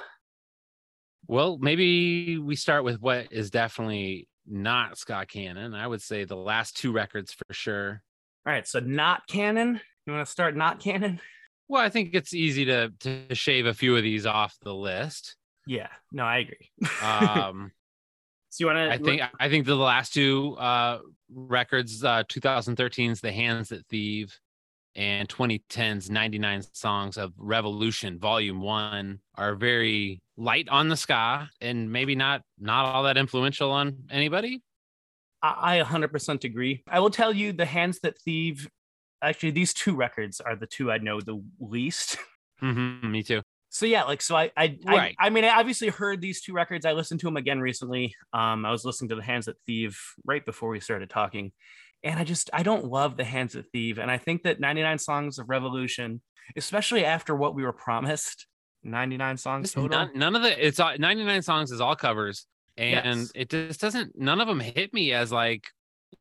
well, 1.28 1.58
maybe 1.60 2.38
we 2.38 2.56
start 2.56 2.84
with 2.84 3.02
what 3.02 3.28
is 3.32 3.50
definitely 3.50 4.28
not 4.52 4.98
Ska 4.98 5.26
Canon. 5.28 5.74
I 5.74 5.88
would 5.88 6.02
say 6.02 6.26
the 6.26 6.36
last 6.36 6.78
two 6.78 6.92
records 6.92 7.34
for 7.34 7.54
sure. 7.54 8.04
All 8.46 8.54
right. 8.54 8.68
So, 8.68 8.80
not 8.80 9.28
Canon. 9.28 9.80
You 10.06 10.14
want 10.14 10.26
to 10.26 10.32
start 10.32 10.56
not 10.56 10.80
Canon? 10.80 11.20
Well, 11.68 11.82
I 11.82 11.90
think 11.90 12.14
it's 12.14 12.34
easy 12.34 12.66
to 12.66 12.92
to 13.02 13.34
shave 13.34 13.66
a 13.66 13.74
few 13.74 13.96
of 13.96 14.04
these 14.04 14.26
off 14.26 14.58
the 14.62 14.74
list. 14.74 15.36
Yeah. 15.66 15.90
No, 16.12 16.24
I 16.24 16.40
agree. 16.40 16.70
Um, 17.04 17.72
so, 18.50 18.64
you 18.64 18.66
want 18.68 18.78
to? 18.78 18.92
I 18.92 18.98
think 18.98 19.22
I 19.40 19.50
think 19.50 19.66
the 19.66 19.76
last 19.76 20.14
two 20.14 20.58
uh, 20.58 21.00
records, 21.34 22.04
uh, 22.04 22.24
2013's 22.24 23.22
"The 23.22 23.32
Hands 23.32 23.68
That 23.70 23.88
Thieve" 23.88 24.38
and 24.96 25.28
2010's 25.30 26.10
"99 26.10 26.62
Songs 26.74 27.18
of 27.18 27.34
Revolution" 27.38 28.20
Volume 28.20 28.62
One, 28.62 29.22
are 29.36 29.56
very 29.56 30.20
light 30.38 30.68
on 30.70 30.90
the 30.90 30.98
ska 30.98 31.50
and 31.62 31.92
maybe 31.92 32.16
not 32.16 32.44
not 32.60 32.86
all 32.86 33.04
that 33.04 33.18
influential 33.18 33.72
on 33.72 34.06
anybody. 34.10 34.62
I 35.42 35.78
I 35.78 35.78
100% 35.80 36.44
agree. 36.44 36.84
I 36.88 37.00
will 37.00 37.10
tell 37.10 37.34
you 37.34 37.54
the 37.54 37.66
Hands 37.66 38.00
That 38.02 38.18
Thieve, 38.20 38.70
actually, 39.22 39.52
these 39.52 39.74
two 39.74 39.96
records 39.96 40.40
are 40.42 40.56
the 40.56 40.68
two 40.68 40.92
I 40.92 40.98
know 41.00 41.22
the 41.22 41.44
least. 41.60 42.18
Mhm, 42.62 43.04
me 43.12 43.24
too. 43.24 43.42
So 43.70 43.86
yeah, 43.86 44.04
like 44.04 44.22
so 44.22 44.36
I 44.36 44.52
I, 44.58 44.78
Right. 44.84 45.18
I 45.20 45.28
I 45.28 45.30
mean 45.30 45.46
I 45.46 45.58
obviously 45.60 45.88
heard 45.90 46.20
these 46.22 46.42
two 46.42 46.54
records. 46.54 46.86
I 46.86 46.92
listened 46.92 47.22
to 47.22 47.28
them 47.28 47.38
again 47.38 47.62
recently. 47.62 48.16
Um 48.34 48.66
I 48.66 48.72
was 48.72 48.84
listening 48.84 49.10
to 49.10 49.16
the 49.16 49.24
Hands 49.24 49.46
That 49.46 49.58
Thieve 49.66 49.98
right 50.26 50.46
before 50.46 50.70
we 50.70 50.80
started 50.82 51.10
talking. 51.10 51.54
And 52.04 52.20
I 52.20 52.24
just 52.24 52.50
I 52.54 52.64
don't 52.64 52.86
love 52.86 53.18
the 53.18 53.24
Hands 53.24 53.54
of 53.56 53.68
Thieve. 53.70 54.00
And 54.00 54.10
I 54.10 54.18
think 54.18 54.44
that 54.44 54.60
99 54.60 54.98
Songs 54.98 55.38
of 55.40 55.50
Revolution, 55.50 56.22
especially 56.56 57.06
after 57.06 57.36
what 57.36 57.54
we 57.56 57.64
were 57.64 57.74
promised, 57.74 58.48
99 58.84 59.38
songs 59.38 59.72
total. 59.74 59.90
None, 59.90 60.12
none 60.16 60.36
of 60.36 60.42
the 60.42 60.66
it's 60.68 60.80
all, 60.80 60.98
99 60.98 61.42
songs 61.44 61.72
is 61.72 61.80
all 61.80 61.96
covers, 61.96 62.48
and 62.78 63.20
Yes. 63.20 63.32
it 63.36 63.50
just 63.50 63.80
doesn't. 63.80 64.18
None 64.18 64.42
of 64.42 64.48
them 64.48 64.60
hit 64.60 64.94
me 64.94 65.14
as 65.14 65.32
like 65.32 65.66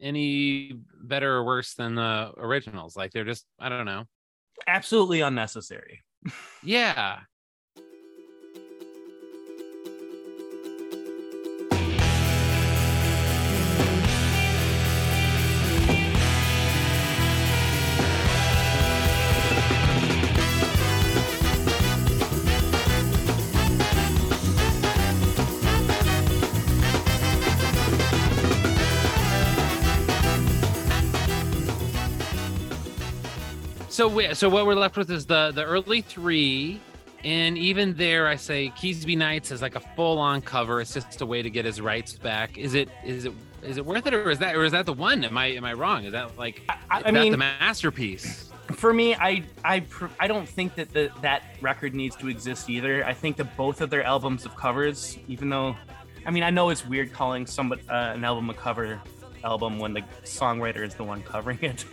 any 0.00 0.72
better 1.02 1.36
or 1.36 1.44
worse 1.44 1.74
than 1.74 1.94
the 1.94 2.32
originals. 2.36 2.96
Like 2.96 3.12
they're 3.12 3.24
just 3.24 3.46
I 3.58 3.68
don't 3.70 3.86
know. 3.86 4.04
Absolutely 4.66 5.20
unnecessary. 5.22 6.02
Yeah. 6.62 7.20
So 34.00 34.08
we, 34.08 34.32
so 34.32 34.48
what 34.48 34.64
we're 34.64 34.76
left 34.76 34.96
with 34.96 35.10
is 35.10 35.26
the 35.26 35.52
the 35.54 35.62
early 35.62 36.00
three, 36.00 36.80
and 37.22 37.58
even 37.58 37.92
there, 37.92 38.28
I 38.28 38.36
say 38.36 38.72
Keasbey 38.74 39.14
Nights 39.14 39.50
is 39.50 39.60
like 39.60 39.74
a 39.74 39.80
full 39.80 40.18
on 40.18 40.40
cover. 40.40 40.80
It's 40.80 40.94
just 40.94 41.20
a 41.20 41.26
way 41.26 41.42
to 41.42 41.50
get 41.50 41.66
his 41.66 41.82
rights 41.82 42.14
back. 42.14 42.56
Is 42.56 42.72
it 42.72 42.88
is 43.04 43.26
it 43.26 43.34
is 43.62 43.76
it 43.76 43.84
worth 43.84 44.06
it, 44.06 44.14
or 44.14 44.30
is 44.30 44.38
that 44.38 44.56
or 44.56 44.64
is 44.64 44.72
that 44.72 44.86
the 44.86 44.94
one? 44.94 45.22
Am 45.22 45.36
I 45.36 45.48
am 45.48 45.66
I 45.66 45.74
wrong? 45.74 46.06
Is 46.06 46.12
that 46.12 46.38
like 46.38 46.62
I, 46.70 46.78
I 46.88 47.02
that 47.02 47.12
mean 47.12 47.30
the 47.30 47.36
masterpiece? 47.36 48.50
for 48.72 48.94
me, 48.94 49.16
I 49.16 49.42
I 49.66 49.84
I 50.18 50.26
don't 50.26 50.48
think 50.48 50.76
that 50.76 50.94
the 50.94 51.10
that 51.20 51.42
record 51.60 51.94
needs 51.94 52.16
to 52.16 52.28
exist 52.28 52.70
either. 52.70 53.04
I 53.04 53.12
think 53.12 53.36
that 53.36 53.54
both 53.54 53.82
of 53.82 53.90
their 53.90 54.02
albums 54.02 54.46
of 54.46 54.56
covers, 54.56 55.18
even 55.28 55.50
though 55.50 55.76
I 56.24 56.30
mean, 56.30 56.42
I 56.42 56.48
know 56.48 56.70
it's 56.70 56.86
weird 56.86 57.12
calling 57.12 57.44
somebody 57.44 57.82
uh, 57.90 58.14
an 58.14 58.24
album 58.24 58.48
a 58.48 58.54
cover 58.54 58.98
album 59.44 59.78
when 59.78 59.92
the 59.92 60.00
songwriter 60.24 60.86
is 60.86 60.94
the 60.94 61.04
one 61.04 61.22
covering 61.22 61.58
it. 61.60 61.84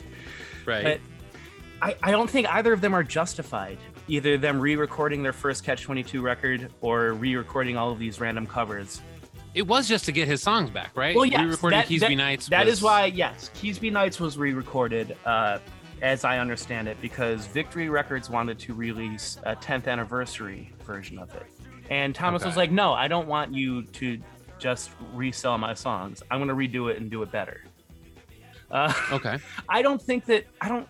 Right. 0.65 0.83
But 0.83 1.01
I, 1.81 1.95
I 2.01 2.11
don't 2.11 2.29
think 2.29 2.47
either 2.49 2.73
of 2.73 2.81
them 2.81 2.93
are 2.93 3.03
justified. 3.03 3.77
Either 4.07 4.37
them 4.37 4.59
re-recording 4.59 5.21
their 5.21 5.33
first 5.33 5.63
Catch 5.63 5.83
22 5.83 6.21
record 6.21 6.71
or 6.81 7.13
re-recording 7.13 7.77
all 7.77 7.91
of 7.91 7.99
these 7.99 8.19
random 8.19 8.47
covers. 8.47 9.01
it 9.53 9.65
was 9.67 9.87
just 9.87 10.05
to 10.05 10.11
get 10.11 10.27
his 10.27 10.41
songs 10.41 10.69
back, 10.69 10.95
right? 10.95 11.15
Well, 11.15 11.25
yes, 11.25 11.41
Re-recording 11.41 11.79
that- 11.79 11.99
that- 11.99 12.15
Nights. 12.15 12.47
That 12.47 12.65
was- 12.65 12.75
is 12.77 12.81
why, 12.83 13.05
yes, 13.05 13.49
Keasbey 13.55 13.91
Nights 13.91 14.19
was 14.19 14.37
re-recorded, 14.37 15.15
uh, 15.25 15.59
as 16.01 16.23
I 16.23 16.37
understand 16.37 16.87
it, 16.87 16.99
because 17.01 17.47
Victory 17.47 17.89
Records 17.89 18.29
wanted 18.29 18.59
to 18.59 18.73
release 18.75 19.37
a 19.43 19.55
10th 19.55 19.87
anniversary 19.87 20.71
version 20.85 21.17
of 21.17 21.33
it, 21.35 21.47
and 21.89 22.13
Thomas 22.13 22.45
was 22.45 22.55
like, 22.55 22.69
"No, 22.71 22.93
I 22.93 23.07
don't 23.07 23.27
want 23.27 23.51
you 23.53 23.81
to 23.83 24.19
just 24.59 24.91
resell 25.13 25.57
my 25.57 25.73
songs. 25.73 26.21
I'm 26.29 26.37
going 26.43 26.49
to 26.49 26.79
redo 26.79 26.91
it 26.91 26.97
and 27.01 27.09
do 27.09 27.23
it 27.23 27.31
better." 27.31 27.63
Uh, 28.69 28.93
Okay. 29.11 29.39
I 29.69 29.81
don't 29.81 30.01
think 30.01 30.25
that 30.25 30.45
I 30.61 30.67
don't. 30.69 30.87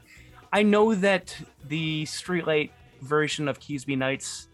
I 0.51 0.63
know 0.63 0.95
that 0.95 1.35
the 1.67 2.03
Streetlight 2.05 2.71
version 3.01 3.47
of 3.47 3.59
Keasbey 3.59 3.97
Nights 3.97 4.47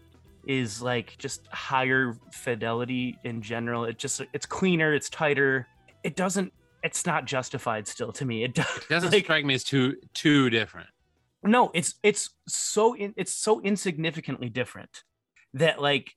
is 0.46 0.82
like 0.82 1.16
just 1.18 1.46
higher 1.48 2.16
fidelity 2.32 3.18
in 3.24 3.40
general. 3.42 3.84
It 3.84 3.98
just 3.98 4.20
it's 4.32 4.46
cleaner, 4.46 4.94
it's 4.94 5.08
tighter. 5.08 5.66
It 6.02 6.16
doesn't. 6.16 6.52
It's 6.82 7.06
not 7.06 7.24
justified 7.24 7.88
still 7.88 8.12
to 8.12 8.24
me. 8.24 8.44
It 8.44 8.54
does. 8.54 8.76
It 8.76 8.88
doesn't 8.88 9.12
like, 9.12 9.24
strike 9.24 9.44
me 9.44 9.54
as 9.54 9.64
too 9.64 9.96
too 10.12 10.50
different. 10.50 10.88
no, 11.42 11.70
it's 11.74 11.94
it's 12.02 12.30
so 12.48 12.94
in, 12.94 13.14
it's 13.16 13.32
so 13.32 13.60
insignificantly 13.62 14.48
different 14.48 15.02
that 15.54 15.80
like 15.80 16.14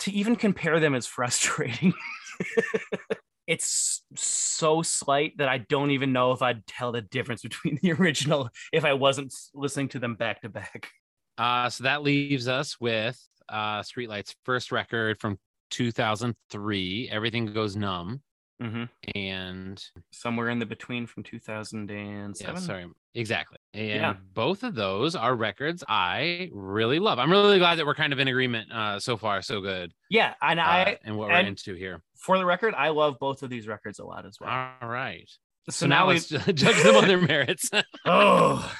to 0.00 0.12
even 0.12 0.36
compare 0.36 0.78
them 0.80 0.94
is 0.94 1.06
frustrating. 1.06 1.94
it's 3.48 4.02
so 4.14 4.82
slight 4.82 5.36
that 5.38 5.48
I 5.48 5.58
don't 5.58 5.90
even 5.90 6.12
know 6.12 6.30
if 6.32 6.42
I'd 6.42 6.64
tell 6.66 6.92
the 6.92 7.00
difference 7.02 7.42
between 7.42 7.78
the 7.82 7.92
original 7.98 8.50
if 8.72 8.84
I 8.84 8.92
wasn't 8.92 9.34
listening 9.54 9.88
to 9.88 9.98
them 9.98 10.14
back 10.14 10.42
to 10.42 10.48
back. 10.48 10.90
Uh, 11.38 11.68
so 11.70 11.84
that 11.84 12.02
leaves 12.02 12.46
us 12.46 12.78
with 12.80 13.18
uh, 13.48 13.80
Streetlight's 13.80 14.34
first 14.44 14.70
record 14.70 15.18
from 15.20 15.38
2003. 15.70 17.08
Everything 17.10 17.46
goes 17.52 17.76
numb, 17.76 18.22
Mm-hmm. 18.60 18.84
and 19.14 19.80
Somewhere 20.10 20.48
in 20.50 20.58
the 20.58 20.66
between 20.66 21.06
from 21.06 21.22
2007. 21.22 22.34
yeah, 22.40 22.60
sorry, 22.60 22.86
exactly. 23.14 23.56
And 23.72 23.86
Yeah. 23.88 24.14
both 24.34 24.64
of 24.64 24.74
those 24.74 25.14
are 25.14 25.36
records 25.36 25.84
I 25.88 26.50
really 26.52 26.98
love. 26.98 27.20
I'm 27.20 27.30
really 27.30 27.58
glad 27.60 27.78
that 27.78 27.86
we're 27.86 27.94
kind 27.94 28.12
of 28.12 28.18
in 28.18 28.26
agreement 28.26 28.72
uh, 28.72 28.98
so 28.98 29.16
far. 29.16 29.42
So 29.42 29.60
good, 29.60 29.92
Yeah, 30.10 30.34
and 30.42 30.58
uh, 30.58 30.64
I, 30.64 30.98
and 31.04 31.16
what 31.16 31.28
we're 31.28 31.34
and- 31.36 31.46
into 31.48 31.74
here. 31.74 32.02
For 32.18 32.36
the 32.38 32.44
record, 32.44 32.74
I 32.74 32.88
love 32.90 33.16
both 33.18 33.42
of 33.42 33.50
these 33.50 33.66
records 33.66 33.98
a 33.98 34.04
lot 34.04 34.26
as 34.26 34.38
well. 34.40 34.50
All 34.82 34.88
right. 34.88 35.28
so, 35.68 35.72
So, 35.72 35.86
now, 35.86 36.00
now 36.00 36.08
we. 36.08 36.14
let's 36.14 36.28
judge 36.54 36.82
them 36.82 36.96
on 36.96 37.08
their 37.08 37.20
merits. 37.20 37.70
Oh, 38.04 38.70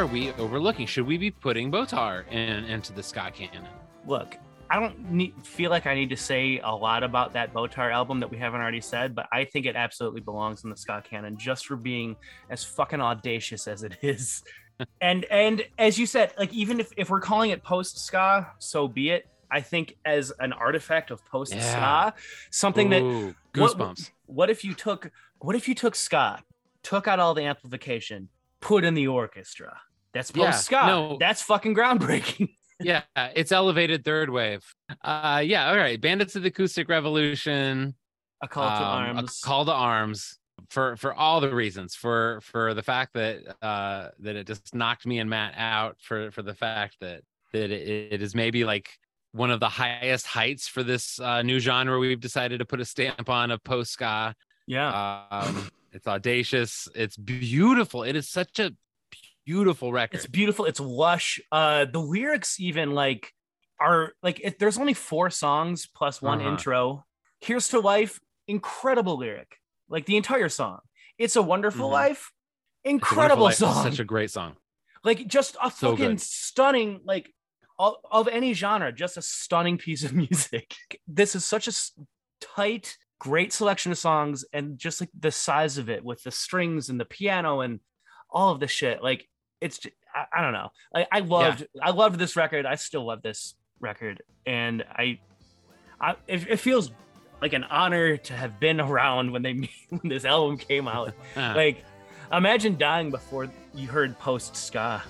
are 0.00 0.06
we 0.06 0.32
overlooking? 0.32 0.86
Should 0.86 1.06
we 1.06 1.18
be 1.18 1.30
putting 1.30 1.70
Botar 1.70 2.24
in, 2.30 2.64
into 2.64 2.92
the 2.92 3.02
ska 3.02 3.30
canon? 3.34 3.66
look, 4.06 4.36
I 4.70 4.80
don't 4.80 5.10
need, 5.10 5.34
feel 5.44 5.70
like 5.70 5.86
I 5.86 5.94
need 5.94 6.08
to 6.10 6.16
say 6.16 6.58
a 6.64 6.74
lot 6.74 7.02
about 7.02 7.34
that 7.34 7.52
Botar 7.52 7.90
album 7.92 8.18
that 8.20 8.30
we 8.30 8.38
haven't 8.38 8.60
already 8.62 8.80
said, 8.80 9.14
but 9.14 9.26
I 9.30 9.44
think 9.44 9.66
it 9.66 9.76
absolutely 9.76 10.22
belongs 10.22 10.64
in 10.64 10.70
the 10.70 10.76
ska 10.76 11.02
canon 11.04 11.36
just 11.36 11.66
for 11.66 11.76
being 11.76 12.16
as 12.48 12.64
fucking 12.64 13.00
audacious 13.00 13.68
as 13.68 13.82
it 13.82 13.98
is. 14.00 14.42
and 15.02 15.26
and 15.26 15.62
as 15.78 15.98
you 15.98 16.06
said, 16.06 16.32
like 16.38 16.52
even 16.54 16.80
if, 16.80 16.90
if 16.96 17.10
we're 17.10 17.20
calling 17.20 17.50
it 17.50 17.62
post 17.62 17.98
ska, 17.98 18.52
so 18.58 18.88
be 18.88 19.10
it. 19.10 19.26
I 19.50 19.60
think 19.60 19.96
as 20.06 20.32
an 20.38 20.52
artifact 20.54 21.10
of 21.10 21.22
post 21.26 21.50
ska, 21.52 21.58
Yeah. 21.60 22.10
something 22.50 22.88
that 22.90 23.02
Ooh, 23.02 23.34
what- 23.56 23.76
goosebumps. 23.76 24.10
what 24.26 24.48
if 24.48 24.64
you 24.64 24.72
took 24.72 25.10
what 25.40 25.56
if 25.56 25.68
you 25.68 25.74
took 25.74 25.94
ska, 25.94 26.42
took 26.82 27.06
out 27.06 27.18
all 27.18 27.34
the 27.34 27.42
amplification, 27.44 28.28
put 28.60 28.84
in 28.84 28.94
the 28.94 29.08
orchestra? 29.08 29.80
That's 30.14 30.32
Yeah, 30.34 30.50
post 30.50 30.64
ska. 30.64 30.86
no. 30.86 31.16
That's 31.20 31.42
fucking 31.42 31.74
groundbreaking. 31.74 32.54
yeah, 32.80 33.02
it's 33.16 33.52
elevated 33.52 34.04
third 34.04 34.30
wave. 34.30 34.64
Uh, 35.02 35.42
yeah, 35.44 35.68
all 35.70 35.76
right. 35.76 36.00
Bandits 36.00 36.36
of 36.36 36.42
the 36.42 36.48
Acoustic 36.48 36.88
Revolution. 36.88 37.94
A 38.42 38.48
call 38.48 38.68
to 38.68 38.74
um, 38.74 38.82
arms. 38.82 39.40
A 39.42 39.46
call 39.46 39.64
to 39.66 39.72
arms 39.72 40.38
for 40.70 40.96
for 40.96 41.14
all 41.14 41.40
the 41.40 41.54
reasons. 41.54 41.94
For 41.94 42.40
for 42.42 42.74
the 42.74 42.82
fact 42.82 43.14
that 43.14 43.56
uh 43.62 44.08
that 44.20 44.36
it 44.36 44.46
just 44.46 44.74
knocked 44.74 45.06
me 45.06 45.18
and 45.18 45.28
Matt 45.28 45.54
out. 45.56 45.96
For 46.00 46.30
for 46.30 46.42
the 46.42 46.54
fact 46.54 46.96
that 47.00 47.22
that 47.52 47.70
it, 47.70 48.12
it 48.14 48.22
is 48.22 48.34
maybe 48.34 48.64
like 48.64 48.88
one 49.32 49.50
of 49.50 49.60
the 49.60 49.68
highest 49.68 50.26
heights 50.26 50.66
for 50.66 50.82
this 50.82 51.20
uh, 51.20 51.42
new 51.42 51.60
genre 51.60 51.98
we've 51.98 52.18
decided 52.20 52.58
to 52.58 52.64
put 52.64 52.80
a 52.80 52.84
stamp 52.84 53.28
on 53.28 53.50
of 53.50 53.62
post 53.62 53.92
ska. 53.92 54.34
yeah. 54.66 55.24
Um, 55.30 55.68
it's 55.92 56.06
audacious. 56.06 56.88
It's 56.94 57.16
beautiful. 57.16 58.02
It 58.04 58.16
is 58.16 58.28
such 58.28 58.58
a 58.58 58.72
beautiful 59.54 59.92
record. 59.92 60.16
It's 60.16 60.26
beautiful. 60.26 60.64
It's 60.66 60.80
lush. 60.80 61.40
Uh, 61.50 61.84
the 61.84 61.98
lyrics 62.00 62.60
even 62.60 62.92
like 62.92 63.32
are 63.80 64.12
like 64.22 64.40
if 64.44 64.58
there's 64.58 64.78
only 64.78 64.94
four 64.94 65.30
songs 65.30 65.86
plus 65.86 66.20
one 66.22 66.40
Uh-huh. 66.40 66.50
intro. 66.50 67.04
Here's 67.40 67.68
to 67.68 67.80
life, 67.80 68.20
incredible 68.46 69.16
lyric. 69.18 69.56
Like 69.88 70.06
the 70.06 70.16
entire 70.16 70.48
song. 70.48 70.80
It's 71.18 71.36
a 71.36 71.42
wonderful 71.42 71.88
Mhm. 71.88 71.92
life, 71.92 72.32
incredible 72.84 73.44
Wonderful 73.44 73.68
Life 73.68 73.74
song. 73.76 73.90
Such 73.90 73.98
a 74.00 74.04
great 74.04 74.30
song. 74.30 74.56
like 75.02 75.26
just 75.26 75.56
a 75.62 75.70
So 75.70 75.92
fucking 75.92 76.10
good. 76.16 76.20
stunning 76.20 77.00
like 77.04 77.32
of 77.78 78.28
any 78.28 78.52
genre, 78.52 78.92
just 78.92 79.16
a 79.16 79.22
stunning 79.22 79.78
piece 79.78 80.04
of 80.04 80.12
music. 80.24 80.76
This 81.08 81.34
is 81.34 81.46
such 81.46 81.66
a 81.66 81.72
tight, 82.54 82.98
great 83.18 83.50
selection 83.54 83.90
of 83.92 83.96
songs, 83.98 84.44
and 84.52 84.78
just 84.78 85.00
like 85.00 85.08
the 85.18 85.30
size 85.32 85.78
of 85.78 85.88
it 85.88 86.04
with 86.04 86.22
the 86.22 86.30
strings 86.30 86.90
and 86.90 87.00
the 87.00 87.06
piano 87.06 87.60
and 87.60 87.80
all 88.28 88.50
of 88.52 88.60
the 88.60 88.68
shit. 88.68 89.02
Like 89.02 89.26
it's, 89.60 89.80
I 90.32 90.42
don't 90.42 90.52
know. 90.52 90.70
Like 90.92 91.08
I 91.12 91.20
loved, 91.20 91.66
I 91.82 91.90
loved 91.90 92.18
this 92.18 92.36
record. 92.36 92.66
I 92.66 92.74
still 92.76 93.04
love 93.06 93.22
this 93.22 93.54
record, 93.80 94.22
and 94.46 94.84
I, 94.90 95.18
I 96.00 96.16
it, 96.26 96.46
it 96.48 96.56
feels 96.58 96.90
like 97.40 97.52
an 97.52 97.64
honor 97.64 98.16
to 98.16 98.32
have 98.34 98.58
been 98.60 98.80
around 98.80 99.30
when 99.32 99.42
they 99.42 99.52
when 99.88 100.00
this 100.04 100.24
album 100.24 100.56
came 100.58 100.88
out. 100.88 101.14
Uh, 101.36 101.52
Like, 101.56 101.84
imagine 102.32 102.76
dying 102.76 103.10
before 103.10 103.48
you 103.74 103.88
heard 103.88 104.18
post 104.18 104.56
ska. 104.56 105.02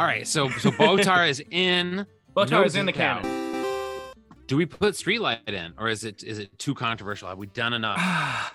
All 0.00 0.06
right, 0.06 0.26
so 0.26 0.48
so 0.48 0.70
Botar 0.70 1.28
is 1.28 1.42
in. 1.50 2.06
Botar 2.36 2.64
is 2.64 2.74
in 2.74 2.86
the 2.86 2.92
canon. 2.92 3.22
Do 4.46 4.56
we 4.56 4.64
put 4.64 4.94
Streetlight 4.94 5.48
in, 5.48 5.74
or 5.78 5.88
is 5.88 6.04
it 6.04 6.22
is 6.24 6.38
it 6.38 6.58
too 6.58 6.74
controversial? 6.74 7.28
Have 7.28 7.36
we 7.38 7.48
done 7.48 7.74
enough? 7.74 7.98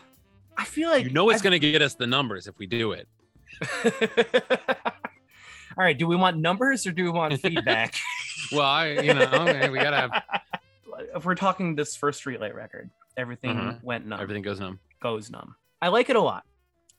I 0.58 0.64
feel 0.66 0.90
like 0.90 1.04
you 1.04 1.12
know 1.12 1.30
it's 1.30 1.42
I- 1.42 1.44
going 1.44 1.52
to 1.52 1.60
get 1.72 1.82
us 1.84 1.94
the 1.94 2.08
numbers 2.08 2.48
if 2.48 2.58
we 2.58 2.66
do 2.66 2.94
it. 2.94 3.08
All 5.78 5.84
right, 5.84 5.98
do 5.98 6.08
we 6.08 6.16
want 6.16 6.38
numbers 6.38 6.88
or 6.88 6.92
do 6.94 7.04
we 7.04 7.10
want 7.12 7.40
feedback? 7.40 7.96
Well, 8.52 8.62
I, 8.62 8.90
you 9.00 9.14
know, 9.14 9.24
okay, 9.24 9.70
we 9.70 9.80
gotta 9.80 9.96
have 9.98 10.12
if 11.16 11.26
we're 11.26 11.34
talking 11.36 11.76
this 11.76 11.96
first 11.96 12.24
Streetlight 12.24 12.54
record, 12.54 12.92
everything 13.18 13.56
Mhm. 13.56 13.84
went 13.84 14.06
numb. 14.06 14.20
everything 14.22 14.44
goes 14.44 14.60
numb. 14.60 14.80
goes 15.02 15.32
numb. 15.32 15.56
I 15.82 15.88
like 15.88 16.10
it 16.12 16.16
a 16.16 16.22
lot. 16.22 16.44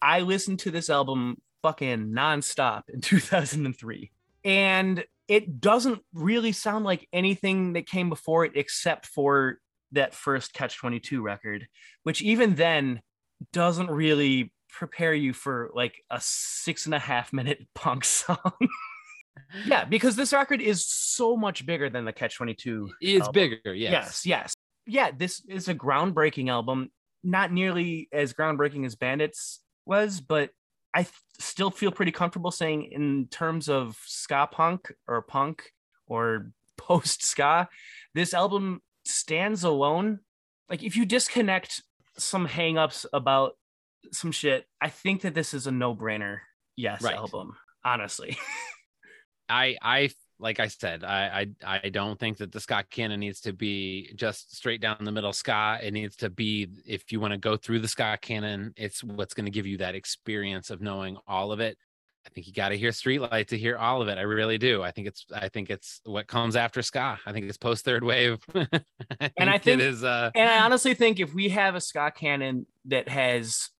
I 0.02 0.20
listened 0.20 0.58
to 0.60 0.70
this 0.72 0.90
album 0.90 1.40
fucking 1.62 2.08
nonstop 2.08 2.84
in 2.92 3.00
2003. 3.00 4.10
And 4.46 5.04
it 5.28 5.60
doesn't 5.60 6.00
really 6.14 6.52
sound 6.52 6.84
like 6.84 7.08
anything 7.12 7.72
that 7.72 7.86
came 7.86 8.08
before 8.08 8.44
it 8.44 8.52
except 8.54 9.06
for 9.06 9.58
that 9.92 10.14
first 10.14 10.54
Catch 10.54 10.78
22 10.78 11.20
record, 11.20 11.66
which 12.04 12.22
even 12.22 12.54
then 12.54 13.00
doesn't 13.52 13.90
really 13.90 14.52
prepare 14.70 15.14
you 15.14 15.32
for 15.32 15.70
like 15.74 16.00
a 16.10 16.20
six 16.20 16.86
and 16.86 16.94
a 16.94 16.98
half 16.98 17.32
minute 17.32 17.66
punk 17.74 18.04
song. 18.04 18.38
yeah, 19.66 19.84
because 19.84 20.14
this 20.14 20.32
record 20.32 20.62
is 20.62 20.86
so 20.86 21.36
much 21.36 21.66
bigger 21.66 21.90
than 21.90 22.04
the 22.04 22.12
Catch 22.12 22.36
22. 22.36 22.90
It's 23.00 23.26
album. 23.26 23.32
bigger, 23.32 23.74
yes. 23.74 23.92
Yes, 23.92 24.26
yes. 24.26 24.54
yeah, 24.86 25.10
this 25.16 25.42
is 25.48 25.68
a 25.68 25.74
groundbreaking 25.74 26.48
album. 26.48 26.90
Not 27.24 27.50
nearly 27.50 28.08
as 28.12 28.32
groundbreaking 28.32 28.86
as 28.86 28.94
Bandits 28.94 29.60
was, 29.86 30.20
but 30.20 30.50
I 30.96 31.02
th- 31.02 31.12
still 31.38 31.70
feel 31.70 31.92
pretty 31.92 32.10
comfortable 32.10 32.50
saying, 32.50 32.84
in 32.90 33.28
terms 33.30 33.68
of 33.68 33.98
ska 34.06 34.48
punk 34.50 34.90
or 35.06 35.20
punk 35.20 35.70
or 36.06 36.50
post 36.78 37.22
ska, 37.22 37.68
this 38.14 38.32
album 38.32 38.80
stands 39.04 39.62
alone. 39.62 40.20
Like, 40.70 40.82
if 40.82 40.96
you 40.96 41.04
disconnect 41.04 41.82
some 42.16 42.48
hangups 42.48 43.04
about 43.12 43.58
some 44.10 44.32
shit, 44.32 44.64
I 44.80 44.88
think 44.88 45.20
that 45.20 45.34
this 45.34 45.52
is 45.52 45.66
a 45.66 45.70
no 45.70 45.94
brainer 45.94 46.38
yes 46.76 47.02
Right. 47.02 47.14
album, 47.14 47.56
honestly. 47.84 48.38
I 49.50 49.76
I 49.82 50.10
like 50.38 50.60
I 50.60 50.68
said, 50.68 51.04
I 51.04 51.46
I 51.64 51.80
I 51.84 51.88
don't 51.88 52.18
think 52.18 52.38
that 52.38 52.52
the 52.52 52.60
Ska 52.60 52.84
Canon 52.90 53.20
needs 53.20 53.40
to 53.42 53.52
be 53.52 54.12
just 54.14 54.54
straight 54.56 54.80
down 54.80 54.96
the 55.00 55.12
middle 55.12 55.32
ska. 55.32 55.78
It 55.82 55.92
needs 55.92 56.16
to 56.16 56.30
be 56.30 56.68
if 56.84 57.10
you 57.12 57.20
want 57.20 57.32
to 57.32 57.38
go 57.38 57.56
through 57.56 57.80
the 57.80 57.88
Ska 57.88 58.18
Canon, 58.20 58.72
it's 58.76 59.02
what's 59.02 59.34
going 59.34 59.46
to 59.46 59.50
give 59.50 59.66
you 59.66 59.78
that 59.78 59.94
experience 59.94 60.70
of 60.70 60.80
knowing 60.80 61.16
all 61.26 61.52
of 61.52 61.60
it. 61.60 61.78
I 62.26 62.28
think 62.30 62.48
you 62.48 62.52
got 62.52 62.70
to 62.70 62.76
hear 62.76 62.90
Streetlight 62.90 63.46
to 63.48 63.58
hear 63.58 63.76
all 63.76 64.02
of 64.02 64.08
it. 64.08 64.18
I 64.18 64.22
really 64.22 64.58
do. 64.58 64.82
I 64.82 64.90
think 64.90 65.06
it's 65.06 65.24
I 65.32 65.48
think 65.48 65.70
it's 65.70 66.00
what 66.04 66.26
comes 66.26 66.56
after 66.56 66.82
ska. 66.82 67.18
I 67.24 67.32
think 67.32 67.46
it's 67.46 67.56
post 67.56 67.84
third 67.84 68.02
wave. 68.04 68.44
And 69.38 69.48
I 69.48 69.58
think- 69.58 69.80
it 69.80 69.86
is 69.86 70.02
uh 70.04 70.30
And 70.34 70.48
I 70.48 70.64
honestly 70.64 70.94
think 70.94 71.20
if 71.20 71.32
we 71.34 71.50
have 71.50 71.74
a 71.76 71.80
ska 71.80 72.12
canon 72.14 72.66
that 72.86 73.08
has 73.08 73.70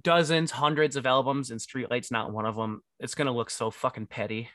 dozens, 0.00 0.50
hundreds 0.52 0.96
of 0.96 1.06
albums 1.06 1.50
and 1.50 1.60
Streetlight's 1.60 2.10
not 2.10 2.32
one 2.32 2.46
of 2.46 2.56
them, 2.56 2.82
it's 2.98 3.14
gonna 3.14 3.32
look 3.32 3.50
so 3.50 3.70
fucking 3.70 4.06
petty. 4.06 4.48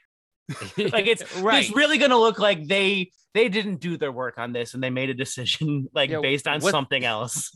Like 0.78 1.08
it's 1.08 1.36
right. 1.42 1.66
It's 1.66 1.76
really 1.76 1.98
gonna 1.98 2.18
look 2.18 2.40
like 2.40 2.68
they 2.68 3.12
they 3.34 3.50
didn't 3.50 3.80
do 3.82 3.98
their 3.98 4.12
work 4.12 4.38
on 4.38 4.52
this 4.54 4.74
and 4.74 4.82
they 4.82 4.90
made 4.90 5.10
a 5.10 5.14
decision 5.14 5.88
like 5.94 6.10
Yeah, 6.10 6.20
based 6.22 6.48
on 6.48 6.62
what- 6.62 6.72
something 6.72 7.04
else. 7.04 7.56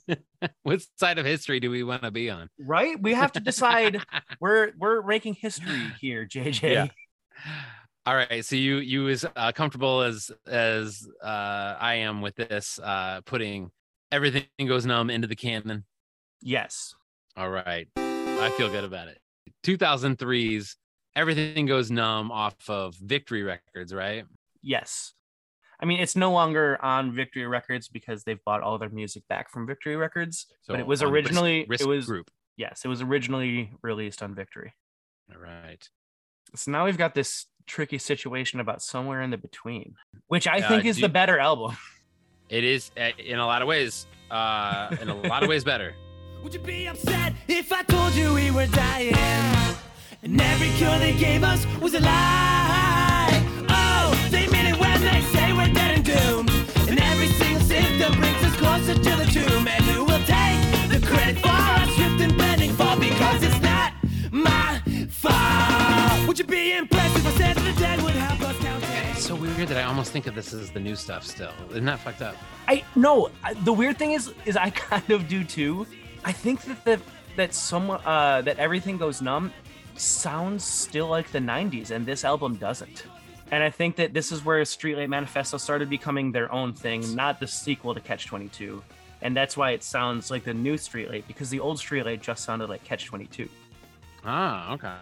what 0.64 0.82
side 0.98 1.18
of 1.18 1.26
history 1.26 1.60
do 1.60 1.72
we 1.72 1.84
want 1.84 2.04
to 2.04 2.12
be 2.12 2.30
on? 2.30 2.50
Right? 2.60 3.02
We 3.02 3.14
have 3.14 3.32
to 3.34 3.40
decide. 3.40 4.04
we're 4.40 4.72
we're 4.78 5.00
ranking 5.02 5.34
history 5.34 5.82
here, 6.02 6.26
JJ. 6.28 6.72
Yeah. 6.74 6.88
All 8.06 8.16
right, 8.16 8.44
so 8.44 8.56
you 8.56 8.78
you 8.78 9.10
as 9.10 9.26
uh, 9.36 9.52
comfortable 9.52 10.02
as 10.02 10.32
as 10.48 11.08
uh, 11.24 11.76
I 11.80 11.96
am 11.96 12.22
with 12.22 12.36
this, 12.36 12.80
uh, 12.84 13.22
putting 13.26 13.70
everything 14.12 14.46
goes 14.68 14.88
numb 14.88 15.12
into 15.12 15.28
the 15.28 15.36
canon. 15.36 15.86
Yes. 16.42 16.96
All 17.38 17.50
right, 17.50 17.88
I 17.96 18.52
feel 18.58 18.70
good 18.70 18.84
about 18.84 19.08
it. 19.08 19.20
2003's 19.64 20.78
everything 21.16 21.66
goes 21.66 21.92
numb 21.92 22.32
off 22.32 22.70
of 22.70 22.96
Victory 22.96 23.44
Records, 23.44 23.94
right? 23.94 24.26
Yes. 24.62 25.14
I 25.80 25.86
mean, 25.86 26.00
it's 26.00 26.16
no 26.16 26.32
longer 26.32 26.78
on 26.84 27.14
Victory 27.14 27.48
Records 27.48 27.88
because 27.88 28.24
they've 28.24 28.44
bought 28.46 28.62
all 28.62 28.78
their 28.78 28.90
music 28.90 29.24
back 29.28 29.50
from 29.50 29.66
Victory 29.66 29.96
Records. 29.96 30.46
So 30.62 30.74
but 30.74 30.80
it 30.80 30.86
was 30.88 31.02
on 31.02 31.12
Risk- 31.12 31.26
originally 31.30 31.66
Risk 31.68 31.84
it 31.84 31.88
was 31.88 32.06
Group. 32.06 32.30
yes, 32.58 32.82
it 32.86 32.88
was 32.88 33.02
originally 33.02 33.72
released 33.82 34.22
on 34.22 34.36
Victory. 34.36 34.74
All 35.34 35.42
right. 35.42 35.88
So 36.56 36.70
now 36.72 36.86
we've 36.86 36.98
got 36.98 37.16
this 37.16 37.48
tricky 37.66 37.98
situation 37.98 38.60
about 38.60 38.82
somewhere 38.82 39.22
in 39.22 39.30
the 39.32 39.38
between, 39.38 39.96
which 40.28 40.48
I 40.48 40.60
Uh, 40.60 40.68
think 40.68 40.86
is 40.86 40.98
do- 40.98 41.04
the 41.04 41.10
better 41.10 41.40
album. 41.40 41.76
It 42.50 42.66
is 42.66 42.92
uh, 43.00 43.12
in 43.18 43.40
a 43.40 43.46
lot 43.46 43.62
of 43.62 43.70
ways, 43.70 44.06
uh, 44.30 44.94
in 45.02 45.08
a 45.08 45.16
lot 45.16 45.42
of 45.42 45.48
ways 45.48 45.64
better. 45.64 45.96
Would 46.44 46.54
you 46.54 46.60
be 46.60 46.86
upset 46.86 47.34
if 47.48 47.72
I 47.72 47.82
told 47.84 48.14
you 48.14 48.34
we 48.34 48.52
were 48.52 48.66
dying? 48.68 49.16
And 50.24 50.40
every 50.40 50.70
cure 50.78 50.98
they 51.00 51.14
gave 51.18 51.44
us 51.44 51.66
was 51.82 51.94
a 51.96 52.00
lie. 52.00 53.66
Oh, 53.70 54.28
they 54.30 54.48
mean 54.48 54.68
it 54.68 54.80
when 54.80 55.02
they 55.02 55.22
say 55.34 55.52
we're 55.54 55.74
dead 55.74 55.96
and 55.98 56.06
doomed. 56.06 56.50
And 56.90 57.00
every 57.00 57.28
single 57.28 57.62
symptom 57.62 58.20
brings 58.20 58.44
us 58.44 58.56
closer 58.58 58.94
to 58.94 59.16
the 59.18 59.26
tomb. 59.32 59.68
And 59.68 59.84
who 59.86 60.04
will 60.06 60.24
take 60.26 60.90
the 60.92 61.06
credit 61.06 61.40
for 61.40 61.50
our 61.50 61.86
swift 61.88 62.22
and 62.22 62.38
bending 62.38 62.72
fall? 62.74 63.00
Because 63.00 63.42
it's 63.44 63.60
not 63.62 63.94
my 64.32 64.80
fault. 65.10 66.28
Would 66.28 66.38
you 66.38 66.46
be 66.46 66.74
impressed 66.74 67.16
if 67.18 67.26
I 67.26 67.32
said 67.32 67.56
the 67.58 67.80
dead 67.80 68.02
would 68.04 68.14
help 68.14 68.42
us 68.42 68.58
count? 68.60 68.84
It's 69.16 69.26
so 69.26 69.36
weird 69.36 69.68
that 69.70 69.78
I 69.78 69.84
almost 69.84 70.12
think 70.12 70.28
of 70.28 70.36
this 70.36 70.54
as 70.54 70.70
the 70.70 70.80
new 70.80 70.96
stuff 70.96 71.26
still. 71.26 71.52
Isn't 71.72 71.86
that 71.86 72.00
fucked 72.00 72.22
up? 72.22 72.36
I 72.68 72.84
no. 72.96 73.32
I- 73.44 73.54
The 73.56 73.74
weird 73.74 73.98
thing 73.98 74.12
is, 74.12 74.32
is 74.46 74.56
I 74.56 74.70
kind 74.92 75.10
of 75.10 75.28
do 75.28 75.44
too. 75.44 75.88
I 76.24 76.32
think 76.32 76.62
that 76.66 76.86
the 76.86 77.02
that 77.38 77.56
some 77.56 77.90
uh 77.90 78.42
that 78.44 78.60
everything 78.60 78.98
goes 78.98 79.22
numb 79.22 79.52
sounds 80.02 80.64
still 80.64 81.08
like 81.08 81.32
the 81.32 81.40
'90s, 81.40 81.92
and 81.92 82.06
this 82.06 82.24
album 82.26 82.56
doesn't. 82.56 83.06
And 83.52 83.62
I 83.62 83.70
think 83.70 83.98
that 83.98 84.14
this 84.14 84.32
is 84.32 84.46
where 84.46 84.62
Streetlight 84.64 85.10
Manifesto 85.10 85.58
started 85.58 85.90
becoming 85.90 86.32
their 86.32 86.52
own 86.52 86.74
thing, 86.74 87.16
not 87.16 87.40
the 87.40 87.48
sequel 87.48 87.94
to 87.94 88.00
Catch 88.00 88.28
22. 88.28 88.82
And 89.22 89.36
that's 89.36 89.58
why 89.58 89.72
it 89.72 89.84
sounds 89.84 90.32
like 90.32 90.46
the 90.46 90.54
new 90.54 90.76
Streetlight, 90.76 91.28
because 91.28 91.50
the 91.50 91.60
old 91.60 91.78
Streetlight 91.78 92.22
just 92.22 92.46
sounded 92.46 92.70
like 92.70 92.84
Catch 92.86 93.06
22. 93.08 93.50
Ah, 94.24 94.74
okay. 94.74 94.94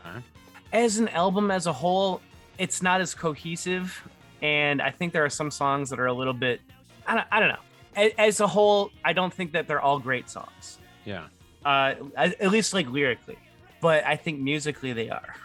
as 0.73 0.97
an 0.97 1.09
album 1.09 1.51
as 1.51 1.67
a 1.67 1.73
whole, 1.73 2.21
it's 2.57 2.81
not 2.81 3.01
as 3.01 3.13
cohesive, 3.13 4.01
and 4.41 4.81
I 4.81 4.91
think 4.91 5.13
there 5.13 5.25
are 5.25 5.29
some 5.29 5.51
songs 5.51 5.89
that 5.89 5.99
are 5.99 6.07
a 6.07 6.13
little 6.13 6.33
bit. 6.33 6.61
I 7.05 7.15
don't, 7.15 7.27
I 7.31 7.39
don't 7.39 7.49
know. 7.49 8.09
As 8.17 8.39
a 8.39 8.47
whole, 8.47 8.91
I 9.03 9.13
don't 9.13 9.33
think 9.33 9.51
that 9.53 9.67
they're 9.67 9.81
all 9.81 9.99
great 9.99 10.29
songs. 10.29 10.79
Yeah. 11.05 11.25
Uh, 11.65 11.95
at 12.15 12.39
at 12.39 12.51
least 12.51 12.73
like 12.73 12.87
lyrically, 12.89 13.37
but 13.81 14.05
I 14.05 14.15
think 14.15 14.39
musically 14.39 14.93
they 14.93 15.09
are. 15.09 15.35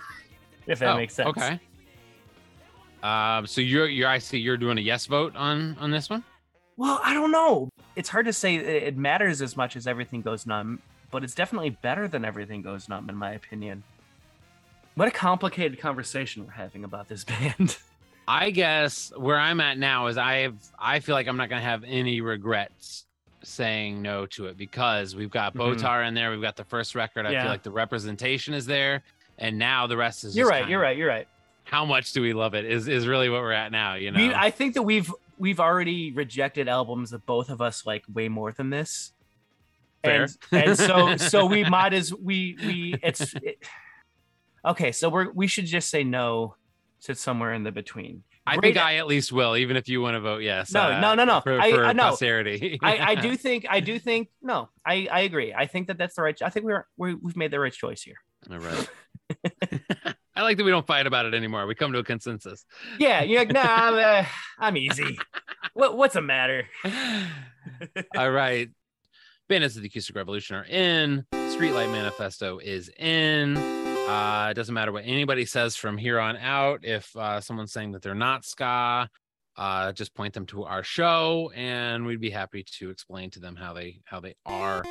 If 0.67 0.79
that 0.79 0.95
Oh, 0.95 0.97
makes 0.97 1.15
sense. 1.15 1.29
Okay. 1.29 1.61
Um, 3.03 3.47
so 3.47 3.61
you're 3.61 3.87
you're 3.89 4.09
I 4.09 4.19
see 4.19 4.39
you're 4.39 4.57
doing 4.57 4.79
a 4.79 4.81
yes 4.81 5.07
vote 5.07 5.37
on 5.37 5.77
on 5.79 5.91
this 5.91 6.09
one. 6.09 6.25
Well, 6.77 7.01
I 7.05 7.13
don't 7.15 7.31
know. 7.31 7.69
It's 7.97 8.09
hard 8.09 8.27
to 8.27 8.33
say 8.33 8.57
it 8.57 8.67
it 8.67 8.97
matters 8.97 9.43
as 9.43 9.57
much 9.57 9.77
as 9.77 9.87
everything 9.87 10.23
goes 10.23 10.47
numb, 10.47 10.81
but 11.11 11.23
it's 11.23 11.35
definitely 11.35 11.71
better 11.71 12.09
than 12.09 12.25
everything 12.25 12.63
goes 12.63 12.89
numb, 12.89 13.09
in 13.11 13.17
my 13.17 13.33
opinion. 13.33 13.83
What 14.95 15.09
a 15.09 15.11
complicated 15.11 15.79
conversation 15.79 16.47
we're 16.47 16.53
having 16.53 16.85
about 16.85 17.09
this 17.09 17.25
band. 17.57 17.77
I 18.27 18.51
guess 18.51 19.13
where 19.15 19.39
I'm 19.39 19.61
at 19.61 19.77
now 19.77 20.07
is 20.07 20.17
I 20.17 20.37
have 20.39 20.55
I 20.79 21.01
feel 21.01 21.15
like 21.15 21.27
I'm 21.29 21.37
not 21.37 21.51
gonna 21.51 21.61
have 21.61 21.85
any 21.85 22.23
regrets 22.23 23.04
saying 23.47 24.03
no 24.03 24.27
to 24.27 24.47
it 24.47 24.57
because 24.57 25.15
we've 25.15 25.31
got. 25.31 25.55
Mm-hmm. 25.55 25.81
Botar 25.81 26.07
in 26.07 26.15
there, 26.15 26.31
we've 26.31 26.43
got 26.43 26.57
the 26.57 26.65
first 26.65 26.95
record. 26.95 27.27
I 27.27 27.31
Yeah. 27.33 27.43
feel 27.43 27.51
like 27.51 27.63
the 27.63 27.71
representation 27.71 28.55
is 28.55 28.67
there, 28.67 29.03
and 29.39 29.59
now 29.59 29.87
the 29.87 29.97
rest 29.97 30.25
is. 30.25 30.37
you're 30.37 30.49
right. 30.49 30.69
You're 30.69 30.81
right. 30.81 30.97
You're 30.97 31.09
right. 31.09 31.29
How 31.65 31.85
much 31.85 32.13
do 32.13 32.21
we 32.21 32.33
love 32.33 32.55
it? 32.55 32.65
Is 32.65 32.89
is 32.89 33.07
really 33.07 33.29
what 33.31 33.41
we're 33.41 33.53
at 33.53 33.73
now. 33.73 33.95
You 33.95 34.11
know. 34.11 34.19
We, 34.19 34.35
I 34.35 34.51
think 34.51 34.75
that 34.75 34.83
we've 34.83 35.11
we've 35.39 35.61
already 35.61 36.13
rejected 36.13 36.69
albums 36.69 37.11
that 37.11 37.25
both 37.27 37.49
of 37.51 37.61
us 37.61 37.87
like 37.87 38.05
way 38.13 38.29
more 38.29 38.53
than 38.53 38.71
this. 38.71 39.13
Fair. 40.05 40.25
And, 40.53 40.65
and 40.65 40.79
so 40.79 41.17
so 41.19 41.47
we 41.47 41.65
might 41.65 41.95
as 41.95 42.13
we 42.13 42.57
we 42.65 42.95
it's 43.03 43.35
it, 43.35 43.59
okay. 44.65 44.93
So 44.93 45.09
we're 45.09 45.31
we 45.31 45.47
should 45.47 45.67
just 45.67 45.89
say 45.89 46.05
no 46.05 46.57
to 47.03 47.15
somewhere 47.15 47.55
in 47.55 47.63
the 47.65 47.73
between. 47.73 48.23
I 48.47 48.57
Great- 48.57 48.75
think 48.75 48.85
I 48.85 48.97
at 48.97 49.07
least 49.07 49.33
will, 49.33 49.57
even 49.57 49.77
if 49.77 49.89
you 49.89 50.01
want 50.03 50.15
to 50.17 50.21
vote 50.21 50.43
yes. 50.43 50.73
No, 50.73 50.83
uh, 50.83 51.01
no, 51.01 51.15
no, 51.15 51.25
no. 51.25 51.41
For, 51.41 51.59
I- 51.59 51.73
for 51.73 51.85
I 51.85 51.93
know. 51.95 52.11
posterity. 52.11 52.79
I, 52.83 53.13
I 53.13 53.15
do 53.15 53.37
think 53.37 53.67
I 53.69 53.81
do 53.81 53.99
think 53.99 54.29
no. 54.43 54.69
I 54.87 55.09
I 55.11 55.21
agree. 55.21 55.55
I 55.55 55.67
think 55.67 55.87
that 55.87 55.97
that's 55.99 56.15
the 56.17 56.23
right. 56.23 56.41
I 56.43 56.51
think 56.51 56.67
we're 56.67 56.87
we, 56.97 57.15
we've 57.15 57.37
made 57.37 57.51
the 57.51 57.61
right 57.61 57.73
choice 57.73 58.03
here. 58.03 58.17
All 58.51 58.59
right. 58.59 58.89
I 60.37 60.43
like 60.43 60.59
that 60.59 60.65
we 60.65 60.71
don't 60.71 60.87
fight 60.87 61.07
about 61.07 61.25
it 61.27 61.33
anymore. 61.35 61.67
We 61.67 61.75
come 61.75 61.93
to 61.93 61.99
a 62.01 62.05
consensus. 62.05 62.67
Yeah, 62.99 63.23
you're 63.23 63.39
like 63.41 63.53
nah. 63.53 63.63
I'm, 63.65 63.95
uh, 63.95 64.27
I'm 64.59 64.77
easy. 64.77 65.19
What 65.73 65.97
what's 65.97 66.15
the 66.15 66.21
matter? 66.23 66.67
All 68.17 68.31
right. 68.31 68.69
Bandits 69.49 69.77
of 69.77 69.83
the 69.83 69.89
Acoustic 69.89 70.17
Revolution 70.17 70.57
are 70.57 70.65
in. 70.65 71.25
Streetlight 71.33 71.91
Manifesto 71.93 72.59
is 72.59 72.91
in. 72.99 73.55
Uh, 74.07 74.49
it 74.51 74.55
doesn't 74.55 74.75
matter 74.75 74.93
what 74.93 75.05
anybody 75.07 75.47
says 75.47 75.77
from 75.77 75.97
here 75.97 76.21
on 76.21 76.37
out. 76.37 76.81
If 76.85 77.17
uh, 77.17 77.41
someone's 77.41 77.73
saying 77.73 77.93
that 77.93 78.03
they're 78.03 78.15
not 78.15 78.45
ska, 78.45 79.09
uh, 79.57 79.93
just 79.93 80.15
point 80.15 80.35
them 80.35 80.45
to 80.47 80.65
our 80.65 80.83
show, 80.83 81.51
and 81.55 82.05
we'd 82.05 82.21
be 82.21 82.29
happy 82.29 82.65
to 82.79 82.91
explain 82.91 83.31
to 83.31 83.41
them 83.41 83.57
how 83.57 83.73
they 83.73 84.01
how 84.05 84.21
they 84.21 84.35
are. 84.45 84.85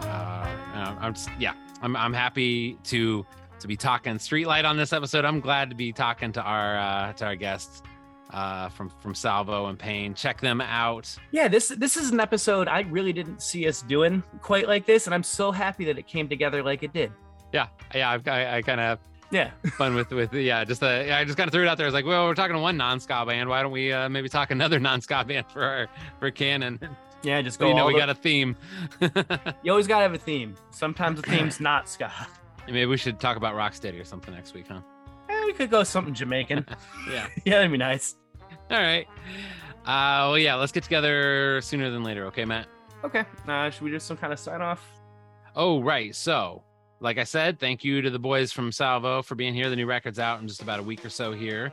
Uh, 0.00 0.96
I'm 1.00 1.14
just, 1.14 1.30
yeah, 1.38 1.54
I'm 1.80 1.94
I'm 1.94 2.12
happy 2.12 2.76
to 2.84 3.24
to 3.62 3.68
be 3.68 3.76
talking 3.76 4.14
Streetlight 4.14 4.64
on 4.64 4.76
this 4.76 4.92
episode. 4.92 5.24
I'm 5.24 5.40
glad 5.40 5.70
to 5.70 5.76
be 5.76 5.92
talking 5.92 6.32
to 6.32 6.42
our 6.42 6.78
uh, 6.78 7.12
to 7.14 7.24
our 7.26 7.36
guests 7.36 7.82
uh, 8.32 8.68
from 8.68 8.90
from 9.00 9.14
Salvo 9.14 9.66
and 9.66 9.78
Payne. 9.78 10.14
Check 10.14 10.40
them 10.40 10.60
out. 10.60 11.14
Yeah, 11.30 11.48
this 11.48 11.68
this 11.68 11.96
is 11.96 12.10
an 12.10 12.20
episode 12.20 12.68
I 12.68 12.80
really 12.82 13.12
didn't 13.12 13.42
see 13.42 13.66
us 13.68 13.82
doing 13.82 14.22
quite 14.40 14.68
like 14.68 14.86
this, 14.86 15.06
and 15.06 15.14
I'm 15.14 15.22
so 15.22 15.50
happy 15.52 15.84
that 15.86 15.98
it 15.98 16.06
came 16.06 16.28
together 16.28 16.62
like 16.62 16.82
it 16.82 16.92
did. 16.92 17.12
Yeah, 17.52 17.68
yeah, 17.94 18.10
I've, 18.10 18.26
I 18.28 18.56
I 18.58 18.62
kind 18.62 18.80
of 18.80 18.98
Yeah. 19.30 19.50
fun 19.78 19.94
with 19.94 20.10
with 20.10 20.32
yeah, 20.34 20.64
just 20.64 20.82
uh, 20.82 20.86
I 20.86 21.24
just 21.24 21.36
kind 21.36 21.48
of 21.48 21.52
threw 21.52 21.62
it 21.62 21.68
out 21.68 21.76
there. 21.78 21.86
I 21.86 21.88
was 21.88 21.94
like, 21.94 22.04
well, 22.06 22.26
we're 22.26 22.34
talking 22.34 22.56
to 22.56 22.60
one 22.62 22.76
non 22.76 23.00
ska 23.00 23.24
band. 23.26 23.48
Why 23.48 23.62
don't 23.62 23.72
we 23.72 23.92
uh, 23.92 24.08
maybe 24.08 24.28
talk 24.28 24.50
another 24.50 24.78
non 24.88 25.00
ska 25.00 25.24
band 25.24 25.46
for 25.52 25.62
our 25.62 25.88
for 26.18 26.30
canon? 26.30 26.78
Yeah, 27.22 27.40
just 27.40 27.60
go. 27.60 27.68
You 27.68 27.74
know, 27.74 27.86
we 27.86 27.92
the- 27.92 27.98
got 28.00 28.10
a 28.10 28.14
theme. 28.14 28.56
You 29.62 29.70
always 29.70 29.86
gotta 29.86 30.02
have 30.02 30.14
a 30.14 30.18
theme. 30.18 30.56
Sometimes 30.70 31.20
the 31.20 31.26
theme's 31.30 31.60
not 31.60 31.88
ska. 31.88 32.10
Maybe 32.66 32.86
we 32.86 32.96
should 32.96 33.18
talk 33.20 33.36
about 33.36 33.54
Rocksteady 33.54 34.00
or 34.00 34.04
something 34.04 34.32
next 34.34 34.54
week, 34.54 34.66
huh? 34.68 34.80
Eh, 35.28 35.44
we 35.46 35.52
could 35.52 35.70
go 35.70 35.82
something 35.82 36.14
Jamaican. 36.14 36.66
Yeah. 37.10 37.26
yeah, 37.44 37.52
that'd 37.56 37.70
be 37.72 37.78
nice. 37.78 38.16
All 38.70 38.78
right. 38.78 39.06
Uh, 39.84 40.30
well, 40.30 40.38
yeah, 40.38 40.54
let's 40.54 40.70
get 40.72 40.84
together 40.84 41.60
sooner 41.62 41.90
than 41.90 42.04
later. 42.04 42.26
Okay, 42.26 42.44
Matt? 42.44 42.66
Okay. 43.04 43.24
Uh, 43.48 43.68
should 43.70 43.82
we 43.82 43.90
do 43.90 43.98
some 43.98 44.16
kind 44.16 44.32
of 44.32 44.38
sign 44.38 44.62
off? 44.62 44.86
Oh, 45.56 45.82
right. 45.82 46.14
So, 46.14 46.62
like 47.00 47.18
I 47.18 47.24
said, 47.24 47.58
thank 47.58 47.82
you 47.82 48.00
to 48.00 48.10
the 48.10 48.18
boys 48.18 48.52
from 48.52 48.70
Salvo 48.70 49.22
for 49.22 49.34
being 49.34 49.52
here. 49.54 49.68
The 49.68 49.76
new 49.76 49.86
record's 49.86 50.20
out 50.20 50.40
in 50.40 50.46
just 50.46 50.62
about 50.62 50.78
a 50.78 50.82
week 50.82 51.04
or 51.04 51.10
so 51.10 51.32
here. 51.32 51.72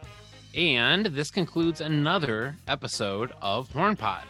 And 0.56 1.06
this 1.06 1.30
concludes 1.30 1.80
another 1.82 2.58
episode 2.68 3.32
of 3.42 3.72
Horn 3.72 3.96
Pod. 3.96 4.24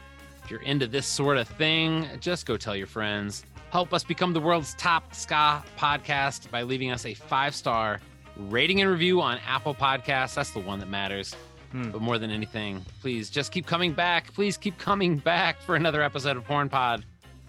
If 0.43 0.51
you're 0.51 0.61
into 0.63 0.85
this 0.85 1.07
sort 1.07 1.37
of 1.37 1.47
thing, 1.47 2.05
just 2.19 2.45
go 2.45 2.57
tell 2.57 2.75
your 2.75 2.87
friends. 2.87 3.45
Help 3.71 3.93
us 3.93 4.03
become 4.03 4.33
the 4.33 4.39
world's 4.39 4.73
top 4.75 5.13
ska 5.13 5.63
podcast 5.77 6.49
by 6.49 6.63
leaving 6.63 6.91
us 6.91 7.05
a 7.05 7.13
five 7.13 7.53
star 7.53 7.99
rating 8.35 8.81
and 8.81 8.89
review 8.89 9.21
on 9.21 9.37
Apple 9.45 9.75
Podcasts. 9.75 10.33
That's 10.33 10.51
the 10.51 10.59
one 10.59 10.79
that 10.79 10.89
matters. 10.89 11.35
Hmm. 11.71 11.91
But 11.91 12.01
more 12.01 12.17
than 12.17 12.31
anything, 12.31 12.83
please 13.01 13.29
just 13.29 13.51
keep 13.51 13.67
coming 13.67 13.93
back. 13.93 14.33
Please 14.33 14.57
keep 14.57 14.77
coming 14.79 15.17
back 15.17 15.61
for 15.61 15.75
another 15.75 16.01
episode 16.01 16.35
of 16.35 16.47
Horn 16.47 16.67
Pod. 16.69 17.05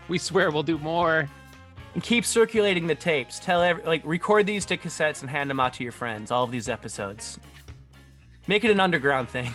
We 0.09 0.19
swear 0.19 0.51
we'll 0.51 0.63
do 0.63 0.79
more. 0.79 1.29
And 1.95 2.03
keep 2.03 2.25
circulating 2.25 2.87
the 2.87 2.95
tapes. 2.95 3.39
Tell 3.39 3.63
every 3.63 3.83
like 3.85 4.03
record 4.05 4.47
these 4.47 4.67
to 4.67 4.77
cassettes 4.77 5.23
and 5.23 5.31
hand 5.31 5.49
them 5.49 5.59
out 5.59 5.73
to 5.75 5.83
your 5.83 5.93
friends. 5.93 6.31
All 6.31 6.45
of 6.45 6.51
these 6.51 6.69
episodes. 6.69 7.39
Make 8.47 8.65
it 8.65 8.71
an 8.71 8.79
underground 8.79 9.29
thing. 9.31 9.55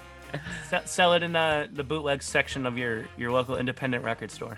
sell, 0.68 0.82
sell 0.84 1.12
it 1.14 1.22
in 1.22 1.32
the, 1.32 1.68
the 1.72 1.82
bootleg 1.82 2.22
section 2.22 2.66
of 2.66 2.76
your 2.76 3.06
your 3.16 3.32
local 3.32 3.56
independent 3.56 4.04
record 4.04 4.30
store. 4.30 4.56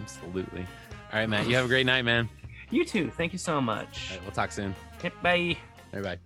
Absolutely. 0.00 0.66
All 1.12 1.20
right, 1.20 1.28
Matt. 1.28 1.48
You 1.48 1.56
have 1.56 1.64
a 1.64 1.68
great 1.68 1.86
night, 1.86 2.02
man. 2.02 2.28
You 2.70 2.84
too. 2.84 3.10
Thank 3.10 3.32
you 3.32 3.38
so 3.38 3.60
much. 3.60 4.10
All 4.10 4.16
right, 4.16 4.24
we'll 4.24 4.32
talk 4.34 4.52
soon. 4.52 4.74
Bye. 5.22 5.56
Bye 5.92 6.00
bye. 6.02 6.18